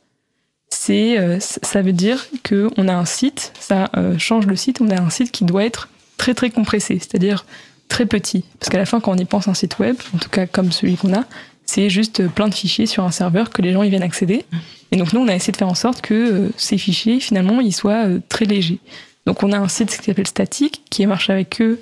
c'est 0.72 1.18
euh, 1.18 1.38
ça 1.40 1.82
veut 1.82 1.92
dire 1.92 2.26
que 2.42 2.70
on 2.76 2.88
a 2.88 2.94
un 2.94 3.04
site, 3.04 3.52
ça 3.58 3.90
euh, 3.96 4.18
change 4.18 4.46
le 4.46 4.56
site, 4.56 4.80
on 4.80 4.90
a 4.90 5.00
un 5.00 5.10
site 5.10 5.30
qui 5.32 5.44
doit 5.44 5.64
être 5.64 5.88
très 6.16 6.34
très 6.34 6.50
compressé, 6.50 6.98
c'est-à-dire 6.98 7.44
très 7.88 8.06
petit. 8.06 8.44
Parce 8.58 8.70
qu'à 8.70 8.78
la 8.78 8.86
fin, 8.86 9.00
quand 9.00 9.12
on 9.12 9.18
y 9.18 9.24
pense 9.24 9.48
un 9.48 9.54
site 9.54 9.78
web, 9.78 9.96
en 10.14 10.18
tout 10.18 10.30
cas 10.30 10.46
comme 10.46 10.72
celui 10.72 10.96
qu'on 10.96 11.12
a, 11.12 11.24
c'est 11.66 11.90
juste 11.90 12.20
euh, 12.20 12.28
plein 12.28 12.48
de 12.48 12.54
fichiers 12.54 12.86
sur 12.86 13.04
un 13.04 13.10
serveur 13.10 13.50
que 13.50 13.62
les 13.62 13.72
gens 13.72 13.82
ils 13.82 13.90
viennent 13.90 14.02
accéder. 14.02 14.44
Et 14.92 14.96
donc 14.96 15.12
nous, 15.12 15.20
on 15.20 15.28
a 15.28 15.34
essayé 15.34 15.52
de 15.52 15.56
faire 15.56 15.68
en 15.68 15.74
sorte 15.74 16.00
que 16.00 16.50
ces 16.56 16.78
fichiers, 16.78 17.20
finalement, 17.20 17.60
ils 17.60 17.72
soient 17.72 18.06
très 18.28 18.44
légers. 18.44 18.80
Donc 19.26 19.42
on 19.42 19.52
a 19.52 19.58
un 19.58 19.68
site 19.68 19.96
qui 19.96 20.04
s'appelle 20.04 20.26
Static, 20.26 20.82
qui 20.90 21.06
marche 21.06 21.30
avec 21.30 21.60
eux, 21.60 21.80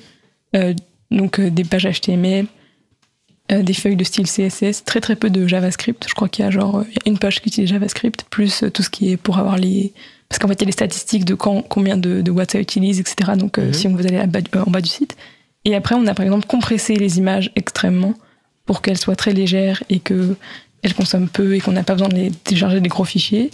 euh, 0.57 0.75
donc 1.11 1.41
des 1.41 1.65
pages 1.65 1.87
HTML, 1.87 2.47
euh, 3.53 3.63
des 3.63 3.73
feuilles 3.75 3.97
de 3.97 4.05
style 4.05 4.27
CSS, 4.27 4.85
très 4.85 5.01
très 5.01 5.17
peu 5.17 5.31
de 5.31 5.47
JavaScript. 5.47 6.05
Je 6.09 6.15
crois 6.15 6.29
qu'il 6.29 6.45
y 6.45 6.49
a 6.49 6.51
genre 6.51 6.79
euh, 6.79 6.85
il 6.89 6.95
y 6.95 6.99
a 7.09 7.11
une 7.11 7.19
page 7.19 7.41
qui 7.41 7.49
utilise 7.49 7.71
JavaScript, 7.71 8.25
plus 8.31 8.63
euh, 8.63 8.71
tout 8.71 8.83
ce 8.83 8.91
qui 8.91 9.11
est 9.11 9.17
pour 9.17 9.39
avoir 9.39 9.57
les... 9.57 9.93
Parce 10.29 10.39
qu'en 10.39 10.49
fait, 10.49 10.55
il 10.55 10.61
y 10.61 10.65
a 10.65 10.67
les 10.67 10.73
statistiques 10.73 11.25
de 11.25 11.35
quand, 11.35 11.63
combien 11.63 11.97
de, 11.97 12.21
de 12.21 12.31
watts 12.31 12.51
ça 12.53 12.61
utilise, 12.61 13.01
etc. 13.01 13.33
Donc 13.37 13.59
Mhm. 13.59 13.73
si 13.73 13.89
on 13.89 13.95
vous 13.97 14.07
allez 14.07 14.27
bas- 14.27 14.41
en 14.67 14.71
bas 14.71 14.81
du 14.83 14.91
site. 14.91 15.17
Et 15.65 15.75
après, 15.75 15.95
on 15.95 16.07
a 16.07 16.15
par 16.15 16.25
exemple 16.25 16.47
compressé 16.47 16.95
les 16.97 17.19
images 17.19 17.51
extrêmement 17.57 18.15
pour 18.67 18.83
qu'elles 18.83 18.99
soient 18.99 19.17
très 19.17 19.33
légères 19.33 19.83
et 19.89 19.99
que 20.01 20.37
elles 20.83 20.95
consomment 20.95 21.29
peu 21.29 21.55
et 21.57 21.61
qu'on 21.61 21.73
n'a 21.73 21.83
pas 21.83 21.95
besoin 21.95 22.09
de 22.09 22.15
les 22.15 22.31
télécharger 22.31 22.81
des 22.81 22.89
gros 22.91 23.05
fichiers. 23.05 23.51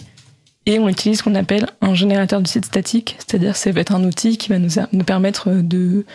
Et 0.67 0.77
on 0.79 0.89
utilise 0.89 1.19
ce 1.19 1.23
qu'on 1.23 1.35
appelle 1.35 1.67
un 1.81 1.93
générateur 1.95 2.41
de 2.41 2.47
site 2.47 2.65
statique, 2.65 3.15
c'est-à-dire 3.19 3.55
ça 3.55 3.71
va 3.71 3.79
être 3.81 3.93
un 3.93 4.03
outil 4.03 4.37
qui 4.37 4.49
va 4.49 4.59
nous, 4.59 4.69
nous 4.91 5.03
permettre 5.03 5.49
de, 5.51 6.05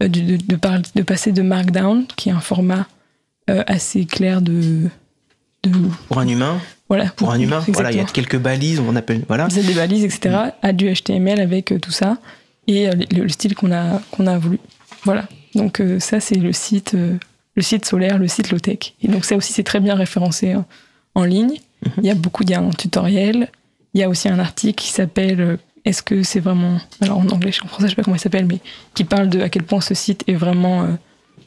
de, 0.00 0.06
de, 0.06 0.36
de 0.36 0.56
par- 0.56 0.80
de 0.94 1.02
passer 1.02 1.32
de 1.32 1.42
Markdown, 1.42 2.06
qui 2.16 2.28
est 2.28 2.32
un 2.32 2.40
format 2.40 2.86
assez 3.48 4.04
clair 4.06 4.42
de, 4.42 4.88
de 5.62 5.70
Pour 6.08 6.18
un 6.18 6.26
humain, 6.28 6.60
voilà 6.88 7.06
pour 7.16 7.30
un 7.30 7.38
humain, 7.38 7.64
voilà, 7.68 7.92
il 7.92 7.98
y 7.98 8.00
a 8.00 8.04
quelques 8.04 8.38
balises, 8.38 8.80
on 8.80 8.96
appelle, 8.96 9.24
voilà. 9.28 9.46
Vous 9.46 9.58
avez 9.58 9.68
des 9.68 9.74
balises, 9.74 10.04
etc., 10.04 10.36
à 10.62 10.72
du 10.72 10.92
HTML 10.92 11.40
avec 11.40 11.72
euh, 11.72 11.78
tout 11.78 11.90
ça, 11.90 12.18
et 12.66 12.88
euh, 12.88 12.92
le, 13.12 13.22
le 13.22 13.28
style 13.28 13.54
qu'on 13.54 13.72
a, 13.72 14.00
qu'on 14.10 14.26
a 14.26 14.38
voulu. 14.38 14.58
Voilà. 15.04 15.28
Donc 15.54 15.80
euh, 15.80 15.98
ça, 15.98 16.20
c'est 16.20 16.34
le 16.36 16.52
site, 16.52 16.94
euh, 16.94 17.16
le 17.54 17.62
site 17.62 17.86
solaire, 17.86 18.18
le 18.18 18.28
site 18.28 18.50
low-tech. 18.50 18.94
Et 19.02 19.08
donc 19.08 19.24
ça 19.24 19.36
aussi, 19.36 19.52
c'est 19.52 19.62
très 19.62 19.80
bien 19.80 19.94
référencé 19.94 20.54
euh, 20.54 20.60
en 21.14 21.24
ligne. 21.24 21.56
Il 21.98 22.04
y 22.04 22.10
a 22.10 22.14
beaucoup, 22.14 22.42
il 22.42 22.50
y 22.50 22.54
a 22.54 22.60
un 22.60 22.70
tutoriel, 22.70 23.48
il 23.94 24.00
y 24.00 24.04
a 24.04 24.08
aussi 24.08 24.28
un 24.28 24.38
article 24.38 24.74
qui 24.74 24.90
s'appelle 24.90 25.40
euh, 25.40 25.56
Est-ce 25.84 26.02
que 26.02 26.22
c'est 26.22 26.40
vraiment... 26.40 26.78
Alors 27.00 27.18
en 27.18 27.28
anglais, 27.28 27.52
en 27.64 27.68
français, 27.68 27.84
je 27.86 27.90
sais 27.90 27.96
pas 27.96 28.02
comment 28.02 28.16
il 28.16 28.20
s'appelle, 28.20 28.46
mais 28.46 28.60
qui 28.94 29.04
parle 29.04 29.28
de 29.28 29.40
à 29.40 29.48
quel 29.48 29.62
point 29.62 29.80
ce 29.80 29.94
site 29.94 30.24
est 30.26 30.34
vraiment 30.34 30.82
euh, 30.82 30.88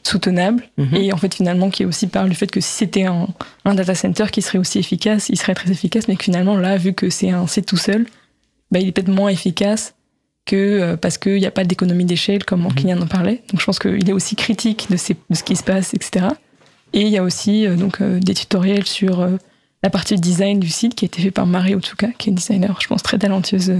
soutenable. 0.02 0.64
Mhm. 0.78 0.94
Et 0.96 1.12
en 1.12 1.16
fait, 1.16 1.34
finalement, 1.34 1.70
qui 1.70 1.84
aussi 1.84 2.06
parle 2.06 2.28
du 2.28 2.34
fait 2.36 2.50
que 2.50 2.60
si 2.60 2.70
c'était 2.72 3.04
un, 3.06 3.28
un 3.64 3.74
data 3.74 3.94
center 3.94 4.26
qui 4.32 4.42
serait 4.42 4.58
aussi 4.58 4.78
efficace, 4.78 5.28
il 5.28 5.38
serait 5.38 5.54
très 5.54 5.70
efficace, 5.70 6.08
mais 6.08 6.16
que 6.16 6.24
finalement, 6.24 6.56
là, 6.56 6.76
vu 6.76 6.92
que 6.94 7.10
c'est 7.10 7.30
un 7.30 7.46
site 7.46 7.66
tout 7.66 7.76
seul, 7.76 8.06
bah, 8.70 8.78
il 8.78 8.88
est 8.88 8.92
peut-être 8.92 9.08
moins 9.08 9.28
efficace 9.30 9.94
que 10.46 10.56
euh, 10.56 10.96
parce 10.96 11.18
qu'il 11.18 11.36
n'y 11.36 11.46
a 11.46 11.50
pas 11.50 11.64
d'économie 11.64 12.04
d'échelle, 12.04 12.44
comme 12.44 12.62
Mhm. 12.62 12.74
Kylian 12.74 13.00
en 13.02 13.06
parlait. 13.06 13.42
Donc 13.50 13.60
je 13.60 13.64
pense 13.66 13.78
qu'il 13.78 14.08
est 14.08 14.12
aussi 14.12 14.36
critique 14.36 14.86
de, 14.90 14.96
ces- 14.96 15.16
de 15.28 15.34
ce 15.36 15.42
qui 15.44 15.54
se 15.56 15.62
passe, 15.62 15.92
etc. 15.94 16.26
Et 16.92 17.02
il 17.02 17.08
y 17.08 17.18
a 17.18 17.22
aussi 17.22 17.66
euh, 17.66 17.76
donc, 17.76 18.00
euh, 18.00 18.18
des 18.18 18.34
tutoriels 18.34 18.86
sur 18.86 19.20
euh, 19.20 19.36
la 19.82 19.90
partie 19.90 20.16
design 20.16 20.58
du 20.58 20.68
site 20.68 20.94
qui 20.94 21.04
a 21.04 21.06
été 21.06 21.22
fait 21.22 21.30
par 21.30 21.46
Marie 21.46 21.74
Otsuka, 21.74 22.08
qui 22.18 22.28
est 22.28 22.32
une 22.32 22.36
designer, 22.36 22.78
je 22.80 22.86
pense, 22.88 23.02
très 23.02 23.18
talentueuse, 23.18 23.72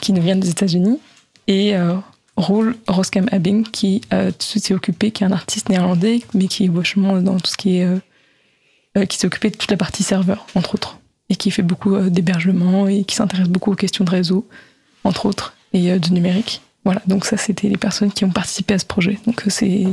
qui 0.00 0.12
nous 0.12 0.22
vient 0.22 0.36
des 0.36 0.50
États-Unis. 0.50 0.98
Et 1.48 1.74
Roel 2.36 2.74
Roskam 2.88 3.28
Abing, 3.32 3.64
qui 3.64 4.00
euh, 4.12 4.30
s'est 4.38 4.74
occupé, 4.74 5.10
qui 5.10 5.22
est 5.22 5.26
un 5.26 5.32
artiste 5.32 5.68
néerlandais, 5.68 6.20
mais 6.34 6.48
qui 6.48 6.64
est 6.64 6.68
vachement 6.68 7.20
dans 7.20 7.38
tout 7.38 7.50
ce 7.50 7.56
qui 7.56 7.78
est. 7.78 7.84
euh, 7.84 7.98
euh, 8.98 9.06
qui 9.06 9.16
s'est 9.18 9.26
occupé 9.26 9.48
de 9.50 9.56
toute 9.56 9.70
la 9.70 9.76
partie 9.78 10.02
serveur, 10.02 10.46
entre 10.54 10.74
autres. 10.74 10.98
Et 11.30 11.36
qui 11.36 11.50
fait 11.50 11.62
beaucoup 11.62 11.96
d'hébergement 12.10 12.88
et 12.88 13.04
qui 13.04 13.14
s'intéresse 13.14 13.48
beaucoup 13.48 13.72
aux 13.72 13.76
questions 13.76 14.04
de 14.04 14.10
réseau. 14.10 14.46
entre 15.04 15.26
autres, 15.26 15.54
et 15.72 15.98
de 15.98 16.08
numérique. 16.10 16.60
Voilà, 16.84 17.02
donc 17.06 17.24
ça, 17.24 17.36
c'était 17.36 17.68
les 17.68 17.76
personnes 17.76 18.12
qui 18.12 18.24
ont 18.24 18.30
participé 18.30 18.74
à 18.74 18.78
ce 18.78 18.84
projet. 18.84 19.18
Donc 19.26 19.46
euh, 19.46 19.92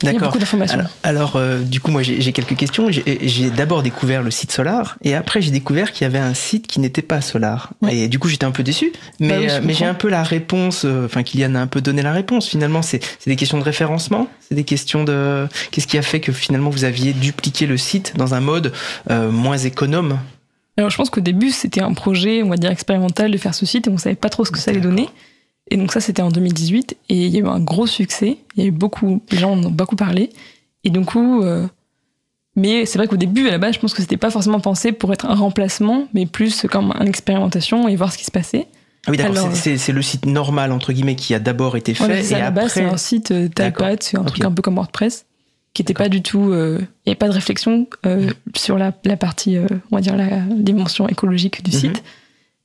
c'est 0.00 0.06
il 0.06 0.06
y 0.06 0.10
a 0.10 0.12
D'accord. 0.12 0.28
beaucoup 0.28 0.38
d'informations. 0.38 0.78
Alors, 0.78 0.90
alors, 1.02 1.36
euh, 1.36 1.60
du 1.60 1.80
coup, 1.80 1.90
moi, 1.90 2.02
j'ai 2.02 2.32
quelques 2.32 2.56
questions. 2.56 2.88
J'ai 2.90 3.50
d'abord 3.50 3.82
découvert 3.82 4.22
le 4.22 4.30
site 4.30 4.50
Solar, 4.52 4.96
et 5.02 5.14
après, 5.14 5.40
j'ai 5.40 5.50
découvert 5.50 5.92
qu'il 5.92 6.02
y 6.02 6.06
avait 6.06 6.18
un 6.18 6.34
site 6.34 6.66
qui 6.66 6.80
n'était 6.80 7.02
pas 7.02 7.20
Solar. 7.20 7.70
Ouais. 7.80 7.96
Et 7.96 8.08
du 8.08 8.18
coup, 8.18 8.28
j'étais 8.28 8.44
un 8.44 8.50
peu 8.50 8.62
déçu. 8.62 8.92
Mais, 9.20 9.28
Bah 9.28 9.34
oui, 9.38 9.46
euh, 9.50 9.60
mais 9.62 9.74
j'ai 9.74 9.84
un 9.84 9.94
peu 9.94 10.08
la 10.08 10.22
réponse, 10.22 10.84
euh, 10.84 11.06
enfin, 11.06 11.22
Kylian 11.22 11.54
a 11.54 11.60
un 11.60 11.66
peu 11.66 11.80
donné 11.80 12.02
la 12.02 12.12
réponse. 12.12 12.48
Finalement, 12.48 12.82
c'est 12.82 13.00
des 13.26 13.36
questions 13.36 13.58
de 13.58 13.64
référencement, 13.64 14.28
c'est 14.40 14.54
des 14.54 14.64
questions 14.64 15.04
de. 15.04 15.46
Qu'est-ce 15.70 15.86
qui 15.86 15.98
a 15.98 16.02
fait 16.02 16.20
que 16.20 16.32
finalement 16.32 16.70
vous 16.70 16.84
aviez 16.84 17.12
dupliqué 17.12 17.66
le 17.66 17.76
site 17.76 18.14
dans 18.16 18.34
un 18.34 18.40
mode 18.40 18.72
euh, 19.10 19.30
moins 19.30 19.58
économe? 19.58 20.18
Alors 20.76 20.90
je 20.90 20.96
pense 20.96 21.10
qu'au 21.10 21.20
début, 21.20 21.50
c'était 21.50 21.80
un 21.80 21.92
projet, 21.92 22.42
on 22.42 22.48
va 22.48 22.56
dire, 22.56 22.70
expérimental 22.70 23.30
de 23.30 23.38
faire 23.38 23.54
ce 23.54 23.64
site 23.64 23.86
et 23.86 23.90
on 23.90 23.98
savait 23.98 24.16
pas 24.16 24.28
trop 24.28 24.44
ce 24.44 24.50
que 24.50 24.58
ça 24.58 24.72
allait 24.72 24.80
donner. 24.80 25.08
Et 25.70 25.76
donc 25.76 25.92
ça, 25.92 26.00
c'était 26.00 26.22
en 26.22 26.30
2018 26.30 26.96
et 27.08 27.26
il 27.26 27.32
y 27.34 27.36
a 27.38 27.40
eu 27.40 27.46
un 27.46 27.60
gros 27.60 27.86
succès. 27.86 28.38
Il 28.56 28.62
y 28.62 28.66
a 28.66 28.68
eu 28.68 28.72
beaucoup, 28.72 29.22
les 29.30 29.38
gens 29.38 29.52
en 29.52 29.64
ont 29.64 29.70
beaucoup 29.70 29.96
parlé. 29.96 30.30
Et 30.84 30.90
du 30.90 31.00
coup, 31.00 31.42
euh, 31.42 31.66
mais 32.56 32.86
c'est 32.86 32.98
vrai 32.98 33.08
qu'au 33.08 33.16
début, 33.16 33.48
à 33.48 33.50
la 33.50 33.58
base, 33.58 33.74
je 33.74 33.80
pense 33.80 33.94
que 33.94 34.02
c'était 34.02 34.16
pas 34.18 34.30
forcément 34.30 34.60
pensé 34.60 34.92
pour 34.92 35.12
être 35.12 35.26
un 35.26 35.34
remplacement, 35.34 36.06
mais 36.14 36.26
plus 36.26 36.66
comme 36.70 36.92
une 37.00 37.08
expérimentation 37.08 37.88
et 37.88 37.96
voir 37.96 38.12
ce 38.12 38.18
qui 38.18 38.24
se 38.24 38.30
passait. 38.30 38.66
Ah 39.06 39.10
oui, 39.10 39.16
d'accord. 39.16 39.50
C'est- 39.54 39.92
le 39.92 40.02
site 40.02 40.26
normal 40.26 40.70
entre 40.72 40.92
guillemets 40.92 41.16
qui 41.16 41.34
a 41.34 41.38
d'abord 41.38 41.76
été 41.76 41.94
fait 41.94 42.24
et 42.30 42.34
à 42.34 42.38
la 42.38 42.50
base, 42.50 42.72
c'est 42.72 42.80
après. 42.82 42.94
un 42.94 42.96
site 42.96 43.30
euh. 43.32 43.48
Typepad, 43.48 44.02
c'est 44.02 44.16
un 44.18 44.24
truc 44.24 44.44
un 44.44 44.52
peu 44.52 44.62
comme 44.62 44.76
WordPress, 44.76 45.26
qui 45.74 45.82
était 45.82 45.92
pas 45.94 46.08
du 46.08 46.22
tout. 46.22 46.50
euh, 46.52 46.78
Il 46.80 47.08
n'y 47.08 47.10
avait 47.12 47.14
pas 47.18 47.28
de 47.28 47.32
réflexion 47.34 47.86
euh, 48.06 48.30
sur 48.56 48.78
la, 48.78 48.92
la 49.04 49.16
partie, 49.16 49.56
euh, 49.56 49.66
on 49.90 49.96
va 49.96 50.00
dire, 50.02 50.16
la 50.16 50.40
dimension 50.50 51.08
écologique 51.08 51.62
du 51.64 51.70
Mhm. 51.74 51.80
site. 51.80 52.02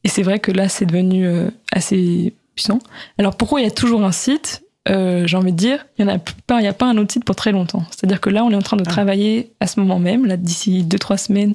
Et 0.06 0.08
c'est 0.10 0.24
vrai 0.24 0.39
que 0.39 0.52
là, 0.52 0.70
c'est 0.70 0.86
devenu 0.86 1.26
euh, 1.28 1.50
assez 1.74 2.34
puissant. 2.60 2.80
Alors 3.18 3.36
pourquoi 3.36 3.62
il 3.62 3.64
y 3.64 3.68
a 3.68 3.72
toujours 3.72 4.03
un 4.03 4.12
site 4.12 4.64
Euh, 4.88 5.28
J'ai 5.28 5.38
envie 5.38 5.51
de 5.51 5.57
dire, 5.57 5.86
il 5.99 6.05
n'y 6.05 6.12
a, 6.12 6.20
pas- 6.47 6.62
y 6.62 6.68
a 6.68 6.74
pas 6.74 6.88
un 6.88 6.97
autre 6.97 7.12
site 7.12 7.24
pour 7.26 7.36
très 7.36 7.51
longtemps. 7.51 7.84
C'est-à-dire 7.91 8.20
que 8.22 8.30
là, 8.30 8.43
on 8.43 8.49
est 8.51 8.55
en 8.55 8.62
train 8.62 8.78
de 8.78 8.84
Ah. 8.88 8.89
travailler 8.89 9.51
à 9.60 9.68
ce 9.68 9.80
moment 9.80 9.99
même, 9.99 10.26
là, 10.26 10.36
d'ici 10.36 10.84
2-3 10.84 11.18
semaines. 11.18 11.53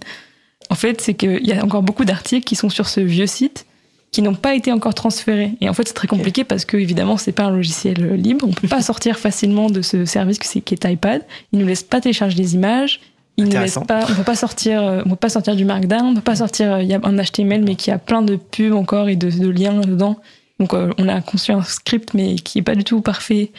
En 0.71 0.75
fait, 0.77 1.01
c'est 1.01 1.15
qu'il 1.15 1.45
y 1.45 1.53
a 1.53 1.65
encore 1.65 1.83
beaucoup 1.83 2.05
d'articles 2.05 2.45
qui 2.45 2.55
sont 2.55 2.69
sur 2.69 2.87
ce 2.89 3.01
vieux 3.01 3.27
site 3.27 3.67
qui 4.13 4.23
n'ont 4.23 4.35
pas 4.37 4.55
été 4.55 4.71
encore 4.71 4.95
transférés. 4.95 5.53
Et 5.61 5.69
en 5.69 5.73
fait, 5.73 5.89
c'est 5.89 5.95
très 5.95 6.07
compliqué 6.07 6.45
parce 6.45 6.65
que, 6.65 6.77
évidemment, 6.77 7.17
c'est 7.17 7.33
pas 7.33 7.45
un 7.45 7.51
logiciel 7.51 7.97
euh, 8.05 8.15
libre. 8.17 8.47
On 8.49 8.53
peut 8.53 8.69
pas 8.69 8.83
sortir 8.93 9.19
facilement 9.19 9.69
de 9.69 9.83
ce 9.83 10.05
service 10.05 10.39
qui 10.39 10.75
est 10.75 10.85
iPad. 10.85 11.23
Il 11.53 11.59
nous 11.59 11.67
laisse 11.67 11.83
pas 11.83 12.01
télécharger 12.01 12.37
des 12.37 12.55
images. 12.55 13.01
Il 13.37 13.45
nous 13.47 13.51
laisse 13.63 13.79
pas, 13.89 14.05
on 14.09 14.15
peut 14.15 14.23
pas 14.23 14.37
sortir, 14.37 14.81
euh, 14.81 15.03
on 15.07 15.11
peut 15.11 15.17
pas 15.17 15.29
sortir 15.31 15.57
du 15.57 15.65
Markdown. 15.65 16.05
On 16.07 16.15
peut 16.15 16.21
pas 16.21 16.37
sortir, 16.37 16.81
il 16.83 16.87
y 16.89 16.95
a 16.95 17.01
un 17.03 17.17
HTML, 17.21 17.65
mais 17.65 17.75
qui 17.75 17.91
a 17.91 17.99
plein 17.99 18.23
de 18.23 18.37
pubs 18.37 18.75
encore 18.75 19.09
et 19.09 19.17
de, 19.17 19.29
de 19.29 19.49
liens 19.49 19.81
dedans. 19.81 20.19
Donc, 20.61 20.75
euh, 20.75 20.93
on 20.99 21.09
a 21.09 21.21
conçu 21.21 21.53
un 21.53 21.63
script, 21.63 22.15
mais 22.15 22.37
qui 22.37 22.59
est 22.59 22.63
pas 22.63 22.75
du 22.75 22.85
tout 22.85 23.01
parfait 23.01 23.51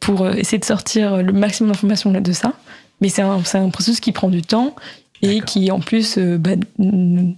pour 0.00 0.22
euh, 0.22 0.32
essayer 0.32 0.58
de 0.58 0.64
sortir 0.64 1.22
le 1.22 1.32
maximum 1.32 1.72
d'informations 1.72 2.10
de 2.10 2.32
ça. 2.32 2.54
Mais 3.00 3.08
c'est 3.08 3.22
un, 3.22 3.40
processus 3.70 4.00
qui 4.00 4.12
prend 4.12 4.28
du 4.28 4.42
temps 4.42 4.74
et 5.22 5.40
qui 5.40 5.70
en 5.70 5.80
plus 5.80 6.18
euh, 6.18 6.38
bah, 6.38 6.52
nous 6.78 7.36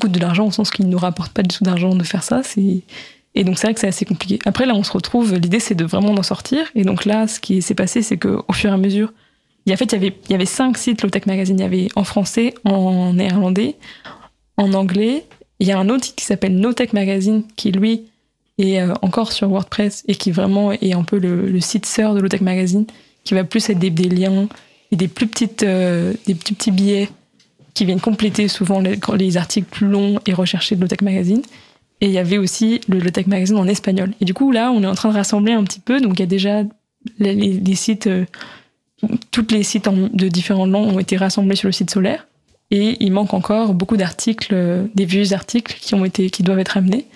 coûte 0.00 0.12
de 0.12 0.20
l'argent 0.20 0.46
au 0.46 0.50
sens 0.50 0.70
qu'il 0.70 0.86
ne 0.86 0.90
nous 0.90 0.98
rapporte 0.98 1.32
pas 1.32 1.42
du 1.42 1.54
tout 1.56 1.64
d'argent 1.64 1.94
de 1.94 2.04
faire 2.04 2.22
ça. 2.22 2.42
C'est... 2.42 2.82
Et 3.34 3.44
donc 3.44 3.58
c'est 3.58 3.66
vrai 3.66 3.74
que 3.74 3.80
c'est 3.80 3.88
assez 3.88 4.04
compliqué. 4.04 4.38
Après 4.46 4.64
là 4.64 4.74
on 4.74 4.82
se 4.82 4.92
retrouve, 4.92 5.34
l'idée 5.34 5.60
c'est 5.60 5.74
de 5.74 5.84
vraiment 5.84 6.14
d'en 6.14 6.22
sortir. 6.22 6.66
Et 6.74 6.84
donc 6.84 7.04
là 7.04 7.26
ce 7.26 7.38
qui 7.38 7.62
s'est 7.62 7.74
passé 7.74 8.02
c'est 8.02 8.16
qu'au 8.16 8.52
fur 8.52 8.70
et 8.70 8.72
à 8.72 8.78
mesure, 8.78 9.12
il 9.66 9.70
y 9.70 9.72
a, 9.72 9.74
en 9.74 9.78
fait 9.78 9.84
il 9.86 9.92
y 9.92 9.96
avait, 9.96 10.16
il 10.28 10.32
y 10.32 10.34
avait 10.34 10.46
cinq 10.46 10.78
sites 10.78 11.02
Low 11.02 11.10
Tech 11.10 11.26
Magazine. 11.26 11.58
Il 11.58 11.62
y 11.62 11.66
avait 11.66 11.88
en 11.96 12.04
français, 12.04 12.54
en 12.64 13.12
néerlandais, 13.12 13.76
en 14.56 14.72
anglais. 14.72 15.24
Il 15.58 15.66
y 15.66 15.72
a 15.72 15.78
un 15.78 15.88
autre 15.88 16.04
site 16.04 16.16
qui 16.16 16.24
s'appelle 16.24 16.56
No 16.56 16.72
Tech 16.72 16.92
Magazine 16.92 17.42
qui 17.56 17.72
lui 17.72 18.04
est 18.58 18.80
euh, 18.80 18.94
encore 19.02 19.32
sur 19.32 19.48
WordPress 19.48 20.04
et 20.08 20.14
qui 20.14 20.30
vraiment 20.30 20.72
est 20.72 20.94
un 20.94 21.04
peu 21.04 21.18
le, 21.18 21.60
site 21.60 21.86
sœur 21.86 22.14
de 22.14 22.20
Low 22.20 22.28
Tech 22.28 22.40
Magazine 22.40 22.86
qui 23.24 23.34
va 23.34 23.44
plus 23.44 23.68
être 23.70 23.78
des, 23.78 23.90
liens 23.90 24.48
et 24.92 24.96
des 24.96 25.08
plus 25.08 25.26
petites, 25.26 25.62
euh, 25.62 26.14
des 26.26 26.34
petits, 26.34 26.54
petits 26.54 26.70
billets 26.70 27.08
qui 27.76 27.84
viennent 27.84 28.00
compléter 28.00 28.48
souvent 28.48 28.80
les, 28.80 28.98
les 29.18 29.36
articles 29.36 29.68
plus 29.70 29.86
longs 29.86 30.18
et 30.24 30.32
recherchés 30.32 30.76
de 30.76 30.80
Lotech 30.80 31.02
Magazine. 31.02 31.42
Et 32.00 32.06
il 32.06 32.12
y 32.12 32.18
avait 32.18 32.38
aussi 32.38 32.80
le 32.88 32.98
Lotech 32.98 33.26
Magazine 33.26 33.58
en 33.58 33.66
espagnol. 33.66 34.14
Et 34.20 34.24
du 34.24 34.32
coup, 34.32 34.50
là, 34.50 34.72
on 34.72 34.82
est 34.82 34.86
en 34.86 34.94
train 34.94 35.10
de 35.10 35.14
rassembler 35.14 35.52
un 35.52 35.62
petit 35.62 35.80
peu. 35.80 36.00
Donc, 36.00 36.14
il 36.14 36.20
y 36.20 36.22
a 36.22 36.26
déjà 36.26 36.62
les, 37.18 37.34
les- 37.34 37.74
sites, 37.74 38.06
euh, 38.06 38.24
toutes 39.30 39.52
les 39.52 39.62
sites 39.62 39.88
de 39.88 40.28
différentes 40.28 40.70
langues 40.70 40.88
ont 40.94 40.98
été 40.98 41.18
rassemblés 41.18 41.56
sur 41.56 41.68
le 41.68 41.72
site 41.72 41.90
solaire. 41.90 42.26
Et 42.70 42.96
il 43.00 43.12
manque 43.12 43.34
encore 43.34 43.74
beaucoup 43.74 43.98
d'articles, 43.98 44.54
euh, 44.54 44.86
des 44.94 45.04
vieux 45.04 45.34
articles 45.34 45.76
qui, 45.78 45.94
ont 45.94 46.04
été, 46.04 46.30
qui 46.30 46.42
doivent 46.42 46.58
être 46.58 46.78
amenés. 46.78 47.06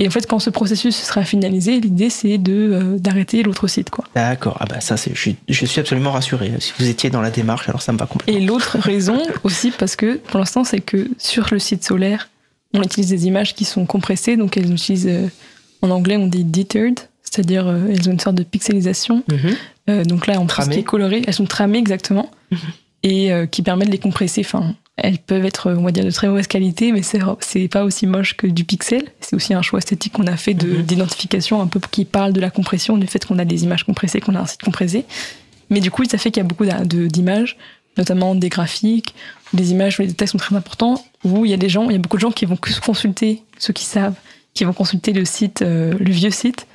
Et 0.00 0.08
en 0.08 0.10
fait, 0.10 0.26
quand 0.26 0.40
ce 0.40 0.50
processus 0.50 0.96
sera 0.96 1.24
finalisé, 1.24 1.78
l'idée, 1.78 2.10
c'est 2.10 2.36
de, 2.36 2.52
euh, 2.52 2.98
d'arrêter 2.98 3.42
l'autre 3.44 3.68
site, 3.68 3.90
quoi. 3.90 4.04
D'accord. 4.14 4.56
Ah 4.60 4.66
bah 4.68 4.80
ça, 4.80 4.96
c'est. 4.96 5.14
Je 5.14 5.20
suis, 5.20 5.36
je 5.48 5.66
suis 5.66 5.80
absolument 5.80 6.10
rassuré. 6.10 6.52
Si 6.58 6.72
vous 6.78 6.88
étiez 6.88 7.10
dans 7.10 7.20
la 7.20 7.30
démarche, 7.30 7.68
alors 7.68 7.80
ça 7.80 7.92
me 7.92 7.98
va 7.98 8.06
complètement. 8.06 8.36
Et 8.36 8.44
l'autre 8.44 8.78
raison 8.78 9.22
aussi, 9.44 9.70
parce 9.70 9.94
que 9.94 10.16
pour 10.16 10.40
l'instant, 10.40 10.64
c'est 10.64 10.80
que 10.80 11.08
sur 11.18 11.46
le 11.52 11.60
site 11.60 11.84
solaire, 11.84 12.28
on 12.72 12.82
utilise 12.82 13.08
des 13.08 13.26
images 13.26 13.54
qui 13.54 13.64
sont 13.64 13.86
compressées, 13.86 14.36
donc 14.36 14.56
elles 14.56 14.72
utilisent, 14.72 15.06
euh, 15.06 15.28
en 15.80 15.90
anglais, 15.90 16.16
on 16.16 16.26
dit 16.26 16.44
deterred, 16.44 16.98
c'est-à-dire 17.22 17.68
euh, 17.68 17.86
elles 17.88 18.08
ont 18.08 18.12
une 18.12 18.20
sorte 18.20 18.36
de 18.36 18.42
pixelisation. 18.42 19.22
Mhm. 19.30 20.04
Donc 20.06 20.26
là, 20.26 20.40
en 20.40 20.46
plus, 20.46 20.66
qui 20.68 20.78
est 20.78 20.82
coloré, 20.82 21.22
elles 21.26 21.34
sont 21.34 21.44
tramées 21.44 21.76
exactement, 21.76 22.30
et 23.04 23.32
euh, 23.32 23.46
qui 23.46 23.62
permet 23.62 23.84
de 23.84 23.90
les 23.90 23.98
compresser. 23.98 24.40
Enfin, 24.44 24.74
elles 24.96 25.18
peuvent 25.18 25.44
être, 25.44 25.72
on 25.72 25.82
va 25.82 25.90
dire, 25.90 26.04
de 26.04 26.10
très 26.10 26.28
mauvaise 26.28 26.46
qualité, 26.46 26.92
mais 26.92 27.02
c'est 27.02 27.68
pas 27.68 27.82
aussi 27.84 28.06
moche 28.06 28.36
que 28.36 28.46
du 28.46 28.64
pixel. 28.64 29.08
C'est 29.20 29.34
aussi 29.34 29.52
un 29.52 29.62
choix 29.62 29.78
esthétique 29.80 30.12
qu'on 30.12 30.26
a 30.26 30.36
fait 30.36 30.54
Mhm. 30.54 30.82
d'identification, 30.82 31.60
un 31.60 31.66
peu 31.66 31.80
qui 31.90 32.04
parle 32.04 32.32
de 32.32 32.40
la 32.40 32.50
compression, 32.50 32.96
du 32.96 33.06
fait 33.06 33.24
qu'on 33.24 33.38
a 33.38 33.44
des 33.44 33.64
images 33.64 33.84
compressées, 33.84 34.20
qu'on 34.20 34.34
a 34.36 34.40
un 34.40 34.46
site 34.46 34.62
compressé. 34.62 35.04
Mais 35.70 35.80
du 35.80 35.90
coup, 35.90 36.04
ça 36.04 36.16
fait 36.18 36.30
qu'il 36.30 36.42
y 36.42 36.46
a 36.46 36.48
beaucoup 36.48 36.64
d'images, 36.86 37.56
notamment 37.96 38.34
des 38.36 38.48
graphiques, 38.48 39.14
des 39.52 39.72
images 39.72 39.98
où 39.98 40.02
les 40.02 40.08
détails 40.08 40.28
sont 40.28 40.38
très 40.38 40.54
importants, 40.54 41.02
où 41.24 41.44
il 41.44 41.50
y 41.50 41.54
a 41.54 41.56
des 41.56 41.68
gens, 41.68 41.84
il 41.90 41.92
y 41.92 41.96
a 41.96 41.98
beaucoup 41.98 42.16
de 42.16 42.22
gens 42.22 42.30
qui 42.32 42.44
vont 42.44 42.58
consulter, 42.84 43.42
ceux 43.58 43.72
qui 43.72 43.84
savent, 43.84 44.14
qui 44.52 44.62
vont 44.64 44.72
consulter 44.72 45.12
le 45.12 45.24
site, 45.24 45.62
euh, 45.62 45.92
le 45.98 46.10
vieux 46.12 46.30
site, 46.30 46.66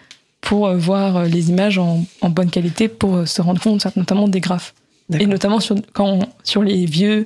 pour 0.41 0.67
euh, 0.67 0.75
voir 0.77 1.17
euh, 1.17 1.25
les 1.25 1.49
images 1.49 1.77
en, 1.77 2.03
en 2.21 2.29
bonne 2.29 2.49
qualité, 2.49 2.89
pour 2.89 3.25
se 3.27 3.41
rendre 3.41 3.61
compte 3.61 3.85
notamment 3.95 4.27
des 4.27 4.41
graphes. 4.41 4.73
Et 5.17 5.25
notamment 5.25 5.59
sur, 5.61 5.75
quand 5.93 6.07
on- 6.07 6.27
sur 6.43 6.61
les 6.63 6.85
vieux. 6.85 7.25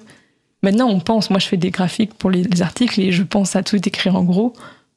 Maintenant, 0.63 0.89
on 0.89 0.99
pense, 0.99 1.29
moi 1.29 1.39
je 1.39 1.47
fais 1.47 1.57
des 1.57 1.71
graphiques 1.71 2.13
pour 2.13 2.31
les, 2.31 2.43
les 2.43 2.61
articles 2.61 2.99
et 2.99 3.11
je 3.11 3.23
pense 3.23 3.55
à 3.55 3.63
tout 3.63 3.75
écrire 3.87 4.15
en 4.15 4.23
gros 4.23 4.53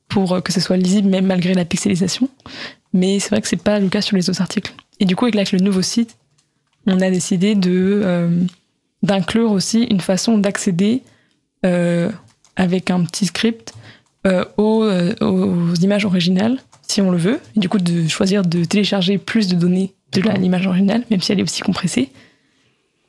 pour 0.09 0.33
euh, 0.33 0.41
que 0.41 0.53
ce 0.53 0.61
soit 0.61 0.77
lisible 0.77 1.09
même 1.09 1.27
malgré 1.27 1.53
la 1.55 1.65
pixelisation. 1.65 2.29
Mais 2.93 3.19
c'est 3.19 3.31
vrai 3.31 3.43
que 3.43 3.49
c'est 3.49 3.63
pas 3.63 3.79
le 3.79 3.89
cas 3.89 4.01
sur 4.01 4.17
les 4.17 4.31
autres 4.31 4.41
articles. 4.41 4.73
Et 5.01 5.05
du 5.05 5.17
coup, 5.17 5.27
avec, 5.27 5.37
avec 5.37 5.53
le 5.53 5.59
nouveau 5.59 5.83
site, 5.83 6.17
on 6.87 7.01
a 7.01 7.11
décidé 7.11 7.55
de 7.55 8.01
euh, 8.05 8.31
d'inclure 9.03 9.51
aussi 9.51 9.83
une 9.85 10.01
façon 10.01 10.39
d'accéder 10.39 11.03
euh, 11.65 12.11
avec 12.55 12.91
un 12.91 13.05
petit 13.05 13.27
script 13.27 13.75
euh, 14.27 14.45
aux, 14.57 14.89
aux 15.21 15.75
images 15.75 16.05
originales, 16.05 16.59
si 16.83 17.01
on 17.01 17.11
le 17.11 17.19
veut. 17.19 17.41
Et 17.57 17.61
du 17.61 17.69
coup, 17.69 17.79
de 17.79 18.09
choisir 18.09 18.43
de 18.43 18.65
télécharger 18.65 19.19
plus 19.19 19.49
de 19.49 19.57
données 19.57 19.93
de 20.13 20.21
l'image 20.39 20.67
originale, 20.67 21.05
même 21.11 21.21
si 21.21 21.33
elle 21.33 21.41
est 21.41 21.43
aussi 21.43 21.63
compressée. 21.63 22.11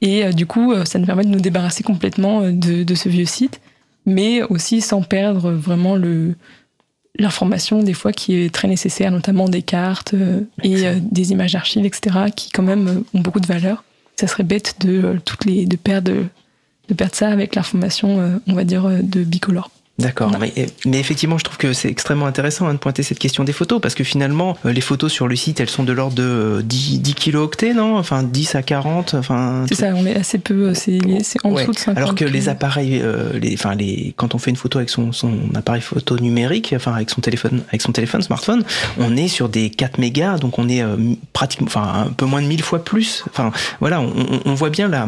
Et 0.01 0.25
euh, 0.25 0.31
du 0.31 0.45
coup, 0.45 0.73
euh, 0.73 0.85
ça 0.85 0.99
nous 0.99 1.05
permet 1.05 1.23
de 1.23 1.29
nous 1.29 1.39
débarrasser 1.39 1.83
complètement 1.83 2.41
euh, 2.41 2.51
de, 2.51 2.83
de 2.83 2.95
ce 2.95 3.09
vieux 3.09 3.25
site, 3.25 3.61
mais 4.05 4.43
aussi 4.43 4.81
sans 4.81 5.01
perdre 5.01 5.51
vraiment 5.51 5.95
le 5.95 6.35
l'information 7.19 7.81
des 7.83 7.93
fois 7.93 8.11
qui 8.11 8.35
est 8.35 8.53
très 8.53 8.67
nécessaire, 8.67 9.11
notamment 9.11 9.49
des 9.49 9.61
cartes 9.61 10.13
euh, 10.13 10.41
et 10.63 10.85
euh, 10.87 10.95
des 11.01 11.31
images 11.31 11.53
d'archives, 11.53 11.85
etc., 11.85 12.17
qui 12.35 12.51
quand 12.51 12.63
même 12.63 12.87
euh, 12.87 13.03
ont 13.13 13.21
beaucoup 13.21 13.39
de 13.39 13.47
valeur. 13.47 13.83
Ça 14.15 14.27
serait 14.27 14.43
bête 14.43 14.75
de 14.81 15.19
toutes 15.25 15.45
les 15.45 15.65
de 15.65 15.75
perdre 15.75 16.11
de 16.89 16.93
perdre 16.93 17.15
ça 17.15 17.29
avec 17.29 17.53
l'information, 17.53 18.39
on 18.47 18.53
va 18.53 18.63
dire, 18.63 18.89
de 19.03 19.23
bicolore. 19.25 19.69
D'accord, 19.99 20.31
mais, 20.39 20.53
mais 20.85 20.99
effectivement, 20.99 21.39
je 21.39 21.43
trouve 21.43 21.57
que 21.57 21.73
c'est 21.73 21.89
extrêmement 21.89 22.27
intéressant 22.27 22.67
hein, 22.67 22.73
de 22.73 22.77
pointer 22.79 23.01
cette 23.01 23.17
question 23.17 23.43
des 23.43 23.51
photos, 23.51 23.81
parce 23.81 23.95
que 23.95 24.03
finalement, 24.03 24.55
euh, 24.65 24.71
les 24.71 24.81
photos 24.81 25.11
sur 25.11 25.27
le 25.27 25.35
site, 25.35 25.59
elles 25.59 25.69
sont 25.71 25.83
de 25.83 25.91
l'ordre 25.91 26.13
de 26.15 26.23
euh, 26.23 26.61
10, 26.61 26.99
10 26.99 27.13
kilooctets, 27.15 27.73
non? 27.73 27.97
Enfin, 27.97 28.21
10 28.21 28.53
à 28.53 28.61
40, 28.61 29.15
enfin... 29.15 29.65
C'est 29.67 29.73
ça, 29.75 29.87
on 29.95 30.05
est 30.05 30.15
assez 30.15 30.37
peu, 30.37 30.69
euh, 30.69 30.73
c'est 30.75 30.99
en 31.43 31.51
Ouais. 31.51 31.63
dessous 31.63 31.71
de 31.73 31.79
50. 31.79 31.97
Alors 31.97 32.13
que 32.13 32.25
les 32.25 32.47
appareils, 32.47 33.01
euh, 33.01 33.39
les, 33.39 33.55
enfin 33.55 33.73
les, 33.73 34.13
quand 34.17 34.35
on 34.35 34.37
fait 34.37 34.51
une 34.51 34.55
photo 34.55 34.77
avec 34.77 34.89
son, 34.91 35.11
son 35.11 35.33
appareil 35.55 35.81
photo 35.81 36.15
numérique, 36.19 36.73
enfin 36.75 36.93
avec 36.93 37.09
son 37.09 37.21
téléphone, 37.21 37.63
avec 37.69 37.81
son 37.81 37.91
téléphone 37.91 38.21
smartphone, 38.21 38.63
on 38.99 39.17
est 39.17 39.27
sur 39.27 39.49
des 39.49 39.71
4 39.71 39.97
mégas, 39.97 40.37
donc 40.37 40.59
on 40.59 40.69
est 40.69 40.83
euh, 40.83 40.95
pratiquement, 41.33 41.67
enfin 41.67 42.05
un 42.07 42.11
peu 42.11 42.25
moins 42.25 42.43
de 42.43 42.47
1000 42.47 42.61
fois 42.61 42.83
plus. 42.83 43.23
Enfin 43.31 43.51
voilà, 43.79 43.99
on, 44.01 44.09
on- 44.15 44.41
on 44.45 44.53
voit 44.53 44.69
bien 44.69 44.87
la 44.87 45.07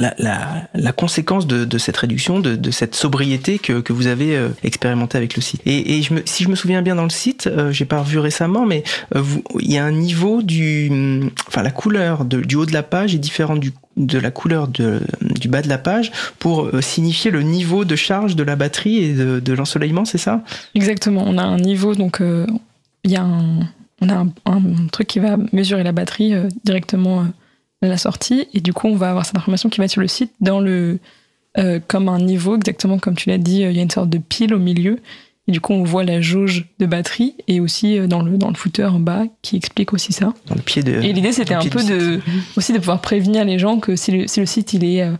la, 0.00 0.92
conséquence 0.92 1.46
de, 1.46 1.78
cette 1.78 1.96
réduction, 1.96 2.40
de, 2.40 2.70
cette 2.70 2.94
sobriété 2.94 3.58
que, 3.58 3.92
vous 3.92 4.06
avez 4.06 4.36
euh, 4.36 4.48
expérimenté 4.62 5.18
avec 5.18 5.36
le 5.36 5.42
site. 5.42 5.60
Et, 5.66 6.02
si 6.24 6.44
je 6.44 6.48
me 6.48 6.54
souviens 6.54 6.82
bien 6.82 6.94
dans 6.94 7.04
le 7.04 7.10
site, 7.10 7.46
euh, 7.46 7.72
j'ai 7.72 7.84
pas 7.84 8.00
revu 8.00 8.18
récemment, 8.18 8.66
mais 8.66 8.82
euh, 9.14 9.22
il 9.58 9.70
y 9.70 9.78
a 9.78 9.84
un 9.84 9.92
niveau 9.92 10.42
du, 10.42 10.88
hum, 10.90 11.30
enfin 11.48 11.62
la 11.62 11.70
couleur 11.70 12.24
du 12.24 12.56
haut 12.56 12.66
de 12.66 12.72
la 12.72 12.82
page 12.82 13.14
est 13.14 13.18
différente 13.18 13.60
de 13.96 14.18
la 14.18 14.30
couleur 14.30 14.68
du 14.68 15.48
bas 15.48 15.62
de 15.62 15.68
la 15.68 15.78
page 15.78 16.10
pour 16.38 16.66
euh, 16.66 16.80
signifier 16.80 17.30
le 17.30 17.42
niveau 17.42 17.84
de 17.84 17.96
charge 17.96 18.36
de 18.36 18.42
la 18.42 18.56
batterie 18.56 18.98
et 18.98 19.14
de, 19.14 19.52
l'ensoleillement, 19.52 20.04
c'est 20.04 20.18
ça? 20.18 20.42
Exactement. 20.74 21.24
On 21.26 21.38
a 21.38 21.42
un 21.42 21.58
niveau, 21.58 21.94
donc 21.94 22.20
euh, 22.20 22.46
il 23.04 23.10
y 23.10 23.16
a 23.16 23.22
un, 23.22 23.60
on 24.00 24.08
a 24.08 24.24
un, 24.46 24.62
truc 24.92 25.08
qui 25.08 25.18
va 25.18 25.36
mesurer 25.52 25.82
la 25.82 25.92
batterie 25.92 26.34
directement 26.64 27.26
la 27.88 27.96
sortie, 27.96 28.46
et 28.52 28.60
du 28.60 28.72
coup, 28.72 28.88
on 28.88 28.96
va 28.96 29.10
avoir 29.10 29.24
cette 29.26 29.36
information 29.36 29.68
qui 29.68 29.78
va 29.78 29.84
être 29.84 29.90
sur 29.90 30.00
le 30.02 30.08
site 30.08 30.32
dans 30.40 30.60
le 30.60 30.98
euh, 31.58 31.80
comme 31.88 32.08
un 32.08 32.18
niveau, 32.18 32.56
exactement 32.56 32.98
comme 32.98 33.16
tu 33.16 33.28
l'as 33.28 33.38
dit. 33.38 33.64
euh, 33.64 33.70
Il 33.70 33.76
y 33.76 33.80
a 33.80 33.82
une 33.82 33.90
sorte 33.90 34.10
de 34.10 34.18
pile 34.18 34.54
au 34.54 34.58
milieu, 34.58 34.98
et 35.48 35.52
du 35.52 35.60
coup, 35.60 35.72
on 35.72 35.82
voit 35.82 36.04
la 36.04 36.20
jauge 36.20 36.66
de 36.78 36.86
batterie 36.86 37.34
et 37.48 37.58
aussi 37.60 37.98
euh, 37.98 38.06
dans 38.06 38.22
le 38.22 38.36
dans 38.36 38.48
le 38.48 38.54
footer 38.54 38.84
en 38.84 39.00
bas 39.00 39.22
qui 39.42 39.56
explique 39.56 39.92
aussi 39.92 40.12
ça. 40.12 40.32
Dans 40.46 40.54
le 40.54 40.60
pied 40.62 40.82
de. 40.82 40.92
Et 41.02 41.12
l'idée, 41.12 41.32
c'était 41.32 41.54
un 41.54 41.64
peu 41.64 41.82
de, 41.82 42.20
aussi 42.56 42.72
de 42.72 42.78
pouvoir 42.78 43.00
prévenir 43.00 43.44
les 43.44 43.58
gens 43.58 43.78
que 43.78 43.96
si 43.96 44.12
le, 44.12 44.26
si 44.28 44.40
le 44.40 44.46
site 44.46 44.74
il 44.74 44.84
est 44.84 45.10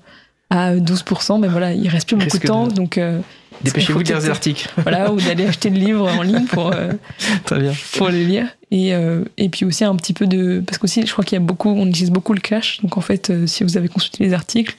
à 0.50 0.74
12%, 0.76 1.40
ben 1.40 1.48
voilà, 1.48 1.72
il 1.72 1.88
reste 1.88 2.08
plus 2.08 2.16
beaucoup 2.16 2.38
de 2.38 2.46
temps, 2.46 2.66
donc 2.66 2.98
euh, 2.98 3.20
Dépêchez-vous 3.64 4.02
de 4.02 4.08
lire 4.08 4.18
peut-être- 4.18 4.30
articles. 4.30 4.68
voilà, 4.78 5.12
ou 5.12 5.20
d'aller 5.20 5.46
acheter 5.46 5.70
le 5.70 5.78
livre 5.78 6.08
en 6.08 6.22
ligne 6.22 6.46
pour 6.46 6.72
euh, 6.72 6.92
Très 7.44 7.61
bien. 7.61 7.72
pour 7.96 8.08
les 8.08 8.24
lire. 8.24 8.46
Et, 8.70 8.94
euh, 8.94 9.24
et 9.36 9.48
puis 9.48 9.64
aussi 9.64 9.84
un 9.84 9.94
petit 9.96 10.12
peu 10.12 10.26
de. 10.26 10.62
Parce 10.66 10.78
qu'aussi, 10.78 11.04
je 11.06 11.12
crois 11.12 11.24
qu'il 11.24 11.36
y 11.36 11.42
a 11.42 11.44
beaucoup, 11.44 11.68
on 11.70 11.86
utilise 11.86 12.11
beaucoup 12.11 12.32
le 12.32 12.40
cache. 12.40 12.80
Donc 12.82 12.96
en 12.96 13.00
fait, 13.00 13.30
euh, 13.30 13.46
si 13.46 13.64
vous 13.64 13.76
avez 13.76 13.88
consulté 13.88 14.24
les 14.24 14.32
articles, 14.32 14.76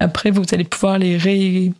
après, 0.00 0.30
vous 0.30 0.42
allez 0.52 0.64
pouvoir 0.64 0.98
les 0.98 1.16
ré... 1.16 1.72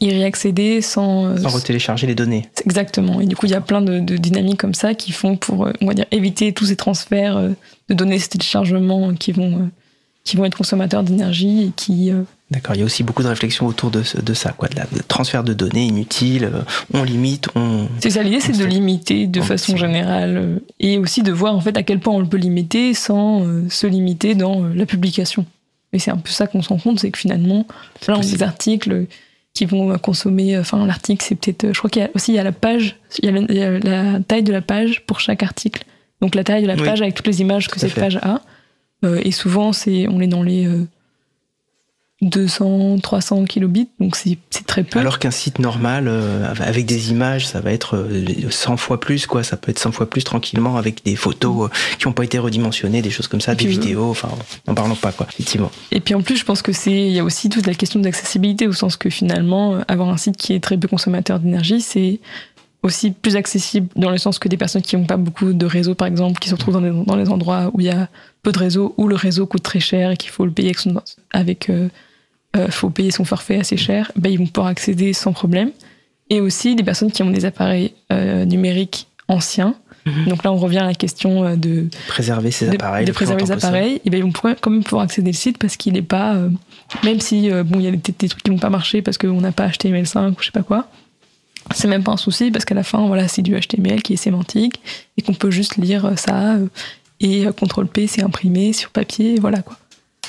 y 0.00 0.10
réaccéder 0.10 0.80
sans. 0.80 1.26
euh, 1.26 1.36
Sans 1.38 1.48
retélécharger 1.50 2.06
les 2.06 2.14
données. 2.14 2.48
Exactement. 2.64 3.20
Et 3.20 3.26
du 3.26 3.36
coup, 3.36 3.46
il 3.46 3.52
y 3.52 3.54
a 3.54 3.60
plein 3.60 3.82
de, 3.82 3.98
de 3.98 4.16
dynamiques 4.16 4.58
comme 4.60 4.74
ça 4.74 4.94
qui 4.94 5.12
font 5.12 5.36
pour, 5.36 5.68
on 5.80 5.86
va 5.86 5.94
dire, 5.94 6.06
éviter 6.12 6.52
tous 6.52 6.66
ces 6.66 6.76
transferts 6.76 7.36
de 7.88 7.94
données, 7.94 8.18
ces 8.18 8.28
téléchargements 8.28 9.14
qui 9.14 9.32
vont, 9.32 9.70
qui 10.24 10.36
vont 10.36 10.44
être 10.44 10.56
consommateurs 10.56 11.02
d'énergie 11.02 11.64
et 11.64 11.72
qui. 11.76 12.10
D'accord, 12.50 12.74
il 12.74 12.78
y 12.78 12.82
a 12.82 12.86
aussi 12.86 13.02
beaucoup 13.02 13.22
de 13.22 13.28
réflexions 13.28 13.66
autour 13.66 13.90
de, 13.90 14.02
ça, 14.02 14.52
quoi, 14.52 14.68
de 14.68 14.76
la 14.76 14.84
de 14.84 15.02
transfert 15.06 15.44
de 15.44 15.52
données 15.52 15.84
inutiles, 15.84 16.44
euh, 16.44 16.62
on 16.94 17.04
limite, 17.04 17.48
on... 17.54 17.88
C'est 18.00 18.08
ça, 18.10 18.22
l'idée, 18.22 18.40
c'est 18.40 18.56
de 18.56 18.64
limiter 18.64 19.26
de 19.26 19.40
on- 19.40 19.44
façon 19.44 19.76
générale 19.76 20.36
euh, 20.38 20.58
et 20.80 20.96
aussi 20.96 21.22
de 21.22 21.30
voir 21.30 21.54
en 21.54 21.60
fait 21.60 21.76
à 21.76 21.82
quel 21.82 22.00
point 22.00 22.14
on 22.14 22.24
peut 22.24 22.38
limiter 22.38 22.94
sans 22.94 23.44
euh, 23.46 23.68
se 23.68 23.86
limiter 23.86 24.34
dans 24.34 24.62
la 24.66 24.86
publication. 24.86 25.44
Et 25.92 25.98
c'est 25.98 26.10
un 26.10 26.16
peu 26.16 26.30
ça 26.30 26.46
qu'on 26.46 26.62
se 26.62 26.70
rend 26.70 26.78
compte, 26.78 27.00
c'est 27.00 27.10
que 27.10 27.18
finalement, 27.18 27.66
là, 28.06 28.14
on 28.16 28.20
a 28.20 28.24
des 28.24 28.42
articles 28.42 29.04
qui 29.52 29.66
vont 29.66 29.98
consommer, 29.98 30.56
enfin, 30.58 30.86
l'article, 30.86 31.22
c'est 31.26 31.34
peut-être, 31.34 31.72
je 31.74 31.78
crois 31.78 31.90
qu'il 31.90 32.00
y 32.00 32.04
a 32.06 32.10
aussi 32.14 32.32
il 32.32 32.36
y 32.36 32.38
a 32.38 32.44
la 32.44 32.52
page, 32.52 32.96
il 33.22 33.26
y 33.26 33.28
a 33.28 33.32
la, 33.32 33.40
il 33.40 33.56
y 33.56 33.62
a 33.62 33.78
la 33.78 34.20
taille 34.20 34.42
de 34.42 34.52
la 34.52 34.62
page 34.62 35.02
pour 35.06 35.20
chaque 35.20 35.42
article. 35.42 35.84
Donc 36.22 36.34
la 36.34 36.44
taille 36.44 36.62
de 36.62 36.66
la 36.68 36.76
Oui. 36.76 36.84
page 36.84 37.02
avec 37.02 37.14
toutes 37.14 37.26
les 37.26 37.40
images 37.42 37.68
que 37.68 37.74
Tout 37.74 37.80
cette 37.80 37.92
fait. 37.92 38.00
page 38.00 38.16
a. 38.22 38.40
Et 39.22 39.32
souvent, 39.32 39.72
c'est, 39.74 40.08
on 40.08 40.20
est 40.20 40.26
dans 40.26 40.42
les 40.42 40.66
200, 42.20 42.98
300 42.98 43.44
kilobits, 43.44 43.88
donc 44.00 44.16
c'est 44.16 44.38
très 44.66 44.82
peu. 44.82 44.98
Alors 44.98 45.20
qu'un 45.20 45.30
site 45.30 45.60
normal, 45.60 46.08
euh, 46.08 46.52
avec 46.58 46.84
des 46.84 47.12
images, 47.12 47.46
ça 47.46 47.60
va 47.60 47.72
être 47.72 47.96
euh, 47.96 48.50
100 48.50 48.76
fois 48.76 48.98
plus, 48.98 49.26
quoi. 49.26 49.44
Ça 49.44 49.56
peut 49.56 49.70
être 49.70 49.78
100 49.78 49.92
fois 49.92 50.10
plus 50.10 50.24
tranquillement 50.24 50.76
avec 50.76 51.04
des 51.04 51.14
photos 51.14 51.66
euh, 51.66 51.74
qui 51.98 52.08
n'ont 52.08 52.12
pas 52.12 52.24
été 52.24 52.40
redimensionnées, 52.40 53.02
des 53.02 53.10
choses 53.10 53.28
comme 53.28 53.40
ça, 53.40 53.52
Et 53.52 53.56
des 53.56 53.66
euh, 53.66 53.68
vidéos, 53.68 54.10
enfin, 54.10 54.30
n'en 54.66 54.74
parlons 54.74 54.96
pas, 54.96 55.12
quoi, 55.12 55.26
effectivement. 55.30 55.70
Et 55.92 56.00
puis 56.00 56.14
en 56.14 56.22
plus, 56.22 56.36
je 56.36 56.44
pense 56.44 56.60
que 56.60 56.72
c'est, 56.72 56.90
il 56.90 57.12
y 57.12 57.20
a 57.20 57.24
aussi 57.24 57.48
toute 57.50 57.66
la 57.66 57.74
question 57.74 58.00
d'accessibilité 58.00 58.66
au 58.66 58.72
sens 58.72 58.96
que 58.96 59.10
finalement, 59.10 59.76
euh, 59.76 59.80
avoir 59.86 60.08
un 60.08 60.16
site 60.16 60.36
qui 60.36 60.54
est 60.54 60.60
très 60.60 60.76
peu 60.76 60.88
consommateur 60.88 61.38
d'énergie, 61.38 61.80
c'est 61.80 62.18
aussi 62.82 63.10
plus 63.12 63.36
accessible 63.36 63.88
dans 63.96 64.10
le 64.10 64.18
sens 64.18 64.38
que 64.38 64.48
des 64.48 64.56
personnes 64.56 64.82
qui 64.82 64.96
n'ont 64.96 65.04
pas 65.04 65.16
beaucoup 65.16 65.52
de 65.52 65.66
réseau, 65.66 65.94
par 65.94 66.08
exemple, 66.08 66.38
qui 66.40 66.48
se 66.48 66.54
retrouvent 66.54 66.80
dans 66.80 67.16
les 67.16 67.28
endroits 67.28 67.70
où 67.74 67.80
il 67.80 67.86
y 67.86 67.90
a 67.90 68.08
peu 68.42 68.52
de 68.52 68.58
réseau, 68.58 68.94
où 68.96 69.08
le 69.08 69.16
réseau 69.16 69.46
coûte 69.46 69.62
très 69.62 69.80
cher 69.80 70.12
et 70.12 70.16
qu'il 70.16 70.30
faut 70.30 70.44
le 70.44 70.52
payer 70.52 70.68
avec 70.68 70.78
son, 70.78 71.00
avec, 71.32 71.70
euh, 71.70 71.88
euh, 72.56 72.68
faut 72.70 72.90
payer 72.90 73.10
son 73.10 73.24
forfait 73.24 73.58
assez 73.60 73.76
cher, 73.76 74.10
ben, 74.16 74.30
ils 74.32 74.38
vont 74.38 74.46
pouvoir 74.46 74.68
accéder 74.68 75.12
sans 75.12 75.32
problème. 75.32 75.70
Et 76.30 76.40
aussi 76.40 76.76
des 76.76 76.82
personnes 76.82 77.10
qui 77.10 77.22
ont 77.22 77.30
des 77.30 77.44
appareils 77.46 77.94
euh, 78.12 78.44
numériques 78.44 79.06
anciens. 79.28 79.74
Mhm. 80.06 80.26
Donc 80.26 80.44
là, 80.44 80.52
on 80.52 80.56
revient 80.56 80.78
à 80.78 80.84
la 80.86 80.94
question 80.94 81.44
euh, 81.44 81.56
de 81.56 81.88
Préserver 82.08 82.50
ces 82.50 82.66
de, 82.68 82.74
appareils. 82.74 83.06
de 83.06 83.12
préserver 83.12 83.42
les 83.42 83.50
appareils, 83.52 84.00
et 84.04 84.10
ben 84.10 84.18
ils 84.18 84.22
vont 84.24 84.32
pouvoir- 84.32 84.56
quand 84.60 84.70
même 84.70 84.82
pouvoir 84.84 85.02
accéder 85.04 85.30
au 85.30 85.34
site 85.34 85.58
parce 85.58 85.76
qu'il 85.76 85.94
n'est 85.94 86.02
pas, 86.02 86.34
euh, 86.34 86.50
même 87.04 87.20
si 87.20 87.50
bon 87.50 87.78
il 87.78 87.82
y 87.84 87.88
a 87.88 87.90
des, 87.90 87.98
des 88.18 88.28
trucs 88.28 88.42
qui 88.42 88.50
vont 88.50 88.58
pas 88.58 88.70
marcher 88.70 89.02
parce 89.02 89.18
qu'on 89.18 89.40
n'a 89.40 89.52
pas 89.52 89.68
HTML5 89.68 90.30
ou 90.30 90.34
je 90.40 90.46
sais 90.46 90.50
pas 90.52 90.62
quoi, 90.62 90.88
c'est 91.74 91.88
même 91.88 92.02
pas 92.02 92.12
un 92.12 92.16
souci 92.16 92.50
parce 92.50 92.64
qu'à 92.64 92.74
la 92.74 92.82
fin 92.84 93.06
voilà 93.06 93.28
c'est 93.28 93.42
du 93.42 93.54
HTML 93.58 94.00
qui 94.02 94.14
est 94.14 94.16
sémantique 94.16 94.80
et 95.18 95.22
qu'on 95.22 95.34
peut 95.34 95.50
juste 95.50 95.76
lire 95.76 96.12
ça 96.16 96.56
et 97.20 97.44
CTRL 97.46 97.86
P 97.88 98.06
c'est 98.06 98.22
imprimé 98.22 98.72
sur 98.72 98.88
papier, 98.90 99.36
voilà 99.38 99.60
quoi. 99.60 99.76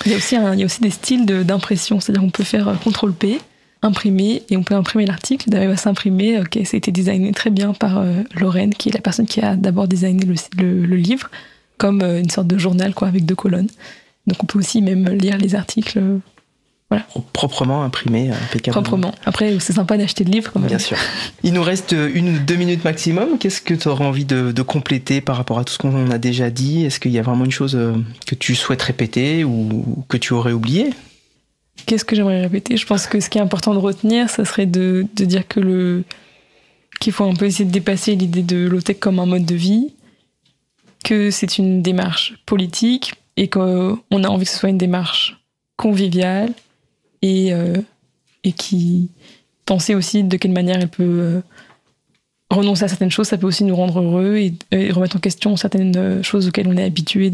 Il 0.05 0.11
y 0.11 0.63
a 0.63 0.65
aussi 0.65 0.81
des 0.81 0.89
styles 0.89 1.25
d'impression, 1.25 1.99
c'est-à-dire 1.99 2.21
qu'on 2.21 2.29
peut 2.29 2.43
faire 2.43 2.67
euh, 2.67 2.75
CTRL 2.75 3.13
P 3.13 3.39
imprimer 3.81 4.43
et 4.49 4.57
on 4.57 4.63
peut 4.63 4.75
imprimer 4.75 5.05
l'article. 5.05 5.49
D'ailleurs, 5.49 5.71
il 5.71 5.75
va 5.75 5.77
s'imprimer. 5.77 6.39
Ok, 6.39 6.59
ça 6.65 6.75
a 6.75 6.77
été 6.77 6.91
designé 6.91 7.31
très 7.31 7.49
bien 7.49 7.73
par 7.73 7.99
euh, 7.99 8.23
Lorraine, 8.35 8.73
qui 8.73 8.89
est 8.89 8.93
la 8.93 9.01
personne 9.01 9.25
qui 9.25 9.39
a 9.41 9.55
d'abord 9.55 9.87
designé 9.87 10.25
le, 10.25 10.95
livre, 10.95 11.29
comme 11.77 12.01
euh, 12.01 12.19
une 12.19 12.29
sorte 12.29 12.47
de 12.47 12.57
journal 12.57 12.93
quoi, 12.93 13.07
avec 13.07 13.25
deux 13.25 13.35
colonnes. 13.35 13.69
Donc 14.27 14.43
on 14.43 14.45
peut 14.45 14.59
aussi 14.59 14.81
même 14.81 15.07
lire 15.09 15.37
les 15.37 15.55
articles 15.55 15.99
euh, 16.91 16.97
Proprement 17.33 17.83
imprimé, 17.83 18.31
impeccablement. 18.31 18.81
proprement. 18.83 19.15
Après, 19.25 19.59
c'est 19.59 19.73
sympa 19.73 19.97
d'acheter 19.97 20.23
le 20.23 20.31
livre 20.31 20.51
quand 20.51 20.59
même. 20.59 20.69
Bien 20.69 20.79
sûr. 20.79 20.97
Il 21.43 21.53
nous 21.53 21.61
reste 21.63 21.91
une 21.91 22.35
ou 22.35 22.39
deux 22.39 22.55
minutes 22.55 22.83
maximum. 22.83 23.37
Qu'est-ce 23.39 23.61
que 23.61 23.73
tu 23.73 23.87
aurais 23.87 24.05
envie 24.05 24.25
de, 24.25 24.51
de 24.51 24.61
compléter 24.61 25.21
par 25.21 25.37
rapport 25.37 25.59
à 25.59 25.63
tout 25.63 25.73
ce 25.73 25.77
qu'on 25.77 26.09
a 26.09 26.17
déjà 26.17 26.49
dit? 26.49 26.85
Est-ce 26.85 26.99
qu'il 26.99 27.11
y 27.11 27.19
a 27.19 27.21
vraiment 27.21 27.45
une 27.45 27.51
chose 27.51 27.75
euh, 27.75 27.93
que 28.25 28.35
tu 28.35 28.55
souhaites 28.55 28.81
répéter 28.81 29.43
ou 29.43 30.03
que 30.09 30.17
tu 30.17 30.33
aurais 30.33 30.51
oublié? 30.51 30.89
Qu'est-ce 31.85 32.03
que 32.05 32.15
j'aimerais 32.15 32.41
répéter? 32.41 32.75
Je 32.75 32.85
pense 32.85 33.07
que 33.07 33.19
ce 33.19 33.29
qui 33.29 33.37
est 33.37 33.41
important 33.41 33.73
de 33.73 33.79
retenir, 33.79 34.29
ça 34.29 34.43
serait 34.43 34.65
de, 34.65 35.05
de 35.15 35.25
dire 35.25 35.47
que 35.47 35.59
le 35.59 36.03
qu'il 36.99 37.13
faut 37.13 37.23
un 37.23 37.33
peu 37.35 37.45
essayer 37.45 37.63
de 37.63 37.71
dépasser 37.71 38.15
l'idée 38.15 38.43
de 38.43 38.67
low-tech 38.67 38.99
comme 38.99 39.19
un 39.19 39.25
mode 39.25 39.45
de 39.45 39.55
vie, 39.55 39.93
que 41.05 41.31
c'est 41.31 41.57
une 41.57 41.81
démarche 41.81 42.33
politique 42.45 43.13
et 43.37 43.47
qu'on 43.47 43.97
a 44.11 44.27
envie 44.27 44.43
que 44.43 44.51
ce 44.51 44.57
soit 44.57 44.67
une 44.69 44.77
démarche 44.77 45.37
conviviale 45.77 46.51
et, 47.21 47.53
euh, 47.53 47.75
et 48.43 48.51
qui 48.51 49.09
penser 49.65 49.95
aussi 49.95 50.23
de 50.23 50.37
quelle 50.37 50.51
manière 50.51 50.77
elle 50.77 50.89
peut 50.89 51.03
euh, 51.03 51.41
renoncer 52.49 52.85
à 52.85 52.87
certaines 52.87 53.11
choses, 53.11 53.27
ça 53.27 53.37
peut 53.37 53.47
aussi 53.47 53.63
nous 53.63 53.75
rendre 53.75 54.01
heureux 54.01 54.37
et, 54.37 54.53
et 54.71 54.91
remettre 54.91 55.17
en 55.17 55.19
question 55.19 55.55
certaines 55.55 55.95
euh, 55.95 56.23
choses 56.23 56.47
auxquelles 56.47 56.67
on 56.67 56.77
est 56.77 56.83
habitué, 56.83 57.31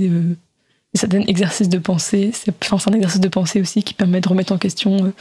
certains 0.94 1.22
exercices 1.22 1.70
de 1.70 1.78
pensée. 1.78 2.32
C'est 2.34 2.54
enfin, 2.72 2.92
un 2.92 2.96
exercice 2.96 3.22
de 3.22 3.30
pensée 3.30 3.62
aussi 3.62 3.84
qui 3.84 3.94
permet 3.94 4.22
de 4.22 4.28
remettre 4.28 4.52
en 4.52 4.58
question, 4.58 5.14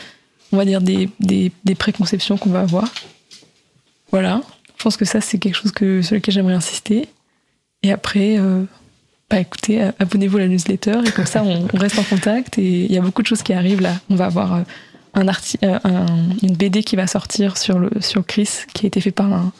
on 0.52 0.56
va 0.56 0.64
dire, 0.64 0.80
des, 0.80 1.08
des, 1.20 1.74
préconceptions 1.74 2.36
qu'on 2.36 2.50
va 2.50 2.60
avoir. 2.60 2.92
Voilà. 4.10 4.42
Je 4.76 4.82
pense 4.82 4.96
que 4.96 5.04
ça, 5.04 5.20
c'est 5.20 5.38
quelque 5.38 5.56
chose 5.56 5.72
sur 6.04 6.14
lequel 6.14 6.34
j'aimerais 6.34 6.54
insister. 6.54 7.08
Et 7.82 7.90
après, 7.90 8.38
bah 9.34 9.40
écoutez, 9.40 9.82
euh, 9.82 9.90
abonnez-vous 9.98 10.36
à 10.36 10.40
la 10.40 10.48
newsletter 10.48 10.98
et 11.06 11.10
comme 11.10 11.26
ça, 11.26 11.42
on, 11.42 11.66
on 11.72 11.78
reste 11.78 11.98
en 11.98 12.04
contact. 12.04 12.58
Et 12.58 12.84
il 12.84 12.92
y 12.92 12.98
a 12.98 13.00
beaucoup 13.00 13.22
de 13.22 13.26
choses 13.26 13.42
qui 13.42 13.52
arrivent 13.52 13.80
là. 13.80 13.94
On 14.10 14.14
va 14.16 14.26
avoir 14.26 14.54
euh, 14.54 14.60
un 15.14 15.26
euh, 15.26 15.78
un- 15.84 16.06
une 16.42 16.54
BD 16.54 16.82
qui 16.82 16.96
va 16.96 17.06
sortir 17.06 17.56
sur, 17.56 17.78
le, 17.78 17.90
sur 18.00 18.24
Chris, 18.26 18.48
qui 18.74 18.86
a 18.86 18.88
été 18.88 19.00
fait 19.00 19.10
par 19.10 19.32
un, 19.32 19.52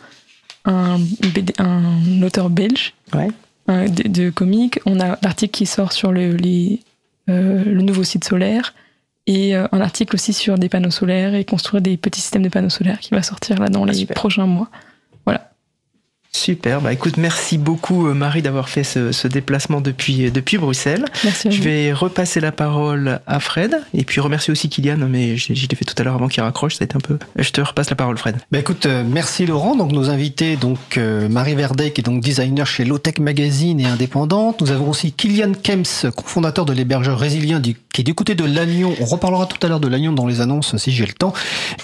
un, 0.64 0.98
BD 1.34 1.52
un 1.58 2.22
auteur 2.22 2.50
belge 2.50 2.94
Ouais. 3.14 3.30
de, 3.88 4.08
de 4.08 4.30
comics. 4.30 4.78
On 4.86 5.00
a 5.00 5.18
l'article 5.22 5.52
qui 5.52 5.66
sort 5.66 5.92
sur 5.92 6.12
le, 6.12 6.34
les, 6.36 6.80
euh, 7.30 7.64
le 7.64 7.82
nouveau 7.82 8.04
site 8.04 8.24
solaire 8.24 8.74
et 9.26 9.54
un 9.54 9.80
article 9.80 10.14
aussi 10.16 10.34
sur 10.34 10.58
des 10.58 10.68
panneaux 10.68 10.90
solaires 10.90 11.34
et 11.34 11.44
construire 11.46 11.80
des 11.80 11.96
petits 11.96 12.20
systèmes 12.20 12.42
de 12.42 12.50
panneaux 12.50 12.68
solaires 12.68 12.98
qui 13.00 13.14
va 13.14 13.22
sortir 13.22 13.58
là 13.58 13.70
dans 13.70 13.84
Ah, 13.84 13.86
les 13.86 13.94
super. 13.94 14.14
prochains 14.14 14.44
mois. 14.46 14.68
Super. 16.38 16.80
Bah 16.80 16.92
écoute, 16.92 17.16
merci 17.16 17.58
beaucoup 17.58 18.08
euh, 18.08 18.12
Marie 18.12 18.42
d'avoir 18.42 18.68
fait 18.68 18.82
ce, 18.82 19.12
ce 19.12 19.28
déplacement 19.28 19.80
depuis, 19.80 20.32
depuis 20.32 20.58
Bruxelles. 20.58 21.04
Merci 21.22 21.52
Je 21.52 21.62
vais 21.62 21.92
repasser 21.92 22.40
la 22.40 22.50
parole 22.50 23.20
à 23.28 23.38
Fred 23.38 23.76
et 23.94 24.02
puis 24.02 24.20
remercier 24.20 24.50
aussi 24.50 24.68
Kylian, 24.68 24.96
mais 25.08 25.36
je, 25.36 25.54
je 25.54 25.66
l'ai 25.68 25.76
fait 25.76 25.84
tout 25.84 25.94
à 25.96 26.02
l'heure 26.02 26.16
avant 26.16 26.26
qu'il 26.26 26.42
raccroche, 26.42 26.74
ça 26.74 26.82
a 26.82 26.86
été 26.86 26.96
un 26.96 27.00
peu. 27.00 27.18
Je 27.38 27.50
te 27.50 27.60
repasse 27.60 27.88
la 27.88 27.94
parole, 27.94 28.18
Fred. 28.18 28.36
Bah 28.50 28.58
écoute, 28.58 28.84
euh, 28.86 29.04
merci 29.08 29.46
Laurent. 29.46 29.76
Donc 29.76 29.92
nos 29.92 30.10
invités, 30.10 30.56
donc 30.56 30.98
euh, 30.98 31.28
Marie 31.28 31.54
Verdet, 31.54 31.92
qui 31.92 32.00
est 32.00 32.04
donc 32.04 32.20
designer 32.20 32.66
chez 32.66 32.84
Lowtech 32.84 33.20
Magazine 33.20 33.78
et 33.78 33.86
indépendante. 33.86 34.60
Nous 34.60 34.72
avons 34.72 34.90
aussi 34.90 35.12
Kylian 35.12 35.52
Kems, 35.62 36.10
cofondateur 36.16 36.64
de 36.64 36.72
l'hébergeur 36.72 37.16
résilient, 37.16 37.60
du- 37.60 37.76
qui 37.92 38.00
est 38.00 38.04
du 38.04 38.14
côté 38.14 38.34
de 38.34 38.44
Lannion. 38.44 38.92
On 39.00 39.04
reparlera 39.04 39.46
tout 39.46 39.64
à 39.64 39.68
l'heure 39.68 39.78
de 39.80 39.86
Lannion 39.86 40.12
dans 40.12 40.26
les 40.26 40.40
annonces 40.40 40.76
si 40.78 40.90
j'ai 40.90 41.06
le 41.06 41.12
temps. 41.12 41.32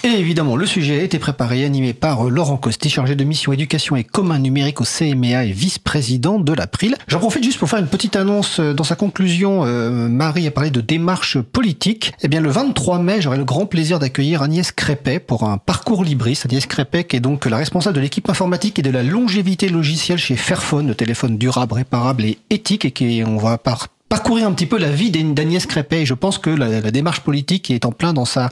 Et 0.03 0.07
évidemment, 0.09 0.57
le 0.57 0.65
sujet 0.65 0.99
a 0.99 1.03
été 1.03 1.19
préparé 1.19 1.61
et 1.61 1.65
animé 1.65 1.93
par 1.93 2.27
euh, 2.27 2.29
Laurent 2.29 2.57
Costi, 2.57 2.89
chargé 2.89 3.15
de 3.15 3.23
mission 3.23 3.53
éducation 3.53 3.95
et 3.95 4.03
commun 4.03 4.40
numérique 4.41 4.81
au 4.81 4.83
CMEA 4.83 5.45
et 5.45 5.51
vice-président 5.51 6.39
de 6.39 6.53
l'April. 6.53 6.95
J'en 7.07 7.19
profite 7.19 7.43
juste 7.43 7.59
pour 7.59 7.69
faire 7.69 7.79
une 7.79 7.87
petite 7.87 8.15
annonce. 8.15 8.59
Euh, 8.59 8.73
Dans 8.73 8.83
sa 8.83 8.95
conclusion, 8.95 9.65
euh, 9.65 10.07
Marie 10.07 10.47
a 10.47 10.51
parlé 10.51 10.69
de 10.69 10.81
démarche 10.81 11.39
politique. 11.39 12.13
Eh 12.21 12.27
bien, 12.27 12.41
le 12.41 12.49
23 12.49 12.99
mai, 12.99 13.21
j'aurai 13.21 13.37
le 13.37 13.45
grand 13.45 13.65
plaisir 13.65 13.99
d'accueillir 13.99 14.41
Agnès 14.41 14.71
Crépet 14.71 15.19
pour 15.19 15.43
un 15.43 15.57
parcours 15.57 16.03
Libris. 16.03 16.39
Agnès 16.45 16.65
Crépet, 16.65 17.03
qui 17.03 17.15
est 17.15 17.21
donc 17.21 17.45
la 17.45 17.57
responsable 17.57 17.95
de 17.95 18.01
l'équipe 18.01 18.29
informatique 18.29 18.79
et 18.79 18.81
de 18.81 18.91
la 18.91 19.03
longévité 19.03 19.69
logicielle 19.69 20.17
chez 20.17 20.35
Fairphone, 20.35 20.87
le 20.87 20.95
téléphone 20.95 21.37
durable, 21.37 21.73
réparable 21.73 22.25
et 22.25 22.37
éthique, 22.49 22.85
et 22.85 22.91
qui, 22.91 23.23
on 23.25 23.37
va 23.37 23.57
par 23.57 23.87
parcourir 24.11 24.45
un 24.45 24.51
petit 24.51 24.65
peu 24.65 24.77
la 24.77 24.89
vie 24.89 25.09
d'Agnès 25.09 25.65
Crépet. 25.65 26.01
Et 26.01 26.05
je 26.05 26.13
pense 26.13 26.37
que 26.37 26.49
la, 26.49 26.81
démarche 26.91 27.21
politique 27.21 27.71
est 27.71 27.85
en 27.85 27.93
plein 27.93 28.11
dans 28.11 28.25
sa 28.25 28.49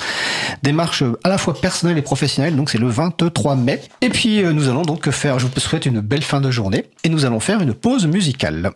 démarche 0.64 1.04
à 1.26 1.28
la 1.28 1.38
fois 1.38 1.54
personnelle 1.54 1.98
et 1.98 2.02
professionnelle. 2.02 2.56
Donc 2.56 2.70
c'est 2.70 2.78
le 2.78 2.88
23 2.88 3.58
mai. 3.58 3.82
Et 4.00 4.08
puis 4.08 4.42
euh, 4.42 4.54
nous 4.54 4.70
allons 4.70 4.84
donc 4.84 5.10
faire, 5.10 5.38
je 5.38 5.48
vous 5.48 5.60
souhaite 5.60 5.86
une 5.86 6.00
belle 6.00 6.22
fin 6.22 6.40
de 6.40 6.50
journée. 6.50 6.86
Et 7.04 7.10
nous 7.10 7.26
allons 7.26 7.42
faire 7.42 7.60
une 7.60 7.74
pause 7.74 8.08
musicale. 8.08 8.72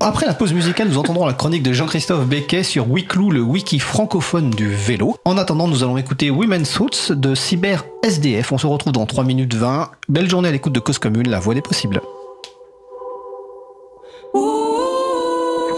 Après 0.00 0.26
la 0.26 0.34
pause 0.34 0.52
musicale, 0.52 0.88
nous 0.88 0.98
entendrons 0.98 1.24
la 1.24 1.34
chronique 1.34 1.62
de 1.62 1.72
Jean-Christophe 1.72 2.26
Becquet 2.26 2.64
sur 2.64 2.90
Wiklou, 2.90 3.30
le 3.30 3.42
wiki 3.42 3.78
francophone 3.78 4.50
du 4.50 4.68
vélo. 4.68 5.16
En 5.24 5.38
attendant, 5.38 5.68
nous 5.68 5.84
allons 5.84 5.98
écouter 5.98 6.30
Women's 6.30 6.68
Suits 6.68 7.14
de 7.14 7.36
Cyber 7.36 7.84
SDF. 8.02 8.50
On 8.50 8.58
se 8.58 8.66
retrouve 8.66 8.92
dans 8.92 9.06
3 9.06 9.22
minutes 9.22 9.54
20. 9.54 9.92
Belle 10.08 10.28
journée 10.28 10.48
à 10.48 10.52
l'écoute 10.52 10.72
de 10.72 10.80
Cause 10.80 10.98
Commune, 10.98 11.28
la 11.28 11.38
voix 11.38 11.54
des 11.54 11.62
possibles. 11.62 12.00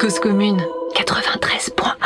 Cause 0.00 0.20
commune. 0.20 0.60
93.1 0.94 1.97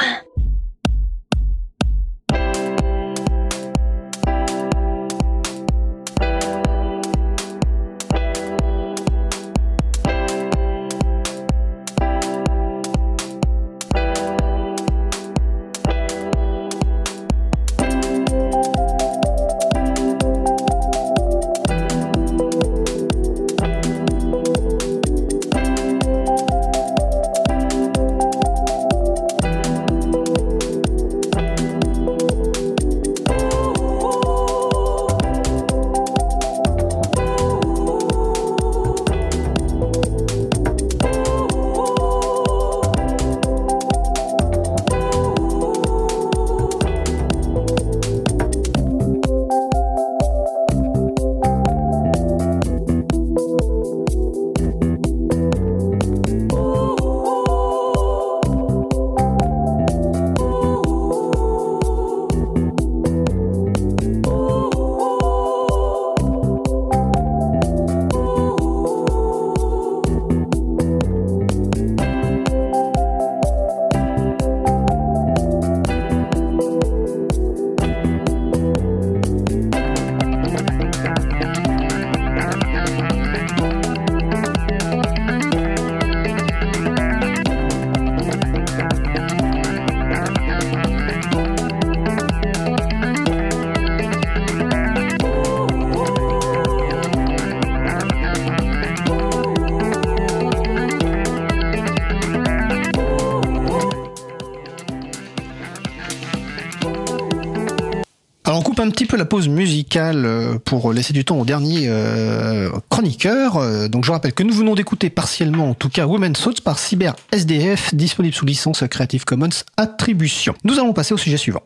peu 109.13 109.19
la 109.19 109.27
pause 109.27 109.47
musicale 109.47 110.25
euh, 110.25 110.59
pour 110.65 110.91
laisser 110.95 111.13
du 111.13 111.23
temps 111.23 111.39
au 111.39 111.45
dernier 111.45 111.85
euh, 111.87 112.71
chroniqueur. 112.89 113.59
Euh, 113.59 113.87
Donc 113.87 114.07
je 114.07 114.11
rappelle 114.11 114.33
que 114.33 114.43
nous 114.43 114.55
venons 114.55 114.75
d'écouter 114.75 115.11
partiellement, 115.11 115.69
en 115.69 115.75
tout 115.75 115.91
cas, 115.91 116.07
Women's 116.07 116.41
Thoughts 116.41 116.63
par 116.63 116.79
Cyber 116.79 117.15
SDF, 117.31 117.95
disponible 117.95 118.35
sous 118.35 118.47
licence 118.47 118.83
Creative 118.89 119.27
Commons 119.27 119.51
Attribution. 119.77 120.55
Nous 120.65 120.79
allons 120.79 120.95
passer 120.95 121.13
au 121.13 121.19
sujet 121.19 121.37
suivant. 121.37 121.61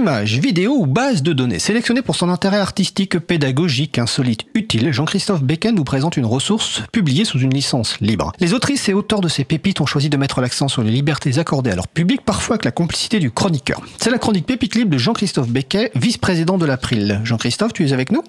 Images, 0.00 0.38
vidéos 0.38 0.76
ou 0.78 0.86
bases 0.86 1.22
de 1.22 1.34
données. 1.34 1.58
Sélectionné 1.58 2.00
pour 2.00 2.14
son 2.16 2.30
intérêt 2.30 2.56
artistique, 2.56 3.18
pédagogique, 3.18 3.98
insolite, 3.98 4.46
utile, 4.54 4.92
Jean-Christophe 4.92 5.42
Becken 5.42 5.74
nous 5.74 5.84
présente 5.84 6.16
une 6.16 6.24
ressource 6.24 6.82
publiée 6.90 7.26
sous 7.26 7.38
une 7.38 7.52
licence 7.52 8.00
libre. 8.00 8.32
Les 8.40 8.54
autrices 8.54 8.88
et 8.88 8.94
auteurs 8.94 9.20
de 9.20 9.28
ces 9.28 9.44
pépites 9.44 9.78
ont 9.82 9.86
choisi 9.86 10.08
de 10.08 10.16
mettre 10.16 10.40
l'accent 10.40 10.68
sur 10.68 10.82
les 10.82 10.90
libertés 10.90 11.38
accordées 11.38 11.70
à 11.70 11.76
leur 11.76 11.86
public, 11.86 12.22
parfois 12.24 12.54
avec 12.54 12.64
la 12.64 12.70
complicité 12.70 13.18
du 13.18 13.30
chroniqueur. 13.30 13.82
C'est 13.98 14.10
la 14.10 14.16
chronique 14.16 14.46
Pépite 14.46 14.74
Libre 14.74 14.90
de 14.90 14.96
Jean-Christophe 14.98 15.50
Becquet, 15.50 15.90
vice-président 15.94 16.56
de 16.56 16.64
l'April. 16.64 17.20
Jean-Christophe, 17.24 17.74
tu 17.74 17.84
es 17.86 17.92
avec 17.92 18.10
nous? 18.10 18.22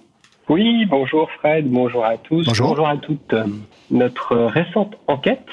Oui, 0.49 0.85
bonjour 0.89 1.29
Fred, 1.39 1.69
bonjour 1.69 2.03
à 2.03 2.17
tous, 2.17 2.45
Bonjour. 2.47 2.85
à 2.85 2.97
toutes. 2.97 3.31
Euh, 3.33 3.45
Notre 3.91 4.35
récente 4.35 4.95
enquête 5.07 5.45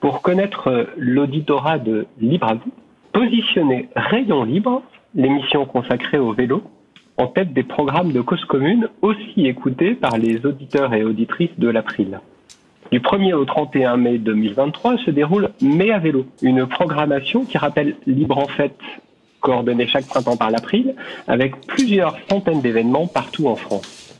pour 0.00 0.22
connaître 0.22 0.68
euh, 0.70 0.84
l'auditorat 0.96 1.78
de 1.78 2.06
Libre 2.18 2.46
à 2.48 2.54
vous, 2.54 2.72
positionner 3.12 3.90
Rayon 3.94 4.44
Libre, 4.44 4.82
l'émission 5.18 5.66
consacrée 5.66 6.18
au 6.18 6.32
vélo, 6.32 6.62
en 7.18 7.26
tête 7.26 7.52
des 7.52 7.64
programmes 7.64 8.12
de 8.12 8.20
cause 8.20 8.44
commune 8.44 8.88
aussi 9.02 9.46
écoutés 9.46 9.94
par 9.94 10.16
les 10.16 10.46
auditeurs 10.46 10.94
et 10.94 11.02
auditrices 11.02 11.58
de 11.58 11.68
l'April. 11.68 12.20
Du 12.92 13.00
1er 13.00 13.34
au 13.34 13.44
31 13.44 13.96
mai 13.96 14.18
2023 14.18 14.96
se 14.98 15.10
déroule 15.10 15.50
Mai 15.60 15.90
à 15.90 15.98
vélo, 15.98 16.24
une 16.40 16.66
programmation 16.66 17.44
qui 17.44 17.58
rappelle 17.58 17.96
Libre 18.06 18.38
en 18.38 18.46
fête, 18.46 18.78
coordonnée 19.40 19.88
chaque 19.88 20.06
printemps 20.06 20.36
par 20.36 20.52
l'April, 20.52 20.94
avec 21.26 21.66
plusieurs 21.66 22.16
centaines 22.30 22.60
d'événements 22.60 23.08
partout 23.08 23.48
en 23.48 23.56
France. 23.56 24.14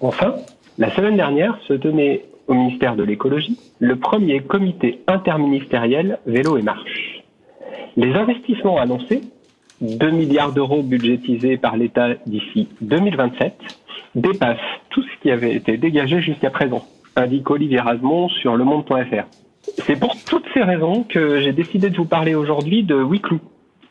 Enfin, 0.00 0.34
la 0.76 0.90
semaine 0.94 1.16
dernière 1.16 1.58
se 1.66 1.72
tenait 1.72 2.26
au 2.46 2.54
ministère 2.54 2.94
de 2.94 3.02
l'écologie 3.02 3.58
le 3.80 3.96
premier 3.96 4.40
comité 4.40 5.00
interministériel 5.08 6.18
vélo 6.26 6.58
et 6.58 6.62
marche. 6.62 7.22
Les 7.96 8.12
investissements 8.12 8.78
annoncés, 8.78 9.22
2 9.80 10.10
milliards 10.10 10.52
d'euros 10.52 10.82
budgétisés 10.82 11.56
par 11.56 11.76
l'État 11.76 12.14
d'ici 12.26 12.68
2027, 12.80 13.54
dépassent 14.14 14.58
tout 14.90 15.02
ce 15.02 15.22
qui 15.22 15.30
avait 15.30 15.54
été 15.54 15.76
dégagé 15.76 16.20
jusqu'à 16.20 16.50
présent, 16.50 16.82
indique 17.14 17.50
Olivier 17.50 17.80
Rasmont 17.80 18.28
sur 18.28 18.56
lemonde.fr. 18.56 19.26
C'est 19.62 19.98
pour 19.98 20.14
toutes 20.24 20.46
ces 20.54 20.62
raisons 20.62 21.04
que 21.04 21.40
j'ai 21.40 21.52
décidé 21.52 21.90
de 21.90 21.96
vous 21.96 22.04
parler 22.04 22.34
aujourd'hui 22.34 22.82
de 22.84 22.94
Wiklou, 22.94 23.40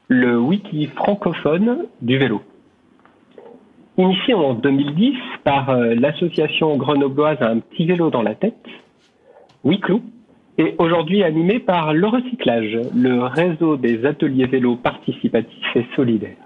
le 0.08 0.40
wiki 0.40 0.88
francophone 0.88 1.86
du 2.02 2.18
vélo. 2.18 2.42
Initié 3.98 4.34
en 4.34 4.54
2010 4.54 5.16
par 5.44 5.70
euh, 5.70 5.96
l'association 5.96 6.76
grenobloise 6.76 7.38
Un 7.42 7.60
petit 7.60 7.86
vélo 7.86 8.10
dans 8.10 8.22
la 8.22 8.36
tête, 8.36 8.66
Wiklou 9.64 10.02
est 10.58 10.76
aujourd'hui 10.78 11.24
animé 11.24 11.60
par 11.60 11.94
le 11.94 12.08
recyclage, 12.08 12.80
le 12.96 13.24
réseau 13.24 13.78
des 13.78 14.06
ateliers 14.06 14.46
vélo 14.46 14.76
participatifs 14.76 15.76
et 15.76 15.86
solidaires. 15.96 16.38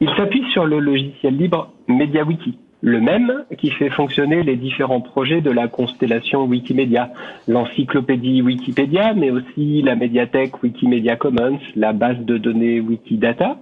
Il 0.00 0.10
s'appuie 0.16 0.44
sur 0.52 0.66
le 0.66 0.78
logiciel 0.78 1.36
libre 1.36 1.72
MediaWiki, 1.88 2.58
le 2.82 3.00
même 3.00 3.44
qui 3.58 3.70
fait 3.70 3.90
fonctionner 3.90 4.42
les 4.42 4.56
différents 4.56 5.00
projets 5.00 5.40
de 5.40 5.50
la 5.50 5.68
constellation 5.68 6.44
Wikimedia, 6.44 7.12
l'encyclopédie 7.46 8.42
Wikipédia, 8.42 9.14
mais 9.14 9.30
aussi 9.30 9.82
la 9.82 9.94
médiathèque 9.94 10.62
Wikimedia 10.62 11.16
Commons, 11.16 11.60
la 11.76 11.92
base 11.92 12.18
de 12.18 12.38
données 12.38 12.80
Wikidata 12.80 13.58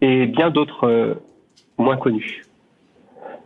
et 0.00 0.26
bien 0.26 0.50
d'autres 0.50 0.84
euh, 0.84 1.14
moins 1.78 1.96
connus. 1.96 2.44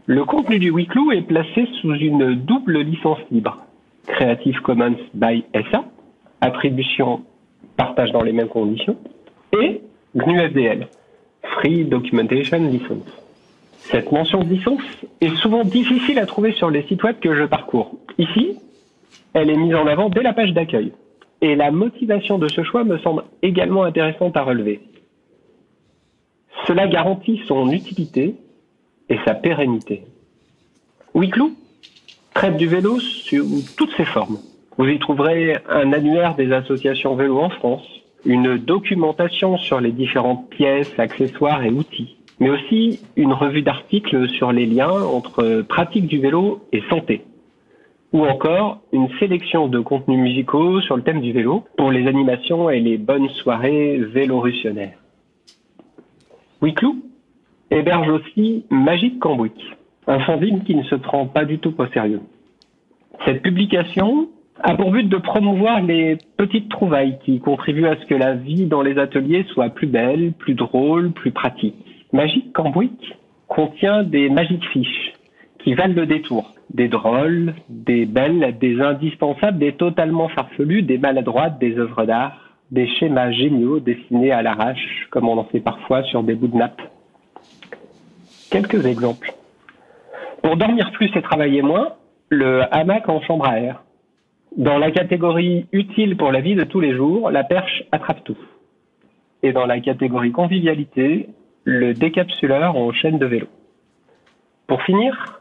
Le 0.07 0.25
contenu 0.25 0.59
du 0.59 0.71
Wiklou 0.71 1.13
est 1.13 1.23
placé 1.23 1.67
sous 1.81 1.95
une 1.95 2.35
double 2.35 2.81
licence 2.81 3.19
libre. 3.31 3.59
Creative 4.09 4.61
Commons 4.63 4.97
by 5.15 5.45
SA, 5.71 5.85
attribution 6.41 7.23
partage 7.77 8.11
dans 8.13 8.23
les 8.23 8.33
mêmes 8.33 8.49
conditions, 8.49 8.97
et 9.53 9.81
GNU-FDL, 10.15 10.89
Free 11.43 11.85
Documentation 11.85 12.59
License. 12.59 13.07
Cette 13.79 14.11
mention 14.11 14.43
de 14.43 14.49
licence 14.49 14.83
est 15.21 15.35
souvent 15.37 15.65
difficile 15.65 16.19
à 16.19 16.27
trouver 16.27 16.53
sur 16.53 16.71
les 16.71 16.83
sites 16.83 17.03
web 17.03 17.17
que 17.21 17.35
je 17.35 17.45
parcours. 17.45 17.97
Ici, 18.19 18.59
elle 19.33 19.51
est 19.51 19.57
mise 19.57 19.75
en 19.75 19.87
avant 19.87 20.09
dès 20.09 20.23
la 20.23 20.33
page 20.33 20.53
d'accueil. 20.53 20.93
Et 21.41 21.55
la 21.55 21.71
motivation 21.71 22.39
de 22.39 22.49
ce 22.49 22.65
choix 22.65 22.85
me 22.85 22.99
semble 22.99 23.23
également 23.43 23.85
intéressante 23.85 24.37
à 24.37 24.43
relever. 24.43 24.81
Cela 26.67 26.89
garantit 26.89 27.41
son 27.47 27.71
utilité 27.71 28.35
et 29.09 29.19
sa 29.25 29.35
pérennité. 29.35 30.03
Wiclou 31.15 31.55
traite 32.39 32.57
du 32.57 32.69
vélo 32.69 33.01
sous 33.01 33.65
toutes 33.77 33.91
ses 33.97 34.05
formes. 34.05 34.39
Vous 34.77 34.87
y 34.87 35.01
trouverez 35.01 35.57
un 35.69 35.93
annuaire 35.93 36.37
des 36.37 36.53
associations 36.53 37.17
vélo 37.17 37.41
en 37.41 37.51
France, 37.51 37.85
une 38.25 38.59
documentation 38.59 39.59
sur 39.59 39.81
les 39.81 39.91
différentes 39.91 40.49
pièces, 40.49 40.93
accessoires 40.99 41.65
et 41.65 41.71
outils, 41.71 42.17
mais 42.39 42.51
aussi 42.51 43.01
une 43.17 43.33
revue 43.33 43.63
d'articles 43.63 44.29
sur 44.29 44.53
les 44.53 44.67
liens 44.67 45.03
entre 45.03 45.63
pratique 45.63 46.07
du 46.07 46.21
vélo 46.21 46.63
et 46.71 46.81
santé, 46.89 47.25
ou 48.13 48.25
encore 48.25 48.83
une 48.93 49.09
sélection 49.19 49.67
de 49.67 49.81
contenus 49.81 50.21
musicaux 50.21 50.81
sur 50.81 50.97
le 50.97 51.03
thème 51.03 51.21
du 51.21 51.33
vélo 51.33 51.65
pour 51.77 51.91
les 51.91 52.07
animations 52.07 52.71
et 52.71 52.79
les 52.79 52.99
bonnes 52.99 53.31
soirées 53.31 53.97
vélorutionnaires. 53.97 54.99
Wiclou 56.63 57.03
héberge 57.73 58.11
aussi 58.11 58.65
Magique 58.71 59.19
Cambouic, 59.19 59.61
un 60.09 60.21
fanzine 60.21 60.65
qui 60.65 60.75
ne 60.75 60.83
se 60.85 60.95
prend 60.95 61.27
pas 61.27 61.45
du 61.45 61.59
tout 61.59 61.75
au 61.79 61.87
sérieux. 61.89 62.23
Cette 63.25 63.43
publication 63.43 64.29
a 64.61 64.75
pour 64.75 64.91
but 64.91 65.09
de 65.09 65.19
promouvoir 65.19 65.83
les 65.83 66.17
petites 66.37 66.71
trouvailles 66.71 67.19
qui 67.25 67.41
contribuent 67.41 67.87
à 67.87 67.97
ce 67.97 68.07
que 68.07 68.15
la 68.15 68.35
vie 68.35 68.67
dans 68.67 68.83
les 68.83 68.99
ateliers 68.99 69.45
soit 69.53 69.69
plus 69.69 69.87
belle, 69.87 70.33
plus 70.33 70.55
drôle, 70.55 71.13
plus 71.13 71.31
pratique. 71.31 71.77
Magique 72.13 72.53
Cambouic 72.55 73.15
contient 73.47 74.03
des 74.03 74.31
magiques 74.31 74.67
fiches 74.73 75.13
qui 75.63 75.75
valent 75.75 75.95
le 75.95 76.07
détour. 76.07 76.55
Des 76.73 76.89
drôles, 76.89 77.55
des 77.69 78.07
belles, 78.07 78.57
des 78.61 78.81
indispensables, 78.81 79.59
des 79.59 79.73
totalement 79.73 80.29
farfelus, 80.29 80.83
des 80.83 80.99
maladroites, 80.99 81.59
des 81.59 81.79
œuvres 81.79 82.05
d'art, 82.05 82.57
des 82.71 82.87
schémas 82.87 83.31
géniaux 83.31 83.81
dessinés 83.81 84.33
à 84.33 84.43
l'arrache, 84.43 85.07
comme 85.11 85.29
on 85.29 85.39
en 85.39 85.45
fait 85.45 85.61
parfois 85.61 86.03
sur 86.05 86.23
des 86.23 86.35
bouts 86.35 86.49
de 86.49 86.57
nappe. 86.57 86.81
Quelques 88.51 88.85
exemples. 88.87 89.38
Pour 90.49 90.57
dormir 90.57 90.91
plus 90.93 91.15
et 91.15 91.21
travailler 91.21 91.61
moins, 91.61 91.89
le 92.31 92.63
hamac 92.75 93.07
en 93.11 93.21
chambre 93.21 93.47
à 93.47 93.61
air. 93.61 93.85
Dans 94.57 94.79
la 94.79 94.91
catégorie 94.91 95.67
utile 95.73 96.17
pour 96.17 96.33
la 96.33 96.41
vie 96.41 96.55
de 96.55 96.65
tous 96.65 96.81
les 96.81 96.97
jours, 96.97 97.31
la 97.31 97.45
perche 97.45 97.85
attrape 97.93 98.25
tout. 98.25 98.39
Et 99.43 99.53
dans 99.53 99.67
la 99.67 99.79
catégorie 99.81 100.33
convivialité, 100.33 101.29
le 101.65 101.93
décapsuleur 101.93 102.77
en 102.77 102.93
chaîne 102.93 103.19
de 103.19 103.27
vélo. 103.27 103.47
Pour 104.67 104.81
finir, 104.85 105.39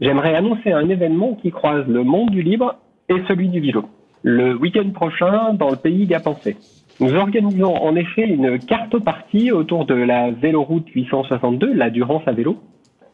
j'aimerais 0.00 0.34
annoncer 0.34 0.72
un 0.72 0.88
événement 0.88 1.34
qui 1.34 1.52
croise 1.52 1.86
le 1.86 2.02
monde 2.02 2.30
du 2.30 2.42
libre 2.42 2.74
et 3.08 3.22
celui 3.28 3.48
du 3.48 3.60
vélo. 3.60 3.84
Le 4.24 4.56
week-end 4.56 4.90
prochain, 4.90 5.54
dans 5.54 5.70
le 5.70 5.76
pays 5.76 6.06
Gapensé. 6.06 6.56
Nous 6.98 7.14
organisons 7.14 7.76
en 7.76 7.94
effet 7.94 8.26
une 8.26 8.58
carte-partie 8.58 9.52
autour 9.52 9.86
de 9.86 9.94
la 9.94 10.32
véloroute 10.32 10.88
862, 10.88 11.72
la 11.72 11.90
Durance 11.90 12.26
à 12.26 12.32
vélo, 12.32 12.58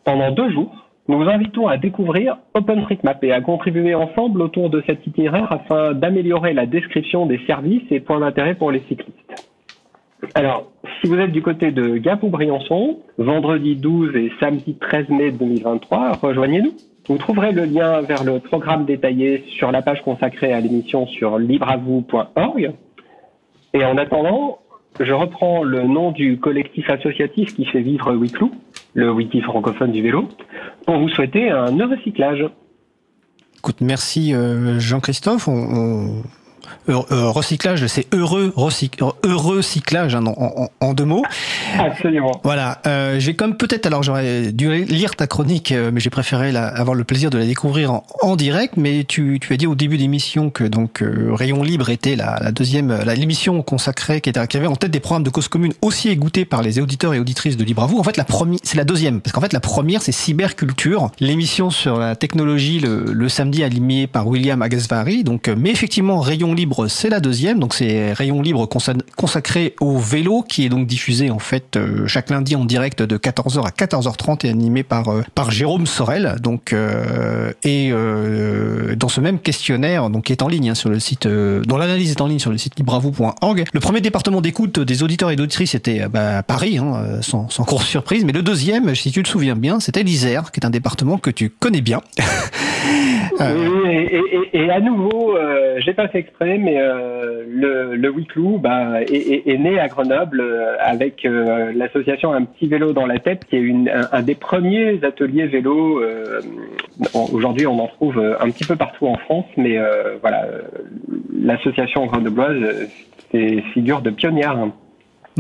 pendant 0.05 0.31
deux 0.31 0.51
jours 0.51 0.91
nous 1.11 1.19
vous 1.19 1.29
invitons 1.29 1.67
à 1.67 1.77
découvrir 1.77 2.37
OpenStreetMap 2.55 3.25
et 3.25 3.33
à 3.33 3.41
contribuer 3.41 3.97
ensemble 3.97 4.43
autour 4.43 4.71
de 4.71 4.81
cet 4.87 5.05
itinéraire 5.09 5.51
afin 5.51 5.93
d'améliorer 5.93 6.53
la 6.53 6.67
description 6.67 7.27
des 7.27 7.41
services 7.49 7.83
et 7.91 7.99
points 7.99 8.21
d'intérêt 8.21 8.55
pour 8.55 8.71
les 8.71 8.79
cyclistes. 8.89 9.51
Alors, 10.37 10.71
si 11.01 11.09
vous 11.09 11.19
êtes 11.19 11.33
du 11.33 11.43
côté 11.43 11.73
de 11.73 11.97
Gap 11.97 12.23
ou 12.23 12.29
Briançon, 12.29 12.99
vendredi 13.19 13.75
12 13.75 14.15
et 14.15 14.31
samedi 14.39 14.77
13 14.77 15.09
mai 15.09 15.33
2023, 15.33 16.13
rejoignez-nous. 16.23 16.75
Vous 17.09 17.19
trouverez 17.19 17.51
le 17.51 17.65
lien 17.65 18.03
vers 18.03 18.23
le 18.23 18.39
programme 18.39 18.85
détaillé 18.85 19.43
sur 19.49 19.73
la 19.73 19.83
page 19.83 20.03
consacrée 20.03 20.53
à 20.53 20.61
l'émission 20.61 21.09
sur 21.09 21.41
libreavou.org. 21.41 22.73
Et 23.75 23.85
en 23.85 23.97
attendant, 23.97 24.61
je 25.01 25.13
reprends 25.13 25.65
le 25.65 25.83
nom 25.83 26.13
du 26.13 26.39
collectif 26.39 26.89
associatif 26.89 27.55
qui 27.57 27.65
fait 27.65 27.81
vivre 27.81 28.15
Wiclou, 28.15 28.53
le 28.95 29.11
wiki 29.13 29.41
francophone 29.41 29.93
du 29.93 30.03
vélo, 30.03 30.29
pour 30.87 30.99
vous 30.99 31.09
souhaiter 31.09 31.51
un 31.51 31.79
heureux 31.79 31.99
cyclage. 32.05 32.45
Écoute, 33.59 33.81
merci 33.81 34.35
euh, 34.35 34.79
Jean-Christophe. 34.81 35.49
Recyclage, 36.89 37.87
c'est 37.87 38.13
heureux, 38.15 38.53
recyc, 38.57 38.99
heureux 39.25 39.63
cyclage 39.63 40.15
hein, 40.15 40.25
en, 40.27 40.33
en, 40.39 40.69
en, 40.81 40.95
deux 40.95 41.05
mots. 41.05 41.25
Absolument. 41.79 42.41
Voilà. 42.45 42.81
Euh, 42.87 43.19
j'ai 43.19 43.35
comme 43.35 43.57
peut-être, 43.57 43.87
alors 43.87 44.03
j'aurais 44.03 44.53
dû 44.53 44.85
lire 44.85 45.17
ta 45.17 45.27
chronique, 45.27 45.73
euh, 45.73 45.91
mais 45.93 46.01
j'ai 46.01 46.11
préféré 46.11 46.53
la, 46.53 46.67
avoir 46.67 46.95
le 46.95 47.05
plaisir 47.05 47.31
de 47.31 47.39
la 47.39 47.47
découvrir 47.47 47.93
en, 47.93 48.05
en 48.23 48.37
direct. 48.37 48.75
Mais 48.77 49.05
tu, 49.05 49.39
tu, 49.41 49.53
as 49.53 49.57
dit 49.57 49.67
au 49.67 49.75
début 49.75 49.99
d'émission 49.99 50.51
que 50.51 50.65
donc 50.65 51.03
euh, 51.03 51.31
Rayon 51.33 51.63
Libre 51.63 51.91
était 51.91 52.17
la, 52.17 52.39
la 52.43 52.53
deuxième, 52.53 52.97
l'émission 53.17 53.63
consacrée 53.63 54.21
qui, 54.21 54.31
était, 54.31 54.47
qui 54.47 54.57
avait 54.57 54.67
en 54.67 54.77
tête 54.77 54.91
des 54.91 55.01
programmes 55.01 55.25
de 55.25 55.31
cause 55.31 55.49
commune 55.49 55.73
aussi 55.83 56.09
écoutés 56.09 56.45
par 56.45 56.63
les 56.63 56.79
auditeurs 56.79 57.15
et 57.15 57.21
auditrices 57.21 57.57
de 57.57 57.65
Libre 57.65 57.83
à 57.83 57.87
vous. 57.87 57.99
En 57.99 58.05
fait, 58.05 58.17
la 58.17 58.25
première, 58.25 58.61
c'est 58.63 58.77
la 58.77 58.85
deuxième, 58.85 59.21
parce 59.21 59.33
qu'en 59.33 59.41
fait 59.41 59.53
la 59.53 59.61
première 59.61 60.03
c'est 60.03 60.13
Cyberculture, 60.13 61.11
l'émission 61.21 61.71
sur 61.71 61.99
la 61.99 62.17
technologie 62.17 62.81
le, 62.81 63.05
le 63.13 63.29
samedi 63.29 63.65
animée 63.65 64.07
par 64.07 64.27
William 64.27 64.61
Agasvari. 64.63 65.25
Donc, 65.25 65.49
mais 65.49 65.71
effectivement 65.71 66.21
Rayon 66.21 66.50
Libre 66.53 66.89
c'est 66.89 67.09
la 67.09 67.21
deuxième. 67.21 67.59
Donc 67.59 67.75
c'est 67.75 68.13
Rayon 68.13 68.43
Libre 68.43 68.69
consacré 69.17 69.75
au 69.81 69.99
vélo 69.99 70.43
qui 70.43 70.65
est 70.65 70.69
donc 70.69 70.87
diffusé 70.87 71.31
en 71.31 71.39
fait 71.39 71.77
euh, 71.77 72.07
chaque 72.07 72.31
lundi 72.31 72.57
en 72.57 72.65
direct 72.65 73.03
de 73.03 73.17
14h 73.17 73.67
à 73.67 73.71
14h30 73.71 74.47
et 74.47 74.51
animé 74.51 74.83
par 74.83 75.09
euh, 75.09 75.23
par 75.35 75.51
Jérôme 75.51 75.87
Sorel. 75.87 76.37
Donc 76.43 76.73
euh, 76.73 77.53
et 77.65 77.91
dans 78.97 79.09
ce 79.09 79.21
même 79.21 79.39
questionnaire 79.39 80.11
donc 80.11 80.25
qui 80.25 80.33
est 80.33 80.43
en 80.43 80.49
ligne 80.49 80.71
hein, 80.71 80.75
sur 80.75 80.91
le 80.91 80.99
site 80.99 81.27
dont 81.27 81.77
l'analyse 81.77 82.11
est 82.11 82.21
en 82.21 82.27
ligne 82.27 82.39
sur 82.39 82.51
le 82.51 82.59
site 82.59 82.79
libravou.org. 82.79 83.65
Le 83.73 83.81
premier 83.81 84.01
département 84.01 84.41
d'écoute 84.41 84.81
des 84.81 85.03
auditeurs 85.03 85.31
et 85.31 85.37
d'auditrices 85.37 85.75
était 85.75 86.09
bah, 86.09 86.43
Paris 86.43 86.79
hein, 86.79 87.21
sans, 87.21 87.49
sans 87.49 87.65
grosse 87.65 87.87
surprise, 87.87 88.25
mais 88.25 88.33
le 88.33 88.43
deuxième, 88.43 88.95
si 88.95 89.13
tu 89.13 89.23
te 89.23 89.29
souviens 89.29 89.57
bien, 89.57 89.81
c'était 89.81 90.03
l'Isère, 90.03 90.51
qui 90.53 90.61
est 90.61 90.67
un 90.67 90.71
département 90.71 91.19
que 91.19 91.31
tu 91.31 91.51
connais 91.51 91.81
bien. 91.81 92.01
oui, 93.41 93.91
et, 93.91 94.21
et, 94.55 94.65
et, 94.65 94.71
à 94.71 94.81
nouveau, 94.81 95.37
euh, 95.37 95.77
j'ai 95.79 95.95
pas 95.95 96.09
fait 96.09 96.19
exprès, 96.19 96.40
mais 96.41 96.81
euh, 96.81 97.45
le, 97.47 97.97
le 97.97 98.59
bah, 98.59 99.03
est, 99.03 99.59
né 99.59 99.79
à 99.79 99.89
Grenoble 99.89 100.41
euh, 100.41 100.77
avec 100.81 101.25
euh, 101.25 101.73
l'association 101.75 102.33
Un 102.33 102.45
petit 102.45 102.67
vélo 102.67 102.93
dans 102.93 103.07
la 103.07 103.19
tête, 103.19 103.45
qui 103.45 103.57
est 103.57 103.61
une, 103.61 103.91
un, 103.91 104.23
des 104.23 104.35
premiers 104.35 105.05
ateliers 105.05 105.47
vélo. 105.47 106.03
Aujourd'hui, 107.15 107.67
on 107.67 107.79
en 107.79 107.89
trouve 107.89 108.19
un 108.19 108.51
petit 108.51 108.65
peu 108.65 108.77
partout 108.77 109.07
en 109.07 109.17
France, 109.17 109.47
mais 109.57 109.79
voilà, 110.21 110.47
l'association 111.33 112.07
grenobloise, 112.07 112.89
c'est 113.31 113.63
figure 113.73 114.01
de 114.03 114.11
pionnière. 114.11 114.57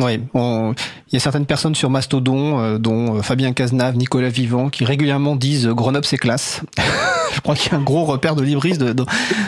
Oui, 0.02 0.20
il 0.34 1.12
y 1.12 1.16
a 1.16 1.20
certaines 1.20 1.46
personnes 1.46 1.74
sur 1.74 1.90
Mastodon, 1.90 2.58
euh, 2.58 2.78
dont 2.78 3.22
Fabien 3.22 3.52
Cazenave, 3.52 3.96
Nicolas 3.96 4.28
Vivant, 4.28 4.68
qui 4.68 4.84
régulièrement 4.84 5.36
disent 5.36 5.68
Grenoble 5.68 6.04
c'est 6.04 6.16
classe. 6.16 6.62
Je 7.34 7.40
crois 7.40 7.54
qu'il 7.54 7.72
y 7.72 7.74
a 7.74 7.78
un 7.78 7.82
gros 7.82 8.04
repère 8.04 8.34
de 8.34 8.44
de, 8.44 9.04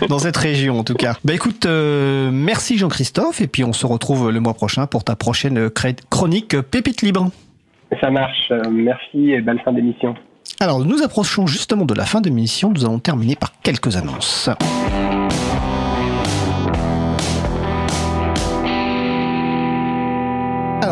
dans 0.09 0.19
cette 0.19 0.37
région 0.37 0.79
en 0.79 0.85
tout 0.85 0.95
cas. 0.95 1.17
Bah 1.25 1.35
écoute, 1.35 1.67
euh, 1.67 2.31
merci 2.33 2.79
Jean-Christophe 2.79 3.41
et 3.41 3.49
puis 3.49 3.65
on 3.65 3.73
se 3.73 3.87
retrouve 3.87 4.31
le 4.31 4.39
mois 4.39 4.55
prochain 4.55 4.87
pour 4.87 5.03
ta 5.03 5.17
prochaine 5.17 5.69
chronique 6.09 6.61
Pépite 6.61 7.03
libre. 7.03 7.31
Ça 8.01 8.11
marche, 8.11 8.53
merci 8.71 9.33
et 9.33 9.41
belle 9.41 9.61
fin 9.65 9.73
d'émission. 9.73 10.15
Alors 10.61 10.85
nous 10.85 11.03
approchons 11.03 11.47
justement 11.47 11.85
de 11.85 11.95
la 11.95 12.05
fin 12.05 12.21
de 12.21 12.27
l'émission, 12.27 12.71
nous 12.71 12.85
allons 12.85 13.01
terminer 13.01 13.35
par 13.35 13.53
quelques 13.63 13.97
annonces. 13.97 14.49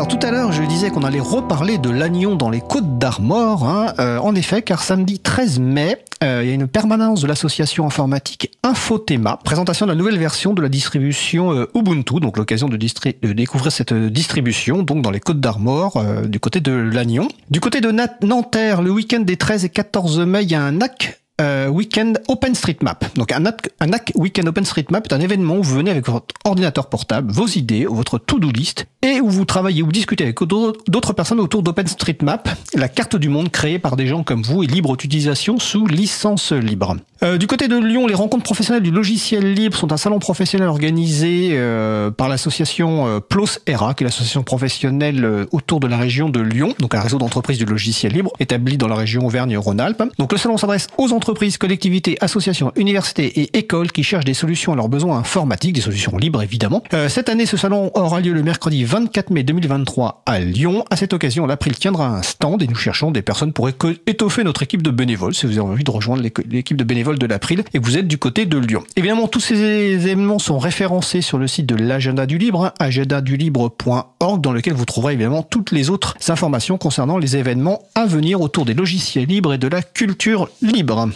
Alors 0.01 0.17
tout 0.17 0.25
à 0.25 0.31
l'heure, 0.31 0.51
je 0.51 0.63
disais 0.63 0.89
qu'on 0.89 1.03
allait 1.03 1.19
reparler 1.19 1.77
de 1.77 1.91
l'Agnon 1.91 2.35
dans 2.35 2.49
les 2.49 2.59
Côtes 2.59 2.97
d'Armor. 2.97 3.69
Hein, 3.69 3.93
euh, 3.99 4.17
en 4.17 4.33
effet, 4.33 4.63
car 4.63 4.81
samedi 4.81 5.19
13 5.19 5.59
mai, 5.59 6.03
euh, 6.23 6.41
il 6.43 6.49
y 6.49 6.51
a 6.51 6.55
une 6.55 6.67
permanence 6.67 7.21
de 7.21 7.27
l'association 7.27 7.85
informatique 7.85 8.49
Infotema, 8.63 9.37
présentation 9.43 9.85
de 9.85 9.91
la 9.91 9.95
nouvelle 9.95 10.17
version 10.17 10.55
de 10.55 10.61
la 10.63 10.69
distribution 10.69 11.53
euh, 11.53 11.67
Ubuntu, 11.75 12.19
donc 12.19 12.37
l'occasion 12.37 12.67
de, 12.67 12.77
découvrir 12.77 13.71
cette 13.71 13.93
distribution 13.93 14.81
donc 14.81 15.03
dans 15.03 15.11
les 15.11 15.19
Côtes 15.19 15.39
d'Armor, 15.39 16.03
du 16.25 16.39
côté 16.39 16.61
de 16.61 16.71
l'Agnon. 16.71 17.27
Du 17.51 17.59
côté 17.59 17.79
de 17.79 17.93
Nanterre, 18.25 18.81
le 18.81 18.89
week-end 18.89 19.19
des 19.19 19.37
13 19.37 19.65
et 19.65 19.69
14 19.69 20.21
mai, 20.21 20.41
il 20.41 20.49
y 20.49 20.55
a 20.55 20.63
un 20.63 20.71
NAC 20.71 21.20
euh, 21.41 21.67
Weekend 21.67 22.21
OpenStreetMap. 22.27 23.15
Donc 23.15 23.31
un 23.31 23.39
NAC, 23.39 23.69
un 23.79 23.87
NAC 23.87 24.11
Weekend 24.15 24.47
OpenStreetMap 24.47 25.07
est 25.07 25.13
un 25.13 25.19
événement 25.19 25.55
où 25.57 25.63
vous 25.63 25.75
venez 25.75 25.91
avec 25.91 26.07
votre 26.07 26.27
ordinateur 26.45 26.87
portable, 26.87 27.31
vos 27.31 27.47
idées, 27.47 27.85
votre 27.85 28.17
to-do 28.17 28.49
list, 28.51 28.85
et 29.01 29.19
où 29.19 29.29
vous 29.29 29.45
travaillez 29.45 29.81
ou 29.81 29.91
discutez 29.91 30.23
avec 30.23 30.39
d'autres 30.43 31.13
personnes 31.13 31.39
autour 31.39 31.63
d'OpenStreetMap, 31.63 32.47
la 32.75 32.87
carte 32.87 33.15
du 33.15 33.29
monde 33.29 33.49
créée 33.49 33.79
par 33.79 33.95
des 33.95 34.07
gens 34.07 34.23
comme 34.23 34.43
vous 34.43 34.63
et 34.63 34.67
libre 34.67 34.95
d'utilisation 34.95 35.57
sous 35.57 35.87
licence 35.87 36.51
libre. 36.51 36.95
Euh, 37.23 37.37
du 37.37 37.47
côté 37.47 37.67
de 37.67 37.77
Lyon, 37.77 38.07
les 38.07 38.15
rencontres 38.15 38.43
professionnelles 38.43 38.83
du 38.83 38.91
logiciel 38.91 39.53
libre 39.53 39.77
sont 39.77 39.91
un 39.91 39.97
salon 39.97 40.19
professionnel 40.19 40.67
organisé 40.67 41.49
euh, 41.53 42.09
par 42.11 42.29
l'association 42.29 43.07
euh, 43.07 43.19
PLOS 43.19 43.59
ERA, 43.67 43.93
qui 43.93 44.03
est 44.03 44.07
l'association 44.07 44.43
professionnelle 44.43 45.47
autour 45.51 45.79
de 45.79 45.87
la 45.87 45.97
région 45.97 46.29
de 46.29 46.39
Lyon, 46.39 46.73
donc 46.79 46.95
un 46.95 47.01
réseau 47.01 47.17
d'entreprises 47.17 47.57
du 47.57 47.65
logiciel 47.65 48.13
libre 48.13 48.31
établi 48.39 48.77
dans 48.77 48.87
la 48.87 48.95
région 48.95 49.25
Auvergne-Rhône-Alpes. 49.25 50.03
Donc 50.17 50.31
le 50.31 50.37
salon 50.37 50.57
s'adresse 50.57 50.87
aux 50.97 51.11
entreprises 51.11 51.30
entreprises, 51.31 51.57
collectivités, 51.57 52.17
associations, 52.19 52.73
universités 52.75 53.39
et 53.39 53.57
écoles 53.57 53.93
qui 53.93 54.03
cherchent 54.03 54.25
des 54.25 54.33
solutions 54.33 54.73
à 54.73 54.75
leurs 54.75 54.89
besoins 54.89 55.17
informatiques, 55.17 55.73
des 55.73 55.81
solutions 55.81 56.17
libres 56.17 56.41
évidemment. 56.41 56.83
Euh, 56.93 57.07
cette 57.07 57.29
année, 57.29 57.45
ce 57.45 57.55
salon 57.55 57.89
aura 57.95 58.19
lieu 58.19 58.33
le 58.33 58.43
mercredi 58.43 58.83
24 58.83 59.29
mai 59.29 59.43
2023 59.43 60.23
à 60.25 60.39
Lyon. 60.39 60.83
À 60.89 60.97
cette 60.97 61.13
occasion, 61.13 61.45
l'April 61.45 61.77
tiendra 61.77 62.07
un 62.07 62.21
stand 62.21 62.61
et 62.61 62.67
nous 62.67 62.75
cherchons 62.75 63.11
des 63.11 63.21
personnes 63.21 63.53
pour 63.53 63.69
étoffer 63.69 64.43
notre 64.43 64.63
équipe 64.63 64.81
de 64.81 64.91
bénévoles. 64.91 65.33
Si 65.33 65.45
vous 65.45 65.53
avez 65.53 65.61
envie 65.61 65.85
de 65.85 65.91
rejoindre 65.91 66.21
l'équipe 66.21 66.75
de 66.75 66.83
bénévoles 66.83 67.17
de 67.17 67.25
l'April 67.25 67.63
et 67.73 67.79
que 67.79 67.85
vous 67.85 67.97
êtes 67.97 68.09
du 68.09 68.17
côté 68.17 68.45
de 68.45 68.57
Lyon. 68.57 68.83
Évidemment, 68.97 69.29
tous 69.29 69.39
ces 69.39 69.55
événements 69.55 70.39
sont 70.39 70.59
référencés 70.59 71.21
sur 71.21 71.37
le 71.37 71.47
site 71.47 71.65
de 71.65 71.75
l'agenda 71.75 72.25
du 72.25 72.39
libre, 72.39 72.65
hein, 72.65 72.73
agendadulibre.org, 72.79 74.41
dans 74.41 74.51
lequel 74.51 74.73
vous 74.73 74.85
trouverez 74.85 75.13
évidemment 75.13 75.43
toutes 75.43 75.71
les 75.71 75.89
autres 75.89 76.17
informations 76.27 76.77
concernant 76.77 77.17
les 77.17 77.37
événements 77.37 77.83
à 77.95 78.05
venir 78.05 78.41
autour 78.41 78.65
des 78.65 78.73
logiciels 78.73 79.27
libres 79.27 79.53
et 79.53 79.57
de 79.57 79.69
la 79.69 79.81
culture 79.81 80.49
libre. 80.61 81.07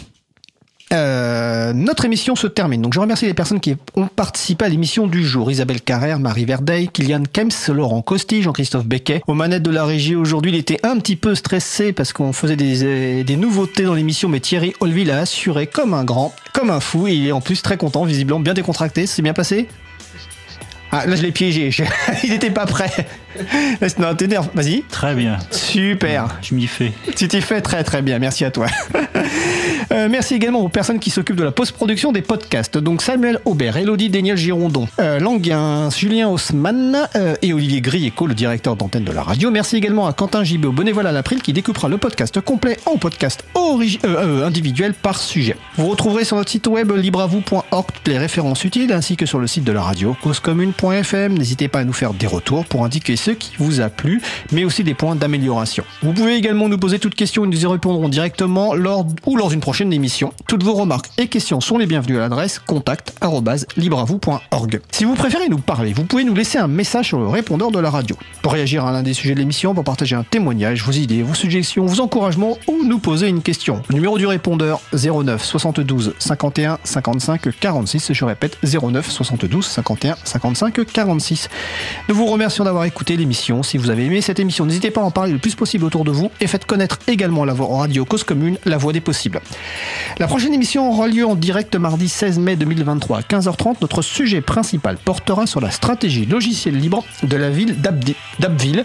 Euh, 0.92 1.72
notre 1.72 2.04
émission 2.04 2.36
se 2.36 2.46
termine. 2.46 2.80
Donc 2.80 2.94
je 2.94 3.00
remercie 3.00 3.26
les 3.26 3.34
personnes 3.34 3.58
qui 3.58 3.76
ont 3.96 4.06
participé 4.06 4.64
à 4.64 4.68
l'émission 4.68 5.06
du 5.06 5.24
jour. 5.24 5.50
Isabelle 5.50 5.80
Carrère, 5.80 6.20
Marie 6.20 6.44
Verdeil, 6.44 6.88
Kylian 6.88 7.24
Kems, 7.32 7.50
Laurent 7.74 8.02
Costi, 8.02 8.42
Jean-Christophe 8.42 8.86
Becquet. 8.86 9.22
Aux 9.26 9.34
manettes 9.34 9.64
de 9.64 9.70
la 9.70 9.84
régie 9.84 10.14
aujourd'hui, 10.14 10.52
il 10.52 10.56
était 10.56 10.78
un 10.84 10.98
petit 10.98 11.16
peu 11.16 11.34
stressé 11.34 11.92
parce 11.92 12.12
qu'on 12.12 12.32
faisait 12.32 12.56
des, 12.56 12.84
euh, 12.84 13.36
nouveautés 13.36 13.82
dans 13.82 13.94
l'émission, 13.94 14.28
mais 14.28 14.40
Thierry 14.40 14.74
Olville 14.80 15.10
a 15.10 15.18
assuré 15.18 15.66
comme 15.66 15.92
un 15.92 16.04
grand, 16.04 16.32
comme 16.52 16.70
un 16.70 16.80
fou, 16.80 17.08
et 17.08 17.14
il 17.14 17.26
est 17.26 17.32
en 17.32 17.40
plus 17.40 17.62
très 17.62 17.76
content, 17.76 18.04
visiblement 18.04 18.40
bien 18.40 18.54
décontracté. 18.54 19.06
C'est 19.06 19.22
bien 19.22 19.34
passé? 19.34 19.68
Ah, 20.92 21.04
là 21.06 21.16
je 21.16 21.22
l'ai 21.22 21.32
piégé, 21.32 21.70
il 22.22 22.30
n'était 22.30 22.50
pas 22.50 22.64
prêt. 22.64 23.06
Non, 23.98 24.14
t'énerve, 24.14 24.48
vas-y. 24.54 24.82
Très 24.90 25.14
bien. 25.14 25.38
Super. 25.50 26.38
Je 26.42 26.54
m'y 26.54 26.66
fais. 26.66 26.92
Tu 27.16 27.28
t'y 27.28 27.40
fais 27.40 27.60
très 27.60 27.82
très 27.82 28.02
bien, 28.02 28.18
merci 28.18 28.44
à 28.44 28.50
toi. 28.50 28.66
Euh, 29.92 30.08
merci 30.10 30.34
également 30.34 30.60
aux 30.60 30.68
personnes 30.68 30.98
qui 30.98 31.10
s'occupent 31.10 31.36
de 31.36 31.44
la 31.44 31.52
post-production 31.52 32.10
des 32.10 32.22
podcasts. 32.22 32.76
Donc 32.76 33.02
Samuel 33.02 33.38
Aubert, 33.44 33.76
Elodie 33.76 34.10
Daniel 34.10 34.36
Girondon, 34.36 34.88
euh, 34.98 35.20
Languin, 35.20 35.90
Julien 35.90 36.28
Haussmann 36.28 37.08
euh, 37.14 37.36
et 37.40 37.52
Olivier 37.52 37.80
Grieco, 37.80 38.26
le 38.26 38.34
directeur 38.34 38.74
d'antenne 38.74 39.04
de 39.04 39.12
la 39.12 39.22
radio. 39.22 39.50
Merci 39.50 39.76
également 39.76 40.08
à 40.08 40.12
Quentin 40.12 40.42
Gibot, 40.42 40.72
bénévole 40.72 41.06
à 41.06 41.12
l'April, 41.12 41.40
qui 41.40 41.52
découpera 41.52 41.88
le 41.88 41.98
podcast 41.98 42.40
complet 42.40 42.78
en 42.86 42.96
podcast 42.96 43.44
individuel 43.54 44.94
par 44.94 45.18
sujet. 45.18 45.56
Vous 45.76 45.86
retrouverez 45.86 46.24
sur 46.24 46.36
notre 46.36 46.50
site 46.50 46.66
web 46.66 46.90
libravou.org 46.92 47.86
les 48.06 48.18
références 48.18 48.64
utiles, 48.64 48.92
ainsi 48.92 49.16
que 49.16 49.26
sur 49.26 49.38
le 49.38 49.46
site 49.46 49.64
de 49.64 49.72
la 49.72 49.82
radio 49.82 50.16
causecommune.fm. 50.22 51.38
N'hésitez 51.38 51.68
pas 51.68 51.80
à 51.80 51.84
nous 51.84 51.92
faire 51.92 52.12
des 52.12 52.26
retours 52.26 52.64
pour 52.64 52.84
indiquer 52.84 53.16
ce 53.26 53.32
qui 53.32 53.50
vous 53.58 53.80
a 53.80 53.88
plu, 53.88 54.22
mais 54.52 54.64
aussi 54.64 54.84
des 54.84 54.94
points 54.94 55.16
d'amélioration. 55.16 55.82
Vous 56.00 56.12
pouvez 56.12 56.36
également 56.36 56.68
nous 56.68 56.78
poser 56.78 57.00
toutes 57.00 57.16
questions 57.16 57.44
et 57.44 57.48
nous 57.48 57.60
y 57.60 57.66
répondrons 57.66 58.08
directement 58.08 58.72
lors 58.72 59.04
ou 59.26 59.36
lors 59.36 59.48
d'une 59.48 59.58
prochaine 59.58 59.92
émission. 59.92 60.32
Toutes 60.46 60.62
vos 60.62 60.74
remarques 60.74 61.10
et 61.18 61.26
questions 61.26 61.60
sont 61.60 61.76
les 61.76 61.86
bienvenues 61.86 62.18
à 62.18 62.20
l'adresse 62.20 62.60
contact@libravou.org. 62.60 64.80
Si 64.92 65.04
vous 65.04 65.16
préférez 65.16 65.48
nous 65.48 65.58
parler, 65.58 65.92
vous 65.92 66.04
pouvez 66.04 66.22
nous 66.22 66.36
laisser 66.36 66.58
un 66.58 66.68
message 66.68 67.08
sur 67.08 67.18
le 67.18 67.26
répondeur 67.26 67.72
de 67.72 67.80
la 67.80 67.90
radio. 67.90 68.14
Pour 68.42 68.52
réagir 68.52 68.84
à 68.84 68.92
l'un 68.92 69.02
des 69.02 69.12
sujets 69.12 69.34
de 69.34 69.40
l'émission, 69.40 69.74
pour 69.74 69.82
partager 69.82 70.14
un 70.14 70.22
témoignage, 70.22 70.84
vos 70.84 70.92
idées, 70.92 71.24
vos 71.24 71.34
suggestions, 71.34 71.84
vos 71.84 72.00
encouragements 72.00 72.56
ou 72.68 72.84
nous 72.84 73.00
poser 73.00 73.26
une 73.26 73.42
question. 73.42 73.82
Numéro 73.90 74.18
du 74.18 74.26
répondeur 74.26 74.80
09 74.92 75.44
72 75.44 76.14
51 76.20 76.78
55 76.84 77.58
46. 77.58 78.12
Je 78.12 78.24
répète 78.24 78.56
09 78.62 79.10
72 79.10 79.66
51 79.66 80.14
55 80.22 80.84
46. 80.84 81.48
Nous 82.08 82.14
vous 82.14 82.26
remercions 82.26 82.62
d'avoir 82.62 82.84
écouté 82.84 83.15
l'émission. 83.16 83.62
Si 83.62 83.78
vous 83.78 83.90
avez 83.90 84.06
aimé 84.06 84.20
cette 84.20 84.38
émission, 84.38 84.66
n'hésitez 84.66 84.90
pas 84.90 85.00
à 85.00 85.04
en 85.04 85.10
parler 85.10 85.32
le 85.32 85.38
plus 85.38 85.54
possible 85.54 85.84
autour 85.84 86.04
de 86.04 86.10
vous 86.10 86.30
et 86.40 86.46
faites 86.46 86.64
connaître 86.64 86.98
également 87.06 87.44
la 87.44 87.52
voix 87.52 87.68
en 87.68 87.78
radio 87.78 88.04
Cause 88.04 88.24
Commune, 88.24 88.58
la 88.64 88.76
voix 88.76 88.92
des 88.92 89.00
possibles. 89.00 89.40
La 90.18 90.26
prochaine 90.26 90.54
émission 90.54 90.90
aura 90.90 91.08
lieu 91.08 91.26
en 91.26 91.34
direct 91.34 91.74
mardi 91.76 92.08
16 92.08 92.38
mai 92.38 92.56
2023 92.56 93.18
à 93.18 93.20
15h30. 93.22 93.76
Notre 93.80 94.02
sujet 94.02 94.40
principal 94.40 94.96
portera 94.96 95.46
sur 95.46 95.60
la 95.60 95.70
stratégie 95.70 96.26
logicielle 96.26 96.76
libre 96.76 97.04
de 97.22 97.36
la 97.36 97.50
ville 97.50 97.76
d'Abbeville 98.38 98.84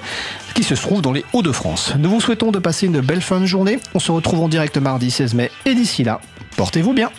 qui 0.53 0.63
se 0.63 0.73
trouve 0.73 1.01
dans 1.01 1.11
les 1.11 1.25
Hauts-de-France. 1.33 1.93
Nous 1.97 2.09
vous 2.09 2.21
souhaitons 2.21 2.51
de 2.51 2.59
passer 2.59 2.87
une 2.87 3.01
belle 3.01 3.21
fin 3.21 3.39
de 3.39 3.45
journée. 3.45 3.79
On 3.93 3.99
se 3.99 4.11
retrouve 4.11 4.41
en 4.41 4.49
direct 4.49 4.77
mardi 4.77 5.11
16 5.11 5.33
mai 5.33 5.51
et 5.65 5.75
d'ici 5.75 6.03
là, 6.03 6.21
portez-vous 6.57 6.93
bien. 6.93 7.09